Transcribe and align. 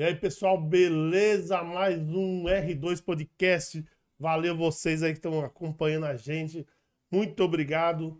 E 0.00 0.02
aí, 0.02 0.14
pessoal, 0.14 0.58
beleza? 0.58 1.62
Mais 1.62 1.98
um 1.98 2.44
R2 2.44 3.04
Podcast. 3.04 3.84
Valeu 4.18 4.56
vocês 4.56 5.02
aí 5.02 5.12
que 5.12 5.18
estão 5.18 5.44
acompanhando 5.44 6.06
a 6.06 6.16
gente. 6.16 6.66
Muito 7.10 7.44
obrigado. 7.44 8.18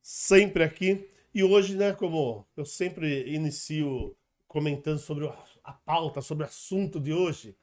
Sempre 0.00 0.62
aqui. 0.62 1.10
E 1.34 1.42
hoje, 1.42 1.74
né, 1.74 1.92
como 1.92 2.46
eu 2.56 2.64
sempre 2.64 3.24
inicio 3.28 4.16
comentando 4.46 5.00
sobre 5.00 5.28
a 5.64 5.72
pauta, 5.72 6.20
sobre 6.20 6.44
o 6.44 6.46
assunto 6.46 7.00
de 7.00 7.12
hoje, 7.12 7.56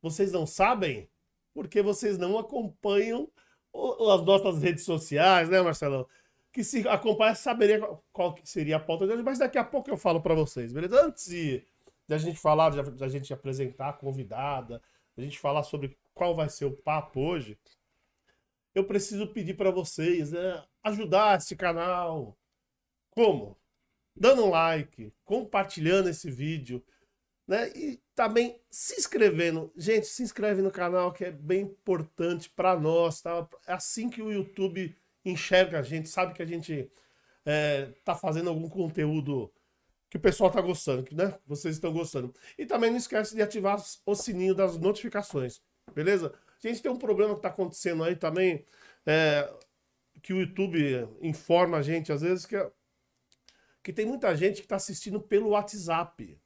vocês 0.00 0.30
não 0.30 0.46
sabem? 0.46 1.10
Porque 1.52 1.82
vocês 1.82 2.16
não 2.16 2.38
acompanham 2.38 3.28
as 3.74 4.24
nossas 4.24 4.62
redes 4.62 4.84
sociais, 4.84 5.48
né, 5.48 5.60
Marcelão? 5.60 6.06
Que 6.52 6.62
se 6.62 6.86
acompanha 6.86 7.34
saberia 7.34 7.80
qual 8.12 8.38
seria 8.44 8.76
a 8.76 8.80
pauta 8.80 9.04
de 9.04 9.14
hoje, 9.14 9.24
mas 9.24 9.40
daqui 9.40 9.58
a 9.58 9.64
pouco 9.64 9.90
eu 9.90 9.96
falo 9.96 10.20
para 10.20 10.32
vocês, 10.32 10.72
beleza? 10.72 11.04
Antes 11.04 11.28
de, 11.28 11.64
de 12.10 12.14
a 12.14 12.18
gente 12.18 12.40
falar, 12.40 12.70
de 12.70 13.04
a 13.04 13.08
gente 13.08 13.32
apresentar 13.32 13.90
a 13.90 13.92
convidada, 13.92 14.82
a 15.16 15.20
gente 15.20 15.38
falar 15.38 15.62
sobre 15.62 15.96
qual 16.12 16.34
vai 16.34 16.48
ser 16.48 16.64
o 16.64 16.76
papo 16.76 17.20
hoje, 17.20 17.56
eu 18.74 18.84
preciso 18.84 19.28
pedir 19.28 19.54
para 19.54 19.70
vocês 19.70 20.32
né, 20.32 20.64
ajudar 20.82 21.38
esse 21.38 21.54
canal. 21.54 22.36
Como? 23.10 23.56
Dando 24.16 24.44
um 24.44 24.50
like, 24.50 25.12
compartilhando 25.24 26.08
esse 26.08 26.28
vídeo, 26.28 26.84
né? 27.46 27.68
E 27.76 28.00
também 28.12 28.60
se 28.68 28.98
inscrevendo. 28.98 29.72
Gente, 29.76 30.06
se 30.06 30.24
inscreve 30.24 30.62
no 30.62 30.70
canal 30.70 31.12
que 31.12 31.24
é 31.24 31.30
bem 31.30 31.60
importante 31.62 32.50
para 32.50 32.78
nós, 32.78 33.20
tá? 33.20 33.48
É 33.68 33.72
assim 33.72 34.10
que 34.10 34.20
o 34.20 34.32
YouTube 34.32 34.96
enxerga 35.24 35.78
a 35.78 35.82
gente, 35.82 36.08
sabe 36.08 36.34
que 36.34 36.42
a 36.42 36.46
gente 36.46 36.90
é, 37.46 37.92
tá 38.04 38.16
fazendo 38.16 38.50
algum 38.50 38.68
conteúdo 38.68 39.52
que 40.10 40.16
o 40.16 40.20
pessoal 40.20 40.50
tá 40.50 40.60
gostando, 40.60 41.04
que 41.04 41.14
né? 41.14 41.38
Vocês 41.46 41.76
estão 41.76 41.92
gostando. 41.92 42.34
E 42.58 42.66
também 42.66 42.90
não 42.90 42.98
esquece 42.98 43.34
de 43.34 43.40
ativar 43.40 43.80
o 44.04 44.14
sininho 44.14 44.54
das 44.54 44.76
notificações, 44.76 45.62
beleza? 45.94 46.34
A 46.62 46.68
gente 46.68 46.82
tem 46.82 46.90
um 46.90 46.96
problema 46.96 47.34
que 47.34 47.40
tá 47.40 47.48
acontecendo 47.48 48.02
aí 48.02 48.16
também, 48.16 48.66
é, 49.06 49.50
que 50.20 50.34
o 50.34 50.40
YouTube 50.40 51.08
informa 51.22 51.78
a 51.78 51.82
gente 51.82 52.12
às 52.12 52.22
vezes 52.22 52.44
que, 52.44 52.56
que 53.82 53.92
tem 53.92 54.04
muita 54.04 54.36
gente 54.36 54.60
que 54.60 54.68
tá 54.68 54.76
assistindo 54.76 55.20
pelo 55.20 55.50
WhatsApp. 55.50 56.36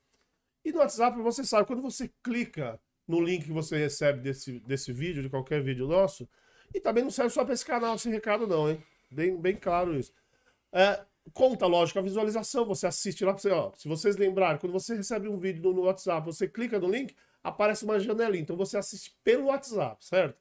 E 0.62 0.70
no 0.70 0.78
WhatsApp 0.78 1.18
você 1.20 1.42
sabe, 1.42 1.66
quando 1.66 1.82
você 1.82 2.10
clica 2.22 2.78
no 3.08 3.20
link 3.20 3.44
que 3.44 3.52
você 3.52 3.78
recebe 3.78 4.20
desse, 4.20 4.60
desse 4.60 4.92
vídeo, 4.92 5.22
de 5.22 5.30
qualquer 5.30 5.62
vídeo 5.62 5.88
nosso, 5.88 6.28
e 6.72 6.80
também 6.80 7.02
não 7.02 7.10
serve 7.10 7.30
só 7.30 7.44
para 7.44 7.54
esse 7.54 7.64
canal, 7.64 7.94
esse 7.94 8.10
recado 8.10 8.46
não, 8.46 8.70
hein? 8.70 8.82
Bem, 9.10 9.36
bem 9.36 9.56
claro 9.56 9.98
isso. 9.98 10.12
É, 10.72 11.04
conta, 11.32 11.66
lógico, 11.66 11.98
a 11.98 12.02
visualização, 12.02 12.64
você 12.64 12.86
assiste 12.86 13.24
lá, 13.24 13.32
você, 13.32 13.50
ó, 13.50 13.72
se 13.74 13.88
vocês 13.88 14.16
lembrarem, 14.16 14.60
quando 14.60 14.72
você 14.72 14.94
recebe 14.94 15.28
um 15.28 15.38
vídeo 15.38 15.72
no, 15.72 15.82
WhatsApp, 15.82 16.24
você 16.24 16.46
clica 16.46 16.78
no 16.78 16.90
link, 16.90 17.14
aparece 17.42 17.84
uma 17.84 17.98
janelinha, 17.98 18.42
então 18.42 18.56
você 18.56 18.76
assiste 18.76 19.16
pelo 19.24 19.46
WhatsApp, 19.46 20.04
certo? 20.04 20.38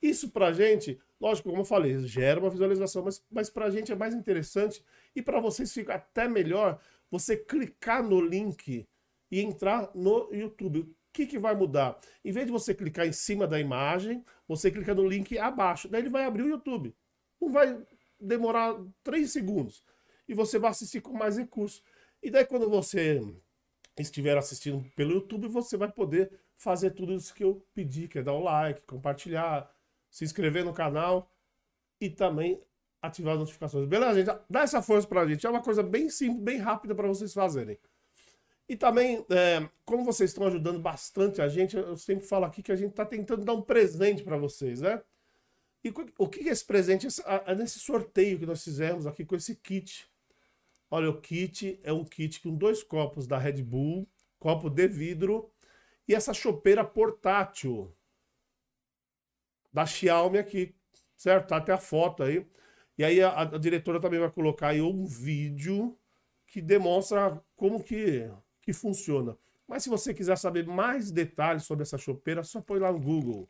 Isso 0.00 0.30
pra 0.30 0.52
gente, 0.52 1.00
lógico, 1.20 1.48
como 1.48 1.62
eu 1.62 1.64
falei, 1.64 1.98
gera 2.00 2.40
uma 2.40 2.50
visualização, 2.50 3.02
mas, 3.04 3.24
mas 3.30 3.48
pra 3.48 3.70
gente 3.70 3.92
é 3.92 3.94
mais 3.94 4.14
interessante 4.14 4.84
e 5.14 5.22
para 5.22 5.40
vocês 5.40 5.72
fica 5.72 5.94
até 5.94 6.28
melhor 6.28 6.80
você 7.10 7.36
clicar 7.36 8.02
no 8.02 8.20
link 8.20 8.86
e 9.30 9.40
entrar 9.40 9.90
no 9.94 10.28
YouTube. 10.32 10.80
O 10.80 10.94
que, 11.12 11.26
que 11.26 11.38
vai 11.38 11.54
mudar? 11.54 11.98
Em 12.24 12.32
vez 12.32 12.46
de 12.46 12.52
você 12.52 12.74
clicar 12.74 13.06
em 13.06 13.12
cima 13.12 13.46
da 13.46 13.60
imagem, 13.60 14.24
você 14.48 14.70
clica 14.70 14.94
no 14.94 15.06
link 15.06 15.38
abaixo. 15.38 15.88
Daí 15.88 16.00
ele 16.00 16.08
vai 16.08 16.24
abrir 16.24 16.42
o 16.42 16.48
YouTube. 16.48 16.94
Não 17.40 17.50
vai 17.50 17.78
demorar 18.18 18.74
3 19.02 19.30
segundos. 19.30 19.84
E 20.28 20.34
você 20.34 20.58
vai 20.58 20.70
assistir 20.70 21.00
com 21.00 21.12
mais 21.12 21.36
recursos. 21.36 21.82
E 22.22 22.30
daí 22.30 22.44
quando 22.44 22.68
você 22.68 23.20
estiver 23.98 24.36
assistindo 24.36 24.84
pelo 24.94 25.12
YouTube, 25.12 25.48
você 25.48 25.76
vai 25.76 25.90
poder 25.90 26.30
fazer 26.56 26.90
tudo 26.90 27.12
isso 27.12 27.34
que 27.34 27.44
eu 27.44 27.64
pedi, 27.74 28.08
que 28.08 28.18
é 28.18 28.22
dar 28.22 28.32
o 28.32 28.42
like, 28.42 28.82
compartilhar, 28.82 29.70
se 30.10 30.24
inscrever 30.24 30.64
no 30.64 30.72
canal 30.72 31.30
e 32.00 32.08
também 32.08 32.62
ativar 33.00 33.34
as 33.34 33.40
notificações. 33.40 33.88
Beleza, 33.88 34.14
gente? 34.14 34.38
Dá 34.48 34.60
essa 34.60 34.80
força 34.80 35.08
pra 35.08 35.26
gente. 35.26 35.44
É 35.44 35.50
uma 35.50 35.62
coisa 35.62 35.82
bem 35.82 36.08
simples, 36.08 36.42
bem 36.42 36.58
rápida 36.58 36.94
para 36.94 37.08
vocês 37.08 37.34
fazerem. 37.34 37.78
E 38.68 38.76
também, 38.76 39.26
é, 39.28 39.68
como 39.84 40.04
vocês 40.04 40.30
estão 40.30 40.46
ajudando 40.46 40.78
bastante 40.78 41.42
a 41.42 41.48
gente, 41.48 41.76
eu 41.76 41.96
sempre 41.96 42.24
falo 42.24 42.44
aqui 42.44 42.62
que 42.62 42.70
a 42.70 42.76
gente 42.76 42.90
está 42.90 43.04
tentando 43.04 43.44
dar 43.44 43.54
um 43.54 43.62
presente 43.62 44.22
para 44.22 44.36
vocês, 44.36 44.80
né? 44.80 45.02
E 45.84 45.92
o 46.16 46.28
que 46.28 46.48
é 46.48 46.52
esse 46.52 46.64
presente? 46.64 47.08
É 47.44 47.54
nesse 47.56 47.80
sorteio 47.80 48.38
que 48.38 48.46
nós 48.46 48.62
fizemos 48.62 49.04
aqui 49.04 49.24
com 49.24 49.34
esse 49.34 49.56
kit. 49.56 50.08
Olha, 50.94 51.08
o 51.08 51.18
kit 51.18 51.80
é 51.82 51.90
um 51.90 52.04
kit 52.04 52.42
com 52.42 52.54
dois 52.54 52.82
copos 52.82 53.26
da 53.26 53.38
Red 53.38 53.62
Bull, 53.62 54.06
copo 54.38 54.68
de 54.68 54.86
vidro 54.86 55.50
e 56.06 56.14
essa 56.14 56.34
chopeira 56.34 56.84
portátil 56.84 57.96
da 59.72 59.86
Xiaomi 59.86 60.36
aqui, 60.36 60.74
certo? 61.16 61.48
Tá 61.48 61.56
até 61.56 61.72
a 61.72 61.78
foto 61.78 62.22
aí. 62.22 62.46
E 62.98 63.02
aí 63.02 63.22
a, 63.22 63.40
a 63.40 63.44
diretora 63.56 63.98
também 63.98 64.20
vai 64.20 64.30
colocar 64.30 64.68
aí 64.68 64.82
um 64.82 65.06
vídeo 65.06 65.98
que 66.46 66.60
demonstra 66.60 67.42
como 67.56 67.82
que 67.82 68.30
que 68.60 68.74
funciona. 68.74 69.34
Mas 69.66 69.84
se 69.84 69.88
você 69.88 70.12
quiser 70.12 70.36
saber 70.36 70.66
mais 70.66 71.10
detalhes 71.10 71.62
sobre 71.62 71.84
essa 71.84 71.96
chopeira, 71.96 72.44
só 72.44 72.60
põe 72.60 72.78
lá 72.78 72.92
no 72.92 73.00
Google. 73.00 73.48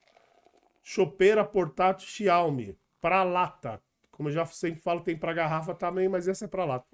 Chopeira 0.80 1.44
portátil 1.44 2.06
Xiaomi, 2.06 2.78
para 3.00 3.24
lata. 3.24 3.82
Como 4.12 4.28
eu 4.28 4.32
já 4.32 4.47
sempre 4.47 4.80
falo, 4.80 5.00
tem 5.00 5.16
para 5.16 5.32
garrafa 5.32 5.74
também, 5.74 6.09
mas 6.09 6.28
essa 6.28 6.44
é 6.44 6.48
para 6.48 6.64
lata. 6.64 6.91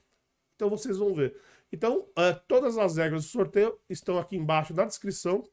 Então 0.58 0.69
vocês 0.69 0.96
vão 0.96 1.14
ver. 1.14 1.41
Então, 1.72 2.00
uh, 2.00 2.41
todas 2.48 2.76
as 2.76 2.96
regras 2.96 3.22
do 3.22 3.28
sorteio 3.30 3.78
estão 3.88 4.19
aqui 4.19 4.36
embaixo 4.36 4.74
na 4.74 4.84
descrição 4.84 5.48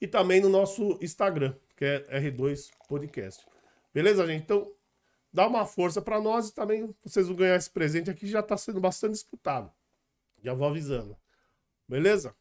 e 0.00 0.06
também 0.06 0.40
no 0.40 0.48
nosso 0.48 0.98
Instagram, 1.02 1.54
que 1.76 1.84
é 1.84 2.20
R2 2.20 2.70
Podcast. 2.88 3.44
Beleza, 3.92 4.26
gente? 4.26 4.44
Então, 4.44 4.72
dá 5.30 5.46
uma 5.46 5.66
força 5.66 6.00
para 6.00 6.18
nós 6.18 6.48
e 6.48 6.54
também 6.54 6.94
vocês 7.04 7.26
vão 7.26 7.36
ganhar 7.36 7.56
esse 7.56 7.68
presente 7.68 8.08
aqui, 8.08 8.26
já 8.26 8.40
está 8.40 8.56
sendo 8.56 8.80
bastante 8.80 9.12
disputado. 9.12 9.70
Já 10.42 10.54
vou 10.54 10.68
avisando. 10.68 11.14
Beleza? 11.86 12.34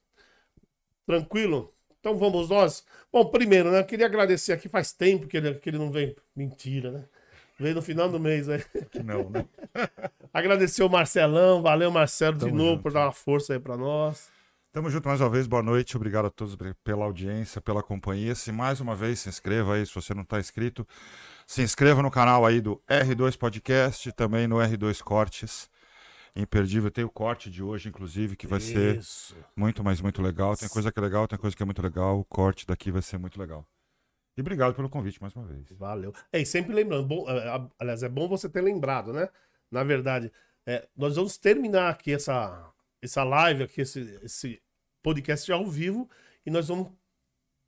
Tranquilo? 1.05 1.75
Então 1.99 2.17
vamos 2.17 2.47
nós. 2.47 2.85
Bom, 3.11 3.29
primeiro, 3.29 3.71
né? 3.71 3.83
Queria 3.83 4.05
agradecer 4.05 4.53
aqui, 4.53 4.69
faz 4.69 4.93
tempo 4.93 5.27
que 5.27 5.35
ele, 5.35 5.55
que 5.55 5.69
ele 5.69 5.77
não 5.77 5.91
vem. 5.91 6.15
Mentira, 6.33 6.91
né? 6.91 7.09
Veio 7.59 7.75
no 7.75 7.81
final 7.81 8.09
do 8.09 8.19
mês 8.19 8.47
aí. 8.47 8.63
Não, 9.03 9.29
né? 9.29 9.45
agradecer 10.31 10.83
o 10.83 10.89
Marcelão, 10.89 11.61
valeu 11.61 11.89
Marcelo 11.89 12.37
Tamo 12.37 12.51
de 12.51 12.57
novo 12.57 12.71
junto. 12.71 12.83
por 12.83 12.91
dar 12.91 13.05
uma 13.05 13.11
força 13.11 13.53
aí 13.53 13.59
para 13.59 13.75
nós. 13.75 14.29
Tamo 14.71 14.89
junto 14.91 15.07
mais 15.07 15.19
uma 15.19 15.29
vez, 15.29 15.47
boa 15.47 15.63
noite, 15.63 15.97
obrigado 15.97 16.25
a 16.25 16.29
todos 16.29 16.55
pela 16.83 17.05
audiência, 17.05 17.59
pela 17.59 17.81
companhia. 17.81 18.35
Se 18.35 18.51
mais 18.51 18.79
uma 18.79 18.95
vez 18.95 19.19
se 19.19 19.29
inscreva 19.29 19.73
aí, 19.73 19.85
se 19.85 19.95
você 19.95 20.13
não 20.13 20.21
está 20.21 20.39
inscrito, 20.39 20.87
se 21.47 21.63
inscreva 21.63 22.03
no 22.03 22.11
canal 22.11 22.45
aí 22.45 22.61
do 22.61 22.79
R2 22.87 23.37
Podcast, 23.37 24.11
também 24.11 24.47
no 24.47 24.57
R2 24.57 25.01
Cortes 25.01 25.69
imperdível. 26.35 26.91
Tem 26.91 27.03
o 27.03 27.09
corte 27.09 27.49
de 27.49 27.63
hoje, 27.63 27.89
inclusive, 27.89 28.35
que 28.35 28.47
vai 28.47 28.59
Isso. 28.59 29.33
ser 29.33 29.45
muito, 29.55 29.83
mas 29.83 29.99
muito 30.01 30.21
legal. 30.21 30.55
Tem 30.55 30.69
coisa 30.69 30.91
que 30.91 30.99
é 30.99 31.01
legal, 31.01 31.27
tem 31.27 31.39
coisa 31.39 31.55
que 31.55 31.63
é 31.63 31.65
muito 31.65 31.81
legal. 31.81 32.19
O 32.19 32.25
corte 32.25 32.65
daqui 32.65 32.91
vai 32.91 33.01
ser 33.01 33.17
muito 33.17 33.39
legal. 33.39 33.65
E 34.37 34.41
obrigado 34.41 34.75
pelo 34.75 34.89
convite 34.89 35.19
mais 35.19 35.35
uma 35.35 35.45
vez. 35.45 35.67
Valeu. 35.71 36.13
É, 36.31 36.39
e 36.39 36.45
sempre 36.45 36.71
lembrando, 36.71 37.07
bom, 37.07 37.27
é, 37.27 37.69
aliás, 37.79 38.03
é 38.03 38.09
bom 38.09 38.27
você 38.27 38.47
ter 38.47 38.61
lembrado, 38.61 39.11
né? 39.11 39.27
Na 39.71 39.83
verdade, 39.83 40.31
é, 40.63 40.87
nós 40.95 41.15
vamos 41.15 41.37
terminar 41.37 41.89
aqui 41.89 42.13
essa, 42.13 42.71
essa 43.01 43.23
live, 43.23 43.63
aqui, 43.63 43.81
esse, 43.81 44.19
esse 44.21 44.61
podcast 45.01 45.51
ao 45.51 45.65
vivo, 45.65 46.07
e 46.45 46.51
nós 46.51 46.67
vamos 46.67 46.91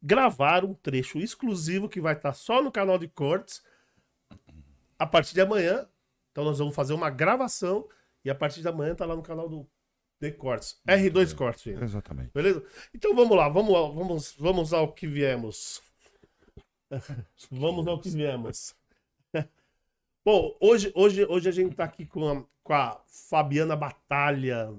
gravar 0.01 0.63
um 0.63 0.75
trecho 0.75 1.17
exclusivo 1.17 1.89
que 1.89 1.99
vai 1.99 2.13
estar 2.13 2.33
só 2.33 2.61
no 2.61 2.71
canal 2.71 2.99
de 2.99 3.07
cortes 3.07 3.63
a 4.97 5.07
partir 5.07 5.33
de 5.33 5.41
amanhã. 5.41 5.87
Então 6.31 6.43
nós 6.43 6.59
vamos 6.59 6.75
fazer 6.75 6.93
uma 6.93 7.09
gravação 7.09 7.89
e 8.23 8.29
a 8.29 8.35
partir 8.35 8.61
da 8.61 8.71
manhã 8.71 8.93
tá 8.93 9.05
lá 9.05 9.15
no 9.15 9.23
canal 9.23 9.49
do 9.49 9.67
The 10.19 10.31
Cortes. 10.31 10.79
R2 10.87 11.35
Cortes. 11.35 11.81
Exatamente. 11.81 12.31
Beleza? 12.31 12.63
Então 12.93 13.15
vamos 13.15 13.35
lá, 13.35 13.49
vamos, 13.49 13.73
vamos, 13.95 14.35
vamos 14.37 14.73
ao 14.73 14.93
que 14.93 15.07
viemos. 15.07 15.81
vamos 17.51 17.87
ao 17.87 17.99
que 17.99 18.09
viemos. 18.09 18.75
Bom, 20.25 20.55
hoje, 20.59 20.91
hoje, 20.95 21.25
hoje 21.25 21.49
a 21.49 21.51
gente 21.51 21.75
tá 21.75 21.83
aqui 21.83 22.05
com 22.05 22.27
a, 22.27 22.43
com 22.63 22.73
a 22.73 23.01
Fabiana 23.07 23.75
Batalha. 23.75 24.73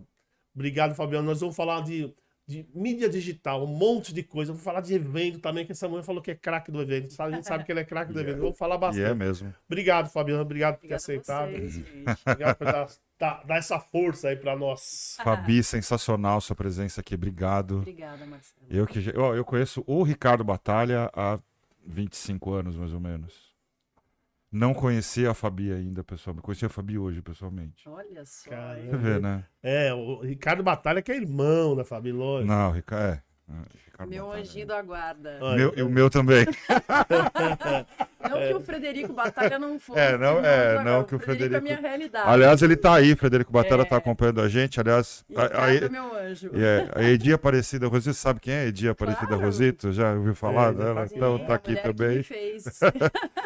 Obrigado, 0.55 0.95
Fabiana. 0.95 1.27
Nós 1.27 1.41
vamos 1.41 1.57
falar 1.57 1.83
de 1.83 2.15
de 2.51 2.67
mídia 2.75 3.09
digital, 3.09 3.63
um 3.63 3.67
monte 3.69 4.13
de 4.13 4.25
coisa. 4.25 4.53
Vou 4.53 4.61
falar 4.61 4.81
de 4.81 4.93
evento 4.93 5.39
também, 5.39 5.65
que 5.65 5.71
essa 5.71 5.89
mulher 5.89 6.03
falou 6.03 6.21
que 6.21 6.33
é 6.33 6.35
craque 6.35 6.73
do 6.73 6.83
evento. 6.83 7.15
A 7.23 7.31
gente 7.31 7.47
sabe 7.47 7.63
que 7.63 7.71
ele 7.71 7.79
é 7.79 7.85
craque 7.85 8.13
do 8.13 8.19
evento. 8.21 8.41
Vou 8.41 8.53
falar 8.53 8.77
bastante. 8.77 9.07
E 9.07 9.09
é 9.09 9.15
mesmo. 9.15 9.55
Obrigado, 9.69 10.11
Fabiano. 10.11 10.43
Obrigado 10.43 10.79
por 10.79 10.89
ter 10.89 10.95
aceitado. 10.95 11.53
Vocês, 11.53 11.81
Obrigado 12.27 12.57
por 12.57 12.65
dar, 12.65 12.89
dar, 13.19 13.45
dar, 13.47 13.57
essa 13.57 13.79
força 13.79 14.29
aí 14.29 14.37
para 14.37 14.57
nós. 14.57 15.17
Fabi, 15.23 15.63
sensacional 15.63 16.41
sua 16.41 16.57
presença 16.57 17.01
aqui. 17.01 17.15
Obrigado. 17.15 17.79
Obrigada, 17.79 18.27
Marcelo. 18.27 18.67
Eu, 18.69 18.85
que, 18.85 18.99
eu, 19.15 19.37
eu 19.37 19.45
conheço 19.45 19.85
o 19.87 20.03
Ricardo 20.03 20.43
Batalha 20.43 21.09
há 21.15 21.39
25 21.87 22.53
anos, 22.53 22.77
mais 22.77 22.93
ou 22.93 23.01
menos. 23.01 23.51
Não 24.53 24.75
conhecia 24.75 25.31
a 25.31 25.35
Fabi 25.35 25.73
ainda, 25.73 26.03
pessoalmente. 26.03 26.45
Conheci 26.45 26.67
a 26.67 26.69
Fabi 26.69 26.99
hoje, 26.99 27.23
pessoalmente. 27.23 27.89
Olha 27.89 28.25
só. 28.25 28.51
Você 28.51 28.97
vê, 28.97 29.21
né? 29.21 29.45
É, 29.63 29.95
o 29.95 30.21
Ricardo 30.23 30.63
Batalha 30.63 31.01
que 31.01 31.13
é 31.13 31.17
irmão 31.17 31.77
da 31.77 31.85
Fabi, 31.85 32.11
lógico. 32.11 32.53
Não, 32.53 32.73
Ricardo, 32.73 33.15
é. 33.15 33.23
Meu 34.07 34.25
Batalha. 34.27 34.43
anjinho 34.43 34.67
da 34.67 34.83
guarda. 34.83 35.39
Meu, 35.57 35.73
e 35.77 35.83
o 35.83 35.89
meu 35.89 36.09
também. 36.11 36.47
Não 38.31 38.39
que 38.39 38.55
o 38.55 38.61
Frederico 38.61 39.13
Batalha 39.15 39.59
não 39.59 39.79
fosse. 39.81 39.99
É, 39.99 40.17
não- 40.17 40.45
é, 40.45 40.73
agora, 40.73 40.85
não 40.85 41.05
que 41.05 41.15
o 41.15 41.19
é 41.19 41.21
a 41.21 41.25
Frederico- 41.25 41.63
minha 41.63 41.81
realidade. 41.81 42.29
Aliás, 42.29 42.63
ele 42.63 42.77
tá 42.77 42.95
aí, 42.95 43.17
Frederico 43.17 43.51
Batalha 43.51 43.81
É. 43.81 43.85
tá 43.85 43.97
acompanhando 43.97 44.43
a 44.43 44.49
gente. 44.49 44.79
Aliás, 44.79 45.25
E 45.29 45.37
a, 45.37 45.43
Ricardo 45.45 45.65
a, 45.65 45.75
é 45.75 45.89
meu 45.89 46.15
anjo. 46.17 46.51
é, 46.55 46.89
a 46.95 47.03
Edi 47.03 47.33
Aparecida 47.33 47.89
Rosito, 47.89 48.15
sabe 48.15 48.39
quem 48.41 48.53
é 48.53 48.67
Edi 48.67 48.89
Aparecida 48.91 49.27
Claro. 49.27 49.43
Rosito? 49.43 49.91
Já 49.91 50.13
ouviu 50.13 50.35
falar 50.35 50.69
É, 50.71 50.75
dela? 50.75 51.09
Sim, 51.09 51.17
Então 51.17 51.39
tá 51.47 51.55
aqui 51.55 51.75
que 51.75 51.83
também. 51.83 52.25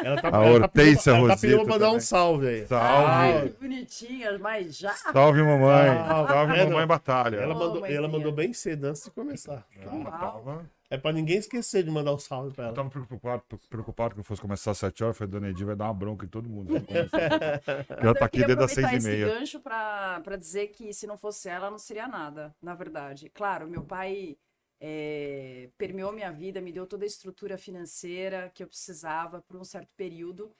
Ela 0.03 0.21
tá, 0.21 0.27
A 0.27 0.31
ela 0.31 0.31
tá 0.31 0.39
Hortência 0.65 1.13
pedindo, 1.13 1.15
ela 1.15 1.27
tá 1.27 1.33
Rosito 1.33 1.41
pedindo 1.41 1.63
pra 1.63 1.73
mandar 1.73 1.91
um 1.91 1.99
salve 1.99 2.47
aí. 2.47 2.67
Salve. 2.67 3.05
Ai, 3.07 3.49
que 3.49 3.61
bonitinha, 3.67 4.37
mas 4.39 4.77
já. 4.77 4.91
Salve, 4.93 5.41
mamãe. 5.41 5.89
Ah, 5.89 6.25
Salve, 6.27 6.53
é, 6.53 6.63
mamãe 6.65 6.79
não. 6.81 6.87
Batalha. 6.87 7.37
Ela, 7.37 7.55
mandou, 7.55 7.85
ela 7.85 8.07
mandou 8.07 8.31
bem 8.31 8.53
cedo 8.53 8.85
antes 8.85 9.03
de 9.05 9.09
começar. 9.11 9.65
Ela 9.81 9.93
É 10.89 10.97
pra 10.97 11.11
ninguém 11.11 11.37
esquecer 11.37 11.83
de 11.83 11.89
mandar 11.91 12.13
um 12.13 12.19
salve 12.19 12.53
pra 12.53 12.65
Eu 12.65 12.67
ela. 12.67 12.75
tava 12.75 12.89
preocupado, 12.89 13.43
preocupado 13.69 14.13
que 14.13 14.19
eu 14.19 14.23
fosse 14.23 14.41
começar 14.41 14.71
às 14.71 14.77
7 14.77 15.03
horas. 15.03 15.17
Falei, 15.17 15.31
Dona 15.31 15.49
Edi 15.49 15.63
vai 15.65 15.75
dar 15.75 15.85
uma 15.85 15.93
bronca 15.93 16.25
em 16.25 16.29
todo 16.29 16.47
mundo. 16.49 16.73
Ela 17.89 18.13
tá 18.15 18.25
aqui 18.25 18.41
eu 18.41 18.45
desde 18.47 18.63
as 18.63 18.71
6 18.71 18.85
aproveitar 18.85 18.93
e 18.93 18.97
esse 18.97 19.07
meia. 19.07 19.25
gancho 19.27 19.59
para 19.59 20.35
dizer 20.37 20.67
que 20.67 20.93
se 20.93 21.07
não 21.07 21.17
fosse 21.17 21.49
ela, 21.49 21.71
não 21.71 21.79
seria 21.79 22.07
nada, 22.07 22.55
na 22.61 22.75
verdade. 22.75 23.29
Claro, 23.29 23.67
meu 23.67 23.83
pai 23.83 24.37
é, 24.79 25.69
permeou 25.77 26.11
minha 26.11 26.31
vida, 26.31 26.61
me 26.61 26.71
deu 26.71 26.85
toda 26.85 27.03
a 27.03 27.07
estrutura 27.07 27.57
financeira 27.57 28.51
que 28.53 28.63
eu 28.63 28.67
precisava 28.67 29.41
por 29.41 29.57
um 29.57 29.63
certo 29.63 29.89
período. 29.97 30.51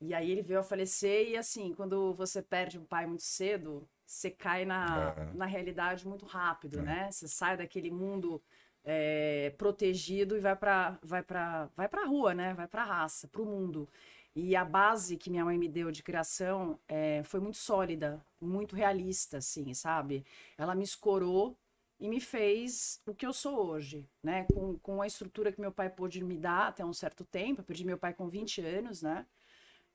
E 0.00 0.12
aí 0.12 0.32
ele 0.32 0.42
veio 0.42 0.58
a 0.58 0.64
falecer 0.64 1.28
e 1.28 1.36
assim, 1.36 1.72
quando 1.74 2.12
você 2.14 2.42
perde 2.42 2.76
um 2.78 2.84
pai 2.84 3.06
muito 3.06 3.22
cedo, 3.22 3.88
você 4.04 4.30
cai 4.30 4.64
na, 4.64 5.14
É. 5.16 5.32
na 5.34 5.46
realidade 5.46 6.06
muito 6.08 6.26
rápido, 6.26 6.82
né? 6.82 7.08
Você 7.12 7.28
sai 7.28 7.56
daquele 7.56 7.90
mundo 7.90 8.42
é, 8.84 9.50
protegido 9.56 10.36
e 10.36 10.40
vai 10.40 10.56
para 10.56 10.98
vai 11.02 11.22
para 11.22 11.66
vai 11.76 11.88
para 11.88 12.06
rua, 12.06 12.34
né? 12.34 12.54
Vai 12.54 12.66
para 12.68 12.84
raça, 12.84 13.28
para 13.28 13.42
o 13.42 13.46
mundo. 13.46 13.88
E 14.34 14.56
a 14.56 14.64
base 14.64 15.16
que 15.16 15.30
minha 15.30 15.44
mãe 15.44 15.58
me 15.58 15.68
deu 15.68 15.90
de 15.90 16.02
criação 16.02 16.78
é, 16.88 17.22
foi 17.24 17.38
muito 17.40 17.58
sólida, 17.58 18.24
muito 18.40 18.74
realista, 18.74 19.38
assim, 19.38 19.74
sabe? 19.74 20.24
Ela 20.56 20.74
me 20.74 20.84
escorou 20.84 21.56
e 22.00 22.08
me 22.08 22.20
fez 22.20 23.00
o 23.06 23.14
que 23.14 23.26
eu 23.26 23.32
sou 23.32 23.66
hoje, 23.66 24.08
né? 24.22 24.46
Com, 24.52 24.78
com 24.78 25.02
a 25.02 25.06
estrutura 25.06 25.52
que 25.52 25.60
meu 25.60 25.70
pai 25.72 25.90
pôde 25.90 26.24
me 26.24 26.36
dar 26.36 26.68
até 26.68 26.84
um 26.84 26.92
certo 26.94 27.24
tempo. 27.24 27.60
Eu 27.60 27.64
perdi 27.64 27.84
meu 27.84 27.98
pai 27.98 28.14
com 28.14 28.28
20 28.28 28.60
anos, 28.62 29.02
né? 29.02 29.26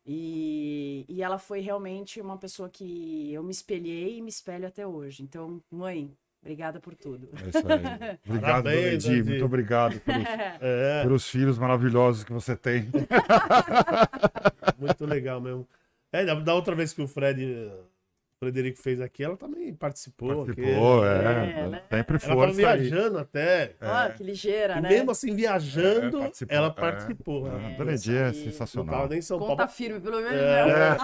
E, 0.06 1.06
e 1.10 1.22
ela 1.22 1.38
foi 1.38 1.60
realmente 1.60 2.22
uma 2.22 2.38
pessoa 2.38 2.70
que 2.70 3.34
eu 3.34 3.44
me 3.44 3.52
espelhei 3.52 4.18
e 4.18 4.22
me 4.22 4.30
espelho 4.30 4.68
até 4.68 4.88
hoje. 4.88 5.22
Então, 5.24 5.62
mãe, 5.70 6.16
obrigada 6.42 6.80
por 6.80 6.96
tudo. 6.96 7.30
É 7.44 7.50
isso 7.50 7.58
aí. 7.58 8.18
Obrigado, 8.26 8.26
Dona 8.26 8.42
Parabéns, 8.42 9.06
Edi. 9.06 9.20
Edi. 9.20 9.30
Muito 9.30 9.46
obrigado 9.46 10.00
pelos, 10.06 10.26
É, 10.62 11.04
pelos 11.04 11.30
filhos 11.30 11.58
maravilhosos 11.58 12.24
que 12.24 12.34
você 12.34 12.56
tem. 12.56 12.90
muito 14.78 15.06
legal 15.06 15.42
mesmo. 15.42 15.68
É, 16.12 16.24
da, 16.26 16.34
da 16.36 16.54
outra 16.54 16.74
vez 16.76 16.94
que 16.94 17.02
o 17.02 17.08
Fred, 17.08 17.44
o 17.46 18.40
Frederico 18.40 18.78
fez 18.80 19.02
aqui, 19.02 19.24
ela 19.24 19.36
também 19.36 19.74
participou. 19.74 20.44
aqui. 20.44 20.56
Participou, 20.56 21.06
é. 21.06 21.18
É, 21.18 21.68
né? 21.68 21.84
Sempre 21.90 22.16
Ela 22.16 22.20
tava 22.20 22.34
força 22.34 22.50
aí. 22.50 22.56
viajando 22.80 23.18
até. 23.20 23.76
Ó, 23.82 24.10
que 24.12 24.24
ligeira, 24.24 24.78
E 24.78 24.82
né? 24.82 24.90
mesmo 24.90 25.12
assim, 25.12 25.36
viajando, 25.36 26.18
É, 26.18 26.22
participou, 26.22 26.56
ela 26.58 26.68
é. 26.68 26.70
participou. 26.72 27.48
É, 27.48 27.52
né? 27.52 27.76
Dona 27.78 27.94
isso 27.94 28.10
Edi 28.10 28.18
é. 28.18 28.26
Não 28.28 28.34
sensacional. 28.34 28.96
tava 28.96 29.08
nem 29.10 29.20
em 29.20 29.22
São 29.22 29.38
Ponta 29.40 29.56
Paulo. 29.58 29.72
firme, 29.72 30.00
pelo 30.00 30.18
menos, 30.18 30.32
É. 30.32 30.66
né? 30.66 30.98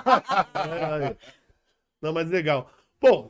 É, 1.10 1.16
Não, 2.02 2.14
mas 2.14 2.30
legal. 2.30 2.70
Bom, 3.02 3.30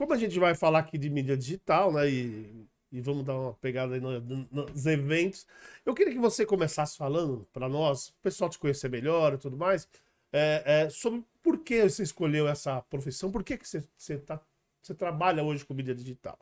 como 0.00 0.14
a 0.14 0.16
gente 0.16 0.38
vai 0.38 0.54
falar 0.54 0.78
aqui 0.78 0.96
de 0.96 1.10
mídia 1.10 1.36
digital, 1.36 1.92
né? 1.92 2.08
E, 2.08 2.66
e 2.90 3.02
vamos 3.02 3.22
dar 3.22 3.38
uma 3.38 3.52
pegada 3.52 3.94
aí 3.94 4.00
no- 4.00 4.18
no- 4.18 4.48
nos 4.50 4.86
eventos. 4.86 5.46
Eu 5.84 5.92
queria 5.92 6.10
que 6.14 6.18
você 6.18 6.46
começasse 6.46 6.96
falando 6.96 7.46
para 7.52 7.68
nós, 7.68 8.08
o 8.08 8.14
pessoal 8.22 8.48
te 8.48 8.58
conhecer 8.58 8.88
melhor 8.88 9.34
e 9.34 9.38
tudo 9.38 9.58
mais, 9.58 9.86
é, 10.32 10.62
é, 10.86 10.88
sobre 10.88 11.22
por 11.42 11.58
que 11.58 11.86
você 11.86 12.02
escolheu 12.02 12.48
essa 12.48 12.80
profissão, 12.80 13.30
por 13.30 13.44
que, 13.44 13.58
que 13.58 13.68
você, 13.68 13.84
você, 13.94 14.16
tá, 14.16 14.40
você 14.80 14.94
trabalha 14.94 15.44
hoje 15.44 15.66
com 15.66 15.74
mídia 15.74 15.94
digital. 15.94 16.38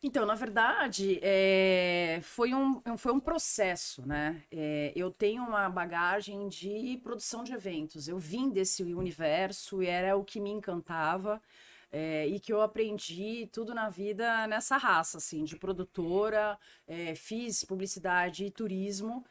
Então, 0.00 0.24
na 0.24 0.36
verdade, 0.36 1.18
é, 1.20 2.20
foi, 2.22 2.54
um, 2.54 2.80
foi 2.96 3.12
um 3.12 3.18
processo, 3.18 4.06
né? 4.06 4.44
É, 4.52 4.92
eu 4.94 5.10
tenho 5.10 5.42
uma 5.42 5.68
bagagem 5.68 6.48
de 6.48 7.00
produção 7.02 7.42
de 7.42 7.52
eventos. 7.52 8.06
Eu 8.06 8.18
vim 8.18 8.48
desse 8.48 8.84
universo 8.84 9.82
e 9.82 9.88
era 9.88 10.16
o 10.16 10.22
que 10.22 10.40
me 10.40 10.50
encantava 10.50 11.42
é, 11.90 12.26
e 12.26 12.38
que 12.40 12.52
eu 12.52 12.60
aprendi 12.60 13.48
tudo 13.52 13.74
na 13.74 13.88
vida 13.88 14.46
nessa 14.46 14.76
raça, 14.76 15.18
assim, 15.18 15.44
de 15.44 15.56
produtora. 15.56 16.58
é, 16.86 17.14
fiz 17.14 17.64
publicidade 17.64 18.44
e 18.44 18.50
turismo 18.50 19.24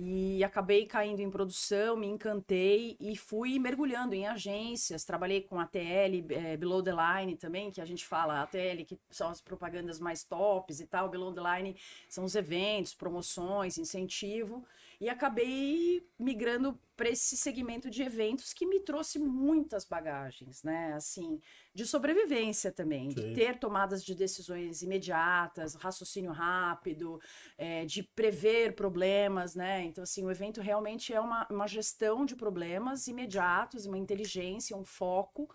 e 0.00 0.44
acabei 0.44 0.86
caindo 0.86 1.20
em 1.20 1.28
produção, 1.28 1.96
me 1.96 2.06
encantei 2.06 2.96
e 3.00 3.16
fui 3.16 3.58
mergulhando 3.58 4.14
em 4.14 4.28
agências. 4.28 5.04
Trabalhei 5.04 5.42
com 5.42 5.58
ATL, 5.58 6.24
eh, 6.30 6.56
Below 6.56 6.82
the 6.82 6.92
Line 6.92 7.36
também, 7.36 7.72
que 7.72 7.80
a 7.80 7.84
gente 7.84 8.06
fala 8.06 8.42
ATL, 8.42 8.84
que 8.86 8.96
são 9.10 9.28
as 9.28 9.40
propagandas 9.40 9.98
mais 9.98 10.22
tops 10.22 10.78
e 10.78 10.86
tal. 10.86 11.08
Below 11.08 11.34
the 11.34 11.40
Line 11.40 11.76
são 12.08 12.24
os 12.24 12.36
eventos, 12.36 12.94
promoções, 12.94 13.76
incentivo. 13.76 14.64
E 15.00 15.08
acabei 15.08 16.04
migrando 16.18 16.78
para 16.96 17.08
esse 17.08 17.36
segmento 17.36 17.88
de 17.88 18.02
eventos 18.02 18.52
que 18.52 18.66
me 18.66 18.80
trouxe 18.80 19.20
muitas 19.20 19.84
bagagens, 19.84 20.64
né? 20.64 20.92
Assim, 20.94 21.40
de 21.72 21.86
sobrevivência 21.86 22.72
também, 22.72 23.12
Sim. 23.12 23.14
de 23.14 23.34
ter 23.34 23.56
tomadas 23.60 24.04
de 24.04 24.16
decisões 24.16 24.82
imediatas, 24.82 25.76
raciocínio 25.76 26.32
rápido, 26.32 27.20
é, 27.56 27.84
de 27.84 28.02
prever 28.02 28.74
problemas, 28.74 29.54
né? 29.54 29.87
Então, 29.88 30.04
assim, 30.04 30.24
o 30.24 30.30
evento 30.30 30.60
realmente 30.60 31.12
é 31.12 31.20
uma, 31.20 31.46
uma 31.50 31.66
gestão 31.66 32.24
de 32.24 32.36
problemas 32.36 33.06
imediatos, 33.08 33.86
uma 33.86 33.98
inteligência, 33.98 34.76
um 34.76 34.84
foco, 34.84 35.48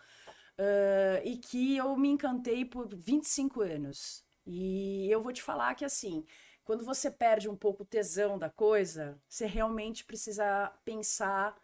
ãh, 0.59 1.21
e 1.23 1.37
que 1.37 1.77
eu 1.77 1.95
me 1.97 2.09
encantei 2.09 2.65
por 2.65 2.87
25 2.87 3.61
anos. 3.61 4.25
E 4.45 5.09
eu 5.09 5.21
vou 5.21 5.31
te 5.33 5.41
falar 5.41 5.75
que, 5.75 5.85
assim, 5.85 6.25
quando 6.65 6.85
você 6.85 7.09
perde 7.11 7.49
um 7.49 7.55
pouco 7.55 7.83
o 7.83 7.85
tesão 7.85 8.37
da 8.37 8.49
coisa, 8.49 9.19
você 9.27 9.45
realmente 9.45 10.05
precisa 10.05 10.71
pensar 10.85 11.55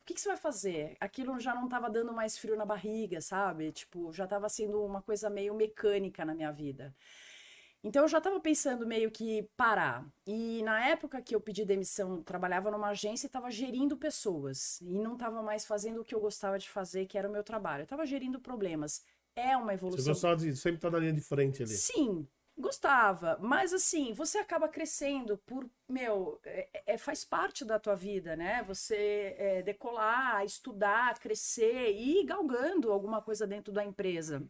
o 0.00 0.04
que, 0.04 0.14
que 0.14 0.20
você 0.20 0.28
vai 0.28 0.36
fazer? 0.36 0.96
Aquilo 0.98 1.38
já 1.38 1.54
não 1.54 1.64
estava 1.64 1.88
dando 1.88 2.12
mais 2.12 2.36
frio 2.36 2.56
na 2.56 2.64
barriga, 2.64 3.20
sabe? 3.20 3.70
Tipo, 3.70 4.12
já 4.12 4.24
estava 4.24 4.48
sendo 4.48 4.82
uma 4.84 5.02
coisa 5.02 5.30
meio 5.30 5.54
mecânica 5.54 6.24
na 6.24 6.34
minha 6.34 6.50
vida. 6.50 6.94
Então 7.82 8.02
eu 8.02 8.08
já 8.08 8.18
estava 8.18 8.38
pensando 8.40 8.86
meio 8.86 9.10
que 9.10 9.48
parar. 9.56 10.06
E 10.26 10.62
na 10.62 10.86
época 10.86 11.22
que 11.22 11.34
eu 11.34 11.40
pedi 11.40 11.64
demissão, 11.64 12.22
trabalhava 12.22 12.70
numa 12.70 12.88
agência 12.88 13.26
e 13.26 13.28
estava 13.28 13.50
gerindo 13.50 13.96
pessoas. 13.96 14.80
E 14.82 14.98
não 14.98 15.14
estava 15.14 15.42
mais 15.42 15.64
fazendo 15.64 16.00
o 16.00 16.04
que 16.04 16.14
eu 16.14 16.20
gostava 16.20 16.58
de 16.58 16.68
fazer, 16.68 17.06
que 17.06 17.16
era 17.16 17.28
o 17.28 17.32
meu 17.32 17.42
trabalho. 17.42 17.80
Eu 17.82 17.84
estava 17.84 18.04
gerindo 18.04 18.38
problemas. 18.40 19.02
É 19.34 19.56
uma 19.56 19.68
Você 19.72 19.74
evolução. 19.74 20.12
gostava 20.12 20.36
de 20.36 20.54
sempre 20.56 20.76
estar 20.76 20.90
na 20.90 20.98
linha 20.98 21.12
de 21.14 21.20
frente 21.22 21.62
ali. 21.62 21.72
Sim, 21.72 22.28
gostava. 22.58 23.38
Mas 23.40 23.72
assim, 23.72 24.12
você 24.12 24.38
acaba 24.38 24.68
crescendo 24.68 25.38
por, 25.46 25.66
meu, 25.88 26.38
é, 26.44 26.68
é- 26.86 26.98
faz 26.98 27.24
parte 27.24 27.64
da 27.64 27.78
tua 27.78 27.94
vida, 27.94 28.36
né? 28.36 28.62
Você 28.64 29.34
é, 29.38 29.62
decolar, 29.62 30.44
estudar, 30.44 31.18
crescer 31.18 31.92
e 31.92 32.20
ir 32.20 32.26
galgando 32.26 32.92
alguma 32.92 33.22
coisa 33.22 33.46
dentro 33.46 33.72
da 33.72 33.82
empresa. 33.84 34.46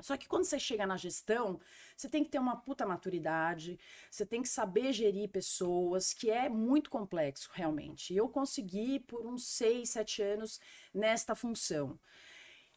Só 0.00 0.16
que 0.16 0.28
quando 0.28 0.44
você 0.44 0.58
chega 0.58 0.86
na 0.86 0.96
gestão, 0.96 1.60
você 1.96 2.08
tem 2.08 2.24
que 2.24 2.30
ter 2.30 2.38
uma 2.38 2.56
puta 2.56 2.84
maturidade, 2.84 3.78
você 4.10 4.26
tem 4.26 4.42
que 4.42 4.48
saber 4.48 4.92
gerir 4.92 5.28
pessoas, 5.28 6.12
que 6.12 6.30
é 6.30 6.48
muito 6.48 6.90
complexo, 6.90 7.48
realmente. 7.52 8.12
E 8.12 8.16
eu 8.16 8.28
consegui 8.28 9.00
por 9.00 9.24
uns 9.24 9.46
seis, 9.46 9.90
sete 9.90 10.20
anos 10.22 10.60
nesta 10.92 11.34
função. 11.34 11.98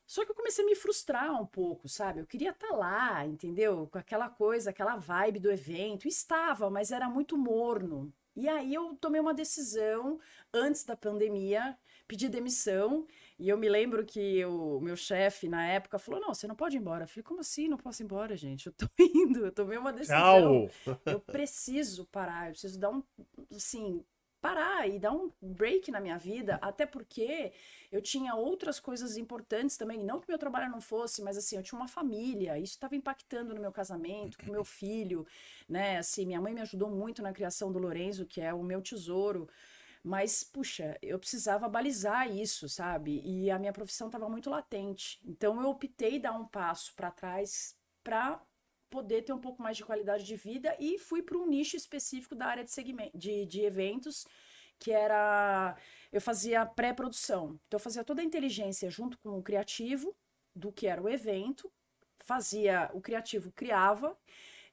Só 0.05 0.23
que 0.23 0.31
eu 0.31 0.35
comecei 0.35 0.63
a 0.63 0.67
me 0.67 0.73
frustrar 0.73 1.41
um 1.41 1.45
pouco, 1.45 1.89
sabe? 1.89 2.21
Eu 2.21 2.25
queria 2.25 2.51
estar 2.51 2.71
lá, 2.71 3.25
entendeu? 3.25 3.87
Com 3.91 3.97
aquela 3.97 4.29
coisa, 4.29 4.69
aquela 4.69 4.95
vibe 4.95 5.39
do 5.39 5.51
evento. 5.51 6.07
Estava, 6.07 6.69
mas 6.69 6.91
era 6.91 7.09
muito 7.09 7.37
morno. 7.37 8.13
E 8.33 8.47
aí 8.47 8.73
eu 8.73 8.95
tomei 9.01 9.19
uma 9.19 9.33
decisão 9.33 10.17
antes 10.53 10.85
da 10.85 10.95
pandemia, 10.95 11.77
pedi 12.07 12.29
demissão. 12.29 13.05
E 13.39 13.49
eu 13.49 13.57
me 13.57 13.69
lembro 13.69 14.03
que 14.03 14.43
o 14.45 14.79
meu 14.79 14.95
chefe, 14.95 15.47
na 15.47 15.65
época, 15.67 15.99
falou: 15.99 16.19
Não, 16.19 16.33
você 16.33 16.47
não 16.47 16.55
pode 16.55 16.75
ir 16.75 16.79
embora. 16.79 17.03
Eu 17.03 17.07
falei: 17.07 17.23
Como 17.23 17.39
assim? 17.39 17.67
Não 17.67 17.77
posso 17.77 18.01
ir 18.01 18.05
embora, 18.05 18.35
gente? 18.35 18.67
Eu 18.67 18.73
tô 18.73 18.87
indo, 18.99 19.45
eu 19.45 19.51
tomei 19.51 19.77
uma 19.77 19.93
decisão 19.93 20.67
Tchau! 20.67 20.99
eu 21.05 21.19
preciso 21.19 22.05
parar, 22.05 22.47
eu 22.47 22.51
preciso 22.51 22.79
dar 22.79 22.89
um, 22.89 23.03
assim, 23.55 24.03
parar 24.41 24.87
e 24.87 24.99
dar 24.99 25.11
um 25.11 25.31
break 25.41 25.91
na 25.91 25.99
minha 25.99 26.17
vida, 26.17 26.55
até 26.61 26.85
porque 26.85 27.51
eu 27.91 28.01
tinha 28.01 28.35
outras 28.35 28.79
coisas 28.79 29.17
importantes 29.17 29.77
também, 29.77 30.03
não 30.03 30.19
que 30.19 30.29
meu 30.29 30.37
trabalho 30.37 30.71
não 30.71 30.79
fosse, 30.79 31.21
mas 31.21 31.37
assim, 31.37 31.57
eu 31.57 31.63
tinha 31.63 31.79
uma 31.79 31.87
família, 31.87 32.57
isso 32.57 32.73
estava 32.73 32.95
impactando 32.95 33.53
no 33.53 33.61
meu 33.61 33.71
casamento, 33.71 34.37
com 34.37 34.51
meu 34.51 34.63
filho, 34.65 35.25
né, 35.67 35.97
assim, 35.97 36.25
minha 36.25 36.41
mãe 36.41 36.53
me 36.53 36.61
ajudou 36.61 36.89
muito 36.89 37.21
na 37.21 37.33
criação 37.33 37.71
do 37.71 37.79
Lorenzo, 37.79 38.25
que 38.25 38.39
é 38.39 38.53
o 38.53 38.63
meu 38.63 38.81
tesouro, 38.81 39.49
mas, 40.07 40.41
puxa, 40.41 40.97
eu 41.01 41.19
precisava 41.19 41.67
balizar 41.67 42.33
isso, 42.33 42.69
sabe? 42.69 43.21
E 43.25 43.51
a 43.51 43.59
minha 43.59 43.73
profissão 43.73 44.07
estava 44.07 44.29
muito 44.29 44.49
latente. 44.49 45.19
Então, 45.25 45.61
eu 45.61 45.67
optei 45.69 46.17
dar 46.17 46.31
um 46.31 46.45
passo 46.47 46.95
para 46.95 47.11
trás 47.11 47.75
para 48.03 48.41
poder 48.89 49.23
ter 49.23 49.33
um 49.33 49.39
pouco 49.39 49.61
mais 49.61 49.75
de 49.75 49.83
qualidade 49.83 50.23
de 50.23 50.35
vida 50.37 50.73
e 50.79 50.97
fui 50.97 51.21
para 51.21 51.37
um 51.37 51.45
nicho 51.45 51.75
específico 51.75 52.35
da 52.35 52.45
área 52.45 52.63
de, 52.63 52.71
segmento, 52.71 53.17
de, 53.17 53.45
de 53.45 53.61
eventos, 53.61 54.25
que 54.79 54.93
era. 54.93 55.75
Eu 56.09 56.21
fazia 56.21 56.65
pré-produção. 56.65 57.59
Então, 57.67 57.77
eu 57.77 57.79
fazia 57.79 58.03
toda 58.03 58.21
a 58.21 58.25
inteligência 58.25 58.89
junto 58.89 59.17
com 59.17 59.37
o 59.37 59.43
criativo 59.43 60.15
do 60.55 60.71
que 60.71 60.87
era 60.87 61.01
o 61.01 61.09
evento, 61.09 61.69
fazia. 62.19 62.89
O 62.93 63.01
criativo 63.01 63.51
criava 63.51 64.17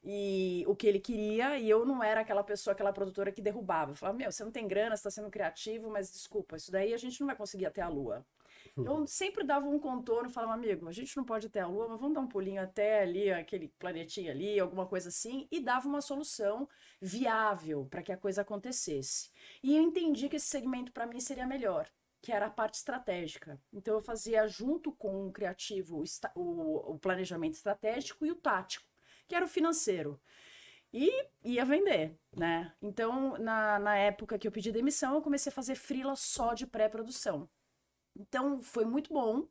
e 0.05 0.65
o 0.67 0.77
que 0.77 0.87
ele 0.87 1.01
queria, 1.01 1.59
e 1.59 1.69
eu 1.69 1.85
não 1.85 2.03
era 2.03 2.21
aquela 2.21 2.45
pessoa, 2.45 2.73
aquela 2.73 2.93
produtora 2.93 3.33
que 3.33 3.41
derrubava. 3.41 3.93
Eu 3.93 3.97
falava, 3.97 4.19
meu, 4.19 4.31
você 4.31 4.45
não 4.45 4.53
tem 4.53 4.69
grana, 4.69 4.97
você 4.97 5.01
está 5.01 5.11
sendo 5.11 5.31
criativo, 5.31 5.91
mas 5.91 6.13
desculpa, 6.13 6.57
isso 6.57 6.71
daí 6.71 6.93
a 6.93 6.99
gente 6.99 7.21
não 7.21 7.27
vai 7.27 7.37
conseguir 7.37 7.67
até 7.67 7.81
a 7.81 7.89
lua. 7.89 8.25
Eu 8.77 9.07
sempre 9.07 9.45
dava 9.45 9.67
um 9.67 9.79
contorno, 9.79 10.29
falava, 10.29 10.55
amigo, 10.55 10.89
a 10.89 10.93
gente 10.93 11.17
não 11.17 11.25
pode 11.25 11.47
ir 11.47 11.49
até 11.49 11.61
a 11.61 11.67
Lua, 11.67 11.89
mas 11.89 12.01
vamos 12.01 12.15
dar 12.15 12.21
um 12.21 12.27
pulinho 12.27 12.61
até 12.61 13.03
ali, 13.03 13.31
aquele 13.31 13.69
planetinha 13.79 14.33
ali, 14.33 14.59
alguma 14.59 14.85
coisa 14.87 15.11
assim, 15.11 15.47
e 15.51 15.61
dava 15.61 15.87
uma 15.87 16.01
solução 16.01 16.69
viável 17.01 17.87
para 17.89 18.03
que 18.03 18.11
a 18.11 18.17
coisa 18.17 18.43
acontecesse. 18.43 19.31
E 19.63 19.77
eu 19.77 19.83
entendi 19.83 20.29
que 20.29 20.37
esse 20.37 20.47
segmento 20.47 20.93
para 20.93 21.07
mim 21.07 21.21
seria 21.21 21.47
melhor, 21.47 21.89
que 22.21 22.33
era 22.33 22.47
a 22.47 22.51
parte 22.51 22.75
estratégica. 22.75 23.61
Então 23.73 23.95
eu 23.95 24.01
fazia 24.01 24.47
junto 24.49 24.91
com 24.93 25.29
o 25.29 25.33
criativo 25.33 26.03
o, 26.35 26.95
o 26.95 26.99
planejamento 26.99 27.55
estratégico 27.55 28.27
e 28.27 28.33
o 28.33 28.37
tático, 28.37 28.89
que 29.29 29.35
era 29.35 29.45
o 29.45 29.49
financeiro 29.49 30.21
e 30.93 31.11
ia 31.43 31.65
vender, 31.65 32.17
né? 32.37 32.73
Então, 32.81 33.37
na, 33.39 33.81
na 33.81 33.97
época 33.97 34.39
que 34.39 34.47
eu 34.47 34.53
pedi 34.53 34.71
demissão, 34.71 35.15
eu 35.15 35.23
comecei 35.23 35.51
a 35.51 35.55
fazer 35.55 35.75
frila 35.75 36.15
só 36.15 36.55
de 36.55 36.69
pré-produção. 36.69 37.49
Então, 38.17 38.63
foi 38.63 38.85
muito 38.85 39.13
bom. 39.13 39.49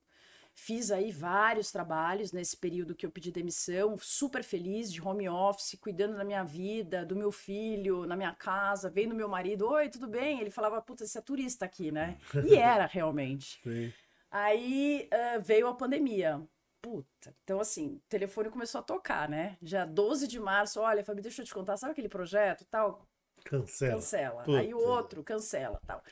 Fiz 0.55 0.89
aí 0.89 1.11
vários 1.11 1.69
trabalhos 1.69 2.31
nesse 2.31 2.55
período 2.55 2.95
que 2.95 3.05
eu 3.05 3.11
pedi 3.11 3.29
demissão, 3.29 3.97
super 3.97 4.41
feliz 4.41 4.93
de 4.93 5.01
home 5.01 5.27
office, 5.27 5.77
cuidando 5.81 6.15
da 6.15 6.23
minha 6.23 6.43
vida, 6.43 7.05
do 7.05 7.15
meu 7.15 7.31
filho, 7.31 8.05
na 8.05 8.15
minha 8.15 8.33
casa, 8.33 8.89
vendo 8.89 9.15
meu 9.15 9.27
marido, 9.27 9.67
oi, 9.67 9.89
tudo 9.89 10.07
bem? 10.07 10.39
Ele 10.39 10.51
falava, 10.51 10.81
puta, 10.81 11.05
você 11.05 11.17
é 11.17 11.21
turista 11.21 11.65
aqui, 11.65 11.91
né? 11.91 12.17
E 12.47 12.55
era 12.55 12.85
realmente. 12.85 13.59
Sim. 13.67 13.91
Aí 14.31 15.09
uh, 15.11 15.41
veio 15.41 15.67
a 15.67 15.73
pandemia. 15.73 16.41
Puta, 16.83 17.33
então 17.45 17.61
assim, 17.61 17.95
o 17.95 18.09
telefone 18.09 18.49
começou 18.49 18.79
a 18.79 18.83
tocar, 18.83 19.29
né? 19.29 19.57
Já 19.61 19.85
12 19.85 20.27
de 20.27 20.37
março, 20.37 20.81
olha, 20.81 21.01
Fabi, 21.01 21.21
deixa 21.21 21.41
eu 21.41 21.45
te 21.45 21.53
contar, 21.53 21.77
sabe 21.77 21.93
aquele 21.93 22.09
projeto 22.09 22.65
tal? 22.65 23.07
Cancela. 23.45 23.93
Cancela. 23.93 24.43
Puta. 24.43 24.59
Aí 24.59 24.73
o 24.73 24.79
outro 24.79 25.23
cancela 25.23 25.79
tal. 25.87 26.03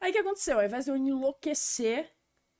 Aí 0.00 0.10
o 0.10 0.12
que 0.12 0.20
aconteceu? 0.20 0.58
Ao 0.58 0.64
invés 0.64 0.84
de 0.84 0.92
eu 0.92 0.96
enlouquecer, 0.96 2.08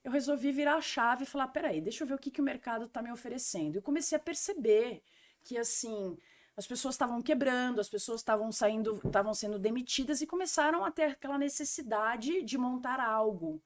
eu 0.03 0.11
resolvi 0.11 0.51
virar 0.51 0.75
a 0.75 0.81
chave 0.81 1.23
e 1.23 1.27
falar: 1.27 1.47
peraí, 1.49 1.81
deixa 1.81 2.03
eu 2.03 2.09
ver 2.09 2.15
o 2.15 2.19
que, 2.19 2.33
que 2.33 2.41
o 2.41 2.45
mercado 2.45 2.87
está 2.87 3.01
me 3.01 3.13
oferecendo. 3.13 3.79
E 3.79 3.81
comecei 3.81 4.17
a 4.17 4.21
perceber 4.21 5.05
que, 5.45 5.57
assim, 5.57 6.19
as 6.57 6.67
pessoas 6.67 6.97
estavam 6.97 7.23
quebrando, 7.23 7.81
as 7.81 7.89
pessoas 7.89 8.23
estavam 8.23 8.51
saindo, 8.51 9.01
estavam 9.05 9.33
sendo 9.33 9.57
demitidas 9.57 10.21
e 10.21 10.27
começaram 10.27 10.85
a 10.85 10.91
ter 10.91 11.13
aquela 11.13 11.39
necessidade 11.39 12.43
de 12.43 12.59
montar 12.59 12.99
algo. 12.99 13.63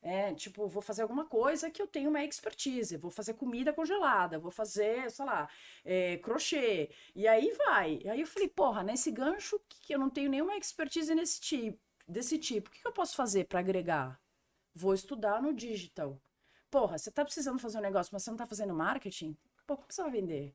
É, 0.00 0.32
tipo, 0.32 0.68
vou 0.68 0.80
fazer 0.80 1.02
alguma 1.02 1.24
coisa 1.26 1.70
que 1.70 1.82
eu 1.82 1.86
tenho 1.86 2.08
uma 2.08 2.24
expertise, 2.24 2.96
vou 2.96 3.10
fazer 3.10 3.34
comida 3.34 3.72
congelada, 3.72 4.38
vou 4.38 4.50
fazer, 4.50 5.10
sei 5.10 5.24
lá, 5.24 5.48
é, 5.84 6.18
crochê, 6.18 6.90
e 7.16 7.26
aí 7.26 7.52
vai. 7.66 7.98
E 8.04 8.08
aí 8.08 8.20
eu 8.20 8.26
falei, 8.26 8.48
porra, 8.48 8.82
nesse 8.84 9.10
gancho 9.10 9.60
que 9.68 9.92
eu 9.92 9.98
não 9.98 10.08
tenho 10.08 10.30
nenhuma 10.30 10.56
expertise 10.56 11.12
nesse 11.14 11.40
tipo, 11.40 11.78
desse 12.06 12.38
tipo. 12.38 12.68
O 12.68 12.72
que, 12.72 12.86
eu 12.86 12.92
posso 12.92 13.16
fazer 13.16 13.44
para 13.46 13.58
agregar? 13.60 14.20
Vou 14.74 14.94
estudar 14.94 15.42
no 15.42 15.52
digital. 15.52 16.20
Porra, 16.70 16.96
você 16.96 17.10
tá 17.10 17.24
precisando 17.24 17.58
fazer 17.58 17.78
um 17.78 17.82
negócio, 17.82 18.10
mas 18.12 18.22
você 18.22 18.30
não 18.30 18.36
tá 18.36 18.46
fazendo 18.46 18.74
marketing? 18.74 19.36
Pô, 19.66 19.76
como 19.76 19.88
você 19.90 20.02
vai 20.02 20.10
vender? 20.12 20.54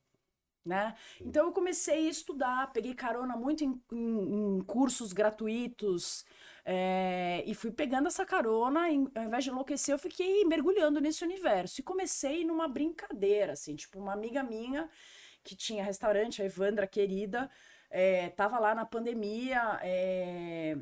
Né? 0.65 0.95
Então 1.19 1.47
eu 1.47 1.51
comecei 1.51 2.07
a 2.07 2.09
estudar, 2.09 2.71
peguei 2.71 2.93
carona 2.93 3.35
muito 3.35 3.65
em, 3.65 3.81
em, 3.91 4.57
em 4.57 4.61
cursos 4.61 5.11
gratuitos 5.11 6.25
é, 6.65 7.43
e 7.45 7.53
fui 7.53 7.71
pegando 7.71 8.07
essa 8.07 8.25
carona, 8.25 8.89
em, 8.89 9.07
ao 9.15 9.23
invés 9.23 9.43
de 9.43 9.49
enlouquecer, 9.49 9.93
eu 9.93 9.99
fiquei 9.99 10.45
mergulhando 10.45 11.01
nesse 11.01 11.23
universo 11.23 11.81
e 11.81 11.83
comecei 11.83 12.45
numa 12.45 12.67
brincadeira, 12.67 13.53
assim, 13.53 13.75
tipo, 13.75 13.99
uma 13.99 14.13
amiga 14.13 14.41
minha 14.41 14.89
que 15.43 15.55
tinha 15.55 15.83
restaurante, 15.83 16.41
a 16.41 16.45
Evandra 16.45 16.87
querida, 16.87 17.49
é, 17.89 18.29
tava 18.29 18.57
lá 18.59 18.73
na 18.73 18.85
pandemia, 18.85 19.77
é, 19.81 20.77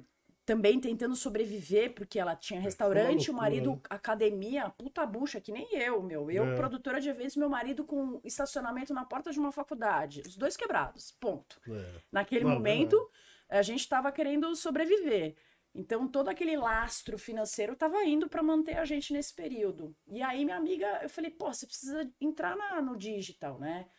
também 0.46 0.80
tentando 0.80 1.16
sobreviver, 1.16 1.94
porque 1.94 2.20
ela 2.20 2.36
tinha 2.36 2.60
é, 2.60 2.64
restaurante, 2.64 3.30
loucura, 3.30 3.32
o 3.32 3.36
marido, 3.36 3.72
né? 3.72 3.80
academia, 3.90 4.70
puta 4.70 5.06
bucha, 5.06 5.42
que 5.42 5.52
nem 5.52 5.68
eu, 5.74 6.04
meu. 6.04 6.30
Eu, 6.30 6.46
é. 6.46 6.56
produtora 6.56 7.02
de 7.02 7.10
eventos, 7.10 7.36
meu 7.36 7.50
marido 7.50 7.84
com 7.84 8.22
estacionamento 8.24 8.94
na 8.94 9.04
porta 9.04 9.32
de 9.32 9.40
uma 9.40 9.52
faculdade. 9.52 10.22
Os 10.28 10.36
dois 10.36 10.56
quebrados, 10.56 11.12
ponto. 11.20 11.60
É. 11.68 11.86
Naquele 12.12 12.44
Não, 12.44 12.52
momento, 12.52 13.10
a 13.50 13.62
gente 13.62 13.80
estava 13.80 14.12
querendo 14.12 14.56
sobreviver. 14.56 15.36
Então, 15.74 16.08
todo 16.08 16.28
aquele 16.28 16.58
lastro 16.58 17.18
financeiro 17.18 17.74
estava 17.74 18.04
indo 18.04 18.28
para 18.28 18.44
manter 18.44 18.78
a 18.78 18.86
gente 18.86 19.14
nesse 19.14 19.34
período. 19.34 19.96
E 20.08 20.22
aí, 20.22 20.44
minha 20.44 20.58
amiga, 20.58 21.00
eu 21.02 21.10
falei, 21.10 21.32
pô, 21.32 21.52
você 21.54 21.66
precisa 21.66 22.12
entrar 22.20 22.58
na, 22.58 22.82
no 22.82 22.98
digital, 22.98 23.58
né? 23.58 23.90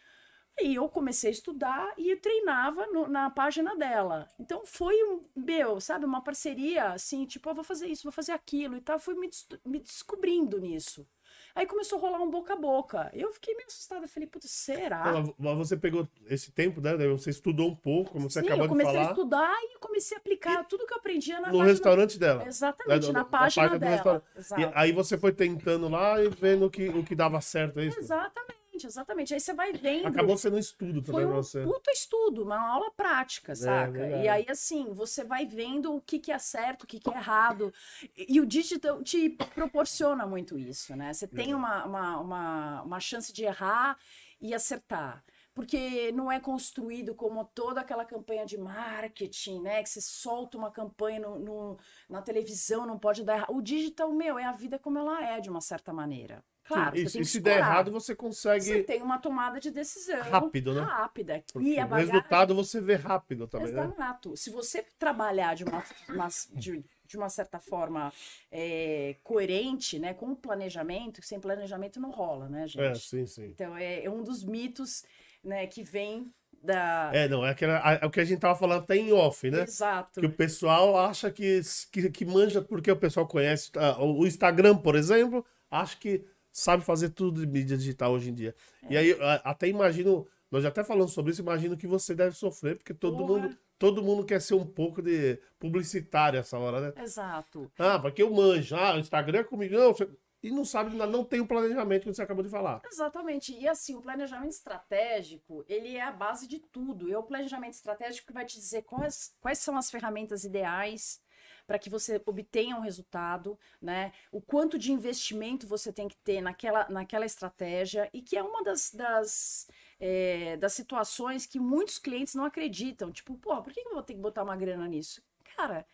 E 0.60 0.74
eu 0.74 0.88
comecei 0.88 1.30
a 1.30 1.32
estudar 1.32 1.94
e 1.96 2.14
treinava 2.16 2.86
no, 2.88 3.08
na 3.08 3.30
página 3.30 3.74
dela. 3.74 4.28
Então 4.38 4.64
foi 4.66 4.94
um, 5.04 5.24
meu, 5.34 5.80
sabe, 5.80 6.04
uma 6.04 6.22
parceria 6.22 6.92
assim, 6.92 7.24
tipo, 7.24 7.48
eu 7.48 7.54
vou 7.54 7.64
fazer 7.64 7.86
isso, 7.88 8.02
vou 8.02 8.12
fazer 8.12 8.32
aquilo 8.32 8.76
e 8.76 8.80
tal. 8.80 8.98
Fui 8.98 9.14
me, 9.14 9.28
me 9.64 9.80
descobrindo 9.80 10.60
nisso. 10.60 11.08
Aí 11.54 11.66
começou 11.66 11.98
a 11.98 12.00
rolar 12.00 12.20
um 12.20 12.30
boca 12.30 12.54
a 12.54 12.56
boca. 12.56 13.10
Eu 13.12 13.32
fiquei 13.32 13.54
meio 13.54 13.66
assustada. 13.66 14.08
Falei, 14.08 14.26
putz, 14.26 14.50
será? 14.50 15.24
Mas 15.38 15.56
você 15.56 15.76
pegou 15.76 16.08
esse 16.26 16.50
tempo, 16.50 16.80
né? 16.80 16.96
Você 17.08 17.30
estudou 17.30 17.68
um 17.68 17.76
pouco, 17.76 18.12
como 18.12 18.30
você 18.30 18.40
Sim, 18.40 18.46
acabou 18.46 18.68
de 18.68 18.68
falar. 18.68 18.80
eu 18.80 18.84
comecei 18.86 19.00
a 19.00 19.10
estudar 19.10 19.54
e 19.62 19.78
comecei 19.78 20.16
a 20.16 20.20
aplicar 20.20 20.62
e 20.62 20.64
tudo 20.64 20.86
que 20.86 20.94
eu 20.94 20.98
aprendia 20.98 21.34
na 21.34 21.48
No 21.48 21.58
página... 21.58 21.64
restaurante 21.64 22.18
dela. 22.18 22.46
Exatamente, 22.46 23.08
é, 23.08 23.12
na, 23.12 23.18
na, 23.18 23.24
página, 23.24 23.68
página 23.68 23.78
dela. 23.78 24.24
E 24.58 24.70
aí 24.74 24.92
você 24.92 25.18
foi 25.18 25.32
tentando 25.32 25.88
lá 25.88 26.22
e 26.22 26.28
vendo 26.28 26.66
o 26.66 26.70
que, 26.70 26.88
o 26.88 27.04
que 27.04 27.14
dava 27.14 27.40
certo, 27.40 27.80
é 27.80 27.86
isso? 27.86 27.98
Exatamente. 27.98 28.61
Exatamente. 28.72 29.34
Aí 29.34 29.40
você 29.40 29.52
vai 29.52 29.72
vendo. 29.72 30.06
Acabou 30.06 30.36
sendo 30.36 30.56
um 30.56 30.58
estudo 30.58 31.02
também 31.02 31.22
foi 31.22 31.26
um 31.26 31.34
você. 31.34 31.62
Puta 31.62 31.90
estudo, 31.90 32.42
uma 32.44 32.58
aula 32.58 32.90
prática, 32.90 33.52
é, 33.52 33.54
saca? 33.54 33.98
É, 33.98 34.24
e 34.24 34.28
aí, 34.28 34.46
assim, 34.48 34.92
você 34.92 35.24
vai 35.24 35.46
vendo 35.46 35.94
o 35.94 36.00
que, 36.00 36.18
que 36.18 36.32
é 36.32 36.38
certo, 36.38 36.84
o 36.84 36.86
que, 36.86 36.98
que 36.98 37.10
é 37.10 37.16
errado. 37.16 37.72
E, 38.16 38.36
e 38.36 38.40
o 38.40 38.46
digital 38.46 39.02
te 39.02 39.30
proporciona 39.54 40.26
muito 40.26 40.58
isso, 40.58 40.96
né? 40.96 41.12
Você 41.12 41.26
tem 41.26 41.54
uma, 41.54 41.84
uma, 41.84 42.18
uma, 42.18 42.82
uma 42.82 43.00
chance 43.00 43.32
de 43.32 43.44
errar 43.44 43.98
e 44.40 44.54
acertar 44.54 45.22
porque 45.54 46.10
não 46.12 46.32
é 46.32 46.40
construído 46.40 47.14
como 47.14 47.44
toda 47.44 47.80
aquela 47.80 48.04
campanha 48.04 48.46
de 48.46 48.56
marketing, 48.56 49.60
né? 49.60 49.82
Que 49.82 49.88
você 49.88 50.00
solta 50.00 50.56
uma 50.56 50.70
campanha 50.70 51.20
no, 51.20 51.38
no, 51.38 51.78
na 52.08 52.22
televisão, 52.22 52.86
não 52.86 52.98
pode 52.98 53.22
dar 53.22 53.36
errado. 53.36 53.54
O 53.54 53.60
digital, 53.60 54.10
meu, 54.12 54.38
é 54.38 54.44
a 54.44 54.52
vida 54.52 54.78
como 54.78 54.98
ela 54.98 55.22
é, 55.22 55.40
de 55.40 55.50
uma 55.50 55.60
certa 55.60 55.92
maneira. 55.92 56.42
Claro, 56.72 56.96
e 56.96 57.24
se 57.24 57.40
der 57.40 57.58
errado, 57.58 57.90
você 57.90 58.14
consegue. 58.14 58.64
Você 58.64 58.82
tem 58.82 59.02
uma 59.02 59.18
tomada 59.18 59.60
de 59.60 59.70
decisão 59.70 60.20
rápido, 60.22 60.74
né? 60.74 60.80
Rápida. 60.80 61.44
E 61.60 61.78
a 61.78 61.86
bagagem... 61.86 62.10
O 62.10 62.12
resultado 62.12 62.54
você 62.54 62.80
vê 62.80 62.94
rápido 62.94 63.46
também. 63.46 63.72
Né? 63.72 63.84
Exato. 63.84 64.30
Né? 64.30 64.36
Se 64.36 64.50
você 64.50 64.84
trabalhar 64.98 65.54
de 65.54 65.64
uma, 65.64 65.84
uma 66.08 66.28
de, 66.54 66.84
de, 67.06 67.16
uma 67.16 67.28
certa 67.28 67.58
forma 67.58 68.12
é, 68.50 69.16
coerente, 69.22 69.98
né, 69.98 70.14
com 70.14 70.32
o 70.32 70.36
planejamento, 70.36 71.22
sem 71.22 71.38
planejamento 71.38 72.00
não 72.00 72.10
rola, 72.10 72.48
né, 72.48 72.66
gente? 72.66 72.82
É, 72.82 72.94
sim, 72.94 73.26
sim. 73.26 73.46
Então 73.46 73.76
é, 73.76 74.04
é 74.04 74.10
um 74.10 74.22
dos 74.22 74.44
mitos 74.44 75.04
né, 75.44 75.66
que 75.66 75.82
vem 75.82 76.32
da... 76.62 77.10
É, 77.12 77.28
não, 77.28 77.44
é, 77.44 77.50
aquela, 77.50 77.98
é 78.00 78.06
o 78.06 78.10
que 78.10 78.20
a 78.20 78.24
gente 78.24 78.40
tava 78.40 78.58
falando 78.58 78.82
até 78.82 78.96
em 78.96 79.12
off, 79.12 79.50
né? 79.50 79.62
Exato. 79.62 80.20
Que 80.20 80.26
o 80.26 80.32
pessoal 80.32 80.96
acha 80.96 81.30
que, 81.30 81.60
que, 81.90 82.10
que 82.10 82.24
manja 82.24 82.62
porque 82.62 82.90
o 82.90 82.96
pessoal 82.96 83.26
conhece 83.26 83.70
uh, 83.76 84.02
o 84.04 84.26
Instagram, 84.26 84.76
por 84.76 84.94
exemplo, 84.94 85.44
acha 85.70 85.96
que 85.96 86.24
sabe 86.52 86.84
fazer 86.84 87.10
tudo 87.10 87.40
de 87.40 87.46
mídia 87.46 87.76
digital 87.76 88.12
hoje 88.12 88.30
em 88.30 88.34
dia. 88.34 88.54
É. 88.82 88.92
E 88.92 88.96
aí, 88.96 89.16
até 89.42 89.66
imagino, 89.68 90.26
nós 90.50 90.62
já 90.62 90.68
até 90.68 90.84
falamos 90.84 91.12
sobre 91.12 91.32
isso, 91.32 91.40
imagino 91.40 91.76
que 91.76 91.86
você 91.86 92.14
deve 92.14 92.36
sofrer, 92.36 92.76
porque 92.76 92.94
todo 92.94 93.16
Porra. 93.18 93.40
mundo 93.40 93.58
todo 93.82 94.00
mundo 94.00 94.24
quer 94.24 94.40
ser 94.40 94.54
um 94.54 94.64
pouco 94.64 95.02
de 95.02 95.40
publicitário 95.58 96.38
essa 96.38 96.56
hora, 96.56 96.80
né? 96.80 97.02
Exato. 97.02 97.68
Ah, 97.76 97.98
porque 97.98 98.22
eu 98.22 98.32
manjo. 98.32 98.76
Ah, 98.76 98.94
o 98.94 99.00
Instagram 99.00 99.40
é 99.40 99.44
comigo. 99.44 99.74
Não, 99.74 99.92
e 100.40 100.52
não 100.52 100.64
sabe, 100.64 100.96
não 100.96 101.24
tem 101.24 101.40
o 101.40 101.44
um 101.44 101.46
planejamento 101.48 102.02
que 102.02 102.14
você 102.14 102.22
acabou 102.22 102.44
de 102.44 102.48
falar. 102.48 102.80
Exatamente. 102.84 103.52
E 103.52 103.66
assim, 103.66 103.96
o 103.96 104.00
planejamento 104.00 104.50
estratégico, 104.50 105.64
ele 105.68 105.96
é 105.96 106.02
a 106.02 106.12
base 106.12 106.46
de 106.46 106.60
tudo. 106.60 107.12
É 107.12 107.18
o 107.18 107.24
planejamento 107.24 107.74
estratégico 107.74 108.28
que 108.28 108.32
vai 108.32 108.44
te 108.44 108.54
dizer 108.54 108.82
quais, 108.82 109.34
quais 109.40 109.58
são 109.58 109.76
as 109.76 109.90
ferramentas 109.90 110.44
ideais 110.44 111.20
para 111.66 111.78
que 111.78 111.90
você 111.90 112.20
obtenha 112.26 112.76
um 112.76 112.80
resultado, 112.80 113.58
né? 113.80 114.12
O 114.30 114.40
quanto 114.40 114.78
de 114.78 114.92
investimento 114.92 115.66
você 115.66 115.92
tem 115.92 116.08
que 116.08 116.16
ter 116.16 116.40
naquela, 116.40 116.88
naquela 116.88 117.26
estratégia 117.26 118.08
e 118.12 118.22
que 118.22 118.36
é 118.36 118.42
uma 118.42 118.62
das, 118.62 118.92
das, 118.92 119.68
é, 120.00 120.56
das 120.56 120.72
situações 120.72 121.46
que 121.46 121.58
muitos 121.60 121.98
clientes 121.98 122.34
não 122.34 122.44
acreditam. 122.44 123.10
Tipo, 123.12 123.36
pô, 123.36 123.62
por 123.62 123.72
que 123.72 123.80
eu 123.80 123.92
vou 123.94 124.02
ter 124.02 124.14
que 124.14 124.20
botar 124.20 124.42
uma 124.42 124.56
grana 124.56 124.86
nisso? 124.88 125.22
Cara, 125.56 125.86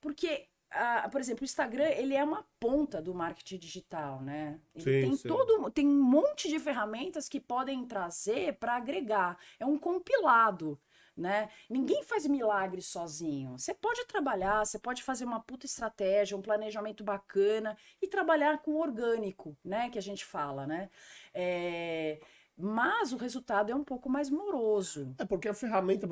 porque 0.00 0.48
a- 0.70 1.08
por 1.08 1.20
exemplo, 1.20 1.42
o 1.42 1.44
Instagram, 1.44 1.88
ele 1.90 2.14
é 2.14 2.22
uma 2.24 2.44
ponta 2.60 3.00
do 3.00 3.14
marketing 3.14 3.58
digital, 3.58 4.20
né? 4.20 4.60
Ele 4.74 4.84
Sim, 4.84 5.00
tem 5.00 5.16
sim. 5.16 5.28
todo, 5.28 5.70
tem 5.70 5.86
um 5.86 6.02
monte 6.02 6.48
de 6.48 6.58
ferramentas 6.58 7.28
que 7.28 7.40
podem 7.40 7.84
trazer 7.86 8.54
para 8.58 8.76
agregar. 8.76 9.38
É 9.58 9.64
um 9.64 9.78
compilado, 9.78 10.78
né? 11.16 11.48
Ninguém 11.70 12.02
faz 12.02 12.26
milagre 12.26 12.82
sozinho. 12.82 13.58
Você 13.58 13.72
pode 13.72 14.04
trabalhar, 14.06 14.64
você 14.64 14.78
pode 14.78 15.02
fazer 15.02 15.24
uma 15.24 15.40
puta 15.40 15.64
estratégia, 15.66 16.36
um 16.36 16.42
planejamento 16.42 17.02
bacana 17.02 17.76
e 18.02 18.06
trabalhar 18.06 18.58
com 18.58 18.74
orgânico, 18.74 19.56
né? 19.64 19.88
Que 19.90 19.98
a 19.98 20.02
gente 20.02 20.24
fala, 20.24 20.66
né? 20.66 20.90
É, 21.32 22.20
Mas 22.56 23.12
o 23.12 23.16
resultado 23.16 23.72
é 23.72 23.74
um 23.74 23.84
pouco 23.84 24.08
mais 24.10 24.28
moroso. 24.30 25.14
É 25.18 25.24
porque 25.24 25.48
a 25.48 25.54
ferramenta. 25.54 26.08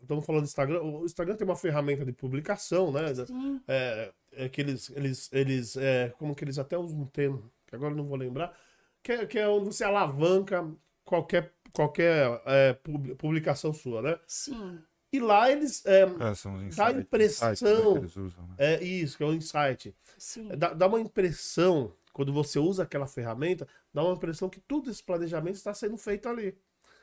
Estamos 0.00 0.24
falando 0.24 0.42
do 0.42 0.46
Instagram. 0.46 0.82
O 0.82 1.04
Instagram 1.04 1.36
tem 1.36 1.46
uma 1.46 1.56
ferramenta 1.56 2.04
de 2.04 2.12
publicação, 2.12 2.92
né? 2.92 3.14
Sim. 3.14 3.60
É, 3.66 4.12
é 4.32 4.48
que 4.48 4.60
eles. 4.60 4.90
eles, 4.90 5.30
eles 5.32 5.76
é, 5.76 6.10
como 6.18 6.34
que 6.34 6.44
eles 6.44 6.58
até 6.58 6.78
usam 6.78 7.00
um 7.00 7.06
termo, 7.06 7.50
que 7.66 7.74
agora 7.74 7.92
eu 7.92 7.96
não 7.96 8.06
vou 8.06 8.16
lembrar. 8.16 8.56
Que 9.02 9.12
é, 9.12 9.26
que 9.26 9.38
é 9.38 9.48
onde 9.48 9.66
você 9.66 9.84
alavanca 9.84 10.68
qualquer, 11.04 11.54
qualquer 11.76 12.40
é, 12.46 12.72
pub- 12.72 13.14
publicação 13.16 13.72
sua, 13.72 14.00
né? 14.02 14.18
Sim. 14.26 14.80
E 15.12 15.20
lá 15.20 15.50
eles. 15.50 15.84
É, 15.86 16.02
É, 16.02 16.34
são 16.34 16.54
os 16.56 16.62
insights, 16.62 16.76
Dá 16.76 16.92
impressão. 16.92 17.52
insights, 17.52 18.16
né, 18.16 18.22
usam, 18.22 18.46
né? 18.48 18.54
é 18.58 18.82
isso, 18.84 19.16
que 19.16 19.22
é 19.22 19.26
o 19.26 19.32
insight. 19.34 19.94
Sim. 20.18 20.48
Dá, 20.56 20.72
dá 20.72 20.86
uma 20.86 21.00
impressão, 21.00 21.92
quando 22.12 22.32
você 22.32 22.58
usa 22.58 22.82
aquela 22.82 23.06
ferramenta, 23.06 23.68
dá 23.92 24.02
uma 24.02 24.14
impressão 24.14 24.48
que 24.48 24.60
tudo 24.60 24.90
esse 24.90 25.02
planejamento 25.02 25.56
está 25.56 25.72
sendo 25.74 25.96
feito 25.96 26.28
ali. 26.28 26.58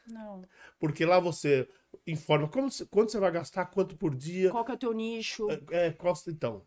Não. 0.08 0.44
Porque 0.80 1.06
lá 1.06 1.20
você 1.20 1.68
informa 2.06 2.50
como, 2.50 2.70
quanto 2.90 3.12
você 3.12 3.20
vai 3.20 3.32
gastar, 3.32 3.66
quanto 3.68 3.96
por 3.96 4.14
dia. 4.16 4.50
Qual 4.52 4.66
que 4.66 4.72
é 4.72 4.76
o 4.76 4.78
teu 4.78 4.92
nicho? 4.94 5.48
É, 5.72 5.92
costa 5.92 6.30
então. 6.30 6.66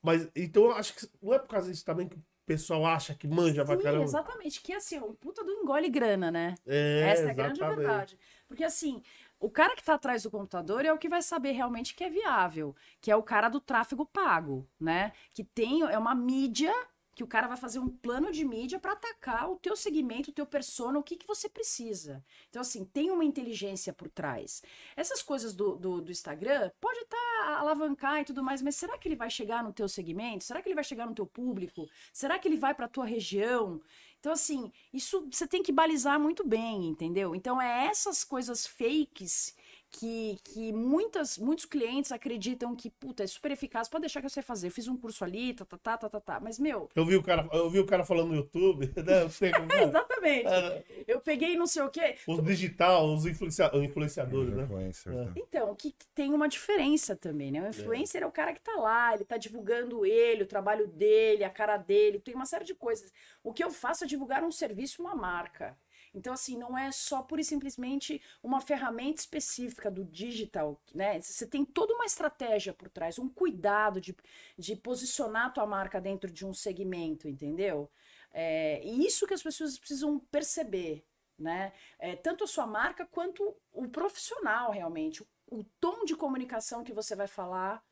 Mas 0.00 0.28
então 0.36 0.66
eu 0.66 0.72
acho 0.72 0.94
que 0.94 1.08
não 1.20 1.34
é 1.34 1.38
por 1.38 1.48
causa 1.48 1.68
disso 1.70 1.84
também 1.84 2.08
que 2.08 2.16
pessoal 2.46 2.86
acha 2.86 3.14
que 3.14 3.26
manja 3.26 3.64
pra 3.64 3.76
Sim, 3.76 3.82
caramba. 3.82 4.04
exatamente. 4.04 4.62
Que 4.62 4.72
assim, 4.72 4.98
o 4.98 5.12
puta 5.12 5.44
do 5.44 5.50
engole 5.50 5.90
grana, 5.90 6.30
né? 6.30 6.54
É, 6.66 7.00
Essa 7.10 7.22
é 7.24 7.30
a 7.30 7.34
grande 7.34 7.60
verdade. 7.60 8.18
Porque 8.46 8.64
assim, 8.64 9.02
o 9.38 9.50
cara 9.50 9.74
que 9.74 9.82
tá 9.82 9.94
atrás 9.94 10.22
do 10.22 10.30
computador 10.30 10.84
é 10.84 10.92
o 10.92 10.98
que 10.98 11.08
vai 11.08 11.20
saber 11.20 11.52
realmente 11.52 11.94
que 11.94 12.04
é 12.04 12.08
viável, 12.08 12.74
que 13.00 13.10
é 13.10 13.16
o 13.16 13.22
cara 13.22 13.48
do 13.48 13.60
tráfego 13.60 14.06
pago, 14.06 14.66
né? 14.80 15.12
Que 15.32 15.44
tem 15.44 15.82
é 15.82 15.98
uma 15.98 16.14
mídia 16.14 16.72
que 17.16 17.24
o 17.24 17.26
cara 17.26 17.48
vai 17.48 17.56
fazer 17.56 17.78
um 17.78 17.88
plano 17.88 18.30
de 18.30 18.44
mídia 18.44 18.78
para 18.78 18.92
atacar 18.92 19.50
o 19.50 19.56
teu 19.56 19.74
segmento, 19.74 20.30
o 20.30 20.34
teu 20.34 20.44
persona, 20.44 20.98
o 20.98 21.02
que, 21.02 21.16
que 21.16 21.26
você 21.26 21.48
precisa. 21.48 22.22
Então, 22.50 22.60
assim, 22.60 22.84
tem 22.84 23.10
uma 23.10 23.24
inteligência 23.24 23.90
por 23.90 24.10
trás. 24.10 24.62
Essas 24.94 25.22
coisas 25.22 25.54
do, 25.54 25.76
do, 25.76 26.02
do 26.02 26.12
Instagram 26.12 26.70
pode 26.78 27.00
estar 27.00 27.58
alavancar 27.58 28.20
e 28.20 28.24
tudo 28.26 28.42
mais, 28.42 28.60
mas 28.60 28.76
será 28.76 28.98
que 28.98 29.08
ele 29.08 29.16
vai 29.16 29.30
chegar 29.30 29.64
no 29.64 29.72
teu 29.72 29.88
segmento? 29.88 30.44
Será 30.44 30.60
que 30.60 30.68
ele 30.68 30.74
vai 30.74 30.84
chegar 30.84 31.06
no 31.06 31.14
teu 31.14 31.26
público? 31.26 31.88
Será 32.12 32.38
que 32.38 32.46
ele 32.46 32.58
vai 32.58 32.74
para 32.74 32.86
tua 32.86 33.06
região? 33.06 33.80
Então, 34.20 34.32
assim, 34.32 34.70
isso 34.92 35.26
você 35.32 35.46
tem 35.46 35.62
que 35.62 35.72
balizar 35.72 36.20
muito 36.20 36.46
bem, 36.46 36.86
entendeu? 36.86 37.34
Então, 37.34 37.60
é 37.62 37.86
essas 37.86 38.24
coisas 38.24 38.66
fakes 38.66 39.56
que, 39.98 40.38
que 40.44 40.72
muitas, 40.72 41.38
muitos 41.38 41.64
clientes 41.64 42.12
acreditam 42.12 42.74
que, 42.76 42.90
puta, 42.90 43.24
é 43.24 43.26
super 43.26 43.50
eficaz, 43.50 43.88
pode 43.88 44.02
deixar 44.02 44.20
que 44.20 44.26
eu 44.26 44.30
sei 44.30 44.42
fazer. 44.42 44.66
Eu 44.68 44.70
fiz 44.70 44.88
um 44.88 44.96
curso 44.96 45.24
ali, 45.24 45.54
tá, 45.54 45.64
tá, 45.64 45.78
tá, 45.78 45.96
tá, 45.98 46.08
tá, 46.08 46.20
tá. 46.20 46.40
Mas, 46.40 46.58
meu, 46.58 46.88
Eu 46.94 47.04
vi 47.06 47.16
o 47.16 47.22
cara, 47.22 47.48
eu 47.52 47.70
vi 47.70 47.78
o 47.78 47.86
cara 47.86 48.04
falando 48.04 48.28
no 48.28 48.36
YouTube, 48.36 48.92
né? 49.04 49.22
Eu 49.22 49.30
sei 49.30 49.50
como 49.52 49.72
é. 49.72 49.82
exatamente. 49.84 50.46
É, 50.48 50.84
Eu 51.06 51.20
peguei 51.20 51.56
não 51.56 51.66
sei 51.66 51.82
o 51.82 51.90
quê. 51.90 52.16
os 52.26 52.42
digital, 52.44 53.12
os 53.14 53.26
influencia- 53.26 53.70
influenciadores, 53.74 54.54
né? 54.54 54.66
É. 55.06 55.10
né? 55.10 55.32
Então, 55.36 55.74
que 55.74 55.94
tem 56.14 56.32
uma 56.32 56.48
diferença 56.48 57.16
também, 57.16 57.50
né? 57.50 57.62
O 57.62 57.68
influencer 57.68 58.22
é. 58.22 58.26
o 58.26 58.32
cara 58.32 58.52
que 58.52 58.60
tá 58.60 58.74
lá, 58.76 59.14
ele 59.14 59.24
tá 59.24 59.36
divulgando 59.36 60.04
ele, 60.04 60.42
o 60.42 60.46
trabalho 60.46 60.86
dele, 60.88 61.44
a 61.44 61.50
cara 61.50 61.76
dele, 61.76 62.18
tem 62.20 62.34
uma 62.34 62.46
série 62.46 62.64
de 62.64 62.74
coisas. 62.74 63.12
O 63.42 63.52
que 63.52 63.62
eu 63.64 63.70
faço 63.70 64.04
é 64.04 64.06
divulgar 64.06 64.42
um 64.44 64.50
serviço, 64.52 65.00
uma 65.02 65.14
marca. 65.14 65.76
Então, 66.16 66.32
assim, 66.32 66.56
não 66.56 66.76
é 66.76 66.90
só 66.90 67.22
pura 67.22 67.42
e 67.42 67.44
simplesmente 67.44 68.22
uma 68.42 68.58
ferramenta 68.58 69.20
específica 69.20 69.90
do 69.90 70.02
digital, 70.02 70.80
né? 70.94 71.20
Você 71.20 71.46
tem 71.46 71.62
toda 71.62 71.92
uma 71.92 72.06
estratégia 72.06 72.72
por 72.72 72.88
trás, 72.88 73.18
um 73.18 73.28
cuidado 73.28 74.00
de, 74.00 74.16
de 74.58 74.74
posicionar 74.74 75.46
a 75.46 75.50
tua 75.50 75.66
marca 75.66 76.00
dentro 76.00 76.32
de 76.32 76.46
um 76.46 76.54
segmento, 76.54 77.28
entendeu? 77.28 77.90
É, 78.32 78.82
e 78.82 79.06
isso 79.06 79.26
que 79.26 79.34
as 79.34 79.42
pessoas 79.42 79.78
precisam 79.78 80.18
perceber, 80.18 81.04
né? 81.38 81.74
É, 81.98 82.16
tanto 82.16 82.44
a 82.44 82.46
sua 82.46 82.66
marca 82.66 83.04
quanto 83.04 83.54
o 83.70 83.86
profissional, 83.86 84.70
realmente. 84.72 85.22
O, 85.22 85.26
o 85.58 85.64
tom 85.78 86.06
de 86.06 86.16
comunicação 86.16 86.82
que 86.82 86.94
você 86.94 87.14
vai 87.14 87.26
falar 87.26 87.84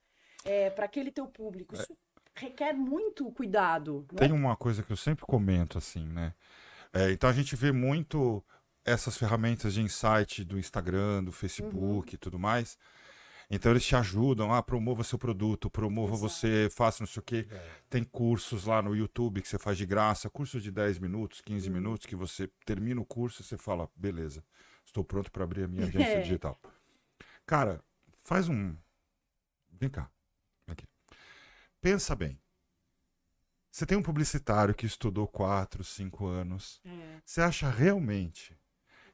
é, 0.46 0.70
para 0.70 0.86
aquele 0.86 1.10
teu 1.10 1.26
público. 1.26 1.74
Isso 1.74 1.94
requer 2.34 2.72
muito 2.72 3.30
cuidado. 3.32 4.06
não 4.10 4.16
é? 4.16 4.26
Tem 4.26 4.32
uma 4.32 4.56
coisa 4.56 4.82
que 4.82 4.90
eu 4.90 4.96
sempre 4.96 5.24
comento, 5.26 5.78
assim, 5.78 6.06
né? 6.06 6.34
É, 6.94 7.10
então 7.10 7.28
a 7.28 7.32
gente 7.32 7.56
vê 7.56 7.72
muito 7.72 8.42
essas 8.84 9.16
ferramentas 9.16 9.74
de 9.74 9.82
insight 9.82 10.44
do 10.44 10.58
Instagram, 10.58 11.24
do 11.24 11.32
Facebook 11.32 12.10
Uhum. 12.10 12.14
e 12.14 12.16
tudo 12.16 12.38
mais. 12.38 12.78
Então 13.50 13.72
eles 13.72 13.84
te 13.84 13.94
ajudam, 13.96 14.52
ah, 14.54 14.62
promova 14.62 15.04
seu 15.04 15.18
produto, 15.18 15.68
promova 15.68 16.14
Exato. 16.14 16.28
você, 16.30 16.68
faça 16.70 17.02
não 17.02 17.06
sei 17.06 17.20
o 17.20 17.22
quê. 17.22 17.46
Tem 17.90 18.02
cursos 18.04 18.64
lá 18.64 18.80
no 18.80 18.94
YouTube 18.96 19.42
que 19.42 19.48
você 19.48 19.58
faz 19.58 19.76
de 19.76 19.84
graça, 19.84 20.30
cursos 20.30 20.62
de 20.62 20.70
10 20.70 20.98
minutos, 20.98 21.40
15 21.42 21.68
Uhum. 21.68 21.74
minutos, 21.74 22.06
que 22.06 22.16
você 22.16 22.48
termina 22.64 23.00
o 23.00 23.04
curso 23.04 23.42
e 23.42 23.44
você 23.44 23.58
fala, 23.58 23.88
beleza, 23.94 24.42
estou 24.86 25.04
pronto 25.04 25.30
para 25.30 25.44
abrir 25.44 25.64
a 25.64 25.68
minha 25.68 25.84
agência 25.88 26.18
É. 26.18 26.20
digital. 26.22 26.58
Cara, 27.46 27.82
faz 28.22 28.48
um. 28.48 28.74
Vem 29.78 29.90
cá. 29.90 30.08
Aqui. 30.66 30.86
Pensa 31.80 32.14
bem. 32.16 32.38
Você 33.74 33.84
tem 33.84 33.98
um 33.98 34.02
publicitário 34.02 34.72
que 34.72 34.86
estudou 34.86 35.26
4, 35.26 35.82
5 35.82 36.26
anos. 36.28 36.80
É, 36.84 37.18
Você 37.24 37.40
acha 37.40 37.68
realmente 37.68 38.56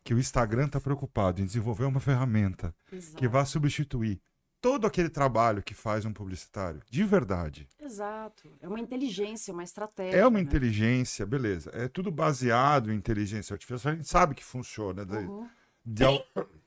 que 0.05 0.13
o 0.13 0.19
Instagram 0.19 0.67
está 0.67 0.79
preocupado 0.79 1.41
em 1.41 1.47
desenvolver 1.47 1.87
uma 1.87 1.99
ferramenta 1.99 2.75
exato. 2.93 3.17
que 3.17 3.27
vá 3.27 3.43
substituir 3.47 4.21
todo 4.61 4.87
aquele 4.87 5.09
trabalho 5.09 5.63
que 5.63 5.73
faz 5.73 6.05
um 6.05 6.13
publicitário? 6.13 6.83
De 6.91 7.03
verdade. 7.05 7.67
Exato. 7.81 8.51
É 8.61 8.69
uma 8.69 8.79
inteligência, 8.79 9.51
uma 9.51 9.65
estratégia. 9.65 10.19
É 10.19 10.27
uma 10.27 10.37
né? 10.39 10.45
inteligência, 10.45 11.25
beleza. 11.25 11.71
É 11.73 11.89
tudo 11.89 12.11
baseado 12.11 12.93
em 12.93 12.97
inteligência 12.97 13.55
artificial. 13.55 13.95
A 13.95 13.97
gente 13.97 14.09
sabe 14.11 14.35
que 14.35 14.45
funciona 14.45 15.07
de- 15.07 15.17
Uhum. 15.17 15.49
de 15.87 16.05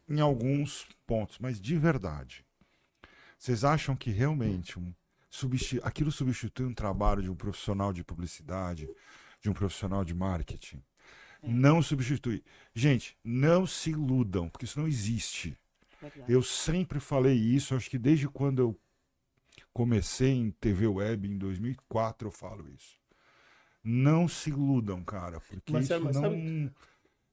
em 0.10 0.20
alguns 0.20 0.88
pontos, 1.06 1.38
mas 1.38 1.62
de 1.62 1.78
verdade. 1.78 2.44
Vocês 3.38 3.64
acham 3.64 3.96
que 3.96 4.10
realmente 4.10 4.80
um 4.80 4.92
aquilo 5.84 6.12
substitui 6.12 6.66
um 6.66 6.74
trabalho 6.74 7.22
de 7.22 7.30
um 7.30 7.36
profissional 7.36 7.92
de 7.92 8.04
publicidade, 8.04 8.90
de 9.42 9.50
um 9.50 9.54
profissional 9.54 10.04
de 10.06 10.14
marketing? 10.14 10.82
É. 11.42 11.48
Não 11.48 11.82
substitui. 11.82 12.44
Gente, 12.74 13.18
não 13.24 13.66
se 13.66 13.90
iludam, 13.92 14.48
porque 14.50 14.66
isso 14.66 14.80
não 14.80 14.88
existe. 14.88 15.58
Verdade. 16.02 16.32
Eu 16.32 16.44
sempre 16.44 17.00
falei 17.00 17.36
isso, 17.38 17.76
acho 17.76 17.90
que 17.90 17.98
desde 17.98 18.28
quando 18.28 18.60
eu 18.60 18.80
comecei 19.74 20.32
em 20.32 20.52
TV 20.52 20.88
web 20.88 21.28
em 21.28 21.38
2004 21.38 22.28
eu 22.28 22.32
falo 22.32 22.70
isso. 22.70 22.96
Não 23.84 24.28
se 24.28 24.50
iludam, 24.50 25.04
cara, 25.04 25.40
porque 25.42 25.72
Mas 25.74 25.86
isso 25.86 25.94
é- 25.94 26.00
mas 26.00 26.16
não 26.16 26.22
sabe- 26.22 26.72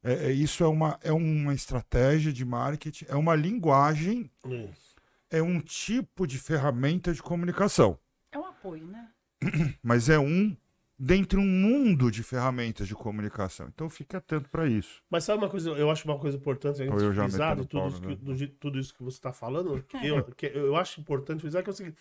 é, 0.03 0.13
é- 0.27 0.33
isso 0.33 0.65
é 0.65 0.67
uma, 0.69 0.99
é 1.03 1.13
uma 1.13 1.55
estratégia 1.55 2.33
de 2.33 2.45
marketing, 2.45 3.05
é 3.09 3.15
uma 3.15 3.35
linguagem, 3.37 4.31
Isso. 4.45 4.90
É 5.31 5.43
um 5.43 5.61
tipo 5.61 6.27
de 6.27 6.39
ferramenta 6.39 7.13
de 7.13 7.23
comunicação, 7.23 7.99
É 8.33 8.39
um 8.39 8.45
apoio, 8.47 8.87
né? 8.87 9.09
mas 9.83 10.09
é 10.09 10.19
um 10.19 10.57
dentre 11.03 11.39
um 11.39 11.47
mundo 11.47 12.11
de 12.11 12.23
ferramentas 12.23 12.87
de 12.87 12.95
comunicação. 12.95 13.67
Então 13.73 13.89
fique 13.89 14.15
atento 14.15 14.51
para 14.51 14.67
isso. 14.69 15.03
Mas 15.09 15.25
sabe 15.25 15.43
uma 15.43 15.49
coisa, 15.49 15.71
eu 15.71 15.91
acho 15.91 16.07
uma 16.07 16.19
coisa 16.19 16.37
importante 16.37 16.83
a 16.83 16.85
gente 16.85 16.93
Ou 16.93 17.01
eu 17.01 17.13
já 17.15 17.23
frisar 17.23 17.57
de 17.57 17.67
tudo, 17.67 17.89
isso 17.89 18.03
né? 18.03 18.09
que, 18.09 18.15
do 18.17 18.37
je- 18.37 18.49
tudo 18.49 18.79
isso 18.79 18.93
que 18.95 19.03
você 19.03 19.17
está 19.17 19.33
falando, 19.33 19.83
que 19.85 20.07
eu, 20.07 20.23
que 20.25 20.47
eu 20.47 20.77
acho 20.77 21.01
importante 21.01 21.41
frisar 21.41 21.63
que 21.63 21.71
é 21.71 21.73
o 21.73 21.77
seguinte, 21.77 21.97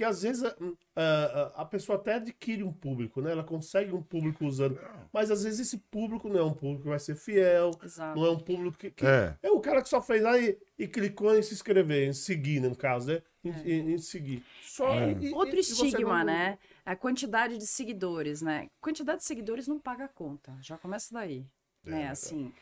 porque 0.00 0.04
às 0.04 0.22
vezes 0.22 0.42
a, 0.42 0.56
a- 0.96 1.52
a 1.56 1.64
pessoa 1.66 1.98
até 1.98 2.14
adquire 2.14 2.62
um 2.64 2.72
público, 2.72 3.20
né? 3.20 3.32
Ela 3.32 3.44
consegue 3.44 3.92
um 3.94 4.02
público 4.02 4.46
usando, 4.46 4.80
mas 5.12 5.30
às 5.30 5.44
vezes 5.44 5.60
esse 5.60 5.76
público 5.76 6.26
não 6.28 6.38
é 6.38 6.42
um 6.42 6.54
público 6.54 6.84
que 6.84 6.88
vai 6.88 6.98
ser 6.98 7.14
fiel, 7.16 7.70
Exato. 7.84 8.18
não 8.18 8.26
é 8.26 8.30
um 8.30 8.38
público 8.38 8.78
que, 8.78 8.90
que- 8.90 9.04
É, 9.06 9.36
é 9.42 9.50
o 9.50 9.60
cara 9.60 9.82
que 9.82 9.88
só 9.90 10.00
fez 10.00 10.22
lá 10.22 10.38
e, 10.38 10.56
e 10.78 10.88
clicou 10.88 11.36
em 11.36 11.42
se 11.42 11.52
inscrever, 11.52 12.08
em 12.08 12.14
seguir, 12.14 12.60
né, 12.60 12.68
no 12.70 12.76
caso, 12.76 13.08
né? 13.12 13.22
Em, 13.44 13.50
É. 13.50 13.62
em- 13.68 13.92
em 13.92 13.98
seguir. 13.98 14.42
Só 14.62 14.88
É. 14.94 15.12
e- 15.20 15.34
Outro 15.34 15.56
e 15.56 15.60
estigma, 15.60 16.18
não- 16.20 16.24
né? 16.24 16.58
A 16.86 16.96
quantidade 16.96 17.58
de 17.58 17.66
seguidores, 17.66 18.40
né? 18.40 18.68
Quantidade 18.80 19.18
de 19.18 19.24
seguidores 19.26 19.68
não 19.68 19.78
paga 19.78 20.06
a 20.06 20.08
conta. 20.08 20.56
Já 20.62 20.78
começa 20.78 21.12
daí. 21.12 21.44
né? 21.82 22.08
Assim. 22.10 22.52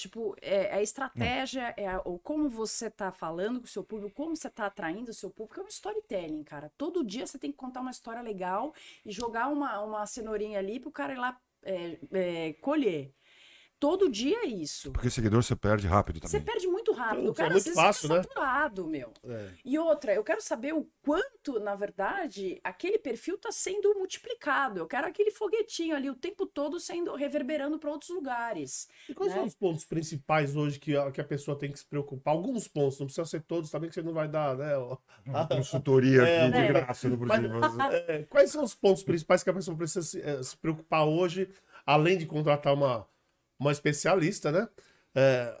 Tipo, 0.00 0.34
é, 0.40 0.72
a 0.74 0.82
estratégia, 0.82 1.74
é 1.76 2.00
ou 2.04 2.18
como 2.18 2.48
você 2.48 2.90
tá 2.90 3.12
falando 3.12 3.60
com 3.60 3.66
o 3.66 3.68
seu 3.68 3.84
público, 3.84 4.14
como 4.14 4.34
você 4.34 4.48
tá 4.48 4.66
atraindo 4.66 5.10
o 5.10 5.14
seu 5.14 5.30
público, 5.30 5.60
é 5.60 5.64
um 5.64 5.68
storytelling, 5.68 6.42
cara. 6.42 6.72
Todo 6.76 7.04
dia 7.04 7.26
você 7.26 7.38
tem 7.38 7.50
que 7.50 7.56
contar 7.56 7.80
uma 7.80 7.90
história 7.90 8.22
legal 8.22 8.74
e 9.04 9.12
jogar 9.12 9.48
uma, 9.48 9.80
uma 9.82 10.06
cenourinha 10.06 10.58
ali 10.58 10.80
pro 10.80 10.90
cara 10.90 11.12
ir 11.12 11.18
lá 11.18 11.38
é, 11.62 11.98
é, 12.12 12.52
colher. 12.54 13.14
Todo 13.80 14.08
dia 14.10 14.36
é 14.44 14.46
isso. 14.46 14.92
Porque 14.92 15.08
seguidor 15.10 15.42
você 15.42 15.56
perde 15.56 15.86
rápido 15.86 16.20
Você 16.20 16.38
também. 16.38 16.52
perde 16.52 16.68
muito 16.68 16.92
rápido. 16.92 17.20
Então, 17.22 17.32
O 17.32 17.34
cara 17.34 17.48
é 17.48 17.52
muito 17.52 17.58
às 17.60 17.64
vezes 17.64 17.80
fácil, 17.80 18.02
fica 18.02 18.14
né? 18.16 18.22
saturado, 18.22 18.86
meu. 18.86 19.12
É. 19.24 19.48
E 19.64 19.78
outra, 19.78 20.14
eu 20.14 20.22
quero 20.22 20.42
saber 20.42 20.74
o 20.74 20.86
quanto, 21.02 21.58
na 21.58 21.74
verdade, 21.74 22.60
aquele 22.62 22.98
perfil 22.98 23.36
está 23.36 23.50
sendo 23.50 23.92
multiplicado. 23.94 24.78
Eu 24.78 24.86
quero 24.86 25.06
aquele 25.06 25.30
foguetinho 25.30 25.96
ali 25.96 26.10
o 26.10 26.14
tempo 26.14 26.44
todo 26.46 26.78
sendo 26.78 27.14
reverberando 27.16 27.78
para 27.78 27.90
outros 27.90 28.10
lugares. 28.10 28.86
E 29.08 29.14
quais 29.14 29.32
né? 29.32 29.38
são 29.38 29.46
os 29.46 29.54
pontos 29.54 29.84
principais 29.84 30.54
hoje 30.54 30.78
que 30.78 30.94
a, 30.96 31.10
que 31.10 31.20
a 31.20 31.24
pessoa 31.24 31.58
tem 31.58 31.72
que 31.72 31.78
se 31.78 31.86
preocupar? 31.86 32.34
Alguns 32.34 32.68
pontos, 32.68 32.98
não 33.00 33.06
precisa 33.06 33.24
ser 33.26 33.40
todos 33.42 33.70
também, 33.70 33.88
que 33.88 33.94
você 33.94 34.02
não 34.02 34.12
vai 34.12 34.28
dar, 34.28 34.56
né? 34.56 34.74
Uma 35.26 35.48
consultoria 35.48 36.20
É, 36.28 36.42
aqui 36.42 36.52
de 36.52 36.58
né? 36.58 36.68
graça 36.68 37.08
no 37.08 37.16
Mas- 37.18 37.40
Brasil. 37.40 37.50
É, 38.08 38.22
quais 38.24 38.50
são 38.50 38.62
os 38.62 38.74
pontos 38.74 39.02
principais 39.02 39.42
que 39.42 39.48
a 39.50 39.54
pessoa 39.54 39.76
precisa 39.76 40.02
se, 40.02 40.20
eh, 40.20 40.42
se 40.42 40.56
preocupar 40.56 41.06
hoje, 41.06 41.48
além 41.86 42.18
de 42.18 42.26
contratar 42.26 42.74
uma, 42.74 43.06
uma 43.60 43.70
especialista, 43.70 44.50
né? 44.50 44.68
É, 45.14 45.60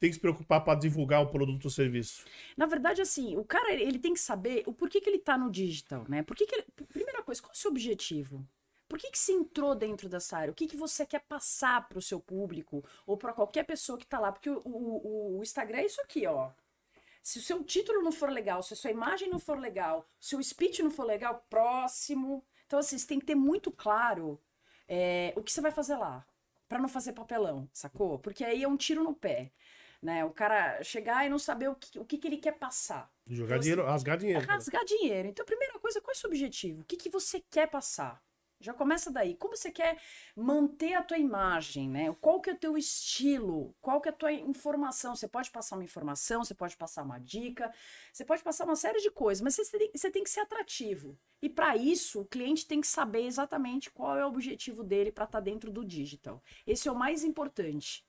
tem 0.00 0.10
que 0.10 0.14
se 0.14 0.20
preocupar 0.20 0.62
para 0.64 0.78
divulgar 0.78 1.22
o 1.22 1.28
produto 1.28 1.66
ou 1.66 1.70
serviço. 1.70 2.24
Na 2.56 2.66
verdade, 2.66 3.00
assim, 3.00 3.36
o 3.36 3.44
cara 3.44 3.72
ele 3.72 3.98
tem 3.98 4.12
que 4.12 4.20
saber 4.20 4.64
o 4.66 4.72
porquê 4.72 5.00
que 5.00 5.08
ele 5.08 5.20
tá 5.20 5.38
no 5.38 5.50
digital, 5.50 6.04
né? 6.08 6.22
Por 6.22 6.36
que 6.36 6.44
que 6.44 6.54
ele... 6.56 6.64
Primeira 6.88 7.22
coisa, 7.22 7.40
qual 7.40 7.52
é 7.52 7.54
o 7.54 7.56
seu 7.56 7.70
objetivo? 7.70 8.46
Por 8.86 8.98
que, 8.98 9.10
que 9.10 9.18
você 9.18 9.32
entrou 9.32 9.74
dentro 9.74 10.08
dessa 10.08 10.36
área? 10.36 10.52
O 10.52 10.54
que, 10.54 10.66
que 10.66 10.76
você 10.76 11.06
quer 11.06 11.20
passar 11.20 11.88
para 11.88 11.98
o 11.98 12.02
seu 12.02 12.20
público 12.20 12.84
ou 13.06 13.16
para 13.16 13.32
qualquer 13.32 13.64
pessoa 13.64 13.98
que 13.98 14.06
tá 14.06 14.18
lá? 14.18 14.30
Porque 14.30 14.50
o, 14.50 14.60
o, 14.64 15.38
o 15.38 15.42
Instagram 15.42 15.78
é 15.78 15.86
isso 15.86 16.00
aqui, 16.02 16.26
ó. 16.26 16.50
Se 17.22 17.38
o 17.38 17.42
seu 17.42 17.64
título 17.64 18.02
não 18.02 18.12
for 18.12 18.28
legal, 18.28 18.62
se 18.62 18.74
a 18.74 18.76
sua 18.76 18.90
imagem 18.90 19.30
não 19.30 19.38
for 19.38 19.58
legal, 19.58 20.06
se 20.20 20.36
o 20.36 20.42
seu 20.42 20.42
speech 20.42 20.82
não 20.82 20.90
for 20.90 21.04
legal, 21.04 21.46
próximo. 21.48 22.44
Então, 22.66 22.78
assim, 22.78 22.98
você 22.98 23.06
tem 23.06 23.18
que 23.18 23.24
ter 23.24 23.34
muito 23.34 23.72
claro 23.72 24.38
é, 24.86 25.32
o 25.34 25.42
que 25.42 25.50
você 25.50 25.62
vai 25.62 25.72
fazer 25.72 25.96
lá. 25.96 26.26
Pra 26.68 26.78
não 26.78 26.88
fazer 26.88 27.12
papelão, 27.12 27.68
sacou? 27.72 28.18
Porque 28.18 28.44
aí 28.44 28.62
é 28.62 28.68
um 28.68 28.76
tiro 28.76 29.02
no 29.04 29.14
pé. 29.14 29.52
Né? 30.02 30.24
O 30.24 30.30
cara 30.30 30.82
chegar 30.82 31.24
e 31.24 31.30
não 31.30 31.38
saber 31.38 31.68
o 31.68 31.74
que, 31.74 31.98
o 31.98 32.04
que, 32.04 32.18
que 32.18 32.26
ele 32.28 32.36
quer 32.36 32.52
passar. 32.52 33.10
Jogar 33.26 33.54
Então, 33.56 33.60
dinheiro, 33.62 33.84
rasgar 33.84 34.16
É 34.16 34.18
dinheiro. 34.18 34.40
né? 34.40 34.46
rasgar 34.52 34.84
dinheiro. 34.84 35.28
Então, 35.28 35.42
a 35.42 35.46
primeira 35.46 35.78
coisa, 35.78 36.00
qual 36.00 36.12
é 36.12 36.16
o 36.16 36.18
seu 36.20 36.28
objetivo? 36.28 36.82
O 36.82 36.84
que, 36.84 36.96
que 36.96 37.08
você 37.08 37.40
quer 37.50 37.68
passar? 37.70 38.22
Já 38.64 38.72
começa 38.72 39.10
daí. 39.10 39.36
Como 39.36 39.56
você 39.56 39.70
quer 39.70 40.00
manter 40.34 40.94
a 40.94 41.02
tua 41.02 41.18
imagem, 41.18 41.88
né? 41.88 42.14
Qual 42.20 42.40
que 42.40 42.50
é 42.50 42.52
o 42.54 42.58
teu 42.58 42.76
estilo? 42.78 43.74
Qual 43.80 44.00
que 44.00 44.08
é 44.08 44.12
a 44.12 44.14
tua 44.14 44.32
informação? 44.32 45.14
Você 45.14 45.28
pode 45.28 45.50
passar 45.50 45.76
uma 45.76 45.84
informação, 45.84 46.42
você 46.42 46.54
pode 46.54 46.76
passar 46.76 47.02
uma 47.02 47.18
dica, 47.18 47.72
você 48.12 48.24
pode 48.24 48.42
passar 48.42 48.64
uma 48.64 48.76
série 48.76 49.00
de 49.00 49.10
coisas, 49.10 49.42
mas 49.42 49.54
você 49.54 49.78
tem, 49.78 49.90
você 49.94 50.10
tem 50.10 50.24
que 50.24 50.30
ser 50.30 50.40
atrativo. 50.40 51.18
E 51.42 51.48
para 51.48 51.76
isso, 51.76 52.22
o 52.22 52.24
cliente 52.24 52.66
tem 52.66 52.80
que 52.80 52.86
saber 52.86 53.26
exatamente 53.26 53.90
qual 53.90 54.16
é 54.16 54.24
o 54.24 54.28
objetivo 54.28 54.82
dele 54.82 55.12
para 55.12 55.24
estar 55.24 55.40
dentro 55.40 55.70
do 55.70 55.84
digital. 55.84 56.42
Esse 56.66 56.88
é 56.88 56.92
o 56.92 56.96
mais 56.96 57.22
importante. 57.22 58.04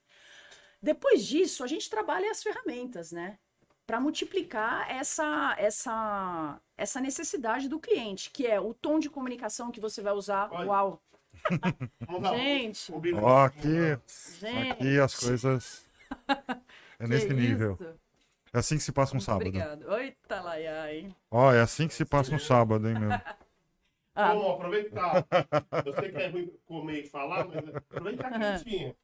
Depois 0.80 1.26
disso, 1.26 1.62
a 1.64 1.66
gente 1.66 1.90
trabalha 1.90 2.30
as 2.30 2.42
ferramentas, 2.42 3.12
né? 3.12 3.38
Para 3.86 4.00
multiplicar 4.00 4.90
essa, 4.90 5.54
essa, 5.58 6.60
essa 6.76 7.00
necessidade 7.00 7.68
do 7.68 7.78
cliente, 7.78 8.30
que 8.30 8.46
é 8.46 8.60
o 8.60 8.74
tom 8.74 8.98
de 8.98 9.08
comunicação 9.08 9.70
que 9.70 9.80
você 9.80 10.02
vai 10.02 10.12
usar. 10.12 10.48
Olha. 10.50 10.68
Uau! 10.68 11.02
Gente, 12.34 12.92
aqui, 13.44 13.98
gente. 14.40 14.70
aqui 14.70 14.98
as 14.98 15.14
coisas. 15.14 15.86
É 16.98 17.06
nesse 17.06 17.32
nível. 17.32 17.76
isso? 17.80 17.94
É 18.52 18.58
assim 18.58 18.76
que 18.76 18.82
se 18.82 18.90
passa 18.90 19.12
um 19.12 19.16
Muito 19.16 19.26
sábado. 19.26 19.46
Obrigado. 19.48 19.96
Eita, 19.98 20.40
Laia, 20.40 20.94
hein? 20.94 21.14
Ó, 21.30 21.52
é 21.52 21.60
assim 21.60 21.86
que 21.86 21.94
se 21.94 22.04
passa 22.04 22.34
um 22.34 22.38
sábado, 22.38 22.88
hein, 22.88 22.98
meu? 22.98 23.10
Ah, 24.18 24.32
Vamos 24.32 24.50
aproveitar. 24.52 25.26
Eu 25.84 25.92
sei 25.92 26.10
que 26.10 26.16
é 26.16 26.28
ruim 26.28 26.50
comer 26.64 27.00
e 27.00 27.06
falar, 27.06 27.46
mas 27.46 27.76
aproveita 27.76 28.26
a 28.26 28.30
quentinha. 28.30 28.96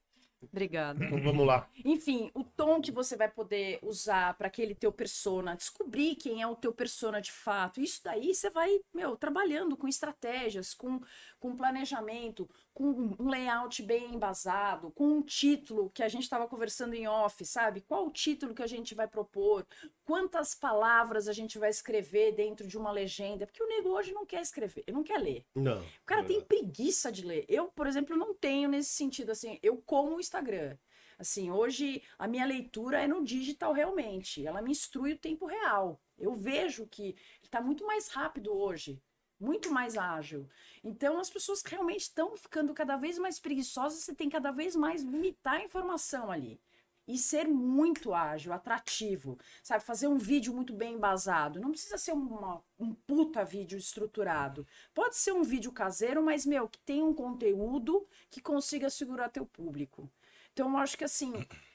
Obrigada. 0.50 1.05
Então 1.05 1.22
vamos 1.22 1.46
lá. 1.46 1.68
Enfim, 1.85 2.31
o 2.35 2.42
tom 2.42 2.81
que 2.81 2.90
você 2.90 3.16
vai 3.16 3.28
poder 3.28 3.78
usar 3.83 4.35
para 4.35 4.46
aquele 4.46 4.74
teu 4.74 4.92
persona, 4.92 5.57
descobrir 5.57 6.16
quem 6.16 6.42
é 6.42 6.46
o 6.46 6.57
teu 6.57 6.72
persona 6.72 7.20
de 7.20 7.33
fato. 7.33 7.81
Isso 7.81 8.00
daí 8.05 8.35
você 8.35 8.50
vai, 8.50 8.81
meu, 8.94 9.16
trabalhando 9.16 9.76
com 9.76 9.88
estratégias, 9.88 10.74
com, 10.74 11.00
com 11.38 11.57
planejamento, 11.57 12.48
com 12.75 13.15
um 13.19 13.29
layout 13.29 13.83
bem 13.83 14.15
embasado, 14.15 14.91
com 14.93 15.07
um 15.07 15.23
título 15.23 15.91
que 15.91 16.03
a 16.03 16.09
gente 16.09 16.23
estava 16.23 16.49
conversando 16.49 16.95
em 16.95 17.07
off, 17.07 17.45
sabe? 17.45 17.83
Qual 17.83 18.07
o 18.07 18.11
título 18.11 18.55
que 18.55 18.63
a 18.63 18.67
gente 18.67 18.95
vai 18.95 19.07
propor? 19.07 19.67
Quantas 20.05 20.55
palavras 20.55 21.29
a 21.29 21.33
gente 21.33 21.59
vai 21.59 21.71
escrever 21.71 22.33
dentro 22.33 22.67
de 22.67 22.79
uma 22.79 22.91
legenda? 22.91 23.47
Porque 23.47 23.63
o 23.63 23.69
nego 23.69 23.91
hoje 23.91 24.13
não 24.13 24.25
quer 24.25 24.41
escrever, 24.41 24.85
ele 24.87 24.97
não 24.97 25.05
quer 25.05 25.19
ler. 25.19 25.45
Não. 25.55 25.81
O 25.81 26.07
cara 26.07 26.25
tem 26.25 26.41
preguiça 26.41 27.13
de 27.13 27.25
ler. 27.25 27.45
Eu, 27.49 27.69
por 27.69 27.87
exemplo, 27.87 28.17
não 28.17 28.35
tenho 28.35 28.69
nesse 28.69 28.91
sentido, 28.91 29.31
assim, 29.31 29.59
eu 29.63 29.77
como 29.85 30.17
o 30.17 30.21
Instagram. 30.21 30.77
Assim, 31.19 31.51
hoje 31.51 32.03
a 32.19 32.27
minha 32.27 32.45
leitura 32.45 33.01
é 33.01 33.07
no 33.07 33.23
digital 33.23 33.73
realmente. 33.73 34.45
Ela 34.45 34.63
me 34.63 34.71
instrui 34.71 35.13
o 35.13 35.19
tempo 35.19 35.47
real. 35.47 36.01
Eu 36.19 36.35
vejo 36.35 36.87
que 36.87 37.15
está 37.43 37.61
muito 37.61 37.87
mais 37.87 38.09
rápido 38.09 38.53
hoje, 38.53 39.01
muito 39.42 39.70
mais 39.72 39.98
ágil. 39.98 40.48
Então 40.85 41.18
as 41.18 41.28
pessoas 41.28 41.62
realmente 41.62 42.02
estão 42.02 42.37
ficando 42.37 42.72
cada 42.72 42.96
vez 42.96 43.18
mais 43.18 43.40
preguiçosas, 43.40 44.05
você 44.05 44.14
tem 44.14 44.31
cada 44.31 44.52
vez 44.52 44.76
mais 44.76 45.02
limitar 45.02 45.55
a 45.55 45.64
informação 45.64 46.31
ali. 46.31 46.61
E 47.07 47.18
ser 47.18 47.48
muito 47.48 48.14
ágil, 48.14 48.52
atrativo, 48.52 49.37
sabe? 49.61 49.83
Fazer 49.83 50.07
um 50.07 50.16
vídeo 50.16 50.55
muito 50.55 50.72
bem 50.72 50.94
embasado. 50.94 51.61
Não 51.61 51.72
precisa 51.72 51.98
ser 51.98 52.12
uma- 52.12 52.62
um 52.78 52.94
puta 52.94 53.44
vídeo 53.44 53.76
estruturado. 53.76 54.64
Pode 54.94 55.16
ser 55.16 55.33
um 55.33 55.42
vídeo 55.42 55.72
caseiro, 55.72 56.22
mas, 56.22 56.46
meu, 56.46 56.68
que 56.68 56.78
tenha 56.78 57.05
um 57.05 57.12
conteúdo 57.12 58.07
que 58.31 58.40
consiga 58.40 58.88
segurar 58.88 59.31
teu 59.31 59.44
público. 59.44 60.09
Então, 60.52 60.70
eu 60.70 60.76
acho 60.78 60.96
que 60.96 61.05
assim. 61.05 61.33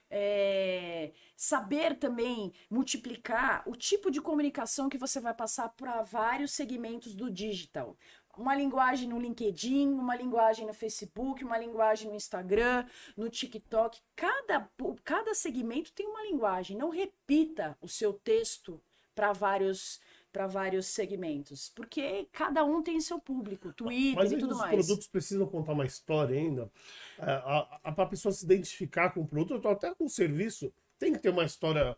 É, 0.10 1.12
saber 1.36 1.98
também 1.98 2.54
multiplicar 2.70 3.64
o 3.66 3.76
tipo 3.76 4.10
de 4.10 4.22
comunicação 4.22 4.90
que 4.90 4.98
você 4.98 5.20
vai 5.20 5.34
passar 5.34 5.70
para 5.70 6.02
vários 6.04 6.52
segmentos 6.52 7.16
do 7.16 7.30
digital. 7.30 7.98
Uma 8.38 8.56
linguagem 8.56 9.10
no 9.10 9.20
LinkedIn, 9.20 9.90
uma 9.90 10.16
linguagem 10.16 10.68
no 10.68 10.74
Facebook, 10.74 11.44
uma 11.44 11.58
linguagem 11.58 12.08
no 12.08 12.16
Instagram, 12.16 12.86
no 13.16 13.30
TikTok. 13.30 14.00
Cada, 14.16 14.70
cada 15.04 15.34
segmento 15.34 15.92
tem 15.92 16.06
uma 16.06 16.22
linguagem. 16.24 16.78
Não 16.78 16.90
repita 16.90 17.76
o 17.82 17.88
seu 17.88 18.14
texto 18.14 18.80
para 19.16 19.34
vários 19.34 20.00
para 20.32 20.48
vários 20.48 20.88
segmentos, 20.88 21.72
porque 21.76 22.28
cada 22.32 22.64
um 22.64 22.82
tem 22.82 23.00
seu 23.02 23.20
público, 23.20 23.74
Twitter 23.74 24.16
Mas 24.16 24.32
e 24.32 24.38
tudo 24.38 24.52
os 24.52 24.58
mais. 24.60 24.76
produtos 24.76 25.08
precisam 25.08 25.48
contar 25.48 25.74
uma 25.74 25.86
história 25.86 26.38
ainda. 26.38 26.72
É, 27.18 27.24
a, 27.26 27.80
a, 27.84 28.06
pessoa 28.06 28.32
se 28.32 28.46
identificar 28.46 29.12
com 29.12 29.22
o 29.22 29.28
produto, 29.28 29.66
ou 29.66 29.72
até 29.72 29.94
com 29.96 30.06
o 30.06 30.10
serviço, 30.10 30.72
tem 31.00 31.14
que 31.14 31.20
ter 31.20 31.30
uma 31.30 31.44
história. 31.44 31.98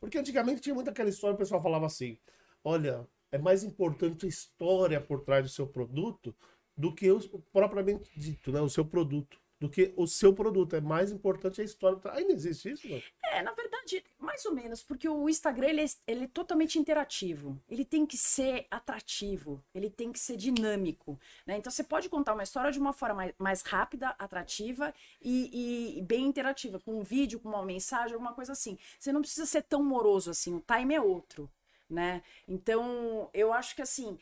Porque 0.00 0.18
antigamente 0.18 0.60
tinha 0.60 0.74
muita 0.74 0.90
aquela 0.90 1.08
história, 1.08 1.34
o 1.34 1.38
pessoal 1.38 1.62
falava 1.62 1.86
assim: 1.86 2.18
olha, 2.64 3.06
é 3.30 3.38
mais 3.38 3.62
importante 3.62 4.26
a 4.26 4.28
história 4.28 5.00
por 5.00 5.20
trás 5.22 5.44
do 5.44 5.50
seu 5.50 5.66
produto 5.66 6.34
do 6.76 6.94
que 6.94 7.10
o 7.10 7.20
propriamente 7.52 8.10
dito, 8.18 8.52
né? 8.52 8.60
O 8.60 8.68
seu 8.68 8.84
produto. 8.84 9.38
Do 9.58 9.70
que 9.70 9.92
o 9.96 10.06
seu 10.06 10.34
produto. 10.34 10.76
É 10.76 10.80
mais 10.82 11.10
importante 11.10 11.62
a 11.62 11.64
história. 11.64 11.98
Ainda 12.12 12.32
existe 12.34 12.70
isso, 12.72 12.86
não? 12.88 13.00
É, 13.24 13.42
na 13.42 13.52
verdade, 13.52 14.04
mais 14.18 14.44
ou 14.44 14.52
menos, 14.54 14.82
porque 14.82 15.08
o 15.08 15.28
Instagram 15.30 15.68
ele 15.68 15.80
é, 15.80 15.86
ele 16.06 16.24
é 16.24 16.28
totalmente 16.28 16.78
interativo. 16.78 17.58
Ele 17.66 17.82
tem 17.84 18.04
que 18.04 18.18
ser 18.18 18.66
atrativo, 18.70 19.62
ele 19.74 19.88
tem 19.88 20.12
que 20.12 20.18
ser 20.18 20.36
dinâmico. 20.36 21.18
Né? 21.46 21.56
Então 21.56 21.70
você 21.72 21.82
pode 21.82 22.08
contar 22.10 22.34
uma 22.34 22.42
história 22.42 22.70
de 22.70 22.78
uma 22.78 22.92
forma 22.92 23.14
mais, 23.14 23.34
mais 23.38 23.62
rápida, 23.62 24.10
atrativa 24.18 24.92
e, 25.22 25.48
e- 25.52 25.98
e 25.98 26.02
bem 26.02 26.26
interativa, 26.26 26.78
com 26.78 26.98
um 26.98 27.02
vídeo, 27.02 27.40
com 27.40 27.48
uma 27.48 27.64
mensagem, 27.64 28.12
alguma 28.12 28.34
coisa 28.34 28.52
assim. 28.52 28.76
Você 28.98 29.10
não 29.10 29.22
precisa 29.22 29.46
ser 29.46 29.62
tão 29.62 29.82
moroso 29.82 30.30
assim, 30.30 30.54
o 30.54 30.60
time 30.66 30.94
é 30.94 31.00
outro. 31.00 31.50
Né? 31.88 32.22
Então, 32.48 33.30
eu 33.32 33.52
acho 33.52 33.74
que 33.76 33.80
assim, 33.82 34.18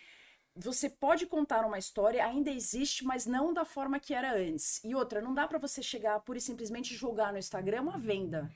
você 0.56 0.88
pode 0.88 1.26
contar 1.26 1.64
uma 1.66 1.78
história, 1.78 2.24
ainda 2.24 2.50
existe, 2.50 3.04
mas 3.04 3.26
não 3.26 3.52
da 3.52 3.64
forma 3.64 3.98
que 3.98 4.14
era 4.14 4.34
antes. 4.36 4.80
E 4.84 4.94
outra, 4.94 5.20
não 5.20 5.34
dá 5.34 5.48
pra 5.48 5.58
você 5.58 5.82
chegar 5.82 6.20
pura 6.20 6.38
e 6.38 6.40
simplesmente 6.40 6.94
jogar 6.94 7.32
no 7.32 7.38
Instagram 7.38 7.82
uma 7.82 7.98
venda. 7.98 8.50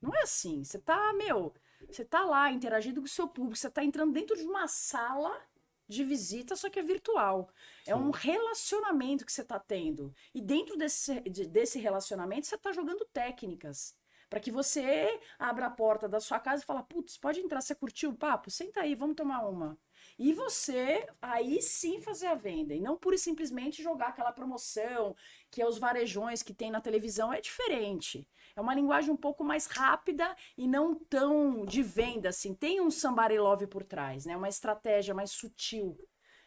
Não 0.00 0.14
é 0.14 0.22
assim. 0.22 0.64
Você 0.64 0.78
tá, 0.78 1.12
meu, 1.14 1.54
você 1.88 2.04
tá 2.04 2.24
lá 2.24 2.50
interagindo 2.50 3.00
com 3.00 3.06
o 3.06 3.10
seu 3.10 3.28
público, 3.28 3.56
você 3.56 3.70
tá 3.70 3.84
entrando 3.84 4.12
dentro 4.12 4.36
de 4.36 4.42
uma 4.44 4.66
sala 4.68 5.40
de 5.86 6.02
visita, 6.02 6.56
só 6.56 6.68
que 6.70 6.78
é 6.78 6.82
virtual. 6.82 7.48
É 7.86 7.94
um 7.94 8.10
relacionamento 8.10 9.24
que 9.24 9.32
você 9.32 9.44
tá 9.44 9.58
tendo. 9.58 10.14
E 10.34 10.40
dentro 10.40 10.76
desse, 10.76 11.20
de- 11.20 11.46
desse 11.46 11.78
relacionamento, 11.78 12.46
você 12.46 12.56
tá 12.58 12.72
jogando 12.72 13.04
técnicas. 13.12 13.96
Para 14.30 14.40
que 14.40 14.50
você 14.50 15.20
abra 15.38 15.66
a 15.66 15.70
porta 15.70 16.08
da 16.08 16.18
sua 16.18 16.40
casa 16.40 16.62
e 16.62 16.66
fala, 16.66 16.82
putz, 16.82 17.16
pode 17.16 17.38
entrar, 17.40 17.60
você 17.60 17.74
curtiu 17.74 18.10
o 18.10 18.16
papo? 18.16 18.50
Senta 18.50 18.80
aí, 18.80 18.94
vamos 18.94 19.14
tomar 19.14 19.46
uma. 19.46 19.78
E 20.18 20.32
você 20.32 21.06
aí 21.20 21.60
sim 21.60 22.00
fazer 22.00 22.26
a 22.26 22.34
venda. 22.34 22.72
E 22.74 22.80
não 22.80 22.96
pura 22.96 23.16
e 23.16 23.18
simplesmente 23.18 23.82
jogar 23.82 24.08
aquela 24.08 24.32
promoção 24.32 25.14
que 25.50 25.60
é 25.60 25.66
os 25.66 25.78
varejões 25.78 26.42
que 26.42 26.54
tem 26.54 26.70
na 26.70 26.80
televisão. 26.80 27.32
É 27.32 27.40
diferente. 27.40 28.26
É 28.54 28.60
uma 28.60 28.74
linguagem 28.74 29.10
um 29.10 29.16
pouco 29.16 29.42
mais 29.42 29.66
rápida 29.66 30.34
e 30.56 30.68
não 30.68 30.94
tão 30.94 31.64
de 31.64 31.82
venda, 31.82 32.28
assim. 32.28 32.54
Tem 32.54 32.80
um 32.80 32.90
somebody 32.90 33.38
love 33.38 33.66
por 33.66 33.82
trás, 33.82 34.24
né? 34.24 34.36
Uma 34.36 34.48
estratégia 34.48 35.14
mais 35.14 35.32
sutil, 35.32 35.98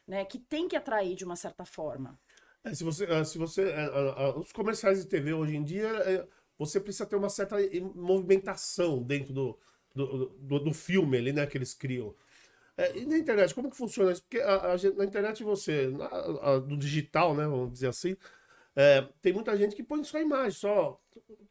né? 0.07 0.23
Que 0.23 0.39
tem 0.39 0.67
que 0.67 0.75
atrair 0.75 1.15
de 1.15 1.25
uma 1.25 1.35
certa 1.35 1.65
forma. 1.65 2.17
É, 2.63 2.73
se 2.73 2.83
você, 2.83 3.05
eh, 3.05 3.23
se 3.23 3.37
você, 3.37 3.73
ah, 3.73 4.13
ah, 4.17 4.39
os 4.39 4.51
comerciais 4.51 5.01
de 5.01 5.07
TV 5.07 5.33
hoje 5.33 5.55
em 5.55 5.63
dia, 5.63 6.27
você 6.57 6.79
precisa 6.79 7.05
ter 7.05 7.15
uma 7.15 7.29
certa 7.29 7.57
movimentação 7.93 9.03
dentro 9.03 9.33
do, 9.33 9.59
do, 9.93 10.29
do, 10.29 10.59
do 10.59 10.73
filme 10.73 11.17
ali, 11.17 11.31
né, 11.31 11.45
que 11.45 11.57
eles 11.57 11.73
criam. 11.73 12.15
É, 12.77 12.95
e 12.95 13.05
na 13.05 13.17
internet, 13.17 13.55
como 13.55 13.71
que 13.71 13.75
funciona 13.75 14.11
isso? 14.11 14.21
Porque 14.21 14.39
a, 14.39 14.73
a 14.73 14.77
na 14.95 15.03
internet 15.03 15.43
você, 15.43 15.87
na, 15.87 16.59
no 16.59 16.77
digital, 16.77 17.33
né, 17.33 17.43
vamos 17.45 17.73
dizer 17.73 17.87
assim, 17.87 18.15
é, 18.75 19.03
tem 19.21 19.33
muita 19.33 19.57
gente 19.57 19.75
que 19.75 19.81
põe 19.81 20.03
só 20.03 20.17
a 20.17 20.21
imagem, 20.21 20.51
só 20.51 20.99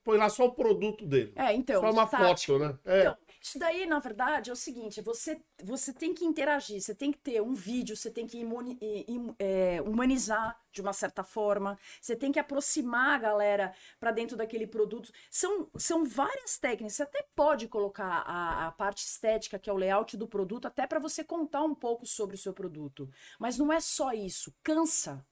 põe 0.05 0.17
lá 0.17 0.29
só 0.29 0.47
o 0.47 0.53
produto 0.53 1.05
dele. 1.05 1.33
É, 1.35 1.53
então. 1.53 1.81
só 1.81 1.91
uma 1.91 2.07
tática. 2.07 2.53
foto, 2.53 2.59
né? 2.61 2.79
É. 2.85 3.01
Então, 3.01 3.17
isso 3.46 3.59
daí, 3.61 3.87
na 3.87 3.98
verdade, 4.00 4.50
é 4.50 4.52
o 4.52 4.56
seguinte: 4.56 5.00
você, 5.00 5.40
você 5.62 5.92
tem 5.92 6.12
que 6.12 6.24
interagir, 6.24 6.80
você 6.80 6.94
tem 6.94 7.12
que 7.12 7.18
ter 7.18 7.40
um 7.40 7.54
vídeo, 7.54 7.96
você 7.96 8.11
tem 8.11 8.26
que 8.26 8.38
imuni- 8.38 8.76
im- 9.09 9.35
é, 9.38 9.80
humanizar 9.82 10.61
de 10.72 10.80
uma 10.80 10.92
certa 10.92 11.22
forma, 11.24 11.78
você 12.00 12.14
tem 12.16 12.32
que 12.32 12.38
aproximar 12.40 13.14
a 13.14 13.18
galera 13.18 13.72
para 14.00 14.11
dentro 14.11 14.37
daquele 14.37 14.66
produto. 14.66 15.12
São, 15.30 15.70
são 15.78 16.04
várias 16.04 16.59
técnicas. 16.59 16.94
Você 16.94 17.02
até 17.04 17.24
pode 17.35 17.68
colocar 17.68 18.22
a, 18.26 18.66
a 18.66 18.72
parte 18.72 19.04
estética, 19.06 19.59
que 19.59 19.70
é 19.70 19.72
o 19.72 19.76
layout 19.76 20.16
do 20.16 20.26
produto, 20.28 20.66
até 20.66 20.87
para 20.87 20.98
você 20.98 21.22
contar 21.24 21.62
um 21.62 21.74
pouco 21.74 22.04
sobre 22.04 22.35
o 22.37 22.38
seu 22.38 22.52
produto. 22.52 23.09
Mas 23.38 23.56
não 23.59 23.72
é 23.72 23.80
só 23.80 24.12
isso, 24.12 24.52
cansa. 24.62 25.24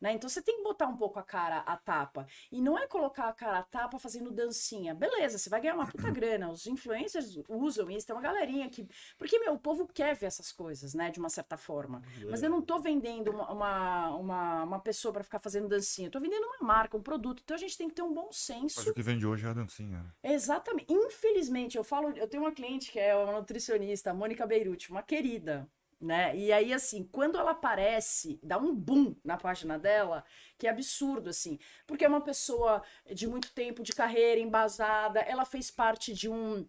Né? 0.00 0.12
Então 0.12 0.28
você 0.28 0.42
tem 0.42 0.56
que 0.58 0.62
botar 0.62 0.86
um 0.86 0.96
pouco 0.96 1.18
a 1.18 1.22
cara 1.22 1.58
a 1.60 1.76
tapa. 1.76 2.26
E 2.52 2.60
não 2.60 2.78
é 2.78 2.86
colocar 2.86 3.28
a 3.28 3.32
cara 3.32 3.58
a 3.58 3.62
tapa 3.62 3.98
fazendo 3.98 4.30
dancinha. 4.30 4.94
Beleza, 4.94 5.38
você 5.38 5.48
vai 5.48 5.60
ganhar 5.60 5.74
uma 5.74 5.86
puta 5.86 6.10
grana. 6.10 6.50
Os 6.50 6.66
influencers 6.66 7.38
usam 7.48 7.90
isso, 7.90 8.06
tem 8.06 8.14
uma 8.14 8.22
galerinha 8.22 8.68
que. 8.68 8.86
Porque, 9.18 9.38
meu, 9.38 9.54
o 9.54 9.58
povo 9.58 9.86
quer 9.86 10.14
ver 10.14 10.26
essas 10.26 10.52
coisas, 10.52 10.94
né? 10.94 11.10
De 11.10 11.18
uma 11.18 11.28
certa 11.30 11.56
forma. 11.56 12.02
Mas 12.28 12.42
eu 12.42 12.50
não 12.50 12.60
tô 12.62 12.78
vendendo 12.78 13.30
uma, 13.30 13.50
uma, 13.52 14.16
uma, 14.16 14.62
uma 14.64 14.80
pessoa 14.80 15.12
para 15.12 15.24
ficar 15.24 15.38
fazendo 15.38 15.68
dancinha. 15.68 16.08
Eu 16.08 16.12
tô 16.12 16.20
vendendo 16.20 16.44
uma 16.44 16.66
marca, 16.66 16.96
um 16.96 17.02
produto. 17.02 17.40
Então 17.42 17.54
a 17.54 17.58
gente 17.58 17.76
tem 17.78 17.88
que 17.88 17.94
ter 17.94 18.02
um 18.02 18.12
bom 18.12 18.26
Mas 18.26 18.36
senso. 18.36 18.90
o 18.90 18.94
que 18.94 19.02
vende 19.02 19.26
hoje 19.26 19.46
é 19.46 19.50
a 19.50 19.54
dancinha. 19.54 19.98
né? 20.02 20.10
Exatamente. 20.22 20.92
Infelizmente, 20.92 21.76
eu 21.76 21.84
falo, 21.84 22.10
eu 22.16 22.28
tenho 22.28 22.42
uma 22.42 22.52
cliente 22.52 22.90
que 22.92 22.98
é 22.98 23.16
uma 23.16 23.32
nutricionista, 23.32 24.12
Mônica 24.14 24.46
Beirute, 24.46 24.90
uma 24.90 25.02
querida, 25.02 25.68
né? 26.00 26.36
E 26.36 26.52
aí, 26.52 26.72
assim, 26.72 27.04
quando 27.04 27.38
ela 27.38 27.52
aparece, 27.52 28.38
dá 28.42 28.58
um 28.58 28.74
boom 28.74 29.16
na 29.24 29.36
página 29.36 29.78
dela, 29.78 30.24
que 30.58 30.66
é 30.66 30.70
absurdo, 30.70 31.30
assim. 31.30 31.58
Porque 31.86 32.04
é 32.04 32.08
uma 32.08 32.20
pessoa 32.20 32.82
de 33.14 33.26
muito 33.26 33.52
tempo 33.52 33.82
de 33.82 33.92
carreira, 33.92 34.40
embasada, 34.40 35.20
ela 35.20 35.44
fez 35.44 35.70
parte 35.70 36.12
de 36.12 36.28
um. 36.28 36.66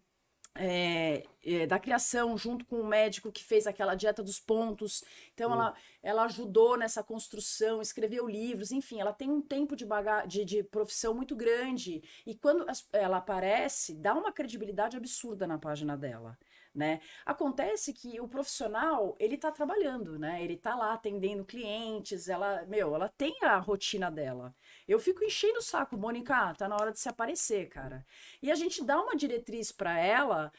é, 0.55 1.23
é, 1.45 1.67
da 1.67 1.79
criação 1.79 2.35
junto 2.37 2.65
com 2.65 2.81
o 2.81 2.87
médico 2.87 3.31
que 3.31 3.43
fez 3.43 3.67
aquela 3.67 3.93
dieta 3.95 4.23
dos 4.23 4.39
pontos. 4.39 5.03
Então 5.33 5.53
ela, 5.53 5.75
ela 6.01 6.23
ajudou 6.25 6.77
nessa 6.77 7.03
construção, 7.03 7.81
escreveu 7.81 8.27
livros, 8.27 8.71
enfim, 8.71 8.99
ela 8.99 9.13
tem 9.13 9.29
um 9.29 9.41
tempo 9.41 9.75
de, 9.75 9.85
baga 9.85 10.25
de, 10.25 10.43
de 10.45 10.63
profissão 10.63 11.13
muito 11.13 11.35
grande. 11.35 12.01
E 12.25 12.35
quando 12.35 12.65
ela 12.91 13.17
aparece, 13.17 13.93
dá 13.95 14.13
uma 14.15 14.31
credibilidade 14.31 14.97
absurda 14.97 15.45
na 15.47 15.59
página 15.59 15.95
dela. 15.95 16.37
Né? 16.73 16.99
Acontece 17.25 17.91
que 17.91 18.19
o 18.19 18.27
profissional, 18.27 19.15
ele 19.19 19.37
tá 19.37 19.51
trabalhando, 19.51 20.19
né? 20.19 20.43
Ele 20.43 20.55
tá 20.55 20.75
lá 20.75 20.93
atendendo 20.93 21.43
clientes, 21.43 22.29
ela, 22.29 22.63
meu, 22.67 22.93
ela 22.93 23.09
tem 23.09 23.35
a 23.41 23.57
rotina 23.57 24.11
dela. 24.11 24.55
Eu 24.87 24.99
fico 24.99 25.23
enchendo 25.23 25.59
o 25.59 25.63
saco, 25.63 25.97
Mônica, 25.97 26.53
tá 26.55 26.67
na 26.67 26.75
hora 26.75 26.91
de 26.91 26.99
se 26.99 27.09
aparecer, 27.09 27.67
cara. 27.69 28.05
E 28.41 28.51
a 28.51 28.55
gente 28.55 28.83
dá 28.83 29.01
uma 29.01 29.15
diretriz 29.15 29.71
para 29.71 29.99
ela 29.99 30.51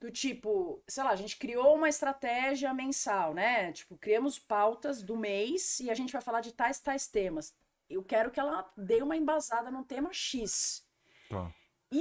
do 0.00 0.10
tipo, 0.10 0.82
sei 0.86 1.02
lá, 1.02 1.10
a 1.10 1.16
gente 1.16 1.36
criou 1.36 1.74
uma 1.74 1.88
estratégia 1.88 2.72
mensal, 2.74 3.34
né? 3.34 3.72
Tipo, 3.72 3.96
criamos 3.96 4.38
pautas 4.38 5.02
do 5.02 5.16
mês 5.16 5.80
e 5.80 5.90
a 5.90 5.94
gente 5.94 6.12
vai 6.12 6.20
falar 6.20 6.40
de 6.40 6.52
tais 6.52 6.80
tais 6.80 7.08
temas. 7.08 7.54
Eu 7.88 8.02
quero 8.02 8.30
que 8.30 8.40
ela 8.40 8.70
dê 8.76 9.02
uma 9.02 9.16
embasada 9.16 9.70
no 9.70 9.84
tema 9.84 10.12
X. 10.12 10.84
Tá. 11.28 11.52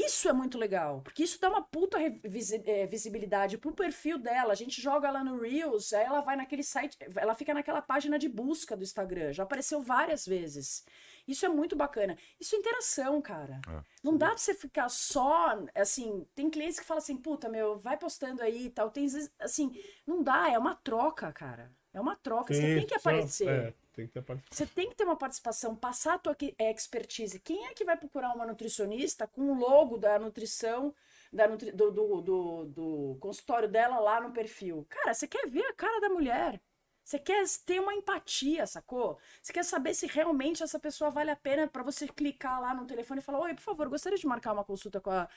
Isso 0.03 0.27
é 0.27 0.33
muito 0.33 0.57
legal, 0.57 1.01
porque 1.01 1.23
isso 1.23 1.39
dá 1.39 1.47
uma 1.49 1.61
puta 1.61 1.97
eh, 2.01 2.85
visibilidade 2.87 3.57
pro 3.57 3.71
perfil 3.73 4.17
dela. 4.17 4.51
A 4.51 4.55
gente 4.55 4.81
joga 4.81 5.07
ela 5.07 5.23
no 5.23 5.39
Reels, 5.39 5.93
aí 5.93 6.03
ela 6.05 6.21
vai 6.21 6.35
naquele 6.35 6.63
site, 6.63 6.97
ela 7.15 7.33
fica 7.33 7.53
naquela 7.53 7.81
página 7.81 8.19
de 8.19 8.27
busca 8.27 8.75
do 8.75 8.83
Instagram. 8.83 9.31
Já 9.31 9.43
apareceu 9.43 9.81
várias 9.81 10.25
vezes. 10.25 10.85
Isso 11.27 11.45
é 11.45 11.49
muito 11.49 11.75
bacana. 11.75 12.17
Isso 12.39 12.55
é 12.55 12.59
interação, 12.59 13.21
cara. 13.21 13.61
É. 13.67 13.81
Não 14.03 14.17
dá 14.17 14.27
pra 14.27 14.37
você 14.37 14.53
ficar 14.53 14.89
só, 14.89 15.57
assim, 15.73 16.25
tem 16.35 16.49
clientes 16.49 16.79
que 16.79 16.85
falam 16.85 17.01
assim, 17.01 17.15
puta, 17.17 17.47
meu, 17.49 17.77
vai 17.79 17.97
postando 17.97 18.43
aí 18.43 18.65
e 18.65 18.69
tal. 18.69 18.91
Tem, 18.91 19.07
assim, 19.39 19.71
não 20.05 20.21
dá, 20.21 20.51
é 20.51 20.57
uma 20.57 20.75
troca, 20.75 21.31
cara. 21.31 21.71
É 21.93 22.01
uma 22.01 22.15
troca, 22.15 22.53
você 22.53 22.61
tem 22.75 22.85
que 22.85 22.99
só- 22.99 23.09
aparecer. 23.09 23.47
É, 23.47 23.73
tem 23.95 24.07
que 24.07 24.13
ter 24.13 24.21
participação. 24.21 24.67
Você 24.67 24.73
tem 24.73 24.89
que 24.89 24.95
ter 24.95 25.03
uma 25.03 25.15
participação, 25.15 25.75
passar 25.75 26.15
a 26.15 26.19
tua 26.19 26.35
eh, 26.57 26.71
expertise. 26.71 27.39
Quem 27.39 27.65
é 27.67 27.73
que 27.73 27.85
vai 27.85 27.97
procurar 27.97 28.33
uma 28.33 28.45
nutricionista 28.45 29.25
com 29.27 29.51
o 29.51 29.57
logo 29.57 29.97
da 29.97 30.19
nutrição, 30.19 30.93
da 31.31 31.47
nutri- 31.47 31.71
do, 31.71 31.91
do, 31.91 32.21
do, 32.21 32.65
do 32.65 33.17
consultório 33.19 33.69
dela 33.69 33.99
lá 33.99 34.21
no 34.21 34.31
perfil? 34.31 34.85
Cara, 34.89 35.13
você 35.13 35.27
quer 35.27 35.47
ver 35.49 35.65
a 35.65 35.73
cara 35.73 35.99
da 36.01 36.09
mulher. 36.09 36.61
Você 37.03 37.19
quer 37.19 37.45
ter 37.65 37.79
uma 37.79 37.93
empatia, 37.93 38.65
sacou? 38.65 39.19
Você 39.41 39.53
quer 39.53 39.63
saber 39.63 39.93
se 39.93 40.07
realmente 40.07 40.63
essa 40.63 40.79
pessoa 40.79 41.11
vale 41.11 41.29
a 41.29 41.35
pena 41.35 41.67
para 41.67 41.83
você 41.83 42.07
clicar 42.07 42.59
lá 42.59 42.73
no 42.73 42.87
telefone 42.87 43.19
e 43.19 43.23
falar: 43.23 43.39
Oi, 43.41 43.53
por 43.53 43.61
favor, 43.61 43.87
gostaria 43.89 44.17
de 44.17 44.25
marcar 44.25 44.53
uma 44.53 44.63
consulta 44.63 44.99
com 44.99 45.11
a 45.11 45.29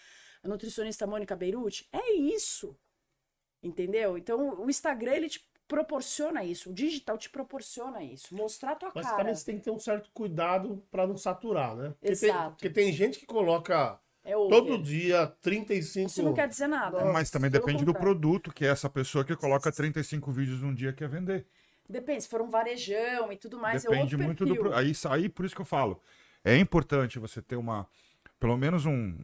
nutricionista 0.44 1.06
Mônica 1.06 1.36
Beirute? 1.36 1.86
É 1.92 2.12
isso. 2.14 2.74
Entendeu? 3.62 4.16
Então, 4.16 4.60
o 4.60 4.70
Instagram, 4.70 5.12
ele 5.14 5.28
te 5.28 5.46
proporciona 5.68 6.42
isso. 6.42 6.70
O 6.70 6.72
digital 6.72 7.18
te 7.18 7.28
proporciona 7.28 8.02
isso. 8.02 8.34
Mostrar 8.34 8.72
a 8.72 8.76
tua 8.76 8.92
Mas 8.94 9.04
cara. 9.04 9.18
também 9.18 9.34
você 9.34 9.44
tem 9.44 9.58
que 9.58 9.64
ter 9.64 9.70
um 9.70 9.78
certo 9.78 10.10
cuidado 10.12 10.82
para 10.90 11.06
não 11.06 11.16
saturar, 11.16 11.76
né? 11.76 11.90
Porque 12.00 12.16
tem, 12.16 12.30
Exato. 12.30 12.50
porque 12.52 12.70
tem 12.70 12.92
gente 12.92 13.20
que 13.20 13.26
coloca 13.26 14.00
É 14.24 14.32
todo 14.32 14.78
dia 14.82 15.26
35. 15.42 16.06
Isso 16.08 16.22
não 16.22 16.32
quer 16.32 16.48
dizer 16.48 16.66
nada. 16.66 17.04
Mas 17.12 17.30
também 17.30 17.50
depende 17.50 17.84
do 17.84 17.92
produto, 17.92 18.52
que 18.52 18.64
é 18.64 18.68
essa 18.68 18.88
pessoa 18.88 19.24
que 19.24 19.36
coloca 19.36 19.70
35 19.70 20.32
vídeos 20.32 20.62
num 20.62 20.74
dia 20.74 20.92
quer 20.92 21.08
vender. 21.08 21.46
Depende, 21.88 22.22
se 22.22 22.28
for 22.28 22.42
um 22.42 22.50
varejão 22.50 23.32
e 23.32 23.36
tudo 23.36 23.58
mais, 23.58 23.84
é 23.84 23.88
Depende 23.88 24.14
outro 24.14 24.26
muito 24.26 24.46
do. 24.46 24.74
Aí, 24.74 24.92
aí 25.10 25.28
por 25.28 25.44
isso 25.44 25.54
que 25.54 25.60
eu 25.60 25.66
falo. 25.66 26.00
É 26.44 26.56
importante 26.56 27.18
você 27.18 27.42
ter 27.42 27.56
uma. 27.56 27.86
Pelo 28.40 28.56
menos 28.56 28.86
um, 28.86 29.14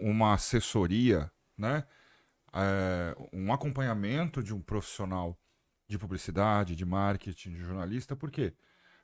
uma 0.00 0.34
assessoria, 0.34 1.30
né? 1.56 1.84
É, 2.52 3.16
um 3.32 3.52
acompanhamento 3.52 4.42
de 4.42 4.54
um 4.54 4.60
profissional 4.60 5.36
de 5.90 5.98
publicidade, 5.98 6.76
de 6.76 6.84
marketing, 6.84 7.50
de 7.52 7.58
jornalista, 7.58 8.14
por 8.14 8.30
quê? 8.30 8.54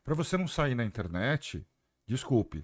Para 0.05 0.15
você 0.15 0.37
não 0.37 0.47
sair 0.47 0.75
na 0.75 0.85
internet, 0.85 1.67
desculpe, 2.07 2.63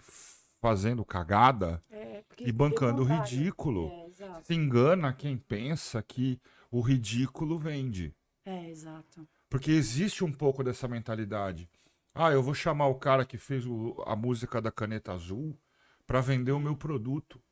fazendo 0.61 1.05
cagada 1.05 1.83
É, 1.91 2.23
e 2.39 2.53
bancando 2.53 3.03
o 3.03 3.05
ridículo. 3.05 3.89
É. 4.21 4.43
Se 4.45 4.55
engana 4.55 5.13
quem 5.13 5.37
pensa 5.37 6.01
que 6.03 6.41
o 6.71 6.81
ridículo 6.81 7.59
vende. 7.59 8.15
É, 8.45 8.69
exato. 8.71 9.27
Porque 9.51 9.73
existe 9.73 10.25
um 10.25 10.33
pouco 10.33 10.63
dessa 10.63 10.87
mentalidade. 10.87 11.69
Ah, 12.15 12.31
eu 12.31 12.43
vou 12.43 12.55
chamar 12.55 12.87
o 12.87 12.95
cara 12.95 13.25
que 13.25 13.37
fez 13.37 13.67
o- 13.67 14.03
a 14.07 14.15
música 14.15 14.61
da 14.61 14.71
caneta 14.71 15.13
azul 15.13 15.59
para 16.07 16.21
vender 16.21 16.53
o 16.53 16.61
meu 16.61 16.77
produto. 16.77 17.43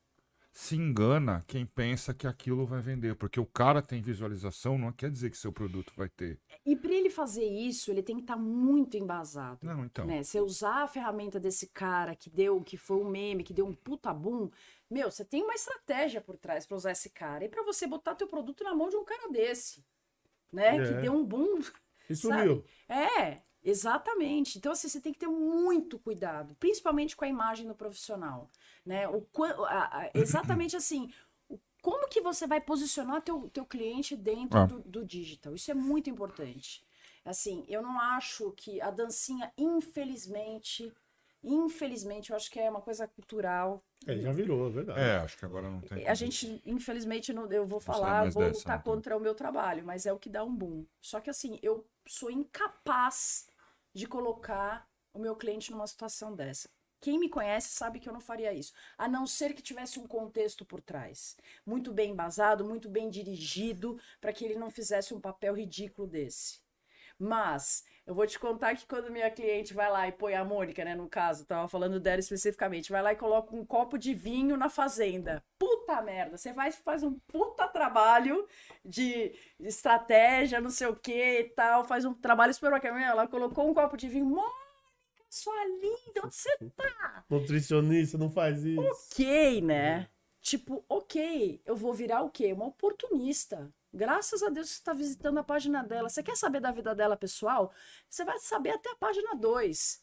Se 0.51 0.75
engana 0.75 1.45
quem 1.47 1.65
pensa 1.65 2.13
que 2.13 2.27
aquilo 2.27 2.65
vai 2.65 2.81
vender, 2.81 3.15
porque 3.15 3.39
o 3.39 3.45
cara 3.45 3.81
tem 3.81 4.01
visualização, 4.01 4.77
não 4.77 4.91
quer 4.91 5.09
dizer 5.09 5.29
que 5.29 5.37
seu 5.37 5.51
produto 5.51 5.93
vai 5.95 6.09
ter. 6.09 6.39
E 6.65 6.75
para 6.75 6.91
ele 6.93 7.09
fazer 7.09 7.45
isso, 7.45 7.89
ele 7.89 8.03
tem 8.03 8.17
que 8.17 8.23
estar 8.23 8.35
muito 8.35 8.97
embasado. 8.97 9.65
Não, 9.65 9.85
então. 9.85 10.05
Né? 10.05 10.21
Você 10.21 10.41
usar 10.41 10.83
a 10.83 10.87
ferramenta 10.87 11.39
desse 11.39 11.67
cara 11.67 12.15
que 12.15 12.29
deu, 12.29 12.61
que 12.61 12.75
foi 12.75 12.97
um 12.97 13.09
meme, 13.09 13.45
que 13.45 13.53
deu 13.53 13.65
um 13.65 13.73
puta 13.73 14.13
boom, 14.13 14.49
meu, 14.89 15.09
você 15.09 15.23
tem 15.23 15.41
uma 15.41 15.53
estratégia 15.53 16.19
por 16.19 16.35
trás 16.37 16.65
para 16.65 16.75
usar 16.75 16.91
esse 16.91 17.09
cara. 17.09 17.45
E 17.45 17.49
para 17.49 17.63
você 17.63 17.87
botar 17.87 18.13
teu 18.15 18.27
produto 18.27 18.61
na 18.61 18.75
mão 18.75 18.89
de 18.89 18.97
um 18.97 19.05
cara 19.05 19.31
desse, 19.31 19.85
né? 20.51 20.75
É. 20.75 20.83
Que 20.85 21.01
deu 21.01 21.13
um 21.13 21.25
boom. 21.25 21.61
Sabe? 21.61 22.15
sumiu. 22.15 22.65
É, 22.89 23.41
exatamente. 23.63 24.57
Então, 24.57 24.73
assim, 24.73 24.89
você 24.89 24.99
tem 24.99 25.13
que 25.13 25.19
ter 25.19 25.29
muito 25.29 25.97
cuidado, 25.97 26.55
principalmente 26.55 27.15
com 27.15 27.23
a 27.23 27.29
imagem 27.29 27.65
do 27.65 27.73
profissional, 27.73 28.49
né? 28.85 29.07
O, 29.07 29.25
a- 29.65 29.99
a- 30.03 30.11
exatamente 30.13 30.75
assim, 30.75 31.11
o- 31.49 31.59
como 31.81 32.07
que 32.09 32.21
você 32.21 32.45
vai 32.47 32.59
posicionar 32.61 33.21
teu, 33.21 33.49
teu 33.49 33.65
cliente 33.65 34.15
dentro 34.15 34.59
Ah. 34.59 34.65
do, 34.65 34.79
do 34.81 35.05
digital? 35.05 35.53
Isso 35.55 35.69
é 35.71 35.73
muito 35.73 36.09
importante. 36.09 36.83
Assim, 37.23 37.65
eu 37.67 37.81
não 37.81 37.99
acho 37.99 38.51
que 38.53 38.81
a 38.81 38.89
dancinha, 38.89 39.51
infelizmente, 39.57 40.91
infelizmente, 41.43 42.29
eu 42.31 42.35
acho 42.35 42.49
que 42.51 42.59
é 42.59 42.69
uma 42.69 42.81
coisa 42.81 43.07
cultural. 43.07 43.83
É, 44.07 44.17
já 44.17 44.31
virou, 44.31 44.67
é 44.67 44.69
verdade. 44.71 44.99
É, 44.99 45.17
acho 45.17 45.37
que 45.37 45.45
agora 45.45 45.69
não 45.69 45.81
tem. 45.81 46.07
A 46.07 46.13
gente, 46.13 46.61
infelizmente, 46.65 47.31
não, 47.33 47.51
eu 47.51 47.65
vou 47.65 47.79
falar, 47.79 48.29
vou 48.31 48.43
dessa, 48.43 48.57
lutar 48.59 48.83
contra 48.83 49.15
o 49.17 49.19
meu 49.19 49.33
trabalho, 49.35 49.83
mas 49.85 50.05
é 50.05 50.13
o 50.13 50.19
que 50.19 50.29
dá 50.29 50.43
um 50.43 50.53
boom. 50.55 50.85
Só 50.99 51.19
que 51.19 51.29
assim, 51.29 51.59
eu 51.61 51.85
sou 52.07 52.29
incapaz 52.31 53.47
de 53.93 54.07
colocar 54.07 54.87
o 55.13 55.19
meu 55.19 55.35
cliente 55.35 55.71
numa 55.71 55.85
situação 55.87 56.35
dessa. 56.35 56.69
Quem 57.01 57.19
me 57.19 57.27
conhece 57.27 57.69
sabe 57.69 57.99
que 57.99 58.07
eu 58.07 58.13
não 58.13 58.21
faria 58.21 58.53
isso, 58.53 58.73
a 58.95 59.07
não 59.07 59.25
ser 59.25 59.53
que 59.55 59.61
tivesse 59.61 59.99
um 59.99 60.05
contexto 60.05 60.63
por 60.63 60.79
trás, 60.79 61.35
muito 61.65 61.91
bem 61.91 62.11
embasado, 62.11 62.63
muito 62.63 62.87
bem 62.87 63.09
dirigido, 63.09 63.99
para 64.21 64.31
que 64.31 64.45
ele 64.45 64.55
não 64.55 64.69
fizesse 64.69 65.11
um 65.11 65.19
papel 65.19 65.55
ridículo 65.55 66.07
desse. 66.07 66.61
Mas 67.17 67.83
eu 68.05 68.15
vou 68.15 68.25
te 68.25 68.39
contar 68.39 68.75
que 68.75 68.85
quando 68.85 69.11
minha 69.11 69.29
cliente 69.29 69.73
vai 69.73 69.89
lá 69.89 70.07
e 70.07 70.11
põe 70.11 70.33
a 70.33 70.43
Mônica, 70.43 70.83
né, 70.83 70.95
no 70.95 71.07
caso, 71.07 71.45
tava 71.45 71.67
falando 71.67 71.99
dela 71.99 72.19
especificamente, 72.19 72.91
vai 72.91 73.01
lá 73.01 73.13
e 73.13 73.15
coloca 73.15 73.55
um 73.55 73.65
copo 73.65 73.97
de 73.97 74.13
vinho 74.13 74.57
na 74.57 74.69
fazenda. 74.69 75.43
Puta 75.57 76.01
merda, 76.01 76.37
você 76.37 76.53
vai 76.53 76.71
faz 76.71 77.03
um 77.03 77.13
puta 77.27 77.67
trabalho 77.67 78.47
de 78.83 79.33
estratégia, 79.59 80.61
não 80.61 80.69
sei 80.69 80.87
o 80.87 80.95
que 80.95 81.39
e 81.39 81.43
tal, 81.49 81.83
faz 81.83 82.05
um 82.05 82.13
trabalho 82.13 82.53
super 82.53 82.71
bacana. 82.71 83.03
Ela 83.05 83.27
colocou 83.27 83.69
um 83.69 83.73
copo 83.73 83.95
de 83.97 84.07
vinho, 84.07 84.25
sua 85.33 85.65
linda, 85.65 86.21
onde 86.25 86.35
você 86.35 86.57
tá? 86.75 87.25
Nutricionista 87.29 88.17
não 88.17 88.29
faz 88.29 88.63
isso. 88.63 88.81
Ok, 88.81 89.61
né? 89.61 90.09
Tipo, 90.41 90.83
ok, 90.89 91.61
eu 91.65 91.75
vou 91.75 91.93
virar 91.93 92.21
o 92.23 92.29
quê? 92.29 92.51
Uma 92.51 92.65
oportunista. 92.65 93.71
Graças 93.93 94.41
a 94.41 94.49
Deus 94.49 94.69
você 94.69 94.75
está 94.75 94.93
visitando 94.93 95.37
a 95.37 95.43
página 95.43 95.83
dela. 95.83 96.09
Você 96.09 96.23
quer 96.23 96.35
saber 96.35 96.59
da 96.59 96.71
vida 96.71 96.95
dela 96.95 97.15
pessoal? 97.15 97.71
Você 98.09 98.25
vai 98.25 98.39
saber 98.39 98.71
até 98.71 98.91
a 98.91 98.95
página 98.95 99.35
2. 99.35 100.01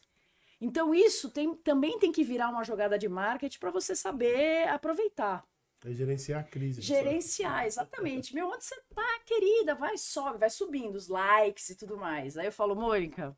Então, 0.61 0.95
isso 0.95 1.31
tem, 1.31 1.55
também 1.57 1.99
tem 1.99 2.11
que 2.11 2.25
virar 2.25 2.49
uma 2.51 2.65
jogada 2.65 2.99
de 2.99 3.09
marketing 3.09 3.59
para 3.59 3.71
você 3.71 3.95
saber 3.95 4.69
aproveitar. 4.69 5.45
É 5.85 5.93
gerenciar 5.93 6.41
a 6.41 6.45
crise. 6.45 6.81
Gerenciar, 6.81 7.67
exatamente. 7.67 8.35
Meu, 8.35 8.49
onde 8.49 8.65
você 8.65 8.75
tá, 8.95 9.21
querida? 9.25 9.75
Vai, 9.77 9.97
sobe, 9.97 10.39
vai 10.39 10.51
subindo 10.51 10.97
os 10.97 11.07
likes 11.07 11.71
e 11.71 11.77
tudo 11.77 11.97
mais. 11.97 12.37
Aí 12.37 12.47
eu 12.47 12.53
falo, 12.53 12.75
Mônica, 12.75 13.37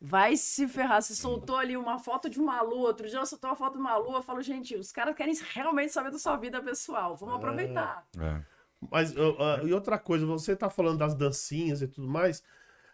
vai 0.00 0.36
se 0.36 0.68
ferrar. 0.68 1.02
Você 1.02 1.14
soltou 1.14 1.56
ali 1.56 1.76
uma 1.76 1.98
foto 1.98 2.30
de 2.30 2.38
uma 2.40 2.60
lua, 2.62 2.88
outro 2.88 3.08
dia 3.08 3.18
eu 3.18 3.26
soltou 3.26 3.50
uma 3.50 3.56
foto 3.56 3.74
de 3.74 3.80
uma 3.80 3.96
lua. 3.96 4.18
Eu 4.18 4.22
falo, 4.22 4.40
gente, 4.42 4.76
os 4.76 4.92
caras 4.92 5.14
querem 5.16 5.34
realmente 5.52 5.92
saber 5.92 6.10
da 6.10 6.18
sua 6.18 6.36
vida 6.36 6.62
pessoal. 6.62 7.16
Vamos 7.16 7.34
É. 7.34 7.38
aproveitar. 7.38 8.06
É. 8.18 8.42
Mas 8.90 9.14
uh, 9.16 9.30
uh, 9.32 9.66
e 9.66 9.72
outra 9.72 9.98
coisa, 9.98 10.24
você 10.24 10.54
tá 10.54 10.70
falando 10.70 10.98
das 10.98 11.14
dancinhas 11.14 11.82
e 11.82 11.88
tudo 11.88 12.06
mais, 12.08 12.44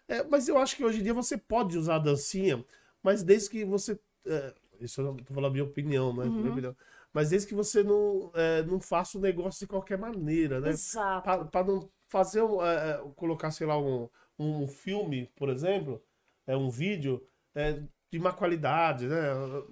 é, 0.07 0.23
mas 0.23 0.47
eu 0.47 0.57
acho 0.57 0.75
que 0.75 0.83
hoje 0.83 0.99
em 0.99 1.03
dia 1.03 1.13
você 1.13 1.37
pode 1.37 1.77
usar 1.77 1.95
a 1.95 1.99
dancinha, 1.99 2.63
mas 3.03 3.21
desde 3.23 3.49
que 3.49 3.63
você. 3.65 3.99
é, 4.25 4.53
isso 4.79 5.01
eu 5.01 5.15
tô 5.17 5.33
falando 5.33 5.51
a 5.51 5.53
minha 5.53 5.63
opinião, 5.63 6.15
né? 6.15 6.25
Minha 6.25 6.51
opinião. 6.51 6.75
Mas 7.13 7.29
desde 7.29 7.47
que 7.47 7.55
você 7.55 7.81
não, 7.83 8.29
é, 8.33 8.61
não 8.63 8.79
faça 8.79 9.17
o 9.17 9.21
negócio 9.21 9.59
de 9.59 9.67
qualquer 9.67 9.97
maneira, 9.97 10.59
né? 10.59 10.69
Exato. 10.71 11.45
Para 11.49 11.63
não 11.63 11.89
fazer, 12.09 12.41
é, 12.41 13.01
colocar, 13.15 13.51
sei 13.51 13.65
lá, 13.65 13.77
um, 13.79 14.09
um 14.37 14.67
filme, 14.67 15.31
por 15.35 15.49
exemplo, 15.49 16.03
é 16.47 16.55
um 16.55 16.69
vídeo 16.69 17.25
é, 17.53 17.81
de 18.11 18.19
má 18.19 18.31
qualidade, 18.33 19.07
né? 19.07 19.17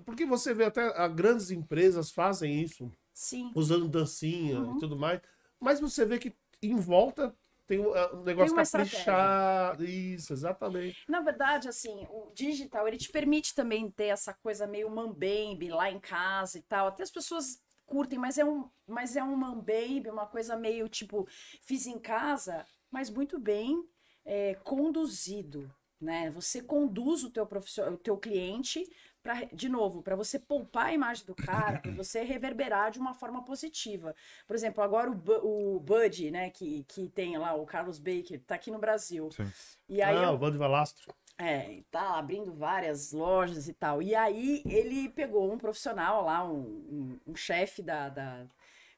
Porque 0.06 0.26
você 0.26 0.54
vê 0.54 0.66
até 0.66 0.82
a 0.98 1.08
grandes 1.08 1.52
empresas 1.52 2.12
fazem 2.12 2.62
isso 2.62 2.92
Sim. 3.14 3.52
usando 3.56 3.88
dancinha 3.88 4.60
Uhum. 4.60 4.78
e 4.78 4.80
tudo 4.80 4.98
mais. 4.98 5.22
Mas 5.60 5.80
você 5.80 6.06
vê 6.06 6.18
que 6.18 6.34
em 6.62 6.76
volta 6.76 7.36
tem 7.66 7.80
um, 7.80 7.96
é, 7.96 8.14
um 8.14 8.24
negócio 8.24 8.54
uma 8.54 8.64
caprichado. 8.66 9.86
Isso, 9.86 10.34
exatamente. 10.34 11.04
Na 11.08 11.22
verdade, 11.22 11.70
assim, 11.70 12.06
o 12.10 12.32
digital, 12.34 12.88
ele 12.88 12.98
te 12.98 13.10
permite 13.10 13.56
também 13.56 13.90
ter 13.90 14.08
essa 14.08 14.34
coisa 14.34 14.68
meio 14.68 14.90
mambembe 14.90 15.70
lá 15.70 15.90
em 15.90 16.00
casa 16.00 16.58
e 16.58 16.62
tal. 16.64 16.88
Até 16.88 17.04
as 17.04 17.12
pessoas 17.12 17.62
curtem, 17.86 18.20
mas 18.20 18.38
é 18.38 18.46
um, 18.46 18.70
mas 18.88 19.16
é 19.16 19.24
um 19.24 19.36
mambembe, 19.36 20.10
uma 20.10 20.26
coisa 20.26 20.56
meio 20.56 20.90
tipo, 20.90 21.28
fiz 21.62 21.86
em 21.88 22.00
casa, 22.00 22.66
mas 22.92 23.10
muito 23.10 23.40
bem 23.40 23.84
é, 24.26 24.56
conduzido, 24.64 25.74
né? 26.04 26.30
Você 26.32 26.62
conduz 26.62 27.24
o 27.24 27.30
teu 27.32 27.46
profissional, 27.46 27.94
o 27.94 27.98
teu 27.98 28.18
cliente 28.18 28.84
para, 29.22 29.46
de 29.54 29.70
novo, 29.70 30.02
para 30.04 30.16
você 30.16 30.38
poupar 30.38 30.88
a 30.88 30.94
imagem 30.94 31.26
do 31.26 31.34
cara, 31.34 31.80
para 31.80 31.92
você 31.94 32.24
reverberar 32.24 32.92
de 32.92 33.00
uma 33.00 33.14
forma 33.14 33.44
positiva. 33.44 34.14
Por 34.46 34.56
exemplo, 34.56 34.84
agora 34.84 35.10
o, 35.10 35.76
o 35.76 35.80
Bud, 35.80 36.30
né, 36.30 36.50
que, 36.50 36.84
que 36.84 37.08
tem 37.10 37.38
lá 37.38 37.54
o 37.56 37.66
Carlos 37.66 38.00
Baker, 38.00 38.42
tá 38.46 38.56
aqui 38.56 38.70
no 38.70 38.80
Brasil. 38.80 39.32
Sim. 39.32 39.50
E 39.88 40.02
aí 40.02 40.18
ah, 40.18 40.24
eu- 40.24 40.34
o 40.40 40.52
de 40.52 40.58
Valastro. 40.58 41.14
é, 41.38 41.82
tá 41.90 42.18
abrindo 42.18 42.54
várias 42.54 43.12
lojas 43.12 43.68
e 43.68 43.74
tal. 43.74 44.02
E 44.02 44.14
aí 44.14 44.62
ele 44.66 45.10
pegou 45.10 45.52
um 45.52 45.58
profissional 45.58 46.26
lá, 46.26 46.44
um, 46.44 46.58
um, 46.58 47.20
um 47.32 47.36
chefe 47.36 47.82
da, 47.82 48.10
da- 48.10 48.46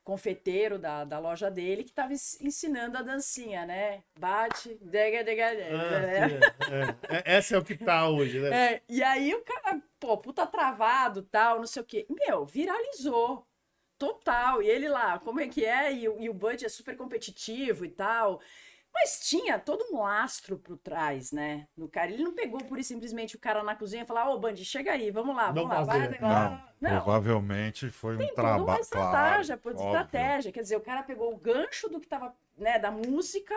confeiteiro 0.06 0.80
da, 0.80 1.04
da 1.04 1.20
loja 1.20 1.52
dele, 1.52 1.84
que 1.84 1.92
tava 1.92 2.14
ens- 2.14 2.40
ensinando 2.40 2.98
a 2.98 3.02
dancinha, 3.02 3.66
né? 3.66 4.04
Bate, 4.18 4.76
dega, 4.82 5.24
dega, 5.24 5.50
dega. 5.56 5.76
Ah, 5.78 6.00
né? 6.00 6.30
é, 7.10 7.16
é. 7.16 7.18
É, 7.18 7.38
Essa 7.38 7.56
é 7.56 7.60
o 7.60 7.66
que 7.66 7.76
tá 7.76 8.08
hoje, 8.08 8.40
né? 8.40 8.76
É, 8.76 8.82
e 8.88 9.04
aí 9.04 9.34
o 9.34 9.42
cara, 9.44 9.82
pô, 10.00 10.18
puta 10.18 10.46
travado, 10.48 11.24
tal, 11.24 11.58
não 11.58 11.68
sei 11.68 11.82
o 11.82 11.86
quê. 11.86 12.06
Meu, 12.10 12.46
viralizou. 12.46 13.46
Total. 13.98 14.62
E 14.62 14.70
ele 14.70 14.90
lá, 14.90 15.20
como 15.20 15.40
é 15.40 15.48
que 15.48 15.64
é? 15.66 15.94
E, 15.94 16.08
o- 16.10 16.20
e 16.20 16.30
o 16.30 16.34
Bud 16.34 16.66
é 16.66 16.70
super 16.70 16.98
competitivo 16.98 17.86
e 17.86 17.90
tal. 17.90 18.42
Mas 18.98 19.20
tinha 19.20 19.60
todo 19.60 19.86
um 19.92 20.02
lastro 20.02 20.58
por 20.58 20.78
trás, 20.78 21.32
né? 21.32 21.68
No 21.76 21.88
cara. 21.90 22.10
Ele 22.12 22.24
não 22.24 22.34
pegou 22.34 22.64
por 22.64 22.82
simplesmente 22.84 23.36
o 23.36 23.40
cara 23.40 23.62
na 23.62 23.76
cozinha 23.76 24.04
e 24.04 24.06
falar, 24.08 24.30
ô, 24.30 24.40
Bud, 24.40 24.64
chega 24.64 24.94
aí, 24.94 25.12
vamos 25.12 25.36
lá, 25.36 25.52
vamos 25.52 25.64
Não 25.70 25.78
lá, 25.78 25.84
vai 25.84 26.02
fazer. 26.06 26.22
lá. 26.22 26.74
Não, 26.80 26.90
provavelmente 27.02 27.90
foi 27.92 28.16
um 28.16 28.18
Tem 28.18 28.28
uma 28.28 28.36
trabalho. 28.36 28.82
estratégia, 28.82 29.58
claro, 29.58 29.78
estratégia. 29.78 30.52
Quer 30.52 30.62
dizer, 30.62 30.78
o 30.78 30.82
cara 30.82 31.04
pegou 31.04 31.34
o 31.34 31.38
gancho 31.38 31.90
do 31.90 32.00
que 32.00 32.08
tava, 32.08 32.34
né, 32.58 32.80
da 32.80 32.90
música 32.90 33.54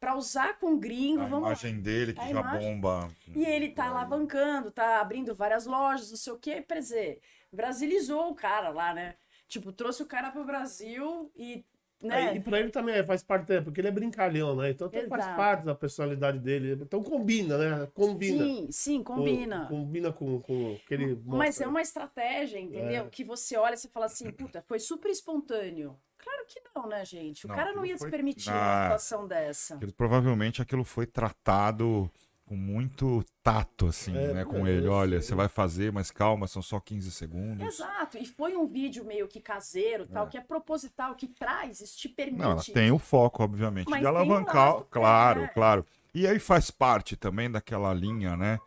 pra 0.00 0.14
usar 0.16 0.58
com 0.58 0.78
gringo, 0.78 1.22
A 1.22 1.26
vamos 1.26 1.42
lá. 1.42 1.48
imagem 1.48 1.80
dele 1.80 2.12
que 2.14 2.20
A 2.20 2.24
já 2.24 2.30
imagem- 2.30 2.74
bomba. 2.80 3.10
E 3.34 3.44
ele 3.44 3.70
tá 3.70 3.86
alavancando, 3.88 4.70
tá 4.70 5.00
abrindo 5.00 5.34
várias 5.34 5.66
lojas, 5.66 6.10
não 6.10 6.16
sei 6.16 6.32
o 6.32 6.38
quê. 6.38 6.62
Quer 6.62 6.78
dizer, 6.78 7.20
brasilizou 7.52 8.30
o 8.30 8.34
cara 8.34 8.70
lá, 8.70 8.92
né? 8.94 9.16
Tipo, 9.48 9.70
trouxe 9.72 10.02
o 10.02 10.06
cara 10.06 10.30
pro 10.30 10.44
Brasil 10.44 11.30
e, 11.36 11.64
né? 12.06 12.32
É, 12.32 12.36
e 12.36 12.40
pra 12.40 12.58
ele 12.60 12.70
também 12.70 13.02
faz 13.04 13.22
parte, 13.22 13.52
é, 13.52 13.60
porque 13.60 13.80
ele 13.80 13.88
é 13.88 13.90
brincalhão, 13.90 14.56
né? 14.56 14.70
Então 14.70 14.88
também 14.88 15.08
faz 15.08 15.26
parte 15.36 15.64
da 15.64 15.74
personalidade 15.74 16.38
dele. 16.38 16.78
Então 16.80 17.02
combina, 17.02 17.58
né? 17.58 17.88
Combina. 17.94 18.44
Sim, 18.44 18.68
sim, 18.70 19.02
Com- 19.02 19.16
combina. 19.16 19.66
combina 19.68 20.12
com, 20.12 20.40
com 20.40 20.72
o 20.72 20.78
que 20.86 20.94
ele 20.94 21.14
mostra. 21.14 21.36
Mas 21.36 21.60
é 21.60 21.66
uma 21.66 21.82
estratégia, 21.82 22.58
entendeu? 22.58 23.04
É. 23.04 23.08
Que 23.10 23.24
você 23.24 23.56
olha 23.56 23.74
e 23.74 23.76
você 23.76 23.88
fala 23.88 24.06
assim, 24.06 24.30
puta, 24.30 24.62
foi 24.66 24.78
super 24.78 25.10
espontâneo. 25.10 25.96
Claro 26.18 26.44
que 26.48 26.60
não, 26.74 26.88
né, 26.88 27.04
gente? 27.04 27.44
O 27.46 27.48
Não, 27.48 27.54
cara 27.54 27.72
não 27.72 27.84
ia 27.86 27.94
se 27.94 28.00
foi- 28.00 28.10
permitir 28.10 28.50
Ah. 28.50 28.54
uma 28.54 28.82
situação 28.98 29.28
dessa. 29.28 29.74
Aquilo- 29.76 29.92
provavelmente 29.92 30.60
aquilo 30.60 30.82
foi 30.84 31.06
tratado 31.06 32.10
com 32.46 32.56
muito 32.56 33.24
tato, 33.42 33.88
assim, 33.88 34.16
É, 34.16 34.32
né? 34.32 34.44
Com 34.44 34.66
é, 34.66 34.70
ele. 34.70 34.86
eu 34.86 34.92
Olha, 34.92 35.20
sei. 35.20 35.28
você 35.28 35.34
vai 35.34 35.48
fazer, 35.48 35.92
mas 35.92 36.10
calma, 36.12 36.46
são 36.46 36.62
só 36.62 36.78
15 36.78 37.10
segundos. 37.10 37.66
Exato, 37.66 38.16
e 38.16 38.24
foi 38.24 38.56
um 38.56 38.66
vídeo 38.66 39.04
meio 39.04 39.26
que 39.26 39.40
caseiro, 39.40 40.06
tal, 40.06 40.28
que 40.28 40.38
é 40.38 40.40
proposital, 40.40 41.14
que 41.16 41.26
traz, 41.26 41.80
isso 41.80 41.98
te 41.98 42.08
permite. 42.08 42.40
Não, 42.40 42.52
ela 42.52 42.62
tem 42.62 42.90
o 42.92 42.98
foco, 42.98 43.42
obviamente, 43.42 43.90
Mas 43.90 44.00
de 44.00 44.06
o 44.06 44.08
alavancar, 44.08 44.84
claro, 44.88 45.42
é. 45.42 45.48
claro. 45.48 45.84
E 46.14 46.26
aí 46.26 46.38
faz 46.38 46.70
parte 46.70 47.16
também 47.16 47.50
daquela 47.50 47.92
linha, 47.92 48.36
né? 48.36 48.58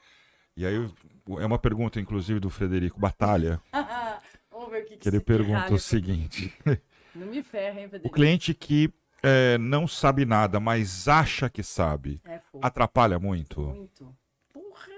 E 0.55 0.65
aí 0.65 0.75
é 1.39 1.45
uma 1.45 1.57
pergunta, 1.57 1.99
inclusive, 1.99 2.39
do 2.39 2.49
Frederico 2.49 2.99
Batalha, 2.99 3.61
Vamos 4.51 4.71
ver 4.71 4.83
o 4.83 4.85
que, 4.87 4.97
que 4.97 5.07
ele 5.07 5.17
esse 5.17 5.25
pergunta 5.25 5.73
o 5.73 5.79
seguinte: 5.79 6.53
Não 7.15 7.27
me 7.27 7.41
ferra, 7.41 7.79
hein, 7.79 7.85
o 7.85 7.89
Federico? 7.89 8.13
cliente 8.13 8.53
que 8.53 8.93
é, 9.23 9.57
não 9.57 9.87
sabe 9.87 10.25
nada, 10.25 10.59
mas 10.59 11.07
acha 11.07 11.49
que 11.49 11.63
sabe, 11.63 12.21
É 12.25 12.41
atrapalha 12.61 13.19
muito? 13.19 13.61
Muito. 13.61 14.15
Porra. 14.51 14.93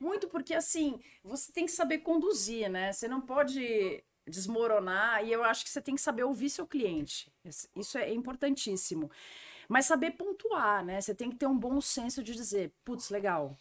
Muito 0.00 0.28
porque, 0.28 0.54
assim, 0.54 1.00
você 1.22 1.52
tem 1.52 1.66
que 1.66 1.72
saber 1.72 1.98
conduzir, 1.98 2.68
né? 2.70 2.92
Você 2.92 3.08
não 3.08 3.20
pode 3.20 4.02
desmoronar 4.26 5.24
e 5.24 5.32
eu 5.32 5.42
acho 5.42 5.64
que 5.64 5.70
você 5.70 5.80
tem 5.80 5.94
que 5.94 6.00
saber 6.00 6.22
ouvir 6.22 6.50
seu 6.50 6.66
cliente. 6.66 7.32
Isso 7.74 7.98
é 7.98 8.12
importantíssimo. 8.12 9.10
Mas 9.68 9.86
saber 9.86 10.12
pontuar, 10.12 10.84
né? 10.84 11.00
Você 11.00 11.14
tem 11.14 11.30
que 11.30 11.36
ter 11.36 11.46
um 11.46 11.58
bom 11.58 11.80
senso 11.80 12.22
de 12.22 12.34
dizer, 12.34 12.72
putz, 12.84 13.10
legal, 13.10 13.56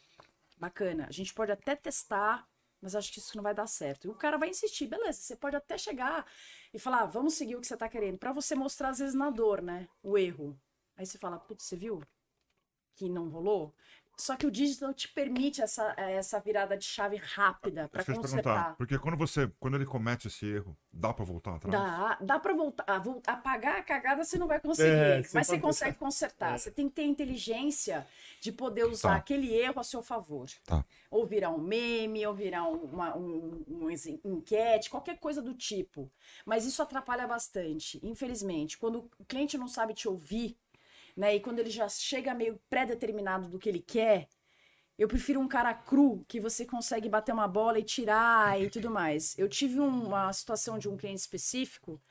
bacana. 0.57 1.05
A 1.07 1.11
gente 1.11 1.33
pode 1.33 1.51
até 1.51 1.75
testar, 1.75 2.47
mas 2.81 2.95
acho 2.95 3.11
que 3.11 3.19
isso 3.19 3.35
não 3.35 3.43
vai 3.43 3.53
dar 3.53 3.67
certo. 3.67 4.05
E 4.07 4.09
o 4.09 4.15
cara 4.15 4.37
vai 4.37 4.49
insistir, 4.49 4.87
beleza, 4.87 5.19
você 5.21 5.35
pode 5.35 5.55
até 5.55 5.77
chegar 5.77 6.25
e 6.73 6.79
falar, 6.79 7.01
"Ah, 7.03 7.05
vamos 7.05 7.33
seguir 7.35 7.55
o 7.55 7.61
que 7.61 7.67
você 7.67 7.77
tá 7.77 7.89
querendo, 7.89 8.17
Pra 8.17 8.31
você 8.33 8.55
mostrar 8.55 8.89
às 8.89 8.99
vezes 8.99 9.15
na 9.15 9.29
dor, 9.29 9.61
né? 9.61 9.87
O 10.03 10.17
erro. 10.17 10.59
Aí 10.95 11.05
você 11.05 11.17
fala, 11.17 11.39
putz, 11.39 11.65
você 11.65 11.75
viu 11.75 12.01
que 12.95 13.09
não 13.09 13.29
rolou? 13.29 13.73
Só 14.19 14.35
que 14.35 14.47
o 14.47 14.51
digital 14.51 14.93
te 14.95 15.07
permite 15.09 15.61
essa, 15.61 15.93
essa 15.95 16.39
virada 16.39 16.75
de 16.75 16.83
chave 16.83 17.17
rápida 17.17 17.87
para 17.87 17.99
Deixa 18.03 18.11
eu 18.11 18.15
te 18.15 18.21
consertar. 18.21 18.53
perguntar, 18.53 18.75
porque 18.75 18.97
quando 18.97 19.15
você, 19.15 19.47
quando 19.59 19.75
ele 19.75 19.85
comete 19.85 20.27
esse 20.27 20.43
erro, 20.45 20.75
dá 20.91 21.13
pra 21.13 21.23
voltar 21.23 21.55
atrás? 21.55 21.71
Dá, 21.71 22.17
dá 22.19 22.39
para 22.39 22.53
voltar, 22.55 22.83
a 22.87 22.97
vol- 22.97 23.21
apagar 23.27 23.77
a 23.77 23.83
cagada 23.83 24.23
você 24.23 24.39
não 24.39 24.47
vai 24.47 24.59
conseguir, 24.59 24.89
É, 24.89 25.21
mas 25.33 25.45
você 25.45 25.59
consegue 25.59 25.97
consertar. 25.97 26.55
É. 26.55 26.57
Você 26.57 26.71
tem 26.71 26.89
que 26.89 26.95
ter 26.95 27.03
inteligência 27.03 28.07
de 28.41 28.51
poder 28.51 28.85
usar 28.85 29.09
Tá. 29.09 29.15
aquele 29.17 29.53
erro 29.53 29.79
a 29.79 29.83
seu 29.83 30.01
favor. 30.01 30.47
Tá. 30.65 30.83
Ou 31.11 31.25
virar 31.27 31.51
um 31.51 31.59
meme, 31.59 32.25
ou 32.25 32.33
virar 32.33 32.63
um- 32.67 32.85
uma 32.85 33.15
um, 33.15 33.63
um 33.69 33.89
ex- 33.91 34.07
enquete, 34.25 34.89
qualquer 34.89 35.19
coisa 35.19 35.43
do 35.43 35.53
tipo. 35.53 36.09
Mas 36.43 36.65
isso 36.65 36.81
atrapalha 36.81 37.27
bastante, 37.27 37.99
infelizmente. 38.03 38.79
Quando 38.79 39.07
o 39.19 39.25
cliente 39.25 39.57
não 39.59 39.67
sabe 39.67 39.93
te 39.93 40.07
ouvir, 40.07 40.57
né, 41.17 41.35
e 41.35 41.41
quando 41.41 41.59
ele 41.59 41.71
já 41.71 41.89
chega 41.89 42.35
meio 42.35 42.61
pré-determinado 42.69 43.49
do 43.49 43.59
que 43.59 43.69
ele 43.69 43.81
quer, 43.81 44.29
eu 44.97 45.07
prefiro 45.07 45.39
um 45.39 45.47
cara 45.47 45.73
cru 45.73 46.25
que 46.27 46.39
você 46.39 46.65
consegue 46.65 47.09
bater 47.09 47.33
uma 47.33 47.47
bola 47.47 47.79
e 47.79 47.83
tirar 47.83 48.59
e 48.61 48.69
tudo 48.69 48.89
mais. 48.89 49.37
Eu 49.37 49.47
tive 49.49 49.79
um- 49.79 50.07
uma 50.07 50.33
situação 50.33 50.79
de 50.79 50.89
um 50.89 50.97
cliente 50.97 51.21
específico 51.21 52.01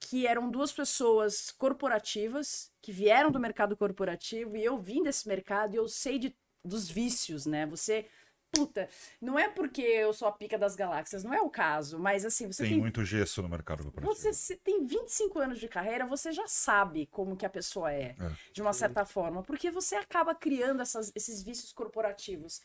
que 0.00 0.26
eram 0.26 0.50
duas 0.50 0.72
pessoas 0.72 1.50
corporativas 1.52 2.70
que 2.82 2.92
vieram 2.92 3.30
do 3.30 3.40
mercado 3.40 3.76
corporativo 3.76 4.56
e 4.56 4.64
eu 4.64 4.78
vim 4.78 5.02
desse 5.02 5.28
mercado 5.28 5.74
e 5.74 5.78
eu 5.78 5.88
sei 5.88 6.18
de 6.18 6.36
dos 6.64 6.88
vícios, 6.88 7.44
né? 7.44 7.66
Você 7.66 8.06
puta, 8.52 8.88
não 9.20 9.38
é 9.38 9.48
porque 9.48 9.80
eu 9.80 10.12
sou 10.12 10.28
a 10.28 10.32
pica 10.32 10.58
das 10.58 10.76
galáxias, 10.76 11.24
não 11.24 11.32
é 11.32 11.40
o 11.40 11.48
caso, 11.48 11.98
mas 11.98 12.24
assim, 12.24 12.46
você 12.46 12.62
tem, 12.64 12.72
tem, 12.72 12.80
muito 12.80 13.02
gesso 13.04 13.40
no 13.40 13.48
mercado 13.48 13.82
corporativo. 13.82 14.14
você 14.32 14.56
tem 14.56 14.84
25 14.86 15.38
anos 15.38 15.58
de 15.58 15.66
carreira, 15.66 16.04
você 16.06 16.30
já 16.30 16.46
sabe 16.46 17.06
como 17.06 17.34
que 17.36 17.46
a 17.46 17.50
pessoa 17.50 17.90
é, 17.92 18.14
É. 18.20 18.32
de 18.52 18.60
uma 18.60 18.74
certa 18.74 19.06
forma, 19.06 19.42
porque 19.42 19.70
você 19.70 19.96
acaba 19.96 20.34
criando 20.34 20.82
essas- 20.82 21.10
esses 21.14 21.42
vícios 21.42 21.72
corporativos. 21.72 22.60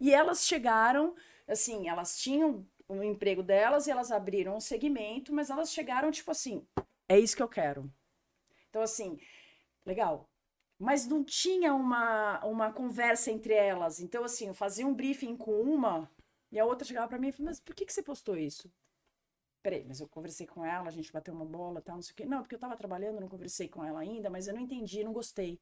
E 0.00 0.12
elas 0.12 0.46
chegaram, 0.46 1.14
assim, 1.46 1.88
elas 1.88 2.18
tinham 2.18 2.66
o 2.88 3.02
emprego 3.02 3.42
delas 3.42 3.86
e 3.86 3.90
elas 3.90 4.10
abriram 4.10 4.56
um 4.56 4.60
segmento, 4.60 5.34
mas 5.34 5.50
elas 5.50 5.70
chegaram 5.72 6.10
tipo 6.10 6.30
assim, 6.30 6.66
é 7.08 7.18
isso 7.18 7.36
que 7.36 7.42
eu 7.42 7.48
quero. 7.48 7.92
Então 8.70 8.80
assim, 8.80 9.18
legal. 9.84 10.28
Mas 10.78 11.06
não 11.06 11.24
tinha 11.24 11.74
uma, 11.74 12.44
uma 12.44 12.72
conversa 12.72 13.30
entre 13.30 13.54
elas. 13.54 14.00
Então, 14.00 14.24
assim, 14.24 14.48
eu 14.48 14.54
fazia 14.54 14.86
um 14.86 14.94
briefing 14.94 15.36
com 15.36 15.60
uma 15.60 16.10
e 16.52 16.58
a 16.58 16.64
outra 16.64 16.86
chegava 16.86 17.08
pra 17.08 17.18
mim 17.18 17.28
e 17.28 17.32
falava, 17.32 17.50
mas 17.50 17.60
por 17.60 17.74
que, 17.74 17.86
que 17.86 17.92
você 17.92 18.02
postou 18.02 18.36
isso? 18.36 18.70
Peraí, 19.62 19.84
mas 19.84 20.00
eu 20.00 20.08
conversei 20.08 20.46
com 20.46 20.64
ela, 20.64 20.88
a 20.88 20.92
gente 20.92 21.12
bateu 21.12 21.34
uma 21.34 21.44
bola, 21.44 21.80
tal, 21.80 21.96
não 21.96 22.02
sei 22.02 22.12
o 22.12 22.16
quê. 22.16 22.26
Não, 22.26 22.40
porque 22.42 22.54
eu 22.54 22.58
tava 22.58 22.76
trabalhando, 22.76 23.20
não 23.20 23.28
conversei 23.28 23.68
com 23.68 23.84
ela 23.84 24.00
ainda, 24.00 24.30
mas 24.30 24.46
eu 24.46 24.54
não 24.54 24.60
entendi, 24.60 25.02
não 25.02 25.12
gostei. 25.12 25.58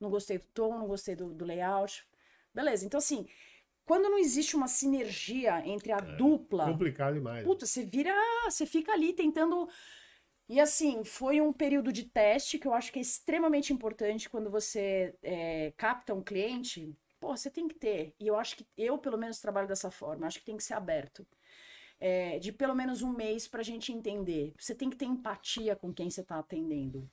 Não 0.00 0.10
gostei 0.10 0.38
do 0.38 0.46
tom, 0.46 0.78
não 0.78 0.86
gostei 0.86 1.14
do, 1.14 1.32
do 1.32 1.44
layout. 1.44 2.04
Beleza, 2.52 2.84
então 2.84 2.98
assim, 2.98 3.28
quando 3.86 4.10
não 4.10 4.18
existe 4.18 4.56
uma 4.56 4.66
sinergia 4.66 5.64
entre 5.64 5.92
a 5.92 6.00
dupla, 6.00 6.66
Complicado 6.66 7.14
demais. 7.14 7.44
Puta, 7.44 7.64
você 7.64 7.84
vira. 7.84 8.12
Você 8.44 8.66
fica 8.66 8.92
ali 8.92 9.12
tentando. 9.12 9.68
E 10.48 10.60
assim, 10.60 11.04
foi 11.04 11.40
um 11.40 11.52
período 11.52 11.92
de 11.92 12.04
teste 12.04 12.58
que 12.58 12.68
eu 12.68 12.74
acho 12.74 12.92
que 12.92 12.98
é 12.98 13.02
extremamente 13.02 13.72
importante 13.72 14.28
quando 14.30 14.48
você 14.48 15.14
é, 15.22 15.72
capta 15.76 16.14
um 16.14 16.22
cliente. 16.22 16.96
Pô, 17.18 17.36
você 17.36 17.50
tem 17.50 17.66
que 17.66 17.74
ter. 17.74 18.14
E 18.20 18.28
eu 18.28 18.36
acho 18.36 18.56
que 18.56 18.66
eu, 18.76 18.96
pelo 18.98 19.18
menos, 19.18 19.40
trabalho 19.40 19.66
dessa 19.66 19.90
forma. 19.90 20.26
Acho 20.26 20.38
que 20.38 20.44
tem 20.44 20.56
que 20.56 20.62
ser 20.62 20.74
aberto. 20.74 21.26
É, 21.98 22.38
de 22.38 22.52
pelo 22.52 22.74
menos 22.74 23.02
um 23.02 23.12
mês 23.12 23.48
pra 23.48 23.62
gente 23.62 23.92
entender. 23.92 24.54
Você 24.58 24.74
tem 24.74 24.90
que 24.90 24.96
ter 24.96 25.06
empatia 25.06 25.74
com 25.74 25.92
quem 25.92 26.10
você 26.10 26.22
tá 26.22 26.38
atendendo 26.38 27.10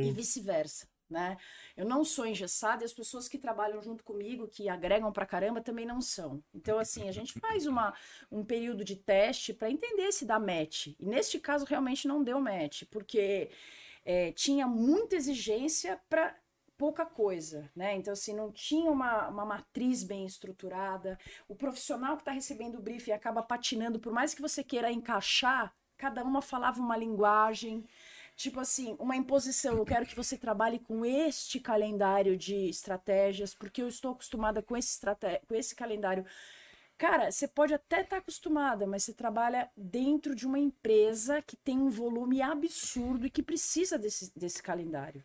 e 0.00 0.10
Sim. 0.10 0.12
vice-versa, 0.12 0.88
né? 1.12 1.36
Eu 1.76 1.86
não 1.86 2.04
sou 2.04 2.26
engessada 2.26 2.82
e 2.82 2.86
as 2.86 2.92
pessoas 2.92 3.28
que 3.28 3.38
trabalham 3.38 3.80
junto 3.80 4.02
comigo, 4.02 4.48
que 4.48 4.68
agregam 4.68 5.12
pra 5.12 5.26
caramba, 5.26 5.60
também 5.60 5.86
não 5.86 6.00
são. 6.00 6.42
Então, 6.52 6.78
assim, 6.78 7.08
a 7.08 7.12
gente 7.12 7.34
faz 7.38 7.66
uma, 7.66 7.94
um 8.30 8.44
período 8.44 8.84
de 8.84 8.96
teste 8.96 9.52
para 9.52 9.70
entender 9.70 10.10
se 10.10 10.24
dá 10.24 10.40
match. 10.40 10.88
E 10.98 11.06
neste 11.06 11.38
caso, 11.38 11.64
realmente 11.64 12.08
não 12.08 12.24
deu 12.24 12.40
match, 12.40 12.84
porque 12.90 13.50
é, 14.04 14.32
tinha 14.32 14.66
muita 14.66 15.14
exigência 15.14 16.00
para 16.08 16.34
pouca 16.76 17.06
coisa, 17.06 17.70
né? 17.76 17.94
Então, 17.94 18.12
assim, 18.12 18.34
não 18.34 18.50
tinha 18.50 18.90
uma, 18.90 19.28
uma 19.28 19.44
matriz 19.44 20.02
bem 20.02 20.26
estruturada. 20.26 21.16
O 21.46 21.54
profissional 21.54 22.16
que 22.16 22.22
está 22.22 22.32
recebendo 22.32 22.78
o 22.78 22.82
briefing 22.82 23.12
acaba 23.12 23.40
patinando, 23.40 24.00
por 24.00 24.12
mais 24.12 24.34
que 24.34 24.42
você 24.42 24.64
queira 24.64 24.90
encaixar, 24.90 25.72
cada 25.96 26.24
uma 26.24 26.42
falava 26.42 26.80
uma 26.80 26.96
linguagem. 26.96 27.86
Tipo 28.42 28.58
assim, 28.58 28.96
uma 28.98 29.14
imposição. 29.14 29.78
Eu 29.78 29.84
quero 29.84 30.04
que 30.04 30.16
você 30.16 30.36
trabalhe 30.36 30.80
com 30.80 31.06
este 31.06 31.60
calendário 31.60 32.36
de 32.36 32.68
estratégias, 32.68 33.54
porque 33.54 33.80
eu 33.80 33.86
estou 33.86 34.10
acostumada 34.10 34.60
com 34.60 34.76
esse, 34.76 34.98
com 35.46 35.54
esse 35.54 35.76
calendário. 35.76 36.26
Cara, 36.98 37.30
você 37.30 37.46
pode 37.46 37.72
até 37.72 38.00
estar 38.00 38.16
acostumada, 38.16 38.84
mas 38.84 39.04
você 39.04 39.14
trabalha 39.14 39.70
dentro 39.76 40.34
de 40.34 40.44
uma 40.44 40.58
empresa 40.58 41.40
que 41.40 41.54
tem 41.54 41.78
um 41.78 41.88
volume 41.88 42.42
absurdo 42.42 43.26
e 43.26 43.30
que 43.30 43.44
precisa 43.44 43.96
desse, 43.96 44.36
desse 44.36 44.60
calendário. 44.60 45.24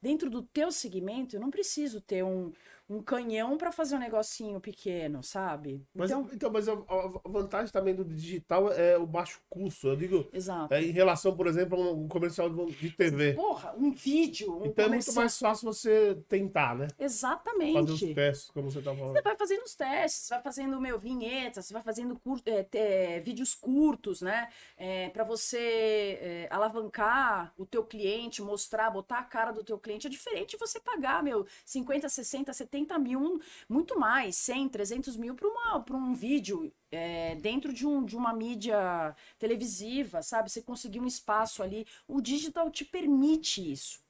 Dentro 0.00 0.30
do 0.30 0.42
teu 0.42 0.72
segmento, 0.72 1.36
eu 1.36 1.40
não 1.42 1.50
preciso 1.50 2.00
ter 2.00 2.24
um, 2.24 2.50
um 2.88 3.02
canhão 3.02 3.56
para 3.56 3.72
fazer 3.72 3.96
um 3.96 3.98
negocinho 3.98 4.60
pequeno, 4.60 5.22
sabe? 5.22 5.82
Mas, 5.94 6.10
então, 6.10 6.28
então, 6.32 6.50
mas 6.52 6.68
a, 6.68 6.72
a 6.72 7.28
vantagem 7.28 7.72
também 7.72 7.94
do 7.94 8.04
digital 8.04 8.70
é 8.72 8.98
o 8.98 9.06
baixo 9.06 9.40
custo. 9.48 9.88
Eu 9.88 9.96
digo, 9.96 10.28
exato. 10.32 10.72
é, 10.74 10.82
em 10.82 10.90
relação, 10.90 11.34
por 11.34 11.46
exemplo, 11.46 11.80
a 11.82 11.92
um 11.92 12.06
comercial 12.06 12.50
de 12.50 12.90
TV. 12.90 13.32
Porra, 13.32 13.74
um 13.76 13.90
vídeo, 13.90 14.52
um 14.52 14.66
Então 14.66 14.84
é 14.84 14.88
muito 14.88 15.06
comercial. 15.06 15.16
mais 15.16 15.38
fácil 15.38 15.72
você 15.72 16.14
tentar, 16.28 16.74
né? 16.76 16.88
Fazer 16.88 17.04
os 17.04 17.14
Exatamente. 17.14 18.14
testes, 18.14 18.50
como 18.50 18.70
você 18.70 18.82
tá 18.82 18.94
falando. 18.94 19.12
Você 19.12 19.22
vai 19.22 19.36
fazendo 19.36 19.62
os 19.62 19.74
testes, 19.74 20.28
vai 20.28 20.42
fazendo 20.42 20.78
meu 20.80 20.98
vinhetas, 20.98 21.64
você 21.64 21.72
vai 21.72 21.82
fazendo 21.82 22.18
cur- 22.18 22.42
é, 22.44 22.66
é, 22.72 23.20
vídeos 23.20 23.54
curtos, 23.54 24.20
né? 24.20 24.48
É, 24.76 25.08
para 25.08 25.24
você 25.24 26.18
é, 26.20 26.48
alavancar 26.50 27.54
o 27.56 27.64
teu 27.64 27.82
cliente, 27.82 28.42
mostrar, 28.42 28.90
botar 28.90 29.20
a 29.20 29.24
cara 29.24 29.52
do 29.52 29.64
teu 29.64 29.78
cliente. 29.78 30.06
É 30.06 30.10
diferente 30.10 30.50
de 30.50 30.56
você 30.58 30.78
pagar, 30.80 31.22
meu, 31.22 31.46
50, 31.64 32.08
60, 32.10 32.52
70 32.52 32.73
mil, 33.00 33.40
muito 33.68 33.98
mais, 33.98 34.36
100, 34.36 34.68
300 34.68 35.16
mil 35.16 35.34
para 35.34 35.96
um 35.96 36.14
vídeo 36.14 36.72
é, 36.90 37.34
dentro 37.36 37.72
de, 37.72 37.86
um, 37.86 38.04
de 38.04 38.16
uma 38.16 38.32
mídia 38.32 39.14
televisiva, 39.38 40.22
sabe? 40.22 40.50
Você 40.50 40.62
conseguir 40.62 41.00
um 41.00 41.06
espaço 41.06 41.62
ali. 41.62 41.86
O 42.08 42.20
digital 42.20 42.70
te 42.70 42.84
permite 42.84 43.72
isso. 43.72 44.02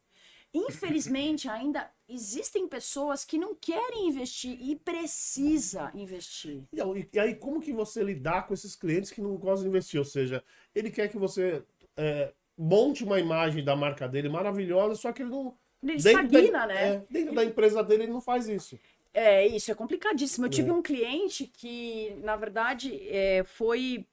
Infelizmente, 0.57 1.49
ainda 1.49 1.91
existem 2.09 2.69
pessoas 2.69 3.25
que 3.25 3.37
não 3.37 3.57
querem 3.57 4.07
investir 4.07 4.57
e 4.61 4.77
precisa 4.77 5.91
investir. 5.95 6.63
E 6.73 6.81
aí- 6.81 7.09
E 7.13 7.19
aí, 7.19 7.35
como 7.35 7.61
que 7.61 7.73
você 7.73 8.05
lidar 8.05 8.47
com 8.47 8.55
esses 8.55 8.77
clientes 8.77 9.11
que 9.11 9.21
não 9.21 9.37
gostam 9.37 9.65
de 9.65 9.69
investir? 9.71 9.99
Ou 9.99 10.05
seja, 10.05 10.45
ele 10.73 10.91
quer 10.91 11.09
que 11.09 11.19
você 11.19 11.65
é, 11.97 12.33
monte 12.57 13.03
uma 13.05 13.19
imagem 13.19 13.65
da 13.65 13.75
marca 13.75 14.09
dele 14.09 14.29
maravilhosa, 14.29 14.95
só 14.95 15.13
que 15.13 15.23
ele 15.23 15.31
não. 15.31 15.57
Ele 15.85 16.03
dentro 16.03 16.29
da- 16.29 16.41
estagna, 16.41 16.67
né? 16.67 16.95
é, 16.95 17.03
dentro 17.11 17.35
da 17.35 17.45
empresa 17.45 17.83
dele, 17.85 18.05
ele 18.05 18.13
não 18.13 18.21
faz 18.21 18.49
isso. 18.49 18.79
É, 19.13 19.47
isso 19.47 19.71
é 19.71 19.75
complicadíssimo. 19.75 20.47
Eu 20.47 20.51
tive 20.51 20.71
É. 20.71 20.73
um 20.73 20.83
cliente 20.83 21.47
que, 21.47 22.15
na 22.23 22.35
verdade, 22.37 23.07
é, 23.09 23.45
foi. 23.45 24.07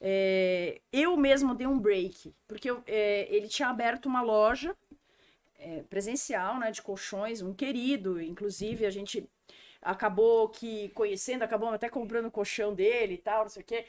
é, 0.00 0.80
eu 0.92 1.16
mesmo 1.16 1.54
dei 1.54 1.66
um 1.66 1.78
break, 1.78 2.34
porque 2.48 2.68
eu, 2.68 2.82
é, 2.86 3.28
ele 3.30 3.46
tinha 3.46 3.68
aberto 3.68 4.06
uma 4.06 4.20
loja 4.20 4.76
é, 5.58 5.82
presencial, 5.88 6.58
né, 6.58 6.72
de 6.72 6.82
colchões, 6.82 7.40
um 7.40 7.54
querido, 7.54 8.20
inclusive 8.20 8.84
a 8.84 8.90
gente 8.90 9.28
acabou 9.80 10.48
que 10.48 10.88
conhecendo, 10.90 11.42
acabamos 11.44 11.74
até 11.74 11.88
comprando 11.88 12.26
o 12.26 12.30
colchão 12.32 12.74
dele 12.74 13.14
e 13.14 13.18
tal, 13.18 13.42
não 13.44 13.48
sei 13.48 13.62
o 13.62 13.64
quê. 13.64 13.84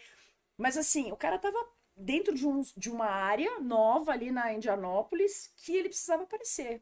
Mas 0.58 0.78
assim, 0.78 1.12
o 1.12 1.16
cara 1.18 1.40
tava 1.40 1.58
dentro 1.98 2.34
de, 2.36 2.46
um, 2.48 2.62
de 2.78 2.92
uma 2.92 3.08
área 3.08 3.60
nova 3.60 4.12
ali 4.12 4.32
na 4.32 4.54
Indianópolis 4.54 5.52
que 5.58 5.76
ele 5.76 5.90
precisava 5.90 6.24
aparecer. 6.24 6.82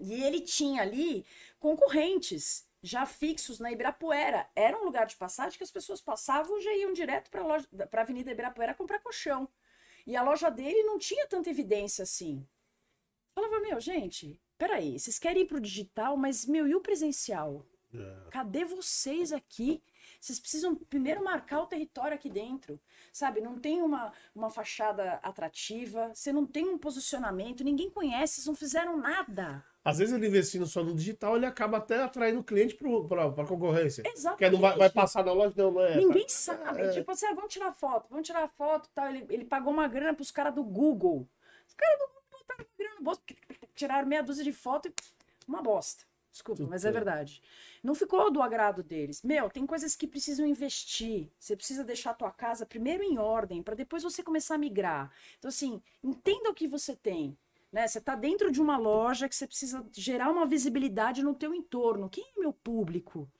E 0.00 0.22
ele 0.22 0.40
tinha 0.40 0.82
ali 0.82 1.24
concorrentes 1.58 2.66
já 2.82 3.04
fixos 3.06 3.58
na 3.58 3.72
Ibirapuera. 3.72 4.48
Era 4.54 4.78
um 4.78 4.84
lugar 4.84 5.06
de 5.06 5.16
passagem 5.16 5.58
que 5.58 5.64
as 5.64 5.70
pessoas 5.70 6.00
passavam 6.00 6.58
e 6.58 6.62
já 6.62 6.74
iam 6.76 6.92
direto 6.92 7.30
para 7.30 7.42
a 7.42 8.00
Avenida 8.00 8.30
Ibirapuera 8.30 8.74
comprar 8.74 9.00
colchão. 9.00 9.48
E 10.06 10.16
a 10.16 10.22
loja 10.22 10.50
dele 10.50 10.82
não 10.84 10.98
tinha 10.98 11.26
tanta 11.26 11.50
evidência 11.50 12.02
assim. 12.02 12.46
Falava, 13.34 13.60
meu, 13.60 13.80
gente, 13.80 14.40
peraí, 14.56 14.98
vocês 14.98 15.18
querem 15.18 15.42
ir 15.42 15.46
pro 15.46 15.60
digital, 15.60 16.16
mas, 16.16 16.46
meu, 16.46 16.66
e 16.66 16.74
o 16.74 16.80
presencial? 16.80 17.66
Cadê 18.30 18.64
vocês 18.64 19.32
aqui? 19.32 19.82
Vocês 20.20 20.40
precisam 20.40 20.74
primeiro 20.74 21.22
marcar 21.22 21.60
o 21.60 21.66
território 21.66 22.14
aqui 22.14 22.28
dentro, 22.28 22.80
sabe? 23.12 23.40
Não 23.40 23.58
tem 23.58 23.82
uma, 23.82 24.12
uma 24.34 24.50
fachada 24.50 25.14
atrativa, 25.22 26.12
você 26.14 26.32
não 26.32 26.44
tem 26.46 26.68
um 26.68 26.78
posicionamento, 26.78 27.62
ninguém 27.64 27.90
conhece, 27.90 28.34
vocês 28.34 28.46
não 28.46 28.54
fizeram 28.54 28.96
nada. 28.96 29.64
Às 29.88 29.98
vezes 29.98 30.14
ele 30.14 30.26
investindo 30.26 30.66
só 30.66 30.82
no 30.84 30.94
digital, 30.94 31.36
ele 31.36 31.46
acaba 31.46 31.78
até 31.78 32.02
atraindo 32.02 32.44
cliente 32.44 32.74
para 32.74 33.24
a 33.24 33.46
concorrência. 33.46 34.02
Exatamente. 34.06 34.38
Que 34.38 34.50
não 34.50 34.60
vai, 34.60 34.76
vai 34.76 34.90
passar 34.90 35.24
na 35.24 35.32
loja, 35.32 35.54
não, 35.56 35.70
não 35.70 35.80
é. 35.80 35.96
Ninguém 35.96 36.24
tá- 36.24 36.28
sabe. 36.28 36.80
é. 36.82 36.90
Tipo 36.90 37.10
assim, 37.10 37.26
ah, 37.26 37.34
vamos 37.34 37.52
tirar 37.52 37.72
foto, 37.72 38.06
vamos 38.10 38.26
tirar 38.26 38.46
foto 38.48 38.86
e 38.86 38.90
tal. 38.94 39.08
Ele, 39.08 39.26
ele 39.30 39.44
pagou 39.44 39.72
uma 39.72 39.88
grana 39.88 40.12
pros 40.14 40.30
caras 40.30 40.54
do 40.54 40.62
Google. 40.62 41.26
Os 41.66 41.74
caras 41.74 41.98
do 41.98 42.06
Google 42.06 42.22
botaram 42.32 42.66
grana 42.78 42.94
no 42.96 43.02
bolso, 43.02 43.20
tiraram 43.74 44.06
meia 44.06 44.22
dúzia 44.22 44.44
de 44.44 44.52
foto 44.52 44.88
e 44.88 44.94
uma 45.46 45.62
bosta. 45.62 46.04
Desculpa, 46.30 46.64
mas 46.68 46.84
é 46.84 46.92
verdade. 46.92 47.42
Não 47.82 47.94
ficou 47.94 48.30
do 48.30 48.40
agrado 48.40 48.82
deles. 48.82 49.22
Meu, 49.22 49.50
tem 49.50 49.66
coisas 49.66 49.96
que 49.96 50.06
precisam 50.06 50.46
investir. 50.46 51.32
Você 51.38 51.56
precisa 51.56 51.82
deixar 51.82 52.10
a 52.10 52.14
tua 52.14 52.30
casa 52.30 52.64
primeiro 52.64 53.02
em 53.02 53.18
ordem, 53.18 53.62
para 53.62 53.74
depois 53.74 54.02
você 54.04 54.22
começar 54.22 54.54
a 54.54 54.58
migrar. 54.58 55.10
Então, 55.38 55.48
assim, 55.48 55.82
entenda 56.04 56.50
o 56.50 56.54
que 56.54 56.68
você 56.68 56.94
tem. 56.94 57.36
Né? 57.72 57.86
Você 57.86 57.98
está 57.98 58.14
dentro 58.14 58.50
de 58.50 58.60
uma 58.60 58.76
loja 58.76 59.28
que 59.28 59.36
você 59.36 59.46
precisa 59.46 59.86
gerar 59.92 60.30
uma 60.30 60.46
visibilidade 60.46 61.22
no 61.22 61.34
teu 61.34 61.54
entorno. 61.54 62.08
Quem 62.08 62.24
é 62.36 62.40
meu 62.40 62.52
público? 62.52 63.30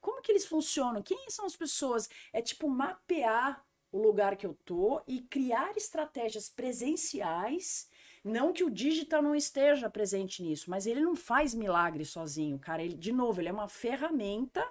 Como 0.00 0.22
que 0.22 0.30
eles 0.30 0.46
funcionam? 0.46 1.02
Quem 1.02 1.28
são 1.30 1.46
as 1.46 1.56
pessoas? 1.56 2.08
É 2.32 2.40
tipo 2.40 2.68
mapear 2.68 3.64
o 3.90 3.98
lugar 3.98 4.36
que 4.36 4.46
eu 4.46 4.54
tô 4.64 5.02
e 5.06 5.20
criar 5.22 5.76
estratégias 5.76 6.48
presenciais. 6.48 7.88
Não 8.22 8.52
que 8.52 8.64
o 8.64 8.70
digital 8.70 9.22
não 9.22 9.34
esteja 9.34 9.88
presente 9.88 10.42
nisso, 10.42 10.70
mas 10.70 10.86
ele 10.86 11.00
não 11.00 11.16
faz 11.16 11.54
milagre 11.54 12.04
sozinho, 12.04 12.58
cara. 12.58 12.82
Ele, 12.82 12.94
de 12.94 13.12
novo, 13.12 13.40
ele 13.40 13.48
é 13.48 13.52
uma 13.52 13.68
ferramenta 13.68 14.66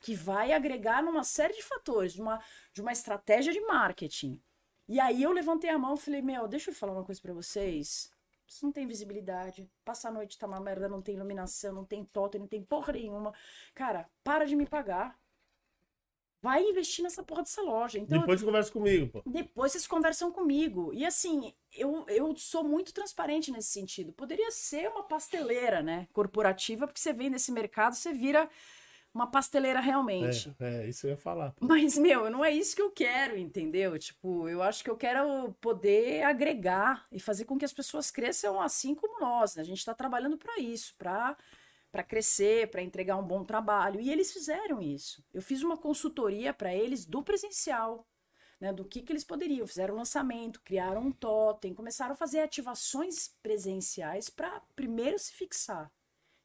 que 0.00 0.14
vai 0.14 0.52
agregar 0.52 1.02
numa 1.02 1.24
série 1.24 1.54
de 1.54 1.62
fatores, 1.62 2.12
de 2.12 2.20
uma, 2.20 2.42
de 2.72 2.80
uma 2.80 2.92
estratégia 2.92 3.52
de 3.52 3.60
marketing. 3.60 4.40
E 4.88 5.00
aí 5.00 5.22
eu 5.22 5.32
levantei 5.32 5.70
a 5.70 5.78
mão 5.78 5.94
e 5.94 5.98
falei, 5.98 6.22
meu, 6.22 6.46
deixa 6.46 6.70
eu 6.70 6.74
falar 6.74 6.92
uma 6.92 7.04
coisa 7.04 7.20
para 7.20 7.32
vocês. 7.32 8.10
Você 8.46 8.64
não 8.64 8.72
tem 8.72 8.86
visibilidade. 8.86 9.68
Passa 9.84 10.08
a 10.08 10.12
noite, 10.12 10.38
tá 10.38 10.46
uma 10.46 10.60
merda, 10.60 10.88
não 10.88 11.02
tem 11.02 11.14
iluminação, 11.16 11.72
não 11.72 11.84
tem 11.84 12.04
totem, 12.04 12.40
não 12.40 12.48
tem 12.48 12.62
porra 12.62 12.92
nenhuma. 12.92 13.32
Cara, 13.74 14.08
para 14.22 14.44
de 14.46 14.54
me 14.56 14.66
pagar. 14.66 15.18
Vai 16.42 16.62
investir 16.62 17.02
nessa 17.02 17.22
porra 17.22 17.40
dessa 17.40 17.62
loja. 17.62 17.98
Então, 17.98 18.18
Depois 18.20 18.38
você 18.40 18.44
conversa 18.46 18.70
comigo, 18.70 19.08
pô. 19.10 19.22
depois 19.24 19.72
vocês 19.72 19.86
conversam 19.86 20.30
comigo. 20.30 20.92
E 20.92 21.02
assim, 21.06 21.54
eu, 21.72 22.04
eu 22.06 22.36
sou 22.36 22.62
muito 22.62 22.92
transparente 22.92 23.50
nesse 23.50 23.70
sentido. 23.70 24.12
Poderia 24.12 24.50
ser 24.50 24.88
uma 24.90 25.02
pasteleira, 25.04 25.82
né? 25.82 26.06
Corporativa, 26.12 26.86
porque 26.86 27.00
você 27.00 27.14
vem 27.14 27.30
nesse 27.30 27.50
mercado, 27.50 27.94
você 27.94 28.12
vira 28.12 28.46
uma 29.14 29.30
pasteleira 29.30 29.78
realmente. 29.78 30.54
É, 30.58 30.82
é, 30.82 30.88
isso 30.88 31.06
eu 31.06 31.12
ia 31.12 31.16
falar. 31.16 31.54
Mas, 31.60 31.96
meu, 31.96 32.28
não 32.28 32.44
é 32.44 32.50
isso 32.50 32.74
que 32.74 32.82
eu 32.82 32.90
quero, 32.90 33.38
entendeu? 33.38 33.96
Tipo, 33.96 34.48
eu 34.48 34.60
acho 34.60 34.82
que 34.82 34.90
eu 34.90 34.96
quero 34.96 35.54
poder 35.60 36.24
agregar 36.24 37.04
e 37.12 37.20
fazer 37.20 37.44
com 37.44 37.56
que 37.56 37.64
as 37.64 37.72
pessoas 37.72 38.10
cresçam 38.10 38.60
assim 38.60 38.94
como 38.94 39.20
nós. 39.20 39.54
Né? 39.54 39.62
A 39.62 39.64
gente 39.64 39.78
está 39.78 39.94
trabalhando 39.94 40.36
para 40.36 40.58
isso, 40.58 40.94
para 40.98 41.36
para 41.92 42.02
crescer, 42.02 42.72
para 42.72 42.82
entregar 42.82 43.16
um 43.16 43.22
bom 43.24 43.44
trabalho. 43.44 44.00
E 44.00 44.10
eles 44.10 44.32
fizeram 44.32 44.82
isso. 44.82 45.24
Eu 45.32 45.40
fiz 45.40 45.62
uma 45.62 45.76
consultoria 45.76 46.52
para 46.52 46.74
eles 46.74 47.06
do 47.06 47.22
presencial, 47.22 48.04
né, 48.60 48.72
do 48.72 48.84
que, 48.84 49.00
que 49.00 49.12
eles 49.12 49.22
poderiam. 49.22 49.64
Fizeram 49.64 49.94
lançamento, 49.94 50.60
criaram 50.62 51.02
um 51.02 51.12
totem, 51.12 51.72
começaram 51.72 52.14
a 52.14 52.16
fazer 52.16 52.40
ativações 52.40 53.28
presenciais 53.40 54.28
para 54.28 54.60
primeiro 54.74 55.16
se 55.20 55.34
fixar. 55.34 55.88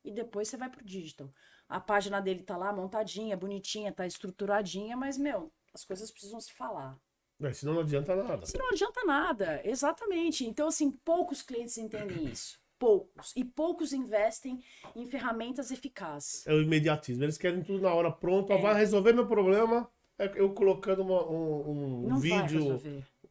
E 0.05 0.11
depois 0.11 0.47
você 0.47 0.55
vai 0.55 0.70
pro 0.70 0.86
digital. 0.86 1.34
A 1.70 1.80
página 1.80 2.20
dele 2.20 2.41
tá 2.41 2.57
lá 2.57 2.74
montadinha, 2.74 3.38
bonitinha, 3.38 3.91
tá 3.93 4.05
estruturadinha, 4.07 4.97
mas, 4.97 5.17
meu, 5.20 5.51
as 5.74 5.86
coisas 5.86 6.09
precisam 6.09 6.41
se 6.41 6.51
falar. 6.51 6.97
É, 7.41 7.53
senão 7.53 7.76
não 7.76 7.82
adianta 7.82 8.15
nada. 8.15 8.43
Isso 8.43 8.57
não 8.57 8.70
adianta 8.72 9.05
nada, 9.05 9.61
exatamente. 9.63 10.45
Então, 10.45 10.67
assim, 10.67 10.91
poucos 10.91 11.41
clientes 11.43 11.78
entendem 11.78 12.26
isso. 12.26 12.59
Poucos. 12.80 13.34
E 13.36 13.43
poucos 13.45 13.93
investem 13.93 14.63
em 14.95 15.05
ferramentas 15.05 15.70
eficazes. 15.70 16.45
É 16.47 16.53
o 16.53 16.61
imediatismo. 16.61 17.24
Eles 17.24 17.38
querem 17.38 17.61
tudo 17.61 17.82
na 17.82 17.93
hora 17.93 18.11
pronto. 18.11 18.51
É. 18.51 18.57
Vai 18.61 18.74
resolver 18.74 19.13
meu 19.13 19.28
problema. 19.28 19.89
É 20.17 20.32
eu 20.36 20.53
colocando 20.53 21.01
uma- 21.01 21.26
um, 21.30 22.07
um 22.13 22.20
vídeo, 22.20 22.82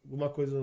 alguma 0.05 0.31
coisa. 0.31 0.59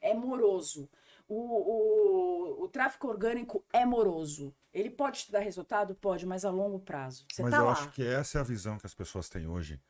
É 0.00 0.14
moroso. 0.14 0.88
O, 1.28 1.34
o, 1.34 2.64
o 2.64 2.68
tráfico 2.68 3.06
orgânico 3.06 3.64
é 3.72 3.84
moroso. 3.84 4.54
Ele 4.72 4.90
pode 4.90 5.26
te 5.26 5.32
dar 5.32 5.40
resultado? 5.40 5.94
Pode, 5.94 6.24
mas 6.24 6.44
a 6.44 6.50
longo 6.50 6.80
prazo. 6.80 7.26
Você 7.30 7.42
Mas 7.42 7.50
tá 7.50 7.58
eu 7.58 7.64
lá. 7.64 7.72
acho 7.72 7.90
que 7.90 8.02
essa 8.02 8.38
é 8.38 8.40
a 8.40 8.44
visão 8.44 8.78
que 8.78 8.86
as 8.86 8.94
pessoas 8.94 9.28
têm 9.28 9.46
hoje, 9.46 9.80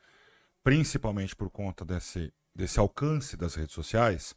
principalmente 0.65 1.37
por 1.37 1.49
conta 1.49 1.85
desse, 1.85 2.33
desse 2.55 2.81
alcance 2.81 3.37
das 3.37 3.55
redes 3.55 3.75
sociais. 3.75 4.35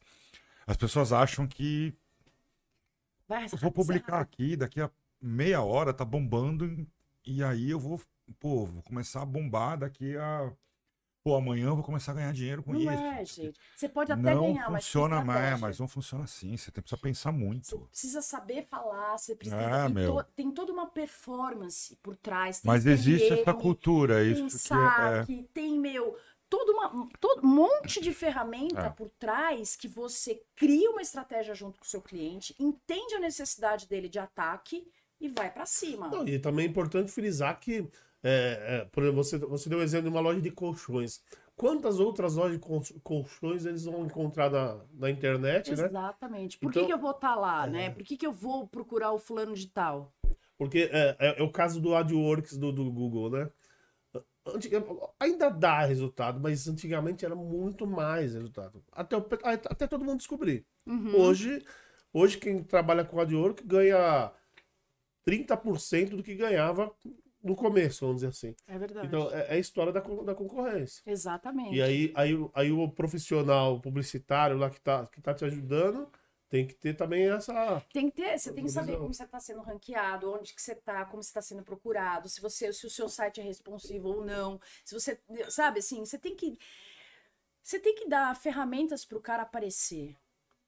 As 0.67 0.77
pessoas 0.77 1.11
acham 1.11 1.47
que 1.47 1.93
Vai 3.27 3.45
eu 3.45 3.57
vou 3.57 3.71
publicar 3.71 4.19
aqui, 4.19 4.55
daqui 4.55 4.81
a 4.81 4.91
meia 5.21 5.61
hora 5.61 5.93
tá 5.93 6.03
bombando, 6.03 6.85
e 7.25 7.43
aí 7.43 7.69
eu 7.69 7.79
vou, 7.79 7.99
pô, 8.39 8.65
vou 8.65 8.83
começar 8.83 9.21
a 9.21 9.25
bombar 9.25 9.77
daqui 9.77 10.17
a. 10.17 10.51
Pô, 11.23 11.35
amanhã 11.35 11.67
eu 11.67 11.75
vou 11.75 11.83
começar 11.83 12.13
a 12.13 12.15
ganhar 12.15 12.33
dinheiro 12.33 12.63
com 12.63 12.73
Não 12.73 12.79
isso. 12.81 12.89
é, 12.91 13.25
gente. 13.25 13.59
Você 13.75 13.87
pode 13.87 14.11
até 14.11 14.33
não 14.33 14.41
ganhar, 14.53 14.71
mas 14.71 14.85
funciona 14.85 15.23
mais, 15.23 15.59
mas 15.59 15.79
não 15.79 15.87
funciona 15.87 16.23
assim. 16.23 16.57
Você 16.57 16.71
tem- 16.71 16.81
precisa 16.81 16.99
pensar 16.99 17.31
Você 17.31 17.37
muito. 17.37 17.79
precisa 17.91 18.21
saber 18.23 18.63
falar, 18.65 19.17
você 19.19 19.35
precisa. 19.35 19.61
É, 19.61 19.85
tem, 19.85 19.93
meu. 19.93 20.15
to- 20.15 20.31
tem 20.35 20.51
toda 20.51 20.73
uma 20.73 20.87
performance 20.87 21.95
por 21.97 22.15
trás. 22.15 22.61
Tem 22.61 22.71
Mas 22.71 22.87
existe 22.87 23.31
essa 23.33 23.53
cultura, 23.53 24.15
Tem 24.15 24.47
isso 24.47 24.67
que 25.27 25.39
é, 25.39 25.43
tem, 25.53 25.77
meu, 25.79 26.17
todo 26.49 26.71
uma, 26.71 27.07
todo 27.19 27.45
um 27.45 27.49
monte 27.49 28.01
de 28.01 28.11
ferramenta 28.11 28.87
É. 28.87 28.89
por 28.89 29.07
trás 29.11 29.75
que 29.75 29.87
você 29.87 30.41
cria 30.55 30.89
uma 30.89 31.03
estratégia 31.03 31.53
junto 31.53 31.77
com 31.77 31.85
o 31.85 31.87
seu 31.87 32.01
cliente, 32.01 32.55
entende 32.57 33.13
a 33.13 33.19
necessidade 33.19 33.87
dele 33.87 34.09
de 34.09 34.17
ataque 34.17 34.87
e 35.19 35.29
vai 35.29 35.51
pra 35.53 35.67
cima. 35.67 36.07
Não, 36.07 36.27
e 36.27 36.39
também 36.39 36.65
é 36.65 36.69
importante 36.69 37.11
frisar 37.11 37.59
que, 37.59 37.87
é, 38.23 38.77
é, 38.81 38.85
por 38.85 39.03
exemplo, 39.03 39.23
você, 39.23 39.37
você 39.37 39.69
deu 39.69 39.79
o 39.79 39.81
exemplo 39.83 40.09
de 40.09 40.15
uma 40.15 40.21
loja 40.21 40.41
de 40.41 40.51
colchões. 40.51 41.21
Quantas 41.55 41.99
outras 41.99 42.35
lojas 42.35 42.53
de 42.53 42.59
col- 42.59 42.81
colchões 43.03 43.65
eles 43.65 43.83
vão 43.85 44.05
encontrar 44.05 44.49
na, 44.49 44.79
na 44.93 45.09
internet, 45.09 45.69
né? 45.75 45.85
Exatamente. 45.85 46.57
Por 46.57 46.71
que, 46.71 46.79
Então- 46.79 46.87
que 46.87 46.93
eu 46.93 46.99
vou 46.99 47.11
estar 47.11 47.35
lá, 47.35 47.67
né? 47.67 47.89
Por 47.91 48.03
que, 48.03 48.17
que 48.17 48.25
eu 48.25 48.31
vou 48.31 48.67
procurar 48.67 49.11
o 49.11 49.19
fulano 49.19 49.53
de 49.53 49.67
tal? 49.67 50.13
Porque 50.57 50.89
é, 50.91 51.15
é- 51.19 51.39
é 51.39 51.43
o 51.43 51.51
caso 51.51 51.79
do 51.81 51.95
AdWorks 51.95 52.57
do, 52.57 52.71
do 52.71 52.91
Google, 52.91 53.29
né? 53.31 53.49
Antiga- 54.45 54.83
ainda 55.19 55.49
dá 55.49 55.85
resultado, 55.85 56.39
mas 56.39 56.67
antigamente 56.67 57.23
era 57.23 57.35
muito 57.35 57.85
mais 57.85 58.33
resultado. 58.33 58.83
Até, 58.91 59.15
o 59.15 59.23
até 59.69 59.85
todo 59.85 60.03
mundo 60.03 60.17
descobrir. 60.17 60.65
Uhum. 60.87 61.15
Hoje, 61.15 61.63
hoje 62.11 62.37
quem 62.39 62.63
trabalha 62.63 63.05
com 63.05 63.19
AdWorks 63.19 63.63
ganha 63.65 64.31
30% 65.27 66.15
do 66.15 66.23
que 66.23 66.33
ganhava 66.35 66.91
no 67.43 67.55
começo, 67.55 68.05
vamos 68.05 68.21
dizer 68.21 68.27
assim. 68.29 68.55
É 68.67 68.77
verdade. 68.77 69.07
Então, 69.07 69.29
é, 69.31 69.47
é 69.49 69.53
a 69.53 69.57
história 69.57 69.91
da, 69.91 69.99
da 69.99 70.35
concorrência. 70.35 71.01
Exatamente. 71.05 71.75
E 71.75 71.81
aí, 71.81 72.11
aí, 72.15 72.35
o- 72.35 72.51
aí 72.53 72.71
o 72.71 72.89
profissional 72.89 73.79
publicitário 73.79 74.57
lá 74.57 74.69
que 74.69 74.79
tá, 74.81 75.05
que 75.07 75.21
tá 75.21 75.33
te 75.33 75.45
ajudando 75.45 76.07
tem 76.49 76.67
que 76.67 76.73
ter 76.75 76.93
também 76.95 77.29
essa. 77.29 77.81
Tem 77.93 78.09
que 78.09 78.15
ter, 78.17 78.37
você 78.37 78.51
tem 78.51 78.65
que 78.65 78.71
saber 78.71 78.97
como 78.97 79.13
você 79.13 79.23
está 79.23 79.39
sendo 79.39 79.61
ranqueado, 79.61 80.33
onde 80.33 80.53
que 80.53 80.61
você 80.61 80.73
está, 80.73 81.05
como 81.05 81.23
você 81.23 81.29
está 81.29 81.41
sendo 81.41 81.63
procurado, 81.63 82.27
se 82.27 82.41
você, 82.41 82.73
se 82.73 82.85
o 82.85 82.89
seu 82.89 83.07
site 83.07 83.39
é 83.39 83.43
responsivo 83.43 84.09
ou 84.09 84.25
não, 84.25 84.59
se 84.83 84.93
você, 84.93 85.17
sabe, 85.49 85.79
assim, 85.79 86.03
você 86.05 86.17
tem 86.17 86.35
que, 86.35 86.57
você 87.63 87.79
tem 87.79 87.95
que 87.95 88.07
dar 88.07 88.35
ferramentas 88.35 89.05
para 89.05 89.17
o 89.17 89.21
cara 89.21 89.43
aparecer. 89.43 90.15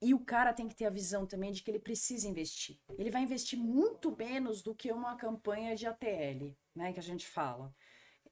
E 0.04 0.14
o 0.14 0.20
cara 0.20 0.52
tem 0.52 0.68
que 0.68 0.76
ter 0.76 0.86
a 0.86 0.90
visão 0.90 1.26
também 1.26 1.54
de 1.54 1.64
que 1.64 1.72
ele 1.72 1.80
precisa 1.80 2.28
investir. 2.28 2.78
Ele 2.98 3.10
vai 3.10 3.22
investir 3.22 3.58
muito 3.58 4.14
menos 4.14 4.62
do 4.62 4.76
que 4.76 4.92
uma 4.92 5.16
campanha 5.16 5.78
de 5.78 5.88
ATL, 5.88 6.54
né, 6.76 6.92
que 6.92 7.00
a 7.00 7.04
gente 7.04 7.26
fala. 7.26 7.74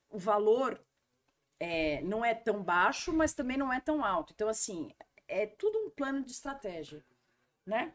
O 0.09 0.19
valor 0.19 0.85
é, 1.61 2.01
não 2.01 2.25
é 2.25 2.35
tão 2.35 2.61
baixo, 2.61 3.13
mas 3.13 3.33
também 3.33 3.55
não 3.55 3.71
é 3.71 3.79
tão 3.79 4.03
alto. 4.03 4.33
Então, 4.33 4.49
assim, 4.49 4.91
é 5.29 5.45
tudo 5.45 5.79
um 5.79 5.89
plano 5.89 6.25
de 6.25 6.33
estratégia, 6.33 7.05
né? 7.65 7.93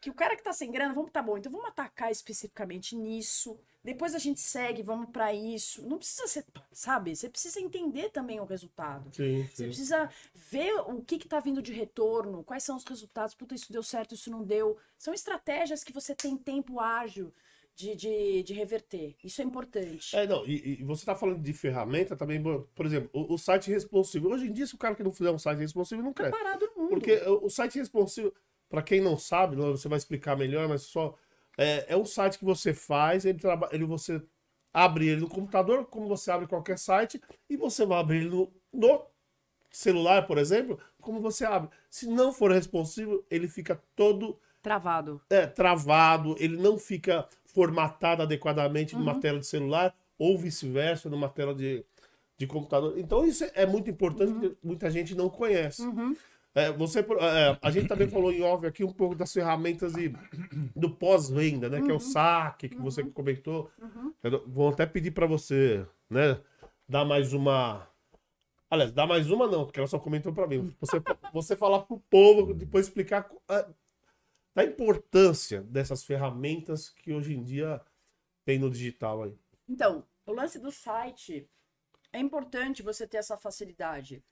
Que 0.00 0.10
o 0.10 0.14
cara 0.14 0.36
que 0.36 0.42
tá 0.42 0.52
sem 0.52 0.70
grana, 0.70 0.94
vamos 0.94 1.10
tá 1.10 1.22
bom, 1.22 1.36
então 1.38 1.50
vamos 1.50 1.66
atacar 1.68 2.10
especificamente 2.10 2.96
nisso. 2.96 3.58
Depois 3.82 4.14
a 4.14 4.18
gente 4.18 4.40
segue, 4.40 4.82
vamos 4.82 5.08
para 5.10 5.32
isso. 5.32 5.86
Não 5.86 5.98
precisa 5.98 6.26
ser, 6.26 6.44
sabe? 6.72 7.14
Você 7.16 7.28
precisa 7.28 7.60
entender 7.60 8.10
também 8.10 8.38
o 8.40 8.44
resultado. 8.44 9.10
Sim, 9.14 9.44
Você 9.44 9.56
sim. 9.56 9.64
precisa 9.66 10.10
ver 10.34 10.74
o 10.80 11.02
que 11.02 11.18
que 11.18 11.28
tá 11.28 11.40
vindo 11.40 11.62
de 11.62 11.72
retorno, 11.72 12.44
quais 12.44 12.62
são 12.64 12.76
os 12.76 12.84
resultados. 12.84 13.34
Puta, 13.34 13.54
isso 13.54 13.72
deu 13.72 13.82
certo, 13.82 14.14
isso 14.14 14.30
não 14.30 14.42
deu. 14.42 14.76
São 14.98 15.14
estratégias 15.14 15.82
que 15.84 15.92
você 15.92 16.14
tem 16.14 16.36
tempo 16.36 16.80
ágil 16.80 17.32
de, 17.74 17.94
de, 17.94 18.42
de 18.42 18.52
reverter. 18.52 19.14
Isso 19.22 19.40
é 19.40 19.44
importante. 19.44 20.14
É, 20.16 20.26
não, 20.26 20.44
e, 20.44 20.80
e 20.80 20.84
você 20.84 21.06
tá 21.06 21.14
falando 21.14 21.40
de 21.40 21.52
ferramenta 21.52 22.16
também, 22.16 22.42
por 22.42 22.84
exemplo, 22.84 23.08
o, 23.12 23.34
o 23.34 23.38
site 23.38 23.70
responsivo. 23.70 24.28
Hoje 24.28 24.48
em 24.48 24.52
dia, 24.52 24.66
se 24.66 24.74
o 24.74 24.78
cara 24.78 24.96
que 24.96 25.02
não 25.04 25.12
fizer 25.12 25.30
um 25.30 25.38
site 25.38 25.60
responsivo, 25.60 26.02
não 26.02 26.12
Tá 26.12 26.24
quer. 26.24 26.30
parado 26.30 26.66
no 26.76 26.82
mundo. 26.82 26.90
Porque 26.90 27.14
o, 27.26 27.46
o 27.46 27.48
site 27.50 27.78
responsivo, 27.78 28.34
para 28.68 28.82
quem 28.82 29.00
não 29.00 29.16
sabe, 29.18 29.56
você 29.56 29.88
vai 29.88 29.98
explicar 29.98 30.36
melhor, 30.36 30.68
mas 30.68 30.82
só. 30.82 31.14
É, 31.56 31.86
é 31.94 31.96
um 31.96 32.04
site 32.04 32.38
que 32.38 32.44
você 32.44 32.72
faz, 32.72 33.24
ele, 33.24 33.38
traba, 33.38 33.68
ele 33.72 33.84
você 33.84 34.22
abre 34.72 35.08
ele 35.08 35.22
no 35.22 35.28
computador, 35.28 35.86
como 35.86 36.06
você 36.06 36.30
abre 36.30 36.46
qualquer 36.46 36.78
site, 36.78 37.20
e 37.50 37.56
você 37.56 37.84
vai 37.84 37.98
abrir 37.98 38.18
ele 38.18 38.28
no, 38.30 38.52
no 38.72 39.02
celular, 39.70 40.26
por 40.26 40.38
exemplo, 40.38 40.78
como 41.00 41.20
você 41.20 41.44
abre. 41.44 41.70
Se 41.90 42.06
não 42.06 42.32
for 42.32 42.50
responsivo, 42.52 43.24
ele 43.30 43.48
fica 43.48 43.80
todo 43.96 44.38
Travado. 44.62 45.20
é, 45.30 45.46
travado, 45.46 46.36
ele 46.38 46.56
não 46.56 46.78
fica 46.78 47.26
formatado 47.46 48.22
adequadamente 48.22 48.94
numa 48.96 49.14
Uhum. 49.14 49.20
tela 49.20 49.38
de 49.40 49.46
celular, 49.46 49.94
ou 50.18 50.36
vice-versa, 50.38 51.08
numa 51.08 51.28
tela 51.28 51.54
de, 51.54 51.84
de 52.36 52.46
computador. 52.46 52.98
Então, 52.98 53.24
isso 53.24 53.44
é 53.54 53.64
muito 53.66 53.88
importante, 53.90 54.32
porque 54.32 54.56
muita 54.62 54.90
gente 54.90 55.14
não 55.14 55.28
conhece. 55.28 55.82
Uhum. 55.82 56.14
É, 56.54 56.72
você, 56.72 57.00
é, 57.00 57.58
a 57.62 57.70
gente 57.70 57.86
também 57.86 58.08
falou 58.08 58.32
em 58.32 58.42
off 58.42 58.66
aqui 58.66 58.82
um 58.82 58.92
pouco 58.92 59.14
das 59.14 59.32
ferramentas 59.32 59.94
e 59.96 60.12
do 60.74 60.90
pós-venda, 60.90 61.68
né? 61.68 61.80
Que 61.80 61.90
é 61.90 61.94
o 61.94 62.00
saque 62.00 62.68
que 62.68 62.76
você 62.78 63.04
comentou. 63.04 63.70
Eu 64.22 64.48
vou 64.48 64.70
até 64.70 64.84
pedir 64.86 65.12
para 65.12 65.26
você, 65.26 65.86
né? 66.10 66.40
Dar 66.88 67.04
mais 67.04 67.32
uma. 67.32 67.86
Aliás, 68.70 68.92
dar 68.92 69.06
mais 69.06 69.30
uma 69.30 69.46
não, 69.46 69.64
porque 69.64 69.78
ela 69.78 69.86
só 69.86 69.98
comentou 69.98 70.32
para 70.32 70.46
mim. 70.46 70.74
Você, 70.80 71.00
você 71.32 71.56
falar 71.56 71.80
pro 71.80 72.00
povo, 72.10 72.52
depois 72.54 72.86
explicar 72.86 73.30
a- 73.48 73.68
da 74.54 74.64
importância 74.64 75.62
dessas 75.62 76.02
ferramentas 76.02 76.88
que 76.90 77.12
hoje 77.12 77.34
em 77.34 77.42
dia 77.44 77.80
tem 78.44 78.58
no 78.58 78.68
digital 78.68 79.22
aí. 79.22 79.34
Então, 79.68 80.04
o 80.26 80.32
lance 80.32 80.58
do 80.58 80.72
site 80.72 81.48
é 82.12 82.18
importante 82.18 82.82
você 82.82 83.06
ter 83.06 83.18
essa 83.18 83.36
facilidade. 83.36 84.22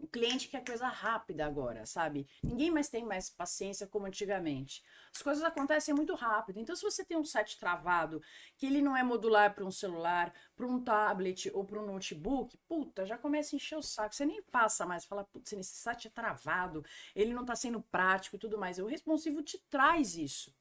O 0.00 0.08
cliente 0.08 0.48
quer 0.48 0.64
coisa 0.64 0.88
rápida 0.88 1.44
agora, 1.44 1.84
sabe? 1.84 2.26
Ninguém 2.42 2.70
mais 2.70 2.88
tem 2.88 3.04
mais 3.04 3.28
paciência 3.28 3.86
como 3.86 4.06
antigamente. 4.06 4.82
As 5.14 5.20
coisas 5.20 5.44
acontecem 5.44 5.94
muito 5.94 6.14
rápido. 6.14 6.58
Então, 6.58 6.74
se 6.74 6.82
você 6.82 7.04
tem 7.04 7.18
um 7.18 7.24
site 7.24 7.58
travado, 7.58 8.22
que 8.56 8.64
ele 8.64 8.80
não 8.80 8.96
é 8.96 9.02
modular 9.02 9.54
para 9.54 9.64
um 9.64 9.70
celular, 9.70 10.32
para 10.56 10.66
um 10.66 10.82
tablet 10.82 11.50
ou 11.52 11.66
para 11.66 11.78
um 11.78 11.84
notebook, 11.84 12.56
puta, 12.66 13.04
já 13.04 13.18
começa 13.18 13.54
a 13.54 13.56
encher 13.56 13.76
o 13.76 13.82
saco. 13.82 14.14
Você 14.14 14.24
nem 14.24 14.42
passa 14.44 14.86
mais, 14.86 15.04
fala, 15.04 15.22
putz, 15.22 15.52
esse 15.52 15.76
site 15.76 16.08
é 16.08 16.10
travado, 16.10 16.82
ele 17.14 17.34
não 17.34 17.42
está 17.42 17.54
sendo 17.54 17.82
prático 17.82 18.36
e 18.36 18.38
tudo 18.38 18.58
mais. 18.58 18.78
O 18.78 18.86
responsivo 18.86 19.42
te 19.42 19.58
traz 19.68 20.16
isso. 20.16 20.54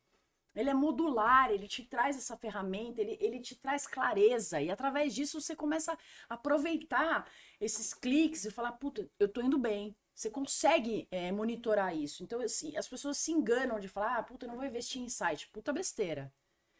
Ele 0.55 0.69
é 0.69 0.73
modular, 0.73 1.51
ele 1.51 1.67
te 1.67 1.83
traz 1.83 2.17
essa 2.17 2.35
ferramenta, 2.35 2.99
ele, 3.01 3.17
ele 3.21 3.39
te 3.39 3.55
traz 3.55 3.85
clareza. 3.87 4.61
E 4.61 4.69
através 4.71 5.13
disso 5.13 5.39
você 5.39 5.55
começa 5.55 5.97
a 6.27 6.33
aproveitar 6.33 7.27
esses 7.61 7.93
cliques 7.93 8.45
e 8.45 8.51
falar, 8.51 8.73
puta, 8.73 9.07
eu 9.19 9.27
tô 9.27 9.41
indo 9.41 9.57
bem. 9.57 9.95
Você 10.13 10.29
consegue 10.29 11.07
é, 11.11 11.31
monitorar 11.31 11.95
isso. 11.95 12.23
Então, 12.23 12.41
assim, 12.41 12.75
as 12.75 12.87
pessoas 12.89 13.17
se 13.17 13.31
enganam 13.31 13.79
de 13.79 13.87
falar, 13.87 14.17
ah, 14.17 14.23
puta, 14.23 14.45
eu 14.45 14.49
não 14.49 14.57
vou 14.57 14.65
investir 14.65 15.01
em 15.01 15.07
site. 15.07 15.47
Puta 15.49 15.71
besteira. 15.71 16.33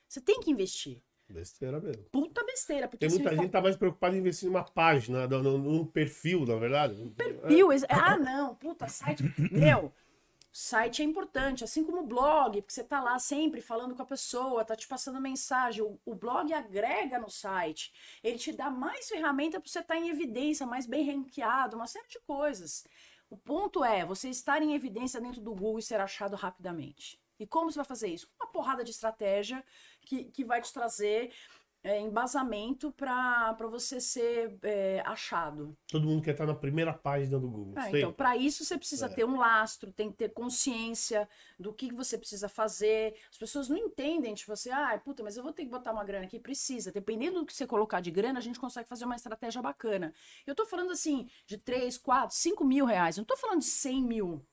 Você 0.10 0.20
tem 0.20 0.42
que 0.42 0.52
investir. 0.52 1.02
Besteira 1.30 1.80
mesmo. 1.80 2.04
Puta 2.12 2.44
besteira. 2.44 2.88
Porque 2.88 3.06
Tem 3.08 3.16
muita 3.16 3.30
gente 3.36 3.46
que 3.46 3.52
tá 3.52 3.62
mais 3.62 3.78
preocupada 3.78 4.16
em 4.16 4.20
investir 4.20 4.50
numa 4.50 4.64
página, 4.64 5.28
no- 5.28 5.58
num 5.60 5.86
perfil, 5.86 6.46
na 6.46 6.56
verdade. 6.56 6.96
perfil. 7.16 7.72
ex- 7.72 7.86
Ah, 7.90 8.18
não, 8.18 8.56
puta, 8.56 8.88
site. 8.90 9.24
Meu, 9.52 9.94
site 10.60 11.02
é 11.02 11.06
importante, 11.06 11.64
assim 11.64 11.86
como 11.86 12.02
o 12.02 12.06
blog, 12.06 12.62
porque 12.62 12.74
você 12.74 12.84
tá 12.84 13.00
lá 13.02 13.18
sempre 13.18 13.62
falando 13.62 13.96
com 13.96 14.02
a 14.02 14.06
pessoa, 14.06 14.66
tá 14.66 14.76
te 14.76 14.88
passando 14.88 15.22
mensagem. 15.22 15.82
O, 15.82 15.98
o 16.06 16.14
blog 16.14 16.54
agrega 16.54 17.18
no 17.18 17.30
site. 17.30 17.94
Ele 18.22 18.38
te 18.38 18.52
dá 18.52 18.70
mais 18.70 19.08
ferramenta 19.08 19.58
para 19.60 19.70
você 19.70 19.80
estar 19.80 19.96
em 19.96 20.10
evidência, 20.10 20.66
mais 20.66 20.86
bem 20.86 21.10
ranqueado, 21.10 21.78
uma 21.78 21.88
série 21.88 22.10
de 22.10 22.20
coisas. 22.20 22.86
O 23.30 23.38
ponto 23.38 23.86
é 23.86 24.06
você 24.06 24.30
estar 24.30 24.62
em 24.62 24.76
evidência 24.76 25.22
dentro 25.22 25.40
do 25.40 25.52
Google 25.52 25.80
e 25.80 25.84
ser 25.84 26.02
achado 26.02 26.36
rapidamente. 26.36 27.18
E 27.40 27.48
como 27.48 27.72
você 27.72 27.78
vai 27.78 27.86
fazer 27.86 28.10
isso? 28.10 28.30
Uma 28.38 28.52
porrada 28.52 28.84
de 28.84 28.92
estratégia 28.92 29.64
que, 30.02 30.26
que 30.26 30.44
vai 30.44 30.62
te 30.62 30.74
trazer 30.74 31.34
é, 31.84 32.00
embasamento 32.00 32.92
para 32.92 33.56
você 33.70 34.02
ser 34.02 34.58
é, 34.64 35.02
achado. 35.06 35.78
Todo 35.88 36.06
mundo 36.06 36.22
quer 36.22 36.32
estar 36.32 36.46
na 36.46 36.54
primeira 36.54 36.94
página 36.94 37.40
do 37.40 37.50
Google. 37.50 37.74
Sempre. 37.82 38.00
então, 38.00 38.14
para 38.14 38.36
isso 38.36 38.66
você 38.66 38.78
precisa 38.78 39.06
É. 39.06 39.10
ter 39.10 39.26
um 39.26 39.38
lastro, 39.38 39.92
tem 39.92 40.12
que 40.12 40.18
ter 40.18 40.30
consciência 40.30 41.28
do 41.58 41.74
que 41.74 41.94
você 41.94 42.18
precisa 42.18 42.50
fazer. 42.50 43.16
As 43.32 43.38
pessoas 43.38 43.70
não 43.70 43.78
entendem, 43.78 44.34
tipo 44.34 44.52
assim, 44.52 44.70
ah, 44.72 45.00
puta, 45.04 45.24
mas 45.24 45.38
eu 45.38 45.44
vou 45.44 45.54
ter 45.54 45.64
que 45.64 45.70
botar 45.70 45.92
uma 45.92 46.04
grana 46.04 46.26
aqui. 46.26 46.40
Precisa. 46.40 46.92
Dependendo 46.92 47.40
do 47.40 47.46
que 47.46 47.54
você 47.54 47.66
colocar 47.66 48.02
de 48.02 48.12
grana, 48.12 48.40
a 48.40 48.42
gente 48.42 48.60
consegue 48.60 48.88
fazer 48.90 49.06
uma 49.06 49.16
estratégia 49.16 49.62
bacana. 49.62 50.14
Eu 50.46 50.54
tô 50.56 50.66
falando 50.66 50.92
assim, 50.92 51.30
de 51.46 51.58
3, 51.58 51.98
4, 51.98 52.36
5 52.36 52.64
mil 52.66 52.86
reais. 52.86 53.18
Eu 53.18 53.22
não 53.22 53.26
tô 53.26 53.38
falando 53.38 53.60
de 53.60 53.66
100 53.66 54.04
mil. 54.04 54.46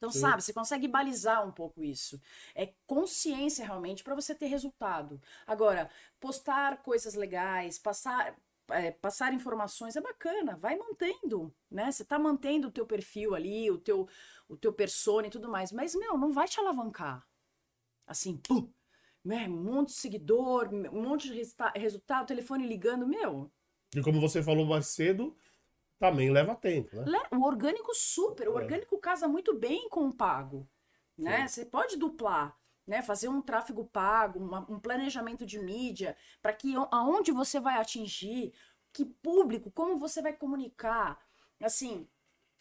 Então, 0.00 0.10
Sim. 0.10 0.20
sabe, 0.20 0.42
você 0.42 0.54
consegue 0.54 0.88
balizar 0.88 1.46
um 1.46 1.52
pouco 1.52 1.84
isso. 1.84 2.18
É 2.54 2.72
consciência 2.86 3.66
realmente 3.66 4.02
para 4.02 4.14
você 4.14 4.34
ter 4.34 4.46
resultado. 4.46 5.20
Agora, 5.46 5.90
postar 6.18 6.82
coisas 6.82 7.12
legais, 7.14 7.78
passar, 7.78 8.34
é, 8.70 8.92
passar 8.92 9.34
informações 9.34 9.96
é 9.96 10.00
bacana, 10.00 10.56
vai 10.56 10.74
mantendo, 10.74 11.54
né? 11.70 11.92
Você 11.92 12.02
tá 12.02 12.18
mantendo 12.18 12.68
o 12.68 12.70
teu 12.70 12.86
perfil 12.86 13.34
ali, 13.34 13.70
o 13.70 13.76
teu, 13.76 14.08
o 14.48 14.56
teu 14.56 14.72
persona 14.72 15.26
e 15.26 15.30
tudo 15.30 15.50
mais, 15.50 15.70
mas, 15.70 15.94
meu, 15.94 16.16
não 16.16 16.32
vai 16.32 16.48
te 16.48 16.58
alavancar. 16.58 17.26
Assim, 18.06 18.38
pum, 18.38 18.72
né? 19.22 19.46
um 19.48 19.62
monte 19.62 19.88
de 19.88 19.94
seguidor, 19.96 20.70
um 20.72 21.02
monte 21.02 21.28
de 21.28 21.42
resultado, 21.76 22.26
telefone 22.26 22.66
ligando, 22.66 23.06
meu, 23.06 23.52
E 23.94 24.00
como 24.00 24.20
você 24.20 24.42
falou 24.42 24.64
mais 24.64 24.86
cedo, 24.86 25.36
também 26.00 26.30
leva 26.30 26.56
tempo, 26.56 26.96
né? 26.96 27.12
O 27.32 27.44
orgânico 27.44 27.94
super, 27.94 28.48
o 28.48 28.52
É. 28.52 28.54
orgânico 28.56 28.98
casa 28.98 29.28
muito 29.28 29.54
bem 29.58 29.88
com 29.88 30.06
o 30.08 30.12
pago, 30.14 30.68
né? 31.16 31.46
Você 31.48 31.64
pode 31.64 31.96
duplar, 31.96 32.56
né? 32.86 33.02
Fazer 33.02 33.28
um 33.28 33.40
tráfego 33.42 33.84
pago, 33.86 34.38
uma- 34.40 34.66
um 34.70 34.78
planejamento 34.80 35.46
de 35.46 35.58
mídia, 35.58 36.16
para 36.42 36.52
que 36.52 36.74
aonde 36.90 37.32
você 37.32 37.60
vai 37.60 37.76
atingir, 37.78 38.52
que 38.92 39.04
público, 39.04 39.70
como 39.70 39.98
você 39.98 40.20
vai 40.22 40.32
comunicar. 40.32 41.18
Assim, 41.62 42.08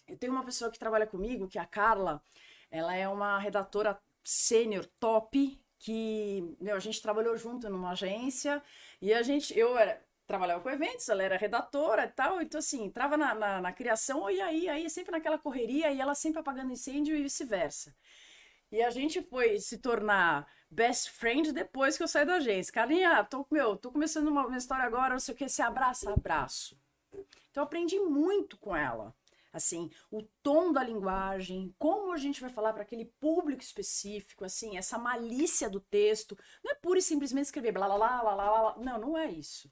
eu 0.07 0.17
tenho 0.17 0.33
uma 0.33 0.45
pessoa 0.45 0.71
que 0.71 0.79
trabalha 0.79 1.07
comigo, 1.07 1.47
que 1.47 1.57
é 1.59 1.61
a 1.61 1.65
Carla, 1.67 2.23
ela 2.71 2.95
é 2.95 3.07
uma 3.07 3.39
redatora 3.39 3.99
sênior 4.23 4.85
top, 4.99 5.61
que 5.79 6.55
meu, 6.59 6.75
a 6.75 6.79
gente 6.79 7.01
trabalhou 7.01 7.37
junto 7.37 7.69
numa 7.69 7.91
agência, 7.91 8.63
e 9.01 9.13
a 9.13 9.23
gente, 9.23 9.57
eu 9.57 9.77
era, 9.77 10.01
trabalhava 10.30 10.61
com 10.61 10.69
eventos, 10.69 11.09
ela 11.09 11.23
era 11.23 11.38
redatora 11.38 12.05
e 12.05 12.09
tal, 12.09 12.39
então 12.39 12.59
assim, 12.59 12.84
entrava 12.84 13.17
na, 13.17 13.34
na, 13.34 13.59
na 13.59 13.73
criação, 13.73 14.30
e 14.30 14.39
aí, 14.39 14.69
aí 14.69 14.88
sempre 14.88 15.11
naquela 15.11 15.39
correria, 15.39 15.91
e 15.91 15.99
ela 15.99 16.13
sempre 16.13 16.39
apagando 16.39 16.71
incêndio 16.71 17.15
e 17.15 17.23
vice-versa. 17.23 17.95
E 18.71 18.84
a 18.84 18.91
gente 18.91 19.23
foi 19.23 19.57
se 19.59 19.80
tornar 19.80 20.47
best 20.69 21.09
friend 21.09 21.51
depois 21.51 21.97
que 21.97 22.03
eu 22.03 22.07
saí 22.07 22.25
da 22.27 22.36
agência. 22.36 22.71
Carlinha, 22.71 23.23
tô, 23.23 23.43
meu, 23.49 23.75
tô 23.75 23.91
começando 23.91 24.27
uma, 24.27 24.45
uma 24.45 24.57
história 24.57 24.86
agora, 24.86 25.15
não 25.15 25.19
sei 25.19 25.34
o 25.34 25.38
que, 25.38 25.49
se 25.49 25.63
abraça, 25.63 26.13
abraço. 26.13 26.80
Então 27.49 27.63
aprendi 27.63 27.97
muito 27.99 28.55
com 28.59 28.75
ela. 28.75 29.15
Assim, 29.51 29.89
o 30.11 30.21
tom 30.43 30.71
da 30.71 30.84
linguagem, 30.84 31.73
como 31.80 32.13
a 32.13 32.17
gente 32.17 32.39
vai 32.39 32.51
falar 32.51 32.71
para 32.71 32.84
aquele 32.84 33.05
público 33.19 33.63
específico, 33.63 34.45
assim, 34.45 34.77
essa 34.77 34.99
malícia 34.99 35.67
do 35.67 35.80
texto. 35.80 36.38
Não 36.63 36.71
é 36.71 36.75
pura 36.75 36.99
e 36.99 37.01
simplesmente 37.01 37.45
escrever 37.45 37.71
blá 37.71 37.88
blá 37.88 37.97
blá 37.97 38.21
blá. 38.21 38.36
blá. 38.36 38.75
Não, 38.77 38.99
não 38.99 39.17
é 39.17 39.32
isso. 39.32 39.67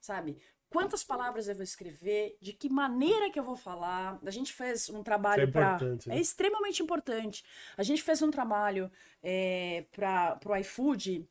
Sabe? 0.00 0.38
Quantas 0.70 1.02
palavras 1.02 1.48
eu 1.48 1.54
vou 1.54 1.64
escrever, 1.64 2.36
de 2.42 2.52
que 2.52 2.68
maneira 2.68 3.30
que 3.30 3.38
eu 3.38 3.42
vou 3.42 3.56
falar. 3.56 4.18
A 4.24 4.30
gente 4.30 4.52
fez 4.52 4.90
um 4.90 5.02
trabalho 5.02 5.44
é 5.44 5.46
para. 5.46 5.78
né? 6.06 6.16
É 6.16 6.20
extremamente 6.20 6.82
importante. 6.82 7.42
A 7.76 7.82
gente 7.82 8.02
fez 8.02 8.20
um 8.20 8.30
trabalho 8.30 8.90
é, 9.22 9.86
para 9.90 10.38
o 10.44 10.56
iFood, 10.56 11.26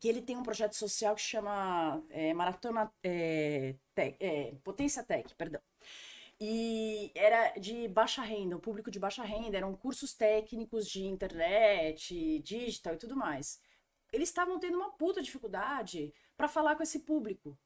que 0.00 0.08
ele 0.08 0.20
tem 0.20 0.36
um 0.36 0.42
projeto 0.42 0.74
social 0.74 1.14
que 1.14 1.20
chama 1.20 2.02
é, 2.10 2.34
Maratona 2.34 2.92
é, 3.02 3.74
Tech- 3.94 4.16
é, 4.20 4.52
Potência 4.64 5.04
Tech, 5.04 5.32
perdão. 5.36 5.60
E 6.40 7.10
era 7.14 7.50
de 7.58 7.88
baixa 7.88 8.22
renda, 8.22 8.56
o 8.56 8.60
público 8.60 8.90
de 8.90 8.98
baixa 9.00 9.22
renda, 9.24 9.56
eram 9.56 9.74
cursos 9.74 10.14
técnicos 10.14 10.86
de 10.88 11.04
internet, 11.04 12.40
digital 12.40 12.94
e 12.94 12.98
tudo 12.98 13.16
mais. 13.16 13.60
Eles 14.12 14.28
estavam 14.28 14.58
tendo 14.58 14.76
uma 14.76 14.90
puta 14.92 15.20
dificuldade 15.22 16.12
para 16.36 16.48
falar 16.48 16.76
com 16.76 16.82
esse 16.82 17.00
público. 17.00 17.58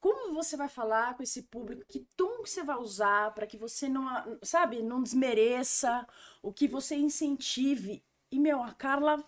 Como 0.00 0.32
você 0.32 0.56
vai 0.56 0.68
falar 0.68 1.14
com 1.14 1.22
esse 1.22 1.42
público? 1.42 1.84
Que 1.86 2.00
tom 2.16 2.42
que 2.42 2.48
você 2.48 2.62
vai 2.62 2.76
usar 2.76 3.34
para 3.34 3.46
que 3.46 3.58
você 3.58 3.88
não, 3.88 4.06
sabe, 4.42 4.82
não 4.82 5.02
desmereça, 5.02 6.06
o 6.42 6.52
que 6.52 6.66
você 6.66 6.96
incentive. 6.96 8.02
E, 8.30 8.38
meu, 8.38 8.62
a 8.62 8.72
Carla, 8.72 9.22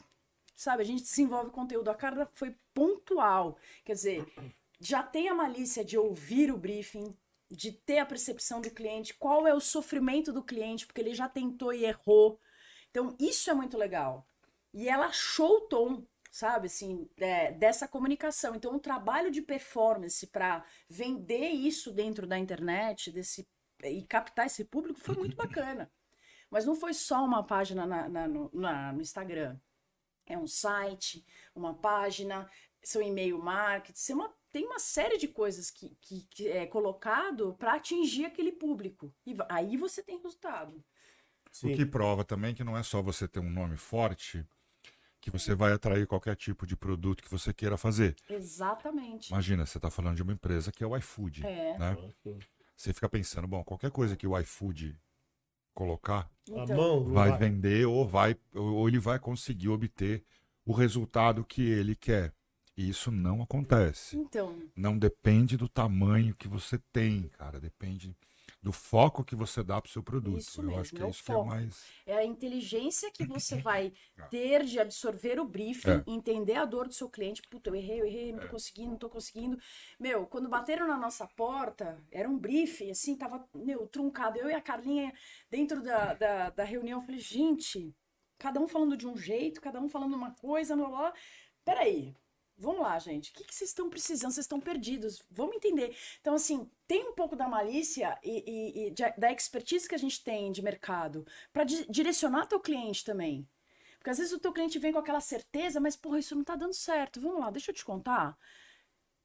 sabe, 0.57 0.83
a 0.83 0.87
gente 0.87 1.03
desenvolve 1.03 1.51
conteúdo. 1.51 1.91
A 1.91 1.95
Carla 1.95 2.27
foi 2.35 2.57
pontual. 2.73 3.59
Quer 3.85 3.93
dizer, 3.93 4.33
já 4.81 5.03
tem 5.03 5.29
a 5.29 5.35
malícia 5.35 5.85
de 5.85 5.99
ouvir 5.99 6.51
o 6.51 6.57
briefing, 6.57 7.15
de 7.51 7.71
ter 7.71 7.99
a 7.99 8.07
percepção 8.07 8.63
do 8.63 8.71
cliente, 8.71 9.13
qual 9.15 9.47
é 9.47 9.53
o 9.53 9.61
sofrimento 9.61 10.33
do 10.33 10.43
cliente, 10.43 10.87
porque 10.87 11.03
ele 11.03 11.15
já 11.15 11.29
tentou 11.29 11.73
e 11.75 11.85
errou. 11.85 12.41
Então, 12.91 13.15
isso 13.21 13.51
é 13.51 13.55
muito 13.55 13.77
legal. 13.77 14.27
E 14.73 14.89
ela 14.89 15.07
achou 15.07 15.59
o 15.59 15.61
tom, 15.63 16.03
sabe, 16.33 16.67
assim, 16.67 17.09
é, 17.19 17.53
dessa 17.53 17.87
comunicação. 17.87 18.57
Então, 18.57 18.75
o 18.75 18.81
trabalho 18.81 19.31
de 19.31 19.43
performance 19.43 20.27
para 20.27 20.65
vender 20.89 21.51
isso 21.51 21.93
dentro 21.93 22.27
da 22.27 22.39
internet 22.39 23.13
desse, 23.13 23.47
e 23.85 24.03
captar 24.05 24.47
esse 24.47 24.65
público 24.65 24.99
foi 24.99 25.15
muito 25.15 25.37
bacana. 25.77 25.93
Mas 26.51 26.65
não 26.65 26.75
foi 26.75 26.95
só 26.95 27.25
uma 27.25 27.45
página 27.45 27.87
na- 27.87 28.09
na- 28.09 28.29
no, 28.29 28.51
na- 28.53 28.93
no 28.93 29.03
Instagram. 29.03 29.59
É 30.27 30.39
um 30.39 30.47
site, 30.47 31.25
uma 31.55 31.75
página, 31.75 32.51
seu 32.83 33.03
e-mail 33.03 33.39
marketing, 33.39 33.99
você 33.99 34.15
uma- 34.15 34.35
tem 34.51 34.65
uma 34.67 34.79
série 34.79 35.19
de 35.19 35.29
coisas 35.29 35.71
que, 35.71 35.97
que, 36.01 36.27
que 36.31 36.49
é 36.49 36.67
colocado 36.67 37.55
para 37.59 37.75
atingir 37.75 38.25
aquele 38.27 38.53
público. 38.53 39.15
E 39.27 39.37
aí 39.49 39.77
você 39.77 40.03
tem 40.03 40.19
resultado. 40.21 40.83
Sim. 41.51 41.73
O 41.73 41.77
que 41.77 41.85
prova 41.87 42.25
também 42.25 42.55
que 42.55 42.65
não 42.65 42.77
é 42.77 42.83
só 42.83 43.03
você 43.03 43.29
ter 43.29 43.41
um 43.41 43.51
nome 43.51 43.77
forte 43.77 44.47
que 45.23 45.31
você 45.31 45.55
vai 45.55 45.73
atrair 45.73 46.07
qualquer 46.07 46.35
tipo 46.37 46.67
de 46.67 46.77
produto 46.77 47.23
que 47.23 47.31
você 47.31 47.55
queira 47.55 47.77
fazer. 47.79 48.15
Exatamente. 48.29 49.31
Imagina, 49.31 49.65
você 49.65 49.79
está 49.79 49.89
falando 49.89 50.17
de 50.17 50.23
uma 50.23 50.33
empresa 50.33 50.71
que 50.73 50.83
é 50.85 50.87
o 50.87 50.97
iFood, 50.97 51.47
É. 51.47 51.79
né? 51.79 51.97
Você 52.77 52.93
fica 52.93 53.09
pensando, 53.09 53.47
bom, 53.47 53.63
qualquer 53.63 53.91
coisa 53.93 54.17
que 54.17 54.27
o 54.27 54.37
iFood 54.39 54.99
colocar 55.73 56.29
A 56.51 56.65
Então, 56.65 57.05
vai 57.05 57.31
vai. 57.31 57.39
vender 57.39 57.87
ou 57.87 58.07
vai 58.07 58.37
ou 58.53 58.89
ele 58.89 58.99
vai 58.99 59.19
conseguir 59.19 59.69
obter 59.69 60.25
o 60.67 60.73
resultado 60.73 61.45
que 61.45 61.63
ele 61.63 61.95
quer. 61.95 62.33
E 62.77 62.89
isso 62.89 63.11
não 63.11 63.43
acontece. 63.43 64.17
então, 64.17 64.57
Não 64.75 64.99
depende 64.99 65.57
do 65.57 65.69
tamanho 65.69 66.35
que 66.35 66.49
você 66.49 66.79
tem, 66.93 67.29
cara. 67.39 67.61
Depende 67.61 68.17
do 68.63 68.73
foco 68.73 69.25
que 69.25 69.35
você 69.37 69.63
dá 69.63 69.81
para 69.81 69.89
o 69.89 69.93
seu 69.93 70.03
produto. 70.03 70.39
Isso 70.39 70.61
Eu 70.63 70.67
mesmo, 70.67 70.81
acho 70.81 70.95
que 70.95 71.03
é 71.03 71.07
é 71.07 71.09
isso 71.09 71.25
que 71.25 71.33
é 71.33 71.35
foco. 71.35 71.47
mais. 71.47 71.95
é 72.07 72.17
a 72.17 72.25
inteligência 72.25 73.11
que 73.11 73.25
você 73.25 73.57
vai 73.59 73.93
ter 74.31 74.65
de 74.65 74.79
absorver 74.79 75.39
o 75.41 75.45
briefing, 75.47 75.91
É. 75.91 76.05
entender 76.07 76.55
a 76.57 76.65
dor 76.65 76.89
do 76.89 76.95
seu 76.95 77.09
cliente. 77.11 77.43
Puta, 77.51 77.71
eu 77.71 77.75
errei, 77.75 78.01
eu 78.01 78.07
errei, 78.07 78.33
não 78.33 78.41
tô 78.41 78.49
conseguindo, 78.49 78.91
não 78.93 78.99
tô 78.99 79.11
conseguindo. 79.11 79.59
Meu, 79.99 80.27
quando 80.27 80.49
bateram 80.49 80.87
na 80.89 80.97
nossa 80.97 81.27
porta, 81.27 82.03
era 82.11 82.29
um 82.29 82.39
briefing, 82.39 82.91
assim, 82.91 83.17
tava, 83.17 83.47
meu, 83.55 83.87
truncado. 83.89 84.39
Eu 84.39 84.49
e 84.51 84.55
a 84.55 84.61
Carlinha, 84.63 85.13
dentro 85.51 85.83
da, 85.83 86.15
da, 86.15 86.51
da 86.51 86.65
reunião, 86.65 87.01
eu 87.01 87.05
falei, 87.07 87.21
gente, 87.21 87.95
cada 88.39 88.61
um 88.61 88.69
falando 88.69 88.97
de 88.97 89.07
um 89.07 89.17
jeito, 89.17 89.61
cada 89.61 89.81
um 89.81 89.89
falando 89.89 90.15
uma 90.15 90.33
coisa, 90.35 90.77
blá, 90.77 90.89
blá. 90.89 90.99
blá. 90.99 91.15
Peraí, 91.65 92.17
vamos 92.63 92.81
lá, 92.83 92.99
gente. 92.99 93.31
O 93.31 93.35
que, 93.35 93.55
vocês 93.55 93.71
estão 93.71 93.91
precisando? 93.91 94.33
Vocês 94.33 94.45
estão 94.45 94.61
perdidos. 94.61 95.23
Vamos 95.31 95.57
entender. 95.57 95.97
Então, 96.21 96.35
assim, 96.35 96.69
tem 96.87 97.09
um 97.09 97.15
pouco 97.15 97.37
da 97.37 97.49
malícia 97.49 98.19
e, 98.23 98.45
e- 98.47 98.87
e 98.89 98.91
da 99.19 99.33
expertise 99.33 99.89
que 99.89 99.95
a 99.95 99.99
gente 99.99 100.23
tem 100.23 100.53
de 100.53 100.63
mercado 100.63 101.27
para 101.53 101.65
direcionar 101.65 102.47
teu 102.47 102.61
cliente 102.61 103.05
também. 103.05 103.47
Porque 103.99 104.11
às 104.11 104.19
vezes 104.19 104.33
o 104.33 104.39
teu 104.39 104.53
cliente 104.53 104.79
vem 104.79 104.93
com 104.93 104.99
aquela 104.99 105.21
certeza, 105.21 105.81
mas 105.81 105.97
porra, 105.97 106.19
isso 106.19 106.35
não 106.35 106.45
tá 106.45 106.57
dando 106.57 106.75
certo. 106.75 107.21
Vamos 107.21 107.41
lá, 107.41 107.51
deixa 107.51 107.71
eu 107.71 107.75
te 107.75 107.85
contar. 107.85 108.37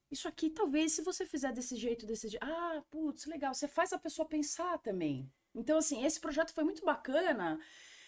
Isso 0.10 0.28
aqui, 0.28 0.50
talvez, 0.50 0.94
se 0.94 1.02
você 1.02 1.26
fizer 1.26 1.52
desse 1.52 1.76
jeito, 1.76 2.06
desse 2.06 2.30
jeito. 2.30 2.44
Ah, 2.44 2.82
putz, 2.90 3.26
legal. 3.26 3.54
Você 3.54 3.68
faz 3.68 3.92
a 3.92 4.00
pessoa 4.00 4.28
pensar 4.28 4.78
também. 4.80 5.30
Então, 5.54 5.78
assim, 5.78 6.06
esse 6.06 6.20
projeto 6.20 6.54
foi 6.54 6.64
muito 6.64 6.86
bacana, 6.86 7.60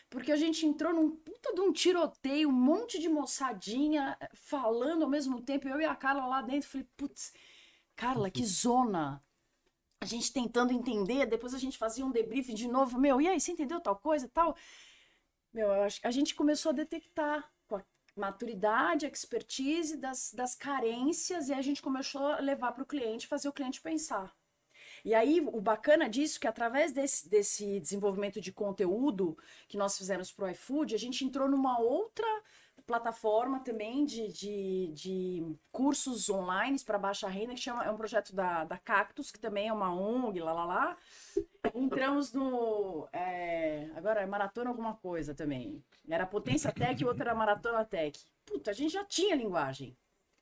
porque 0.10 0.32
a 0.32 0.36
gente 0.36 0.66
entrou 0.66 0.94
num 0.94 1.12
puta 1.12 1.54
de 1.54 1.62
um 1.62 1.72
tiroteio, 1.72 2.50
um 2.50 2.52
monte 2.52 3.00
de 3.00 3.08
moçadinha 3.08 4.18
falando 4.34 5.04
ao 5.04 5.10
mesmo 5.10 5.42
tempo. 5.42 5.68
Eu 5.68 5.80
e 5.80 5.86
a 5.86 5.96
Carla 5.96 6.26
lá 6.26 6.42
dentro, 6.42 6.68
falei, 6.68 6.88
putz, 6.98 7.32
Carla, 7.96 8.30
que 8.32 8.44
zona. 8.46 9.24
A 10.02 10.06
gente 10.06 10.32
tentando 10.32 10.72
entender, 10.74 11.26
depois 11.26 11.54
a 11.54 11.60
gente 11.60 11.78
fazia 11.78 12.06
um 12.06 12.12
debrief 12.12 12.54
de 12.54 12.68
novo. 12.68 12.98
Meu, 12.98 13.22
e 13.22 13.28
aí, 13.28 13.40
você 13.40 13.52
entendeu 13.52 13.82
tal 13.82 13.98
coisa 13.98 14.28
tal? 14.30 14.56
Meu, 15.54 15.68
eu 15.68 15.84
acho, 15.84 16.00
a 16.04 16.12
gente 16.12 16.34
começou 16.34 16.72
a 16.72 16.74
detectar 16.74 17.52
com 17.68 17.76
a 17.76 17.84
maturidade, 18.16 19.06
expertise 19.06 19.98
das, 19.98 20.32
das 20.34 20.56
carências 20.56 21.50
e 21.50 21.54
a 21.54 21.62
gente 21.62 21.82
começou 21.82 22.26
a 22.28 22.40
levar 22.40 22.72
para 22.72 22.84
o 22.84 22.86
cliente, 22.86 23.28
fazer 23.28 23.50
o 23.50 23.54
cliente 23.54 23.82
pensar. 23.82 24.34
E 25.04 25.14
aí, 25.14 25.42
o 25.42 25.62
bacana 25.62 26.10
disso 26.10 26.38
é 26.38 26.42
que 26.42 26.48
através 26.48 26.92
desse, 26.92 27.30
desse 27.30 27.80
desenvolvimento 27.80 28.42
de 28.42 28.52
conteúdo 28.52 29.38
que 29.68 29.78
nós 29.78 29.98
fizemos 29.98 30.32
para 30.32 30.46
o 30.46 30.50
iFood, 30.50 30.96
a 30.96 31.00
gente 31.00 31.24
entrou 31.24 31.48
numa 31.48 31.80
outra 31.80 32.28
plataforma 32.90 33.60
também 33.60 34.04
de, 34.04 34.30
de, 34.30 34.92
de 34.96 35.56
cursos 35.72 36.28
online 36.28 36.76
para 36.84 36.98
baixa 36.98 37.28
renda, 37.28 37.54
que 37.54 37.60
chama, 37.60 37.86
é 37.86 37.92
um 37.92 37.96
projeto 37.96 38.34
da, 38.34 38.64
da 38.64 38.80
Cactus, 38.80 39.30
que 39.30 39.38
também 39.40 39.68
é 39.68 39.74
uma 39.74 39.94
ONG, 39.94 40.40
lá, 40.40 40.52
lá, 40.52 40.66
lá. 40.66 40.98
Entramos 41.76 42.34
no. 42.34 43.08
É, 43.14 43.92
agora 43.96 44.22
é 44.22 44.26
Maratona 44.26 44.72
alguma 44.72 44.96
coisa 44.96 45.36
também. 45.36 45.84
Era 46.10 46.26
Potência 46.26 46.72
Tech 46.72 47.00
e 47.00 47.06
outra 47.06 47.26
era 47.26 47.36
Maratona 47.36 47.86
Tech. 47.86 48.20
Puta, 48.44 48.72
a 48.72 48.74
gente 48.74 48.94
já 48.94 49.06
tinha 49.06 49.36
linguagem. 49.36 49.96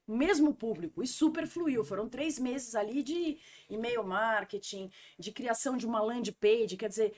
Mesmo 0.07 0.53
público, 0.53 1.03
e 1.03 1.07
super 1.07 1.45
fluiu. 1.45 1.83
Foram 1.83 2.07
três 2.07 2.39
meses 2.39 2.75
ali 2.75 3.03
de 3.03 3.37
e-mail 3.69 4.03
marketing, 4.03 4.89
de 5.19 5.31
criação 5.31 5.75
de 5.75 5.85
uma 5.85 6.01
landing 6.01 6.31
page. 6.31 6.77
Quer 6.77 6.87
dizer, 6.87 7.13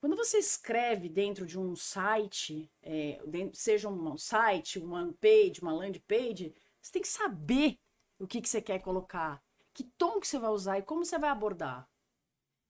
quando 0.00 0.16
você 0.16 0.38
escreve 0.38 1.08
dentro 1.08 1.44
de 1.44 1.58
um 1.58 1.76
site, 1.76 2.70
é, 2.82 3.20
dentro, 3.26 3.56
seja 3.56 3.88
um 3.88 4.16
site, 4.16 4.78
uma 4.78 5.12
page, 5.20 5.60
uma 5.60 5.74
landing 5.74 6.02
page, 6.08 6.54
você 6.80 6.92
tem 6.92 7.02
que 7.02 7.08
saber 7.08 7.78
o 8.18 8.26
que, 8.26 8.40
que 8.40 8.48
você 8.48 8.60
quer 8.60 8.80
colocar, 8.80 9.42
que 9.74 9.84
tom 9.84 10.18
que 10.18 10.26
você 10.26 10.38
vai 10.38 10.50
usar 10.50 10.78
e 10.78 10.82
como 10.82 11.04
você 11.04 11.18
vai 11.18 11.30
abordar. 11.30 11.88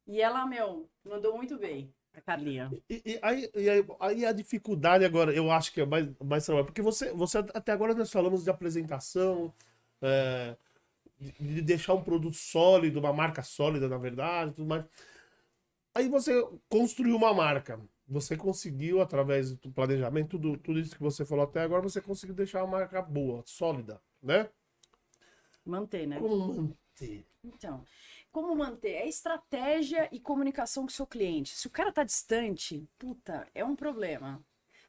E 0.07 0.21
ela, 0.21 0.45
meu, 0.45 0.91
mandou 1.05 1.37
muito 1.37 1.57
bem, 1.57 1.95
Carlinha. 2.21 2.71
E, 2.89 3.03
e, 3.05 3.19
aí, 3.23 3.51
e 3.55 3.71
aí, 3.71 3.87
aí, 4.01 4.27
a 4.27 4.33
dificuldade 4.33 5.05
agora, 5.05 5.33
eu 5.33 5.51
acho 5.51 5.73
que 5.73 5.81
é 5.81 5.87
mais, 5.87 6.09
mais 6.23 6.45
trabalho, 6.45 6.67
porque 6.67 6.83
você, 6.83 7.13
você, 7.13 7.39
até 7.39 7.73
agora 7.73 7.95
nós 7.95 8.11
falamos 8.11 8.45
de 8.45 8.51
apresentação, 8.51 9.53
é, 10.01 10.57
de, 11.19 11.33
de 11.33 11.63
deixar 11.63 11.95
um 11.95 12.03
produto 12.03 12.37
sólido, 12.37 12.99
uma 12.99 13.13
marca 13.13 13.43
sólida, 13.43 13.89
na 13.89 13.99
verdade, 13.99 14.53
tudo 14.53 14.69
mais. 14.69 14.85
Aí 15.95 16.09
você 16.09 16.33
construiu 16.69 17.17
uma 17.17 17.33
marca. 17.33 17.81
Você 18.09 18.37
conseguiu, 18.37 19.01
através 19.01 19.55
do 19.57 19.71
planejamento, 19.71 20.31
tudo, 20.31 20.59
tudo 20.59 20.79
isso 20.79 20.95
que 20.95 21.03
você 21.03 21.25
falou 21.25 21.45
até 21.45 21.63
agora, 21.63 21.81
você 21.81 22.01
conseguiu 22.01 22.35
deixar 22.35 22.63
uma 22.65 22.79
marca 22.79 23.01
boa, 23.01 23.43
sólida, 23.47 24.01
né? 24.23 24.51
Manter, 25.65 26.07
né? 26.07 26.19
Como 26.19 26.37
manter? 26.37 27.27
Então, 27.43 27.85
como 28.33 28.57
manter? 28.57 28.95
É 28.95 29.07
estratégia 29.07 30.09
e 30.11 30.19
comunicação 30.19 30.85
com 30.85 30.89
o 30.89 30.93
seu 30.93 31.07
cliente. 31.07 31.55
Se 31.55 31.67
o 31.67 31.71
cara 31.71 31.93
tá 31.93 32.03
distante, 32.03 32.89
puta, 32.99 33.47
é 33.55 33.65
um 33.65 33.77
problema. 33.77 34.43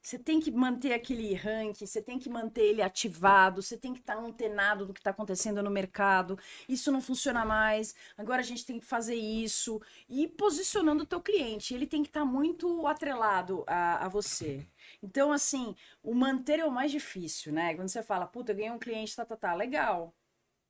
Você 0.03 0.19
tem 0.19 0.39
que 0.39 0.51
manter 0.51 0.93
aquele 0.93 1.33
ranking, 1.33 1.85
você 1.85 2.01
tem 2.01 2.19
que 2.19 2.29
manter 2.29 2.63
ele 2.63 2.81
ativado, 2.81 3.61
você 3.61 3.77
tem 3.77 3.93
que 3.93 3.99
estar 3.99 4.17
tá 4.17 4.21
antenado 4.21 4.85
do 4.85 4.93
que 4.93 4.99
está 4.99 5.11
acontecendo 5.11 5.63
no 5.63 5.69
mercado. 5.71 6.37
Isso 6.67 6.91
não 6.91 7.01
funciona 7.01 7.45
mais. 7.45 7.95
Agora 8.17 8.41
a 8.41 8.43
gente 8.43 8.65
tem 8.65 8.79
que 8.79 8.85
fazer 8.85 9.15
isso. 9.15 9.81
E 10.09 10.27
posicionando 10.27 11.03
o 11.03 11.05
teu 11.07 11.21
cliente. 11.21 11.73
Ele 11.73 11.87
tem 11.87 12.03
que 12.03 12.09
estar 12.09 12.21
tá 12.21 12.25
muito 12.25 12.85
atrelado 12.85 13.63
a, 13.65 14.05
a 14.05 14.09
você. 14.09 14.67
Então, 15.01 15.31
assim, 15.31 15.73
o 16.03 16.13
manter 16.13 16.59
é 16.59 16.65
o 16.65 16.71
mais 16.71 16.91
difícil, 16.91 17.53
né? 17.53 17.73
Quando 17.73 17.87
você 17.87 18.03
fala, 18.03 18.27
puta, 18.27 18.51
eu 18.51 18.55
ganhei 18.57 18.71
um 18.71 18.79
cliente, 18.79 19.15
tá, 19.15 19.25
tá, 19.25 19.37
tá, 19.37 19.53
legal 19.53 20.13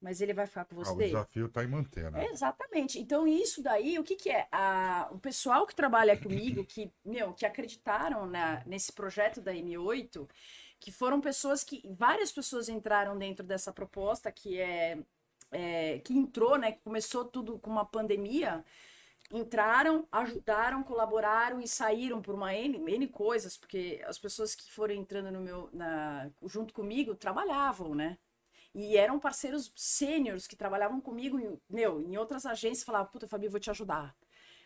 mas 0.04 0.20
ele 0.20 0.34
vai 0.34 0.46
ficar 0.46 0.66
com 0.66 0.76
você. 0.76 0.90
Ah, 0.90 0.94
o 0.94 0.98
desafio 0.98 1.46
está 1.46 1.64
em 1.64 1.68
manter, 1.68 2.12
né? 2.12 2.26
É, 2.26 2.32
exatamente. 2.32 3.00
Então, 3.00 3.26
isso 3.26 3.64
daí, 3.64 3.98
o 3.98 4.04
que, 4.04 4.18
que 4.18 4.30
é? 4.30 4.50
A, 4.52 5.08
o 5.12 5.18
pessoal 5.18 5.66
que 5.66 5.74
trabalha 5.74 6.18
comigo, 6.18 6.66
que, 6.66 6.92
meu, 7.06 7.34
que 7.34 7.46
acreditaram 7.46 8.26
na, 8.26 8.62
nesse 8.66 8.92
projeto 8.92 9.40
da 9.40 9.54
M8, 9.54 10.30
que 10.78 10.92
foram 10.92 11.22
pessoas 11.22 11.64
que. 11.64 11.82
Várias 11.98 12.34
pessoas 12.34 12.68
entraram 12.68 13.18
dentro 13.18 13.46
dessa 13.46 13.72
proposta, 13.72 14.30
que 14.30 14.60
é. 14.60 15.00
é 15.54 16.00
que 16.00 16.14
entrou, 16.14 16.58
né? 16.58 16.74
Que 16.74 16.82
começou 16.82 17.24
tudo 17.24 17.58
com 17.58 17.72
uma 17.72 17.86
pandemia. 17.86 18.62
Entraram, 19.32 20.06
ajudaram, 20.12 20.84
colaboraram 20.84 21.62
e 21.62 21.68
saíram 21.68 22.22
por 22.22 22.36
uma 22.36 22.54
N, 22.54 22.78
N 22.78 23.08
coisas, 23.08 23.56
porque 23.58 24.04
as 24.06 24.20
pessoas 24.20 24.54
que 24.54 24.70
foram 24.70 24.94
entrando 24.94 25.32
no 25.32 25.40
meu, 25.40 25.70
na, 25.72 26.30
junto 26.44 26.74
comigo 26.74 27.16
trabalhavam, 27.16 27.96
né? 27.96 28.18
E 28.74 28.98
eram 28.98 29.20
parceiros 29.20 29.72
sêniores 29.76 30.48
que 30.48 30.56
trabalhavam 30.56 31.00
comigo, 31.00 31.40
em, 31.40 31.60
meu, 31.70 32.02
em 32.02 32.18
outras 32.18 32.46
agências, 32.46 32.84
falavam, 32.84 33.12
puta, 33.12 33.28
Fabi, 33.28 33.48
vou 33.48 33.60
te 33.60 33.70
ajudar. 33.70 34.16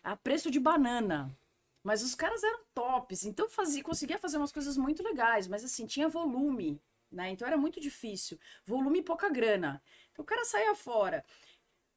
A 0.03 0.15
preço 0.15 0.49
de 0.49 0.59
banana. 0.59 1.35
Mas 1.83 2.03
os 2.03 2.15
caras 2.15 2.43
eram 2.43 2.59
tops, 2.73 3.25
então 3.25 3.49
fazia, 3.49 3.83
conseguia 3.83 4.17
fazer 4.17 4.37
umas 4.37 4.51
coisas 4.51 4.77
muito 4.77 5.03
legais, 5.03 5.47
mas 5.47 5.63
assim, 5.63 5.85
tinha 5.85 6.09
volume, 6.09 6.81
né? 7.11 7.29
Então 7.31 7.47
era 7.47 7.57
muito 7.57 7.79
difícil. 7.79 8.37
Volume 8.65 8.99
e 8.99 9.03
pouca 9.03 9.29
grana. 9.29 9.81
Então 10.11 10.23
o 10.23 10.25
cara 10.25 10.43
saía 10.43 10.75
fora. 10.75 11.23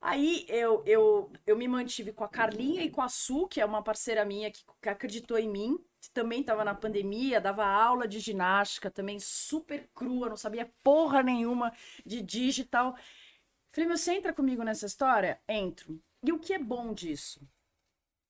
Aí 0.00 0.46
eu, 0.48 0.82
eu, 0.86 1.32
eu 1.46 1.56
me 1.56 1.68
mantive 1.68 2.12
com 2.12 2.24
a 2.24 2.28
Carlinha 2.28 2.82
e 2.82 2.90
com 2.90 3.02
a 3.02 3.08
Su, 3.08 3.46
que 3.48 3.60
é 3.60 3.64
uma 3.64 3.82
parceira 3.82 4.24
minha 4.24 4.50
que, 4.50 4.64
que 4.80 4.88
acreditou 4.88 5.38
em 5.38 5.48
mim, 5.48 5.78
que 6.00 6.10
também 6.10 6.40
estava 6.40 6.64
na 6.64 6.74
pandemia, 6.74 7.40
dava 7.40 7.64
aula 7.66 8.08
de 8.08 8.18
ginástica, 8.18 8.90
também 8.90 9.20
super 9.20 9.88
crua, 9.94 10.30
não 10.30 10.36
sabia 10.36 10.72
porra 10.82 11.22
nenhuma 11.22 11.72
de 12.04 12.22
digital. 12.22 12.96
Falei, 13.72 13.86
meu, 13.88 13.96
você 13.96 14.14
entra 14.14 14.32
comigo 14.32 14.64
nessa 14.64 14.86
história? 14.86 15.40
Entro. 15.48 16.02
E 16.22 16.32
o 16.32 16.38
que 16.38 16.54
é 16.54 16.58
bom 16.58 16.92
disso? 16.92 17.40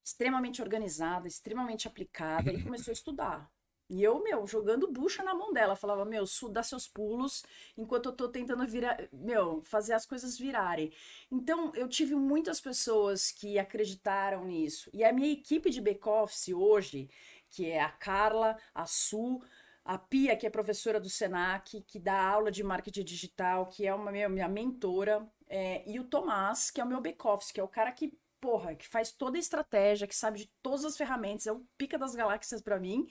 Extremamente 0.05 0.61
organizada, 0.61 1.29
extremamente 1.29 1.87
aplicada, 1.87 2.53
e 2.53 2.63
começou 2.65 2.91
a 2.91 2.95
estudar. 2.95 3.51
E 3.91 4.05
eu, 4.05 4.23
meu, 4.23 4.47
jogando 4.47 4.87
bucha 4.87 5.21
na 5.25 5.35
mão 5.35 5.53
dela. 5.53 5.75
Falava, 5.75 6.05
meu, 6.05 6.25
dá 6.53 6.63
seus 6.63 6.87
pulos 6.87 7.43
enquanto 7.77 8.07
eu 8.07 8.13
tô 8.13 8.29
tentando 8.29 8.65
virar, 8.65 8.97
meu, 9.13 9.63
fazer 9.63 9.95
as 9.95 10.07
coisas 10.07 10.39
virarem. 10.39 10.93
Então, 11.29 11.73
eu 11.75 11.89
tive 11.89 12.15
muitas 12.15 12.61
pessoas 12.61 13.33
que 13.33 13.59
acreditaram 13.59 14.45
nisso. 14.45 14.89
E 14.95 15.03
a 15.03 15.13
minha 15.13 15.33
equipe 15.33 15.71
de 15.71 15.81
back-office 15.81 16.55
hoje, 16.55 17.11
que 17.51 17.71
é 17.71 17.81
a 17.81 17.91
Carla, 17.91 18.57
a 18.75 18.87
Su, 18.87 19.43
a 19.85 19.99
Pia, 19.99 20.37
que 20.37 20.47
é 20.47 20.51
professora 20.51 21.01
do 21.01 21.11
Senac, 21.11 21.83
que 21.83 21.99
dá 21.99 22.21
aula 22.21 22.51
de 22.51 22.63
marketing 22.63 23.05
digital, 23.05 23.67
que 23.67 23.87
é 23.87 23.95
uma 23.95 24.13
minha, 24.13 24.29
minha 24.29 24.49
mentora, 24.49 25.29
é, 25.49 25.83
e 25.91 25.99
o 25.99 26.05
Tomás, 26.05 26.71
que 26.71 26.81
é 26.81 26.85
o 26.85 26.87
meu 26.87 27.01
back-office, 27.01 27.53
que 27.53 27.61
é 27.61 27.63
o 27.63 27.69
cara 27.69 27.93
que 27.93 28.17
porra, 28.41 28.75
que 28.75 28.89
faz 28.89 29.13
toda 29.13 29.37
a 29.37 29.41
estratégia, 29.41 30.07
que 30.07 30.17
sabe 30.17 30.39
de 30.39 30.47
todas 30.63 30.85
as 30.85 30.97
ferramentas, 30.97 31.47
é 31.47 31.53
o 31.53 31.67
pica 31.77 31.99
das 31.99 32.15
galáxias 32.15 32.63
para 32.63 32.81
mim. 32.81 33.07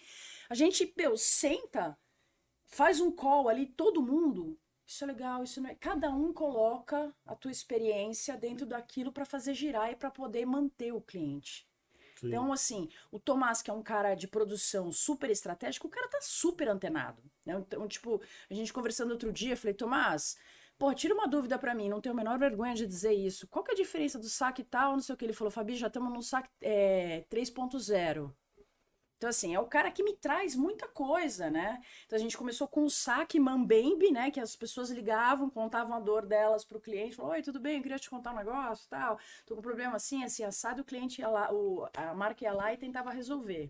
A 0.50 0.56
gente, 0.56 0.92
meu, 0.98 1.16
senta, 1.16 1.98
faz 2.68 3.00
um 3.00 3.12
call 3.12 3.48
ali, 3.48 3.68
todo 3.68 4.02
mundo. 4.02 4.60
Isso 4.86 5.04
é 5.04 5.08
legal, 5.08 5.44
isso 5.44 5.62
não 5.62 5.70
é. 5.70 5.76
Cada 5.76 6.10
um 6.10 6.34
coloca 6.34 7.14
a 7.26 7.36
tua 7.36 7.52
experiência 7.52 8.36
dentro 8.36 8.66
daquilo 8.66 9.12
para 9.12 9.24
fazer 9.24 9.54
girar 9.54 9.92
e 9.92 9.96
para 9.96 10.10
poder 10.10 10.46
manter 10.48 10.92
o 10.92 11.02
cliente. 11.02 11.69
Sim. 12.20 12.28
Então, 12.28 12.52
assim, 12.52 12.90
o 13.12 13.20
Tomás, 13.20 13.62
que 13.62 13.70
é 13.70 13.74
um 13.74 13.82
cara 13.82 14.14
de 14.16 14.28
produção 14.28 14.92
super 14.92 15.30
estratégico, 15.30 15.88
o 15.88 15.90
cara 15.90 16.08
tá 16.08 16.20
super 16.22 16.68
antenado. 16.68 17.22
Né? 17.46 17.56
Então, 17.58 17.88
tipo, 17.88 18.22
a 18.50 18.54
gente 18.54 18.74
conversando 18.74 19.12
outro 19.12 19.32
dia, 19.32 19.54
eu 19.54 19.58
falei, 19.58 19.74
Tomás, 19.74 20.38
Pô, 20.78 20.94
tira 20.94 21.14
uma 21.14 21.28
dúvida 21.28 21.60
para 21.60 21.76
mim, 21.76 21.90
não 21.90 22.00
tenho 22.00 22.14
a 22.14 22.16
menor 22.16 22.40
vergonha 22.40 22.74
de 22.74 22.88
dizer 22.88 23.12
isso. 23.12 23.46
Qual 23.50 23.66
que 23.66 23.72
é 23.72 23.74
a 23.74 23.78
diferença 23.78 24.18
do 24.18 24.30
saque 24.30 24.64
tal, 24.64 24.94
não 24.94 25.02
sei 25.02 25.14
o 25.14 25.18
que? 25.18 25.26
Ele 25.26 25.34
falou, 25.34 25.52
Fabi, 25.52 25.76
já 25.76 25.88
estamos 25.88 26.12
no 26.14 26.24
saque 26.24 26.48
é, 26.62 27.26
3.0. 27.30 28.34
Então, 29.20 29.30
assim, 29.30 29.54
é 29.54 29.60
o 29.60 29.66
cara 29.66 29.92
que 29.92 30.02
me 30.02 30.14
traz 30.14 30.56
muita 30.56 30.88
coisa, 30.88 31.50
né? 31.50 31.82
Então, 32.06 32.16
a 32.16 32.22
gente 32.22 32.38
começou 32.38 32.70
com 32.70 32.86
o 32.86 32.90
saque 32.90 33.38
Mambembe, 33.38 34.12
né? 34.12 34.32
Que 34.32 34.40
as 34.40 34.56
pessoas 34.56 34.90
ligavam, 34.90 35.50
contavam 35.50 35.94
a 35.94 36.00
dor 36.00 36.26
delas 36.26 36.64
pro 36.64 36.80
cliente. 36.80 37.18
Falou, 37.18 37.34
oi, 37.34 37.42
tudo 37.42 37.60
bem? 37.60 37.76
Eu 37.76 37.82
queria 37.82 38.00
te 38.00 38.10
contar 38.10 38.32
um 38.32 38.38
negócio 38.38 38.88
tal. 38.90 39.20
Tô 39.46 39.56
com 39.56 39.60
um 39.60 39.62
problema 39.62 39.98
assim, 39.98 40.24
assim, 40.24 40.46
assado. 40.46 40.84
O 40.84 40.86
cliente 40.86 41.20
ia 41.20 41.28
lá, 41.28 41.54
o, 41.54 41.86
a 41.94 42.14
marca 42.14 42.46
ia 42.46 42.54
lá 42.54 42.74
e 42.74 42.78
tentava 42.78 43.12
resolver. 43.12 43.70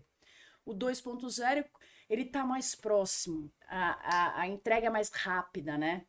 O 0.64 0.72
2.0, 0.72 1.64
ele 2.08 2.24
tá 2.26 2.44
mais 2.44 2.76
próximo. 2.76 3.50
A, 3.66 4.38
a, 4.38 4.40
a 4.42 4.46
entrega 4.46 4.86
é 4.86 4.90
mais 4.90 5.10
rápida, 5.10 5.76
né? 5.76 6.06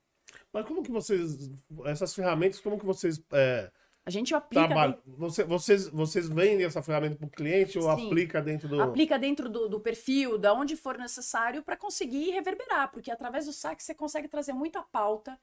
Mas 0.54 0.68
como 0.68 0.84
que 0.84 0.92
vocês, 0.92 1.50
essas 1.86 2.14
ferramentas, 2.14 2.60
como 2.60 2.78
que 2.78 2.86
vocês 2.86 3.20
é, 3.34 3.72
A 4.04 4.10
gente 4.10 4.34
aplica 4.34 4.66
Trabalho. 4.66 4.94
dentro, 4.94 5.16
Você, 5.18 5.44
vocês, 5.44 5.88
vocês 5.88 6.28
vendem 6.28 6.66
essa 6.66 6.82
ferramenta 6.82 7.16
para 7.16 7.28
o 7.28 7.30
cliente 7.30 7.78
ou 7.78 7.84
Sim. 7.96 8.08
aplica 8.08 8.42
dentro 8.42 8.68
do. 8.68 8.82
aplica 8.82 9.20
dentro 9.20 9.48
do, 9.48 9.70
do 9.70 9.80
perfil, 9.80 10.38
da 10.40 10.54
onde 10.54 10.76
for 10.76 10.98
necessário, 10.98 11.62
para 11.62 11.78
conseguir 11.78 12.32
reverberar, 12.32 12.92
porque 12.92 13.12
através 13.12 13.46
do 13.46 13.54
saque 13.54 13.84
você 13.84 13.94
consegue 13.94 14.28
trazer 14.28 14.54
muita 14.54 14.82
pauta, 14.82 15.40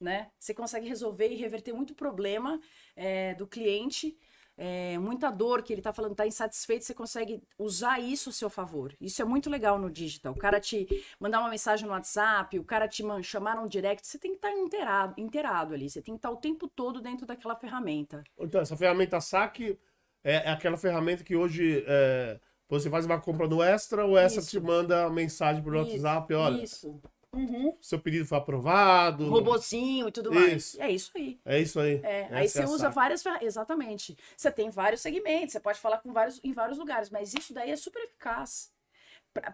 né? 0.00 0.30
Você 0.38 0.54
consegue 0.54 0.88
resolver 0.88 1.28
e 1.28 1.36
reverter 1.36 1.74
muito 1.74 1.94
problema 1.94 2.58
é, 2.96 3.34
do 3.34 3.46
cliente, 3.46 4.16
é, 4.60 4.98
muita 4.98 5.30
dor 5.30 5.62
que 5.62 5.72
ele 5.72 5.80
tá 5.80 5.92
falando, 5.92 6.16
tá 6.16 6.26
insatisfeito, 6.26 6.84
você 6.84 6.92
consegue 6.92 7.40
usar 7.56 8.00
isso 8.00 8.30
a 8.30 8.32
seu 8.32 8.50
favor. 8.50 8.92
Isso 9.00 9.22
é 9.22 9.24
muito 9.24 9.48
legal 9.48 9.78
no 9.78 9.88
digital. 9.88 10.32
O 10.32 10.36
cara 10.38 10.58
te 10.58 10.86
mandar 11.20 11.38
uma 11.38 11.48
mensagem 11.48 11.86
no 11.86 11.92
WhatsApp, 11.92 12.58
o 12.58 12.64
cara 12.64 12.88
te 12.88 13.04
man- 13.04 13.22
chamar 13.22 13.54
num 13.54 13.68
direct, 13.68 14.04
você 14.04 14.18
tem 14.18 14.32
que 14.32 14.38
estar 14.38 14.50
inteirado, 14.50 15.14
inteirado 15.16 15.74
ali, 15.74 15.88
você 15.88 16.02
tem 16.02 16.14
que 16.14 16.18
estar 16.18 16.30
o 16.30 16.36
tempo 16.36 16.66
todo 16.66 17.00
dentro 17.00 17.24
daquela 17.24 17.54
ferramenta. 17.54 18.24
Então, 18.36 18.60
essa 18.60 18.76
ferramenta 18.76 19.20
saque 19.20 19.78
é, 20.24 20.48
é 20.48 20.50
aquela 20.50 20.76
ferramenta 20.76 21.22
que 21.22 21.36
hoje 21.36 21.84
é, 21.86 22.40
você 22.68 22.90
faz 22.90 23.06
uma 23.06 23.20
compra 23.20 23.46
no 23.46 23.62
Extra, 23.62 24.04
o 24.04 24.18
Extra 24.18 24.40
Isso. 24.40 24.50
te 24.50 24.60
manda 24.60 25.08
mensagem 25.08 25.62
Isso, 25.62 25.92
WhatsApp, 25.92 26.34
olha, 26.34 26.64
Isso. 26.64 27.00
Uhum. 27.34 27.76
seu 27.80 28.00
pedido 28.00 28.24
foi 28.24 28.38
aprovado. 28.38 29.28
Robozinho 29.28 30.08
e 30.08 30.12
tudo 30.12 30.32
mais. 30.32 30.68
Isso. 30.74 30.82
É 30.82 30.90
isso 30.90 31.12
aí. 31.14 31.40
É 31.44 31.60
isso 31.60 31.80
aí. 31.80 32.00
É, 32.02 32.28
aí 32.30 32.44
é 32.44 32.48
você 32.48 32.62
a 32.62 32.66
usa 32.66 32.88
várias 32.88 33.22
Exatamente. 33.42 34.16
Você 34.36 34.50
tem 34.50 34.70
vários 34.70 35.00
segmentos, 35.00 35.52
você 35.52 35.60
pode 35.60 35.78
falar 35.78 35.98
com 35.98 36.12
vários, 36.12 36.40
em 36.42 36.52
vários 36.52 36.78
lugares, 36.78 37.10
mas 37.10 37.34
isso 37.34 37.52
daí 37.52 37.70
é 37.70 37.76
super 37.76 38.02
eficaz. 38.02 38.72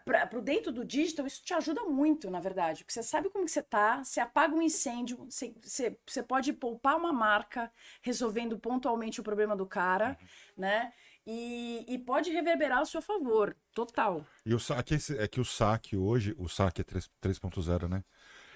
Para 0.05 0.39
o 0.39 0.41
dentro 0.41 0.73
do 0.73 0.85
digital, 0.85 1.27
isso 1.27 1.43
te 1.45 1.53
ajuda 1.53 1.85
muito, 1.85 2.31
na 2.31 2.41
verdade. 2.41 2.85
Porque 2.85 2.93
você 2.93 3.03
sabe 3.03 3.29
como 3.29 3.45
que 3.45 3.51
você 3.51 3.63
tá, 3.63 4.03
você 4.03 4.21
apaga 4.21 4.55
um 4.55 4.63
incêndio, 4.63 5.27
você, 5.29 5.55
você, 5.61 5.99
você 6.07 6.23
pode 6.23 6.53
poupar 6.53 6.97
uma 6.97 7.13
marca 7.13 7.71
resolvendo 8.01 8.59
pontualmente 8.59 9.21
o 9.21 9.25
problema 9.25 9.55
do 9.57 9.67
cara, 9.67 10.17
né? 10.57 10.93
E, 11.27 11.85
e 11.89 11.99
pode 11.99 12.31
reverberar 12.31 12.79
ao 12.79 12.87
seu 12.87 13.03
favor, 13.03 13.57
total. 13.75 14.25
E 14.47 14.55
o 14.55 14.59
saque 14.59 14.97
é 15.19 15.27
que 15.29 15.41
o 15.41 15.45
saque 15.45 15.97
hoje, 15.97 16.35
o 16.39 16.49
saque 16.49 16.81
é 16.81 16.85
3 16.85 17.11
3.0, 17.21 17.89
né? 17.89 18.03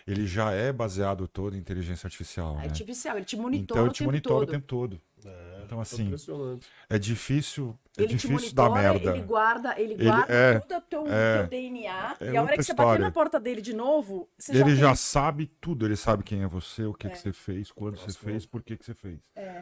Ele 0.06 0.26
já 0.26 0.52
é 0.52 0.72
baseado 0.72 1.28
todo 1.28 1.54
em 1.54 1.58
inteligência 1.58 2.06
artificial, 2.06 2.54
É 2.54 2.58
né? 2.60 2.64
artificial, 2.64 3.16
ele 3.18 3.26
te 3.26 3.36
monitora 3.36 3.62
Então 3.62 3.82
ele 3.82 3.90
o 3.90 3.92
te 3.92 3.98
tempo 3.98 4.10
monitora 4.10 4.38
todo. 4.38 4.48
o 4.48 4.52
tempo 4.52 4.66
todo. 4.66 5.00
É, 5.26 5.62
Então, 5.66 5.80
assim, 5.82 6.04
Impressionante. 6.06 6.66
é 6.88 6.98
difícil, 6.98 7.78
é 7.98 8.02
Ele 8.02 8.08
te 8.16 8.26
difícil 8.26 8.54
dar 8.54 8.70
monitora, 8.70 8.92
merda. 8.94 9.10
ele 9.10 9.20
guarda, 9.26 9.78
ele 9.78 9.92
Ele- 9.94 10.04
guarda 10.04 10.32
é, 10.32 10.58
tudo 10.60 10.76
o 10.76 10.80
teu, 10.80 11.06
é, 11.08 11.38
teu 11.40 11.46
DNA. 11.48 12.16
é 12.20 12.32
e 12.32 12.36
a 12.38 12.42
hora 12.42 12.56
que 12.56 12.62
você 12.62 12.72
bater 12.72 13.00
na 13.00 13.10
porta 13.10 13.38
dele 13.38 13.60
de 13.60 13.74
novo, 13.74 14.30
você 14.38 14.52
Ele 14.56 14.74
já 14.76 14.86
tem- 14.86 14.96
sabe 14.96 15.46
tudo, 15.60 15.84
ele 15.84 15.96
sabe 15.96 16.22
quem 16.24 16.42
é 16.42 16.46
você, 16.46 16.84
o 16.84 16.94
que, 16.94 17.06
É. 17.06 17.10
que 17.10 17.18
você 17.18 17.32
fez, 17.34 17.70
quando 17.70 17.96
você 17.98 18.06
Nossa, 18.06 18.18
fez, 18.20 18.46
por 18.46 18.62
que, 18.62 18.78
que 18.78 18.86
você 18.86 18.94
fez. 18.94 19.18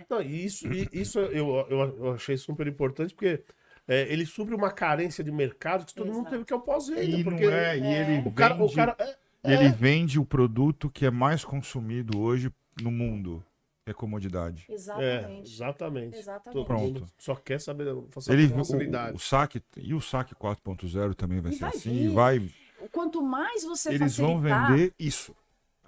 Não, 0.09 0.23
e 0.23 0.45
isso, 0.45 0.69
e 0.73 0.89
isso 0.93 1.19
eu, 1.19 1.67
eu, 1.69 1.79
eu 1.99 2.13
achei 2.15 2.37
super 2.37 2.69
importante, 2.69 3.13
porque 3.13 3.43
é, 3.89 4.13
ele 4.13 4.27
supre 4.27 4.55
uma 4.55 4.71
carência 4.71 5.23
de 5.23 5.31
mercado 5.31 5.85
que 5.87 5.95
todo 5.95 6.07
mundo 6.09 6.21
Exato. 6.21 6.31
teve, 6.31 6.45
que 6.45 6.53
é 6.53 6.57
o 6.57 6.61
pós-venda. 6.61 7.17
Não 7.17 7.23
Porque 7.25 7.45
é, 7.45 7.79
e 7.79 7.87
ele 7.87 8.29
o 8.29 8.33
cara, 8.33 8.55
o 8.55 8.59
vende, 8.59 8.75
cara 8.75 8.97
é, 8.99 9.17
e 9.45 9.53
ele 9.53 9.65
é. 9.67 9.69
vende 9.71 10.19
o 10.19 10.25
produto 10.25 10.91
que 10.91 11.07
é 11.07 11.11
mais 11.11 11.45
consumido 11.45 12.19
hoje 12.19 12.51
no 12.83 12.91
mundo, 12.91 13.45
é 13.87 13.93
comodidade. 13.93 14.67
É, 14.69 14.73
Exatamente. 14.75 15.53
exatamente. 15.53 16.19
Exatamente. 16.19 16.57
Mundo 16.59 16.67
Pronto. 16.67 17.07
só 17.19 17.35
quer 17.37 17.61
saber 17.61 17.87
fazer 18.11 18.33
Ele, 18.33 18.49
facilidade. 18.49 19.13
o, 19.13 19.17
o 19.17 19.21
saque 19.21 19.63
e 19.77 19.95
o 19.95 20.01
saque 20.01 20.35
4.0 20.35 21.15
também 21.15 21.41
vai 21.41 21.53
E 21.53 21.55
ser 21.55 21.61
vai 21.61 21.71
assim, 21.71 21.91
vir. 21.93 22.05
e 22.05 22.09
vai, 22.09 22.51
Quanto 22.93 23.23
mais 23.23 23.65
você 23.65 23.91
eles 23.95 24.17
vão 24.17 24.35
facilitar. 24.35 24.71
vender 24.73 24.95
isso, 24.99 25.35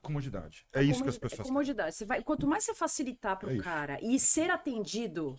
comodidade. 0.03 0.65
É 0.73 0.83
isso 0.83 1.03
que 1.03 1.09
as 1.09 1.19
pessoas 1.19 1.39
querem. 1.39 1.49
comodidade. 1.49 1.95
Você 1.95 2.05
vai, 2.05 2.23
quanto 2.23 2.47
mais 2.47 2.65
você 2.65 2.75
facilitar 2.75 3.37
para 3.39 3.51
É 3.51 3.53
o 3.53 3.55
isso. 3.57 3.65
cara 3.65 3.99
e 4.03 4.19
ser 4.19 4.51
atendido, 4.51 5.37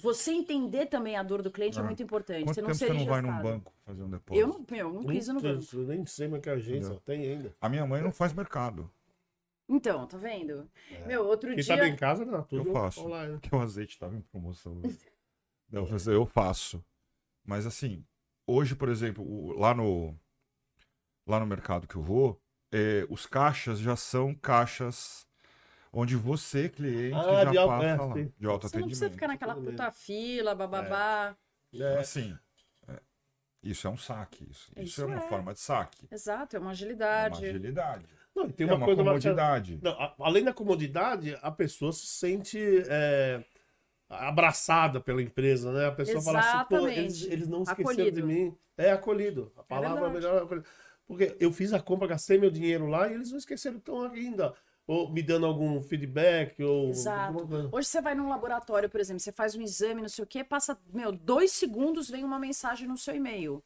você 0.00 0.32
entender 0.32 0.86
também 0.86 1.16
a 1.16 1.22
dor 1.22 1.42
do 1.42 1.50
cliente 1.50 1.78
é, 1.78 1.80
É. 1.80 1.84
muito 1.84 2.02
importante. 2.02 2.44
Quanto 2.44 2.54
você 2.54 2.60
não 2.62 2.68
tempo 2.68 2.78
você 2.78 2.92
não 2.92 3.06
vai 3.06 3.20
num 3.22 3.42
banco 3.42 3.72
fazer 3.84 4.02
um 4.02 4.10
depósito? 4.10 4.40
Eu 4.40 4.46
não, 4.48 4.66
meu, 4.70 4.92
não 4.92 5.04
quis 5.06 5.28
no 5.28 5.40
banco. 5.40 5.64
eu 5.74 5.86
nem 5.86 6.06
sei 6.06 6.28
mais 6.28 6.42
que 6.42 6.50
agência 6.50 6.78
Entendeu? 6.92 7.00
tem 7.04 7.20
ainda. 7.28 7.54
A 7.60 7.68
minha 7.68 7.86
mãe 7.86 8.02
não 8.02 8.12
faz 8.12 8.32
mercado, 8.32 8.90
Então, 9.68 10.06
tá 10.06 10.16
vendo? 10.18 10.68
Meu, 11.06 11.24
outro 11.26 11.48
Quem 11.54 11.64
dia. 11.64 11.76
tá 11.78 11.88
em 11.88 11.96
casa, 11.96 12.24
não, 12.24 12.42
tudo 12.42 12.68
Eu 12.68 12.72
faço. 12.72 13.00
online. 13.04 13.38
porque 13.38 13.54
o 13.54 13.60
azeite 13.60 13.94
estava 13.94 14.14
em 14.14 14.20
promoção. 14.20 14.80
Não, 15.70 15.86
eu 15.88 15.98
falei, 15.98 16.16
eu 16.18 16.26
faço. 16.26 16.84
Mas 17.44 17.66
assim, 17.66 18.04
hoje, 18.46 18.76
por 18.76 18.88
exemplo, 18.88 19.52
lá 19.58 19.74
no 19.74 20.14
lá 21.26 21.40
no 21.40 21.46
mercado 21.46 21.88
que 21.88 21.96
eu 21.96 22.02
vou, 22.02 22.38
é, 22.70 23.06
os 23.08 23.24
caixas 23.26 23.78
já 23.80 23.96
são 23.96 24.34
caixas 24.34 25.26
onde 25.94 26.16
você, 26.16 26.68
cliente, 26.68 27.14
Ah, 27.14 27.44
já 27.44 27.50
de 27.50 27.56
passa 27.56 27.84
é, 27.86 27.96
lá, 27.96 28.14
de 28.38 28.46
alto 28.46 28.68
Você 28.68 28.78
não 28.78 28.86
precisa 28.86 29.10
ficar 29.10 29.28
naquela 29.28 29.54
puta 29.54 29.90
fila, 29.90 30.54
bababá. 30.54 31.36
É, 31.72 31.98
Assim, 31.98 32.36
é, 32.88 33.00
isso 33.62 33.86
é 33.86 33.90
um 33.90 33.96
saque. 33.96 34.44
Isso, 34.50 34.70
isso, 34.76 34.82
Isso 34.82 35.02
é 35.02 35.06
uma 35.06 35.16
é. 35.16 35.28
forma 35.28 35.52
de 35.54 35.60
saque. 35.60 36.08
Exato, 36.10 36.56
é 36.56 36.58
uma 36.58 36.64
É 36.64 36.66
uma 36.66 36.72
agilidade. 36.72 37.46
agilidade. 37.46 38.06
Não, 38.34 38.46
e 38.46 38.52
tem 38.52 38.66
é 38.66 38.70
uma, 38.70 38.76
uma 38.78 38.86
coisa 38.86 39.02
comodidade. 39.02 39.78
Não, 39.82 39.92
a- 39.92 40.14
além 40.20 40.44
da 40.44 40.52
comodidade, 40.52 41.38
a 41.40 41.50
pessoa 41.50 41.92
se 41.92 42.06
sente 42.06 42.58
é, 42.88 43.44
abraçada 44.08 45.00
pela 45.00 45.22
empresa, 45.22 45.72
né? 45.72 45.86
A 45.86 45.92
pessoa 45.92 46.22
fala 46.22 46.40
assim, 46.40 46.68
pô, 46.68 46.88
eles, 46.88 47.14
Exatamente. 47.14 47.32
eles 47.32 47.48
não 47.48 47.62
esqueceram 47.62 47.90
Acolhido. 48.08 48.16
de 48.16 48.22
mim. 48.26 48.56
É 48.76 48.90
acolhido. 48.92 49.52
A 49.56 49.62
palavra 49.62 50.08
verdade. 50.10 50.14
melhor 50.14 50.40
é 50.40 50.44
acolhido. 50.44 50.66
Porque 51.06 51.36
eu 51.38 51.52
fiz 51.52 51.72
a 51.72 51.80
compra, 51.80 52.08
gastei 52.08 52.38
meu 52.38 52.50
dinheiro 52.50 52.86
lá 52.86 53.08
e 53.08 53.14
eles 53.14 53.30
não 53.30 53.38
esqueceram 53.38 53.78
tão 53.78 54.02
ainda. 54.02 54.54
Ou 54.86 55.10
me 55.10 55.22
dando 55.22 55.46
algum 55.46 55.80
feedback, 55.82 56.62
ou. 56.62 56.90
Exato. 56.90 57.70
Hoje 57.72 57.88
você 57.88 58.00
vai 58.02 58.14
num 58.14 58.28
laboratório, 58.28 58.90
por 58.90 59.00
exemplo, 59.00 59.20
você 59.20 59.32
faz 59.32 59.54
um 59.54 59.62
exame, 59.62 60.02
não 60.02 60.08
sei 60.08 60.24
o 60.24 60.26
quê, 60.26 60.44
passa, 60.44 60.78
meu, 60.92 61.10
dois 61.10 61.52
segundos, 61.52 62.10
vem 62.10 62.22
uma 62.22 62.38
mensagem 62.38 62.86
no 62.86 62.98
seu 62.98 63.14
e-mail. 63.14 63.62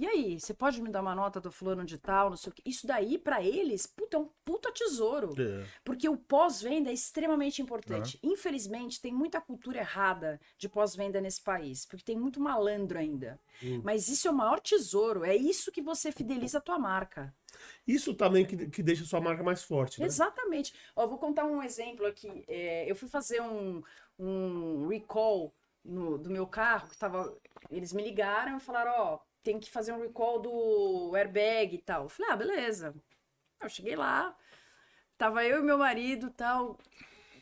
E 0.00 0.06
aí, 0.06 0.40
você 0.40 0.54
pode 0.54 0.80
me 0.80 0.88
dar 0.88 1.02
uma 1.02 1.14
nota 1.14 1.38
do 1.38 1.52
fulano 1.52 1.84
de 1.84 1.98
tal, 1.98 2.30
não 2.30 2.36
sei 2.38 2.50
o 2.50 2.54
quê? 2.54 2.62
Isso 2.64 2.86
daí, 2.86 3.18
pra 3.18 3.42
eles, 3.42 3.84
puta, 3.84 4.16
é 4.16 4.20
um 4.20 4.30
puta 4.46 4.72
tesouro. 4.72 5.34
É. 5.38 5.62
Porque 5.84 6.08
o 6.08 6.16
pós-venda 6.16 6.88
é 6.88 6.94
extremamente 6.94 7.60
importante. 7.60 8.18
Infelizmente, 8.22 8.98
tem 8.98 9.12
muita 9.12 9.42
cultura 9.42 9.80
errada 9.80 10.40
de 10.56 10.70
pós-venda 10.70 11.20
nesse 11.20 11.42
país, 11.42 11.84
porque 11.84 12.02
tem 12.02 12.16
muito 12.16 12.40
malandro 12.40 12.98
ainda. 12.98 13.38
Hum. 13.62 13.82
Mas 13.84 14.08
isso 14.08 14.26
é 14.26 14.30
o 14.30 14.34
maior 14.34 14.58
tesouro, 14.58 15.22
é 15.22 15.36
isso 15.36 15.70
que 15.70 15.82
você 15.82 16.10
fideliza 16.10 16.56
a 16.56 16.62
tua 16.62 16.78
marca. 16.78 17.34
Isso 17.86 18.14
também 18.14 18.44
que, 18.46 18.68
que 18.68 18.82
deixa 18.82 19.04
sua 19.04 19.20
marca 19.20 19.42
mais 19.42 19.62
forte, 19.64 20.00
né? 20.00 20.06
Exatamente. 20.06 20.74
Ó, 20.96 21.06
vou 21.06 21.18
contar 21.18 21.44
um 21.44 21.62
exemplo 21.62 22.06
aqui. 22.06 22.44
É, 22.48 22.90
eu 22.90 22.94
fui 22.96 23.08
fazer 23.08 23.40
um, 23.42 23.82
um 24.18 24.86
recall 24.88 25.54
no- 25.84 26.18
do 26.18 26.30
meu 26.30 26.46
carro, 26.46 26.88
que 26.88 26.96
tava. 26.96 27.36
Eles 27.70 27.92
me 27.92 28.02
ligaram 28.02 28.56
e 28.56 28.60
falaram, 28.60 28.92
ó, 28.96 29.18
tem 29.42 29.58
que 29.60 29.70
fazer 29.70 29.92
um 29.92 30.00
recall 30.00 30.40
do 30.40 31.14
airbag 31.14 31.74
e 31.76 31.78
tal. 31.82 32.04
Eu 32.04 32.08
falei, 32.08 32.32
ah, 32.32 32.36
beleza. 32.36 32.94
Eu 33.62 33.68
cheguei 33.68 33.96
lá, 33.96 34.36
tava 35.18 35.44
eu 35.44 35.60
e 35.60 35.62
meu 35.62 35.78
marido 35.78 36.30
tal, 36.30 36.78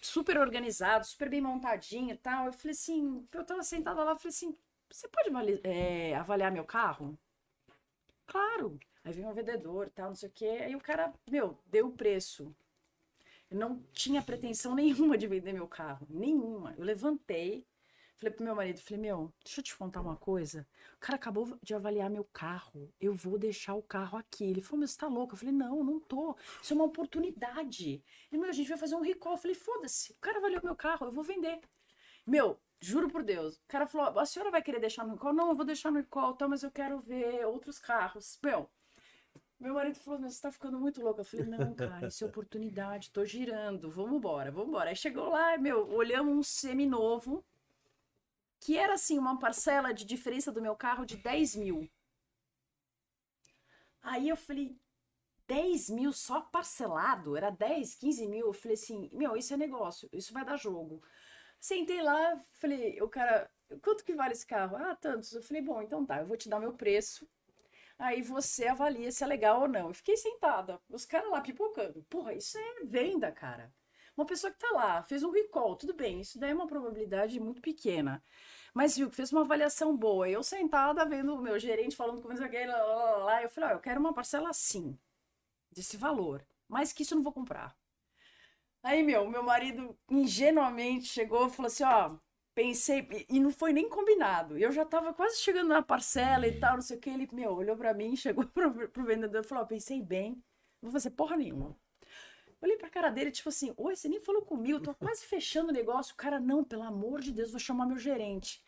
super 0.03 0.39
organizado, 0.39 1.07
super 1.07 1.29
bem 1.31 1.41
montadinho 1.43 2.13
e 2.15 2.19
tal. 2.19 2.47
Eu 2.47 2.53
falei 2.55 2.73
assim, 2.73 3.27
eu 3.33 3.45
tava 3.47 3.63
sentada 3.65 4.05
lá, 4.05 4.17
falei 4.17 4.31
assim, 4.31 4.57
você 4.91 5.09
pode 5.09 5.31
avali- 5.31 5.61
é, 5.65 6.17
avaliar 6.17 6.53
meu 6.53 6.65
carro? 6.65 7.19
Claro. 8.27 8.79
Aí 9.05 9.13
veio 9.13 9.29
um 9.29 9.35
vendedor 9.35 9.91
tal, 9.91 10.09
não 10.09 10.15
sei 10.15 10.29
o 10.29 10.33
quê. 10.33 10.59
Aí 10.63 10.77
o 10.77 10.81
cara, 10.81 11.13
meu, 11.31 11.59
deu 11.67 11.87
o 11.89 11.93
preço. 11.93 12.55
Eu 13.51 13.59
não 13.59 13.83
tinha 13.93 14.23
pretensão 14.23 14.75
nenhuma 14.77 15.17
de 15.17 15.27
vender 15.27 15.53
meu 15.53 15.67
carro. 15.67 16.07
Nenhuma. 16.11 16.75
Eu 16.77 16.85
levantei, 16.85 17.67
falei 18.17 18.35
pro 18.35 18.45
meu 18.45 18.55
marido, 18.55 18.81
falei, 18.81 19.01
meu, 19.01 19.33
deixa 19.43 19.61
eu 19.61 19.65
te 19.65 19.77
contar 19.77 20.01
uma 20.01 20.17
coisa. 20.17 20.67
O 20.97 20.99
cara 20.99 21.17
acabou 21.17 21.59
de 21.63 21.75
avaliar 21.75 22.11
meu 22.11 22.25
carro. 22.25 22.93
Eu 23.01 23.15
vou 23.15 23.39
deixar 23.39 23.75
o 23.75 23.83
carro 23.83 24.19
aqui. 24.19 24.45
Ele 24.45 24.61
falou, 24.61 24.81
mas 24.81 24.91
você 24.91 24.99
tá 24.99 25.07
louco? 25.07 25.35
Eu 25.35 25.39
falei, 25.39 25.55
não, 25.55 25.83
não 25.83 26.01
tô. 26.01 26.37
Isso 26.63 26.73
é 26.73 26.77
uma 26.77 26.85
oportunidade. 26.85 28.03
Ele, 28.31 28.41
meu, 28.41 28.51
a 28.51 28.53
gente 28.53 28.69
vai 28.69 28.79
fazer 28.79 28.97
um 28.97 29.01
recall. 29.01 29.33
Eu 29.33 29.39
falei, 29.39 29.55
foda-se. 29.55 30.13
O 30.13 30.21
cara 30.21 30.39
avaliou 30.39 30.61
meu 30.63 30.77
carro, 30.77 31.07
eu 31.07 31.13
vou 31.13 31.25
vender. 31.25 31.61
Meu, 32.27 32.61
juro 32.81 33.09
por 33.09 33.23
Deus. 33.23 33.57
O 33.57 33.61
cara 33.69 33.87
falou, 33.87 34.19
a 34.19 34.27
senhora 34.27 34.51
vai 34.51 34.63
querer 34.63 34.81
deixar 34.81 35.07
no 35.07 35.15
recall? 35.15 35.33
Não, 35.33 35.49
eu 35.51 35.57
vou 35.57 35.65
deixar 35.65 35.91
no 35.91 35.99
recall, 35.99 36.35
tá, 36.35 36.47
mas 36.47 36.63
eu 36.63 36.71
quero 36.71 37.01
ver 37.01 37.47
outros 37.47 37.79
carros. 37.79 38.39
Meu, 38.43 38.69
meu 39.59 39.75
marido 39.75 39.99
falou, 39.99 40.21
você 40.21 40.41
tá 40.41 40.53
ficando 40.53 40.79
muito 40.79 41.03
louco. 41.03 41.21
Eu 41.21 41.25
falei, 41.25 41.47
não, 41.47 41.75
cara, 41.75 42.07
isso 42.07 42.25
é 42.25 42.27
oportunidade, 42.27 43.11
tô 43.11 43.25
girando, 43.25 43.91
vamos 43.91 44.17
embora, 44.17 44.51
vamos 44.51 44.69
embora. 44.69 44.91
Aí 44.91 44.97
chegou 44.97 45.29
lá, 45.29 45.59
meu, 45.59 45.89
olhamos 45.91 46.37
um 46.37 46.43
semi-novo, 46.43 47.45
que 48.61 48.77
era 48.79 48.95
assim, 48.95 49.19
uma 49.19 49.39
parcela 49.39 49.93
de 49.93 50.05
diferença 50.05 50.53
do 50.53 50.63
meu 50.63 50.77
carro 50.77 51.05
de 51.05 51.17
10 51.17 51.57
mil. 51.57 51.91
Aí 54.03 54.29
eu 54.29 54.37
falei, 54.37 54.77
10 55.49 55.91
mil 55.91 56.13
só 56.13 56.41
parcelado? 56.41 57.37
Era 57.37 57.51
10, 57.51 57.95
15 57.97 58.27
mil? 58.29 58.47
Eu 58.47 58.53
falei 58.53 58.75
assim, 58.75 59.11
meu, 59.13 59.37
isso 59.37 59.53
é 59.55 59.57
negócio, 59.57 60.09
isso 60.13 60.33
vai 60.33 60.45
dar 60.45 60.57
jogo. 60.57 61.03
Sentei 61.61 62.01
lá, 62.03 62.41
falei, 62.53 63.01
o 63.03 63.09
cara, 63.09 63.51
quanto 63.83 64.05
que 64.05 64.15
vale 64.15 64.33
esse 64.33 64.47
carro? 64.47 64.77
Ah, 64.77 64.95
tantos. 64.95 65.33
Eu 65.33 65.43
falei, 65.43 65.63
bom, 65.63 65.83
então 65.83 66.07
tá, 66.07 66.21
eu 66.21 66.27
vou 66.27 66.37
te 66.37 66.49
dar 66.49 66.61
meu 66.61 66.75
preço. 66.75 67.29
Aí 67.99 68.23
você 68.23 68.69
avalia 68.69 69.11
se 69.11 69.25
é 69.25 69.27
legal 69.27 69.63
ou 69.63 69.69
não. 69.69 69.89
Eu 69.89 69.95
fiquei 69.95 70.17
sentada, 70.17 70.81
os 70.89 71.05
caras 71.05 71.31
lá 71.31 71.41
pipocando. 71.41 72.03
Porra, 72.05 72.33
isso 72.35 72.57
é 72.57 72.85
venda, 72.85 73.33
cara. 73.33 73.73
Uma 74.17 74.27
pessoa 74.27 74.53
que 74.53 74.59
tá 74.59 74.71
lá, 74.73 75.03
fez 75.05 75.23
um 75.23 75.31
recall, 75.31 75.77
tudo 75.77 75.95
bem, 75.95 76.21
isso 76.21 76.39
daí 76.41 76.51
é 76.51 76.55
uma 76.55 76.67
probabilidade 76.67 77.39
muito 77.39 77.61
pequena. 77.61 78.23
Mas 78.75 78.97
viu 78.97 79.09
que 79.11 79.17
fez 79.17 79.33
uma 79.33 79.43
avaliação 79.43 79.97
boa. 79.97 80.29
Eu 80.29 80.43
sentada 80.43 81.05
vendo 81.05 81.35
o 81.35 81.43
meu 81.43 81.59
gerente 81.59 81.97
falando 81.97 82.21
com 82.23 82.29
aquele 82.31 82.67
lá, 82.67 82.83
lá, 82.85 83.17
lá, 83.19 83.43
eu 83.43 83.51
falei, 83.51 83.71
ó, 83.71 83.73
eu 83.75 83.81
quero 83.81 84.01
uma 84.01 84.13
parcela 84.13 84.51
assim, 84.51 84.99
desse 85.71 85.97
valor. 85.97 86.45
Mais 86.69 86.93
que 86.93 87.03
isso 87.03 87.15
eu 87.15 87.17
não 87.17 87.23
vou 87.23 87.33
comprar. 87.33 87.77
Aí, 88.83 89.03
meu, 89.03 89.29
meu 89.29 89.43
marido 89.43 89.97
ingenuamente 90.11 91.07
chegou 91.07 91.47
e 91.47 91.51
falou 91.51 91.67
assim, 91.69 91.85
ó, 91.85 92.17
pensei, 92.59 93.07
e 93.29 93.39
não 93.39 93.53
foi 93.53 93.73
nem 93.73 93.89
combinado. 93.89 94.59
Eu 94.59 94.73
já 94.73 94.85
tava 94.85 95.15
quase 95.15 95.39
chegando 95.39 95.69
na 95.69 95.81
parcela 95.81 96.45
e 96.45 96.59
tal, 96.59 96.75
não 96.75 96.83
sei 96.83 96.97
o 96.97 97.01
que. 97.01 97.09
Ele, 97.09 97.29
meu, 97.33 97.53
olhou 97.53 97.77
pra 97.77 97.95
mim, 97.95 98.17
chegou 98.19 98.45
pro, 98.47 98.89
pro 98.89 99.05
vendedor 99.05 99.45
e 99.45 99.47
falou: 99.47 99.65
pensei 99.65 100.03
bem, 100.03 100.33
não 100.83 100.91
vou 100.91 100.93
fazer 100.93 101.11
porra 101.11 101.37
nenhuma. 101.37 101.77
Olhei 102.61 102.77
pra 102.77 102.91
cara 102.91 103.11
dele, 103.11 103.31
tipo 103.31 103.49
assim, 103.49 103.73
oi, 103.77 103.95
você 103.95 104.09
nem 104.09 104.19
falou 104.21 104.43
comigo, 104.43 104.81
tô 104.81 104.93
quase 104.93 105.25
fechando 105.25 105.69
o 105.69 105.73
negócio. 105.73 106.15
O 106.15 106.17
cara, 106.17 106.41
não, 106.41 106.65
pelo 106.65 106.83
amor 106.83 107.21
de 107.21 107.31
Deus, 107.31 107.53
vou 107.53 107.61
chamar 107.61 107.87
meu 107.87 107.97
gerente. 107.97 108.61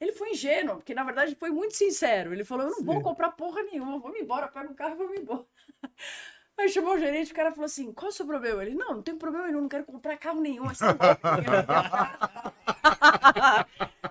Ele 0.00 0.12
foi 0.12 0.30
ingênuo, 0.30 0.76
porque 0.76 0.94
na 0.94 1.04
verdade 1.04 1.34
foi 1.34 1.50
muito 1.50 1.76
sincero. 1.76 2.32
Ele 2.32 2.44
falou: 2.44 2.64
eu 2.64 2.70
não 2.70 2.78
Sim. 2.78 2.86
vou 2.86 3.02
comprar 3.02 3.32
porra 3.32 3.62
nenhuma, 3.64 3.98
vou 3.98 4.10
me 4.10 4.20
embora, 4.20 4.48
pego 4.48 4.72
o 4.72 4.74
carro 4.74 4.94
e 4.94 4.96
vou 4.96 5.10
me 5.10 5.18
embora. 5.18 5.44
Aí 6.56 6.68
chamou 6.68 6.94
o 6.94 6.98
gerente, 6.98 7.32
o 7.32 7.34
cara 7.34 7.50
falou 7.50 7.66
assim: 7.66 7.92
qual 7.92 8.08
é 8.08 8.10
o 8.10 8.12
seu 8.12 8.26
problema? 8.26 8.62
Ele, 8.62 8.74
não, 8.74 8.94
não 8.94 9.02
tem 9.02 9.16
problema 9.16 9.46
nenhum, 9.46 9.62
não 9.62 9.68
quero 9.68 9.84
comprar 9.84 10.16
carro 10.16 10.40
nenhum. 10.40 10.64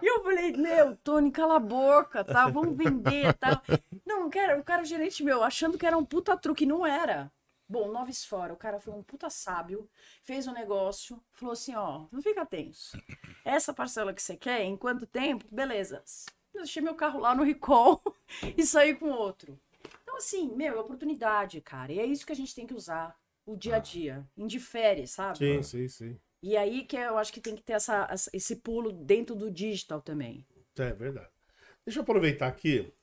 e 0.01 0.05
eu 0.05 0.23
falei, 0.23 0.51
meu, 0.51 0.95
Tony, 0.97 1.31
cala 1.31 1.55
a 1.55 1.59
boca, 1.59 2.23
tá? 2.23 2.47
Vamos 2.47 2.77
vender, 2.77 3.33
tá? 3.35 3.61
Não, 4.05 4.21
não 4.21 4.29
quero. 4.29 4.59
O 4.59 4.63
cara, 4.63 4.81
o 4.81 4.85
gerente 4.85 5.23
meu, 5.23 5.43
achando 5.43 5.77
que 5.77 5.85
era 5.85 5.97
um 5.97 6.05
puta 6.05 6.35
truque, 6.37 6.65
não 6.65 6.85
era. 6.85 7.31
Bom, 7.67 7.91
noves 7.91 8.25
fora, 8.25 8.53
o 8.53 8.57
cara 8.57 8.79
foi 8.79 8.93
um 8.93 9.01
puta 9.01 9.29
sábio, 9.29 9.89
fez 10.21 10.47
um 10.47 10.53
negócio, 10.53 11.19
falou 11.31 11.53
assim, 11.53 11.73
ó, 11.73 12.05
não 12.11 12.21
fica 12.21 12.45
tenso. 12.45 13.01
Essa 13.43 13.73
parcela 13.73 14.13
que 14.13 14.21
você 14.21 14.35
quer, 14.35 14.61
em 14.61 14.75
quanto 14.77 15.07
tempo? 15.07 15.45
Beleza. 15.49 16.03
Eu 16.53 16.61
deixei 16.61 16.83
meu 16.83 16.93
carro 16.93 17.19
lá 17.19 17.33
no 17.33 17.43
recall 17.43 18.01
e 18.55 18.63
saí 18.65 18.93
com 18.93 19.09
outro. 19.09 19.59
Então, 20.13 20.17
assim, 20.19 20.55
meu, 20.55 20.77
é 20.77 20.79
oportunidade, 20.79 21.59
cara. 21.59 21.91
E 21.91 21.99
é 21.99 22.05
isso 22.05 22.25
que 22.25 22.31
a 22.31 22.35
gente 22.35 22.53
tem 22.53 22.67
que 22.67 22.73
usar 22.73 23.17
o 23.47 23.55
dia 23.55 23.77
a 23.77 23.79
dia. 23.79 24.23
Indifere, 24.37 25.07
sabe? 25.07 25.39
Sim, 25.39 25.63
sim, 25.63 25.87
sim. 25.87 26.19
E 26.43 26.55
aí 26.55 26.83
que 26.83 26.95
eu 26.95 27.17
acho 27.17 27.33
que 27.33 27.41
tem 27.41 27.55
que 27.55 27.63
ter 27.63 27.73
essa, 27.73 28.07
esse 28.31 28.57
pulo 28.57 28.91
dentro 28.91 29.35
do 29.35 29.49
digital 29.49 30.01
também. 30.01 30.45
É 30.77 30.93
verdade. 30.93 31.29
Deixa 31.83 31.99
eu 31.99 32.03
aproveitar 32.03 32.47
aqui. 32.47 32.93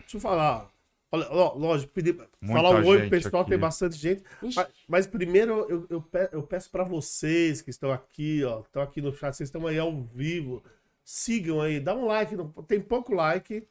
Deixa 0.00 0.16
eu 0.16 0.20
falar. 0.20 0.70
Olha, 1.12 1.28
lógico, 1.28 1.92
pedir, 1.92 2.16
falar 2.46 2.82
o 2.82 2.86
oi 2.86 3.00
pro 3.00 3.10
pessoal, 3.10 3.42
aqui. 3.42 3.50
tem 3.50 3.58
bastante 3.58 3.96
gente. 3.96 4.24
Mas, 4.40 4.68
mas, 4.88 5.06
primeiro 5.06 5.66
eu, 5.68 5.86
eu, 5.90 6.04
eu 6.32 6.42
peço 6.42 6.70
para 6.70 6.84
vocês 6.84 7.60
que 7.60 7.70
estão 7.70 7.92
aqui, 7.92 8.42
ó, 8.44 8.60
estão 8.60 8.82
aqui 8.82 9.02
no 9.02 9.12
chat, 9.12 9.34
vocês 9.34 9.48
estão 9.48 9.66
aí 9.66 9.78
ao 9.78 10.02
vivo. 10.02 10.64
Sigam 11.04 11.60
aí, 11.60 11.80
dá 11.80 11.94
um 11.94 12.06
like. 12.06 12.34
Tem 12.66 12.80
pouco 12.80 13.14
like. 13.14 13.68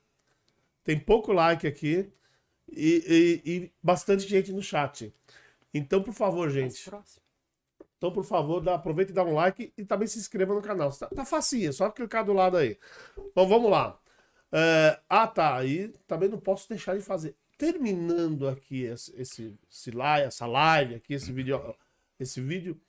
Tem 0.83 0.99
pouco 0.99 1.33
like 1.33 1.65
aqui. 1.65 2.11
E, 2.71 3.41
e, 3.45 3.51
e 3.51 3.71
bastante 3.81 4.27
gente 4.27 4.51
no 4.51 4.61
chat. 4.61 5.13
Então, 5.73 6.01
por 6.01 6.13
favor, 6.13 6.49
gente. 6.49 6.89
Então, 7.97 8.11
por 8.11 8.23
favor, 8.23 8.61
dá, 8.61 8.75
aproveita 8.75 9.11
e 9.11 9.15
dá 9.15 9.23
um 9.23 9.33
like 9.33 9.73
e 9.77 9.85
também 9.85 10.07
se 10.07 10.19
inscreva 10.19 10.53
no 10.53 10.61
canal. 10.61 10.91
Tá, 10.91 11.07
tá 11.07 11.25
facinho, 11.25 11.69
é 11.69 11.71
só 11.71 11.89
clicar 11.89 12.25
do 12.25 12.33
lado 12.33 12.57
aí. 12.57 12.77
Bom, 13.33 13.47
vamos 13.47 13.69
lá. 13.71 13.99
É, 14.51 14.99
ah, 15.09 15.27
tá. 15.27 15.57
Aí 15.57 15.89
também 16.07 16.29
não 16.29 16.39
posso 16.39 16.67
deixar 16.69 16.95
de 16.95 17.03
fazer. 17.03 17.35
Terminando 17.57 18.47
aqui 18.47 18.83
esse, 18.83 19.13
esse, 19.19 19.57
esse 19.69 19.91
live, 19.91 20.27
essa 20.27 20.45
live 20.45 20.95
aqui, 20.95 21.13
esse 21.13 21.31
vídeo, 21.31 21.75
esse 22.19 22.41
vídeo, 22.41 22.79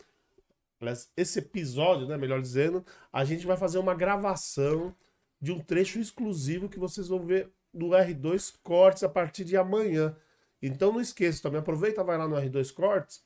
esse 1.17 1.39
episódio, 1.39 2.07
né, 2.07 2.17
melhor 2.17 2.41
dizendo, 2.41 2.85
a 3.13 3.25
gente 3.25 3.47
vai 3.47 3.57
fazer 3.57 3.79
uma 3.79 3.95
gravação 3.95 4.95
de 5.41 5.53
um 5.53 5.59
trecho 5.59 5.99
exclusivo 5.99 6.69
que 6.69 6.79
vocês 6.79 7.09
vão 7.09 7.25
ver 7.25 7.51
no 7.77 7.91
R2 7.91 8.55
Cortes 8.63 9.03
a 9.03 9.09
partir 9.09 9.45
de 9.45 9.57
amanhã. 9.57 10.17
Então 10.61 10.93
não 10.93 11.01
esqueça, 11.01 11.43
também 11.43 11.61
aproveita, 11.61 12.03
vai 12.03 12.17
lá 12.19 12.27
no 12.27 12.37
R2 12.37 12.73
Cortes 12.73 13.23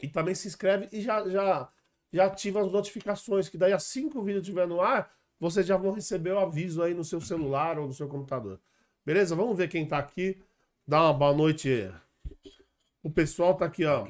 e 0.00 0.08
também 0.08 0.34
se 0.34 0.48
inscreve 0.48 0.88
e 0.92 1.00
já, 1.00 1.28
já, 1.28 1.68
já 2.12 2.24
ativa 2.26 2.60
as 2.64 2.72
notificações, 2.72 3.48
que 3.48 3.58
daí 3.58 3.72
assim 3.72 4.08
que 4.08 4.16
o 4.16 4.22
vídeo 4.22 4.40
estiver 4.40 4.66
no 4.66 4.80
ar, 4.80 5.12
vocês 5.38 5.66
já 5.66 5.76
vão 5.76 5.92
receber 5.92 6.32
o 6.32 6.38
aviso 6.38 6.82
aí 6.82 6.94
no 6.94 7.04
seu 7.04 7.20
celular 7.20 7.78
ou 7.78 7.86
no 7.86 7.92
seu 7.92 8.08
computador. 8.08 8.60
Beleza? 9.04 9.34
Vamos 9.34 9.56
ver 9.56 9.68
quem 9.68 9.86
tá 9.86 9.98
aqui. 9.98 10.40
Dá 10.86 11.02
uma 11.02 11.12
boa 11.12 11.34
noite. 11.34 11.92
O 13.02 13.10
pessoal 13.10 13.54
tá 13.54 13.66
aqui, 13.66 13.84
ó. 13.84 14.06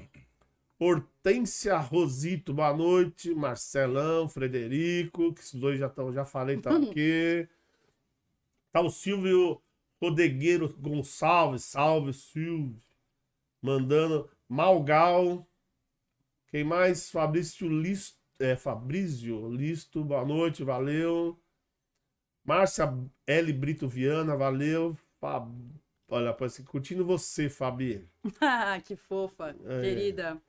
Hortência 0.78 1.78
Rosito, 1.78 2.52
boa 2.52 2.76
noite. 2.76 3.34
Marcelão, 3.34 4.28
Frederico, 4.28 5.32
que 5.32 5.40
esses 5.40 5.54
dois 5.54 5.78
já 5.78 5.86
estão, 5.86 6.12
já 6.12 6.24
falei, 6.24 6.58
tá 6.58 6.70
aqui. 6.76 7.48
Tá 8.72 8.80
o 8.80 8.88
Silvio 8.88 9.62
Rodegueiro 10.00 10.74
Gonçalves, 10.78 11.64
salve 11.64 12.12
Silvio. 12.14 12.82
Mandando 13.60 14.28
Malgal. 14.48 15.46
Quem 16.48 16.64
mais? 16.64 17.10
Fabrício 17.10 17.68
Listo, 17.68 18.18
é, 18.40 18.56
Fabrício 18.56 19.48
Listo, 19.54 20.02
boa 20.02 20.24
noite, 20.24 20.64
valeu. 20.64 21.38
Márcia 22.44 22.92
L. 23.26 23.52
Brito 23.52 23.86
Viana, 23.86 24.36
valeu. 24.36 24.96
Fab... 25.20 25.54
Olha, 26.08 26.32
parece 26.32 26.64
curtindo 26.64 27.04
você, 27.04 27.48
Fabi. 27.48 28.06
que 28.84 28.96
fofa, 28.96 29.54
é. 29.64 29.80
querida. 29.80 30.42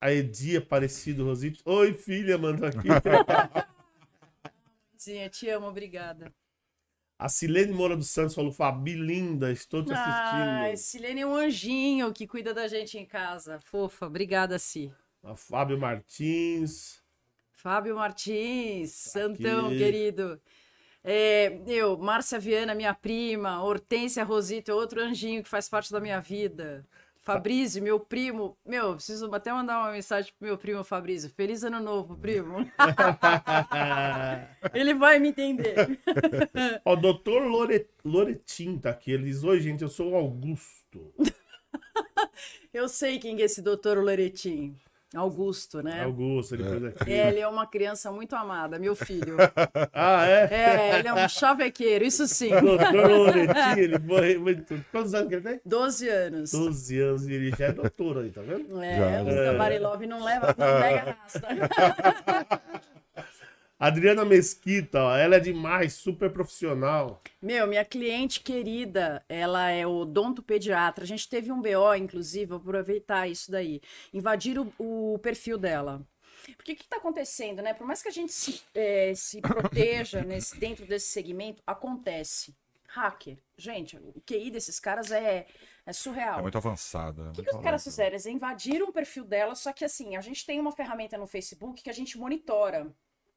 A 0.00 0.12
Edi 0.12 0.56
Aparecido 0.56 1.24
Rosito. 1.24 1.62
Oi, 1.64 1.94
filha, 1.94 2.36
manda 2.36 2.68
aqui. 2.68 2.88
Sim, 5.04 5.28
te 5.28 5.50
amo, 5.50 5.66
obrigada. 5.66 6.32
A 7.18 7.28
Silene 7.28 7.74
Moura 7.74 7.94
dos 7.94 8.08
Santos 8.08 8.34
falou: 8.34 8.50
Fabi, 8.50 8.94
linda, 8.94 9.52
estou 9.52 9.84
te 9.84 9.92
assistindo. 9.92 10.62
Ai, 10.62 10.78
Silene 10.78 11.20
é 11.20 11.26
um 11.26 11.34
anjinho 11.34 12.10
que 12.10 12.26
cuida 12.26 12.54
da 12.54 12.66
gente 12.66 12.96
em 12.96 13.04
casa. 13.04 13.60
Fofa, 13.60 14.06
obrigada, 14.06 14.58
Si. 14.58 14.90
A 15.22 15.36
Fábio 15.36 15.78
Martins. 15.78 17.02
Fábio 17.52 17.96
Martins, 17.96 18.92
Santão, 18.92 19.68
querido. 19.68 20.40
É, 21.02 21.60
eu, 21.66 21.98
Márcia 21.98 22.38
Viana, 22.38 22.74
minha 22.74 22.94
prima, 22.94 23.62
Hortência 23.62 24.24
Rosito, 24.24 24.70
é 24.70 24.74
outro 24.74 25.02
anjinho 25.02 25.42
que 25.42 25.50
faz 25.50 25.68
parte 25.68 25.92
da 25.92 26.00
minha 26.00 26.18
vida. 26.18 26.82
Fabrício, 27.24 27.82
meu 27.82 27.98
primo. 27.98 28.54
Meu, 28.66 28.94
preciso 28.94 29.34
até 29.34 29.50
mandar 29.50 29.78
uma 29.78 29.92
mensagem 29.92 30.30
pro 30.38 30.46
meu 30.46 30.58
primo 30.58 30.84
Fabrício. 30.84 31.30
Feliz 31.30 31.64
ano 31.64 31.80
novo, 31.80 32.18
primo. 32.18 32.70
Ele 34.74 34.92
vai 34.92 35.18
me 35.18 35.28
entender. 35.28 35.74
Ó, 36.84 36.94
doutor 36.94 37.42
Lore... 37.46 37.88
Loretim 38.04 38.78
tá 38.78 38.90
aqui. 38.90 39.10
Ele 39.10 39.24
diz: 39.24 39.42
Oi, 39.42 39.58
gente, 39.58 39.82
eu 39.82 39.88
sou 39.88 40.10
o 40.10 40.16
Augusto. 40.16 41.14
eu 42.74 42.86
sei 42.90 43.18
quem 43.18 43.40
é 43.40 43.44
esse 43.44 43.62
doutor 43.62 43.96
Loretim. 43.96 44.76
Augusto, 45.14 45.82
né? 45.82 46.02
Augusto, 46.02 46.54
ele 46.54 46.86
é. 46.86 46.88
aqui. 46.88 47.12
É, 47.12 47.28
ele 47.28 47.40
é 47.40 47.48
uma 47.48 47.66
criança 47.66 48.10
muito 48.10 48.34
amada, 48.34 48.78
meu 48.78 48.94
filho. 48.96 49.36
ah, 49.92 50.26
é? 50.26 50.48
É, 50.50 50.98
ele 50.98 51.08
é 51.08 51.14
um 51.14 51.28
chavequeiro, 51.28 52.04
isso 52.04 52.26
sim. 52.26 52.50
Doutor 52.50 52.94
Loretinho, 52.94 53.78
ele 53.78 53.98
foi 53.98 54.38
muito... 54.38 54.84
Quantos 54.90 55.14
anos 55.14 55.28
que 55.28 55.34
ele 55.34 55.42
tem? 55.42 55.60
Doze 55.64 56.08
anos. 56.08 56.50
Doze 56.50 57.00
anos, 57.00 57.28
e 57.28 57.32
ele 57.32 57.50
já 57.56 57.66
é 57.66 57.72
doutor 57.72 58.18
aí, 58.18 58.30
tá 58.30 58.42
vendo? 58.42 58.82
É, 58.82 58.98
já. 58.98 59.22
o 59.22 59.30
é. 59.30 59.56
Barilov 59.56 60.06
não 60.06 60.24
leva, 60.24 60.48
não 60.48 60.80
pega 60.80 61.16
rasta. 61.22 61.48
Adriana 63.86 64.24
Mesquita, 64.24 65.02
ó, 65.02 65.14
ela 65.14 65.36
é 65.36 65.40
demais, 65.40 65.92
super 65.92 66.30
profissional. 66.30 67.20
Meu, 67.42 67.66
minha 67.66 67.84
cliente 67.84 68.40
querida, 68.40 69.22
ela 69.28 69.70
é 69.70 69.86
odontopediatra. 69.86 71.04
A 71.04 71.06
gente 71.06 71.28
teve 71.28 71.52
um 71.52 71.60
BO, 71.60 71.94
inclusive, 71.94 72.46
vou 72.46 72.56
aproveitar 72.56 73.28
isso 73.28 73.50
daí. 73.50 73.82
Invadir 74.10 74.58
o, 74.58 74.72
o 74.78 75.18
perfil 75.18 75.58
dela. 75.58 76.00
Porque 76.56 76.72
o 76.72 76.76
que 76.76 76.82
está 76.82 76.96
acontecendo, 76.96 77.60
né? 77.60 77.74
Por 77.74 77.86
mais 77.86 78.00
que 78.00 78.08
a 78.08 78.10
gente 78.10 78.32
se, 78.32 78.62
é, 78.74 79.14
se 79.14 79.42
proteja 79.42 80.22
nesse, 80.24 80.58
dentro 80.58 80.86
desse 80.86 81.08
segmento, 81.08 81.62
acontece. 81.66 82.56
Hacker. 82.88 83.36
Gente, 83.54 83.98
o 83.98 84.22
QI 84.24 84.50
desses 84.50 84.80
caras 84.80 85.10
é, 85.10 85.46
é 85.84 85.92
surreal. 85.92 86.38
É 86.38 86.42
muito 86.42 86.56
avançado. 86.56 87.26
É 87.26 87.28
o 87.28 87.32
que, 87.32 87.42
que 87.42 87.54
os 87.54 87.62
caras 87.62 87.84
fizeram? 87.84 88.12
Eles 88.12 88.24
invadiram 88.24 88.88
o 88.88 88.92
perfil 88.92 89.24
dela, 89.24 89.54
só 89.54 89.74
que 89.74 89.84
assim, 89.84 90.16
a 90.16 90.22
gente 90.22 90.46
tem 90.46 90.58
uma 90.58 90.72
ferramenta 90.72 91.18
no 91.18 91.26
Facebook 91.26 91.82
que 91.82 91.90
a 91.90 91.94
gente 91.94 92.16
monitora. 92.16 92.90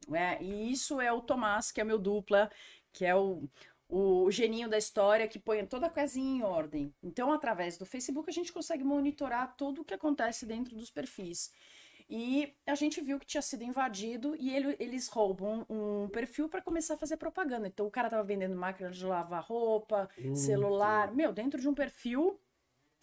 Né? 0.07 0.37
E 0.41 0.71
isso 0.71 0.99
é 0.99 1.11
o 1.11 1.21
Tomás, 1.21 1.71
que 1.71 1.81
é 1.81 1.83
meu 1.83 1.97
dupla, 1.97 2.49
que 2.91 3.05
é 3.05 3.15
o, 3.15 3.43
o 3.89 4.29
geninho 4.31 4.69
da 4.69 4.77
história 4.77 5.27
que 5.27 5.39
põe 5.39 5.65
toda 5.65 5.87
a 5.87 5.89
casinha 5.89 6.39
em 6.39 6.43
ordem. 6.43 6.93
Então, 7.01 7.31
através 7.31 7.77
do 7.77 7.85
Facebook, 7.85 8.29
a 8.29 8.33
gente 8.33 8.51
consegue 8.51 8.83
monitorar 8.83 9.55
tudo 9.55 9.81
o 9.81 9.85
que 9.85 9.93
acontece 9.93 10.45
dentro 10.45 10.75
dos 10.75 10.89
perfis. 10.89 11.51
E 12.09 12.53
a 12.65 12.73
gente 12.73 13.01
viu 13.01 13.19
que 13.19 13.25
tinha 13.25 13.41
sido 13.41 13.63
invadido 13.63 14.33
e 14.39 14.49
ele, 14.49 14.77
eles 14.79 15.09
roubam 15.09 15.65
um 15.69 16.07
perfil 16.07 16.47
para 16.47 16.61
começar 16.61 16.93
a 16.93 16.97
fazer 16.97 17.17
propaganda. 17.17 17.67
Então 17.67 17.85
o 17.85 17.91
cara 17.91 18.09
tava 18.09 18.23
vendendo 18.23 18.55
máquina 18.55 18.89
de 18.89 19.05
lavar 19.05 19.43
roupa, 19.43 20.09
celular, 20.33 21.13
meu, 21.13 21.33
dentro 21.33 21.59
de 21.59 21.67
um 21.67 21.73
perfil 21.73 22.39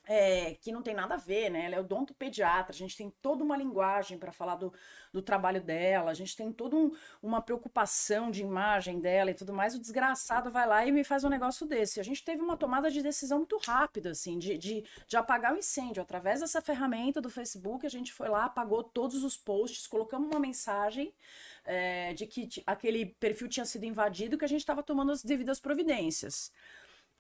é, 0.07 0.55
que 0.61 0.71
não 0.71 0.83
tem 0.83 0.95
nada 0.95 1.15
a 1.15 1.17
ver, 1.17 1.51
né? 1.51 1.65
Ela 1.65 1.77
é 1.77 1.81
odontopediatra, 1.81 2.73
a 2.73 2.77
gente 2.77 2.97
tem 2.97 3.11
toda 3.23 3.43
uma 3.43 3.57
linguagem 3.57 4.19
para 4.19 4.33
falar 4.33 4.57
do, 4.57 4.73
do 5.13 5.23
trabalho 5.23 5.63
dela, 5.63 6.11
a 6.11 6.15
gente 6.15 6.37
tem 6.37 6.53
toda 6.53 6.77
um, 6.77 6.93
uma 7.23 7.41
preocupação 7.41 8.31
de 8.31 8.43
imagem 8.43 9.01
dela 9.01 9.31
e 9.31 9.35
tudo 9.35 9.53
mais. 9.53 9.75
O 9.75 9.81
desgraçado 9.81 10.51
vai 10.51 10.67
lá 10.67 10.85
e 10.87 10.93
me 10.93 11.05
faz 11.05 11.25
um 11.25 11.29
negócio 11.29 11.67
desse. 11.67 12.01
A 12.01 12.03
gente 12.03 12.23
teve 12.23 12.43
uma 12.43 12.57
tomada 12.57 12.91
de 12.91 13.03
decisão 13.03 13.39
muito 13.39 13.57
rápida, 13.59 14.11
assim, 14.11 14.39
de, 14.39 14.59
de, 14.59 14.85
de 15.07 15.17
apagar 15.17 15.55
o 15.55 15.59
incêndio. 15.59 16.03
Através 16.03 16.41
dessa 16.41 16.61
ferramenta 16.61 17.21
do 17.21 17.31
Facebook, 17.31 17.87
a 17.87 17.91
gente 17.91 18.13
foi 18.13 18.29
lá, 18.29 18.45
apagou 18.45 18.85
todos 18.85 19.25
os 19.25 19.37
posts, 19.37 19.87
colocamos 19.87 20.29
uma 20.29 20.41
mensagem 20.41 21.15
é, 21.65 22.13
de 22.13 22.27
que 22.27 22.49
aquele 22.67 23.07
perfil 23.07 23.49
tinha 23.49 23.65
sido 23.65 23.85
invadido 23.85 24.37
que 24.37 24.45
a 24.45 24.49
gente 24.49 24.61
estava 24.61 24.83
tomando 24.83 25.13
as 25.13 25.23
devidas 25.23 25.59
providências. 25.59 26.53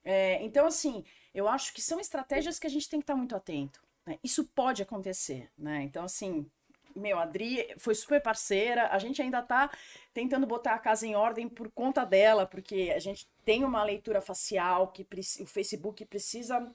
É, 0.04 0.42
então, 0.44 0.66
assim, 0.66 1.02
eu 1.34 1.48
acho 1.48 1.74
que 1.74 1.82
são 1.82 1.98
estratégias 1.98 2.58
que 2.58 2.66
a 2.66 2.70
gente 2.70 2.88
tem 2.88 3.00
que 3.00 3.04
estar 3.04 3.16
muito 3.16 3.34
atento. 3.34 3.82
Né? 4.06 4.18
Isso 4.22 4.44
pode 4.44 4.82
acontecer, 4.82 5.50
né? 5.58 5.82
Então, 5.82 6.04
assim, 6.04 6.46
meu, 6.94 7.18
a 7.18 7.22
Adri 7.22 7.74
foi 7.78 7.94
super 7.94 8.22
parceira, 8.22 8.88
a 8.88 8.98
gente 8.98 9.20
ainda 9.20 9.40
está 9.40 9.70
tentando 10.12 10.46
botar 10.46 10.74
a 10.74 10.78
casa 10.78 11.06
em 11.06 11.16
ordem 11.16 11.48
por 11.48 11.70
conta 11.70 12.04
dela, 12.04 12.46
porque 12.46 12.92
a 12.94 12.98
gente 13.00 13.28
tem 13.44 13.64
uma 13.64 13.82
leitura 13.82 14.20
facial 14.20 14.88
que 14.88 15.06
o 15.40 15.46
Facebook 15.46 16.04
precisa 16.04 16.72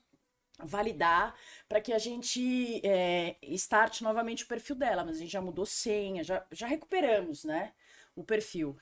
validar 0.62 1.34
para 1.70 1.80
que 1.80 1.93
a 1.93 1.97
gente 1.97 2.82
é, 2.86 3.38
starte 3.55 4.03
novamente 4.03 4.43
o 4.43 4.47
perfil 4.47 4.76
dela, 4.76 5.05
mas 5.05 5.16
a 5.16 5.20
gente 5.20 5.32
já 5.32 5.41
mudou 5.41 5.66
senha, 5.66 6.22
já, 6.22 6.45
já 6.51 6.68
recuperamos, 6.68 7.45
né, 7.45 7.72
o 8.14 8.24
perfil. 8.24 8.78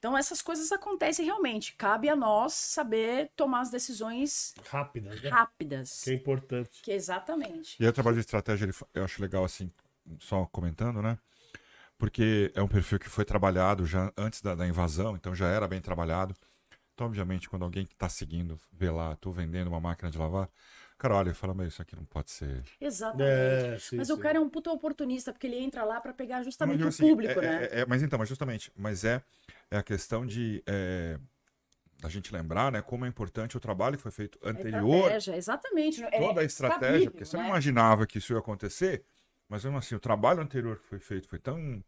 Então 0.00 0.16
essas 0.16 0.40
coisas 0.40 0.72
acontecem 0.72 1.26
realmente. 1.26 1.76
Cabe 1.76 2.08
a 2.08 2.16
nós 2.16 2.54
saber 2.54 3.30
tomar 3.36 3.60
as 3.60 3.70
decisões 3.70 4.54
rápidas. 4.66 5.22
Né? 5.22 5.28
Rápidas. 5.28 6.00
Que 6.02 6.10
é 6.10 6.14
importante. 6.14 6.82
Que 6.82 6.92
exatamente. 6.92 7.76
E 7.78 7.86
o 7.86 7.92
trabalho 7.92 8.14
de 8.14 8.20
estratégia, 8.20 8.68
eu 8.94 9.04
acho 9.04 9.20
legal 9.20 9.44
assim, 9.44 9.70
só 10.18 10.46
comentando, 10.46 11.02
né? 11.02 11.18
Porque 11.98 12.50
é 12.54 12.62
um 12.62 12.68
perfil 12.68 12.98
que 12.98 13.10
foi 13.10 13.26
trabalhado 13.26 13.84
já 13.84 14.10
antes 14.16 14.40
da, 14.40 14.54
da 14.54 14.66
invasão, 14.66 15.14
então 15.16 15.34
já 15.34 15.48
era 15.48 15.68
bem 15.68 15.82
trabalhado. 15.82 16.34
Então, 16.94 17.06
obviamente, 17.06 17.48
quando 17.48 17.66
alguém 17.66 17.84
que 17.84 17.92
está 17.92 18.08
seguindo 18.08 18.58
vê 18.72 18.90
lá, 18.90 19.14
tô 19.16 19.30
vendendo 19.30 19.68
uma 19.68 19.80
máquina 19.80 20.10
de 20.10 20.16
lavar, 20.16 20.48
cara 21.00 21.14
olha 21.14 21.30
e 21.30 21.34
fala, 21.34 21.54
mas 21.54 21.68
isso 21.68 21.82
aqui 21.82 21.96
não 21.96 22.04
pode 22.04 22.30
ser. 22.30 22.62
Exatamente. 22.78 23.24
É, 23.30 23.78
sim, 23.78 23.96
mas 23.96 24.08
sim. 24.08 24.12
o 24.12 24.18
cara 24.18 24.36
é 24.36 24.40
um 24.40 24.50
puta 24.50 24.70
oportunista, 24.70 25.32
porque 25.32 25.46
ele 25.46 25.58
entra 25.58 25.82
lá 25.82 25.98
para 25.98 26.12
pegar 26.12 26.42
justamente 26.42 26.84
mas, 26.84 26.98
o 26.98 27.02
público, 27.02 27.40
é, 27.40 27.42
né? 27.42 27.64
É, 27.64 27.80
é, 27.80 27.86
mas 27.86 28.02
então, 28.02 28.18
mas 28.18 28.28
justamente, 28.28 28.70
mas 28.76 29.02
é, 29.02 29.22
é 29.70 29.78
a 29.78 29.82
questão 29.82 30.26
de 30.26 30.62
é, 30.66 31.18
a 32.02 32.08
gente 32.08 32.32
lembrar, 32.32 32.72
né, 32.72 32.82
como 32.82 33.04
é 33.04 33.08
importante 33.08 33.56
o 33.56 33.60
trabalho 33.60 33.96
que 33.96 34.02
foi 34.02 34.10
feito 34.10 34.38
anterior. 34.42 35.10
A 35.10 35.16
estratégia, 35.16 35.36
exatamente. 35.36 36.04
É 36.04 36.18
toda 36.18 36.40
a 36.40 36.44
estratégia, 36.44 37.10
porque 37.10 37.24
você 37.24 37.36
né? 37.36 37.42
não 37.42 37.50
imaginava 37.50 38.06
que 38.06 38.18
isso 38.18 38.32
ia 38.32 38.38
acontecer, 38.38 39.04
mas 39.48 39.64
mesmo 39.64 39.78
assim, 39.78 39.94
o 39.94 40.00
trabalho 40.00 40.40
anterior 40.40 40.78
que 40.78 40.86
foi 40.86 40.98
feito 40.98 41.28
foi 41.28 41.38
tão 41.38 41.84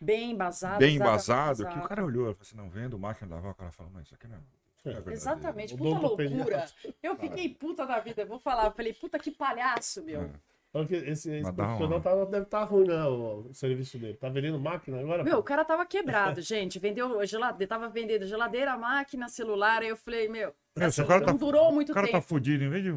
bem 0.00 0.32
embasado, 0.32 0.78
bem 0.78 0.96
embasado 0.96 1.66
que 1.66 1.78
o 1.78 1.82
cara 1.82 2.04
olhou 2.04 2.30
e 2.30 2.34
falou 2.34 2.42
assim, 2.42 2.56
não, 2.56 2.68
vendo 2.68 2.98
máquina 2.98 3.26
de 3.26 3.34
lavar, 3.34 3.52
o 3.52 3.54
cara 3.54 3.70
falou, 3.70 3.92
mas 3.92 4.06
isso 4.06 4.14
aqui 4.14 4.26
não 4.26 4.36
é, 4.84 4.90
é 4.90 5.12
Exatamente, 5.12 5.76
puta 5.76 5.98
loucura. 5.98 6.66
Eu 7.02 7.16
fiquei 7.16 7.48
puta 7.54 7.86
da 7.86 8.00
vida, 8.00 8.24
vou 8.24 8.40
falar. 8.40 8.66
Eu 8.66 8.72
falei, 8.72 8.92
puta 8.92 9.18
que 9.18 9.30
palhaço, 9.30 10.02
meu. 10.02 10.22
É. 10.22 10.30
Porque 10.72 10.94
esse, 10.94 11.30
esse 11.30 11.52
profissional 11.52 12.00
tá, 12.00 12.14
deve 12.24 12.44
estar 12.44 12.60
tá 12.60 12.64
ruim, 12.64 12.86
né? 12.86 13.04
O, 13.04 13.46
o, 13.50 13.54
serviço 13.54 13.98
dele. 13.98 14.14
Tá 14.14 14.30
vendendo 14.30 14.58
máquina 14.58 14.98
agora? 14.98 15.22
Meu, 15.22 15.38
o 15.38 15.42
cara 15.42 15.66
tava 15.66 15.84
quebrado, 15.84 16.40
gente. 16.42 16.78
Vendeu 16.78 17.24
geladeira, 17.26 17.68
tava 17.68 17.90
vendendo 17.90 18.26
geladeira, 18.26 18.74
máquina, 18.78 19.28
celular. 19.28 19.82
Aí 19.82 19.88
eu 19.88 19.96
falei, 19.96 20.28
meu, 20.28 20.54
assim, 20.80 21.02
não 21.02 21.20
tá, 21.20 21.32
durou 21.32 21.70
muito 21.72 21.88
tempo. 21.88 21.98
O 21.98 22.02
cara 22.02 22.10
tá 22.10 22.22
fudido. 22.22 22.64
Em 22.64 22.70
vez 22.70 22.82
de 22.82 22.90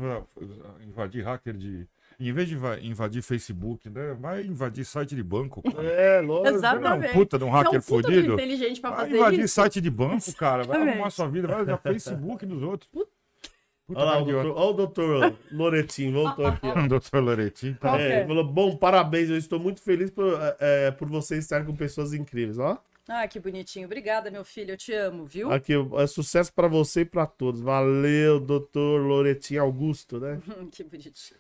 invadir 0.88 1.22
hacker 1.26 1.54
de. 1.54 1.86
Em 2.18 2.32
vez 2.32 2.48
de 2.48 2.56
invadir 2.82 3.22
Facebook, 3.22 3.90
né? 3.90 4.14
Vai 4.18 4.44
invadir 4.46 4.86
site 4.86 5.14
de 5.14 5.22
banco. 5.22 5.62
Cara. 5.62 5.86
É, 5.86 6.22
lógico. 6.22 6.56
Exatamente. 6.56 7.08
É 7.08 7.12
um 7.12 7.14
puta 7.14 7.38
de 7.38 7.44
um 7.44 7.50
hacker 7.50 7.76
é 7.76 7.78
um 7.78 7.82
fudido. 7.82 8.34
inteligente 8.36 8.80
pra 8.80 8.92
vai 8.92 9.12
invadir 9.12 9.42
isso. 9.42 9.56
site 9.56 9.82
de 9.82 9.90
banco, 9.90 10.34
cara. 10.38 10.64
Vai 10.64 10.82
arrumar 10.82 11.10
sua 11.10 11.28
vida, 11.28 11.46
vai 11.46 11.64
usar 11.64 11.78
Facebook 11.78 12.46
dos 12.46 12.64
outros. 12.64 12.90
Puta 12.90 13.12
Puta 13.88 14.00
olha, 14.00 14.10
lá, 14.10 14.20
o 14.20 14.26
doutor, 14.26 14.58
olha 14.58 14.70
o 14.70 14.74
doutor 14.74 15.38
Loretinho, 15.52 16.12
voltou 16.12 16.48
aqui. 16.48 16.68
O 16.68 16.88
doutor 16.90 17.22
Loretinho. 17.22 17.78
Tá. 17.78 18.02
É, 18.02 18.22
é? 18.22 18.28
falou, 18.28 18.44
bom, 18.44 18.76
parabéns, 18.76 19.30
eu 19.30 19.38
estou 19.38 19.60
muito 19.60 19.80
feliz 19.80 20.10
por, 20.10 20.42
é, 20.42 20.88
é, 20.88 20.92
por 20.92 21.08
você 21.08 21.38
estar 21.38 21.64
com 21.64 21.76
pessoas 21.76 22.12
incríveis, 22.12 22.58
ó. 22.58 22.82
Ah, 23.08 23.28
que 23.28 23.40
bonitinho. 23.40 23.86
Obrigada, 23.86 24.32
meu 24.32 24.44
filho, 24.44 24.72
eu 24.72 24.78
te 24.78 24.92
amo, 24.92 25.28
viu? 25.28 25.52
Aqui, 25.52 25.74
é 25.74 26.08
sucesso 26.08 26.52
para 26.52 26.68
você 26.68 27.02
e 27.02 27.06
para 27.06 27.28
todos. 27.28 27.62
Valeu, 27.62 28.40
doutor 28.40 29.00
Loretinho 29.02 29.62
Augusto, 29.62 30.20
né? 30.20 30.42
que 30.72 30.84
bonitinho. 30.84 31.40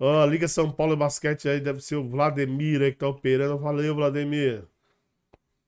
Ó, 0.00 0.24
Liga 0.24 0.48
São 0.48 0.72
Paulo 0.72 0.96
Basquete 0.96 1.48
aí, 1.48 1.60
deve 1.60 1.80
ser 1.80 1.94
o 1.94 2.08
Vladimir 2.08 2.82
aí 2.82 2.90
que 2.90 2.98
tá 2.98 3.06
operando. 3.06 3.56
Valeu, 3.58 3.94
Vladimir. 3.94 4.64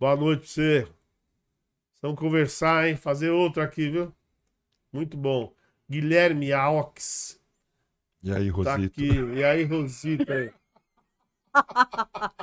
Boa 0.00 0.16
noite 0.16 0.40
pra 0.40 0.48
você. 0.48 0.88
Vamos 2.02 2.18
conversar, 2.18 2.88
hein? 2.88 2.96
Fazer 2.96 3.30
outro 3.30 3.62
aqui, 3.62 3.88
viu? 3.88 4.12
Muito 4.92 5.16
bom. 5.16 5.54
Guilherme 5.90 6.52
Aux. 6.52 7.36
E 8.22 8.32
aí, 8.32 8.48
Rosita? 8.48 8.78
Tá 8.78 8.84
aqui. 8.84 9.10
E 9.34 9.42
aí, 9.42 9.64
Rosita? 9.64 10.54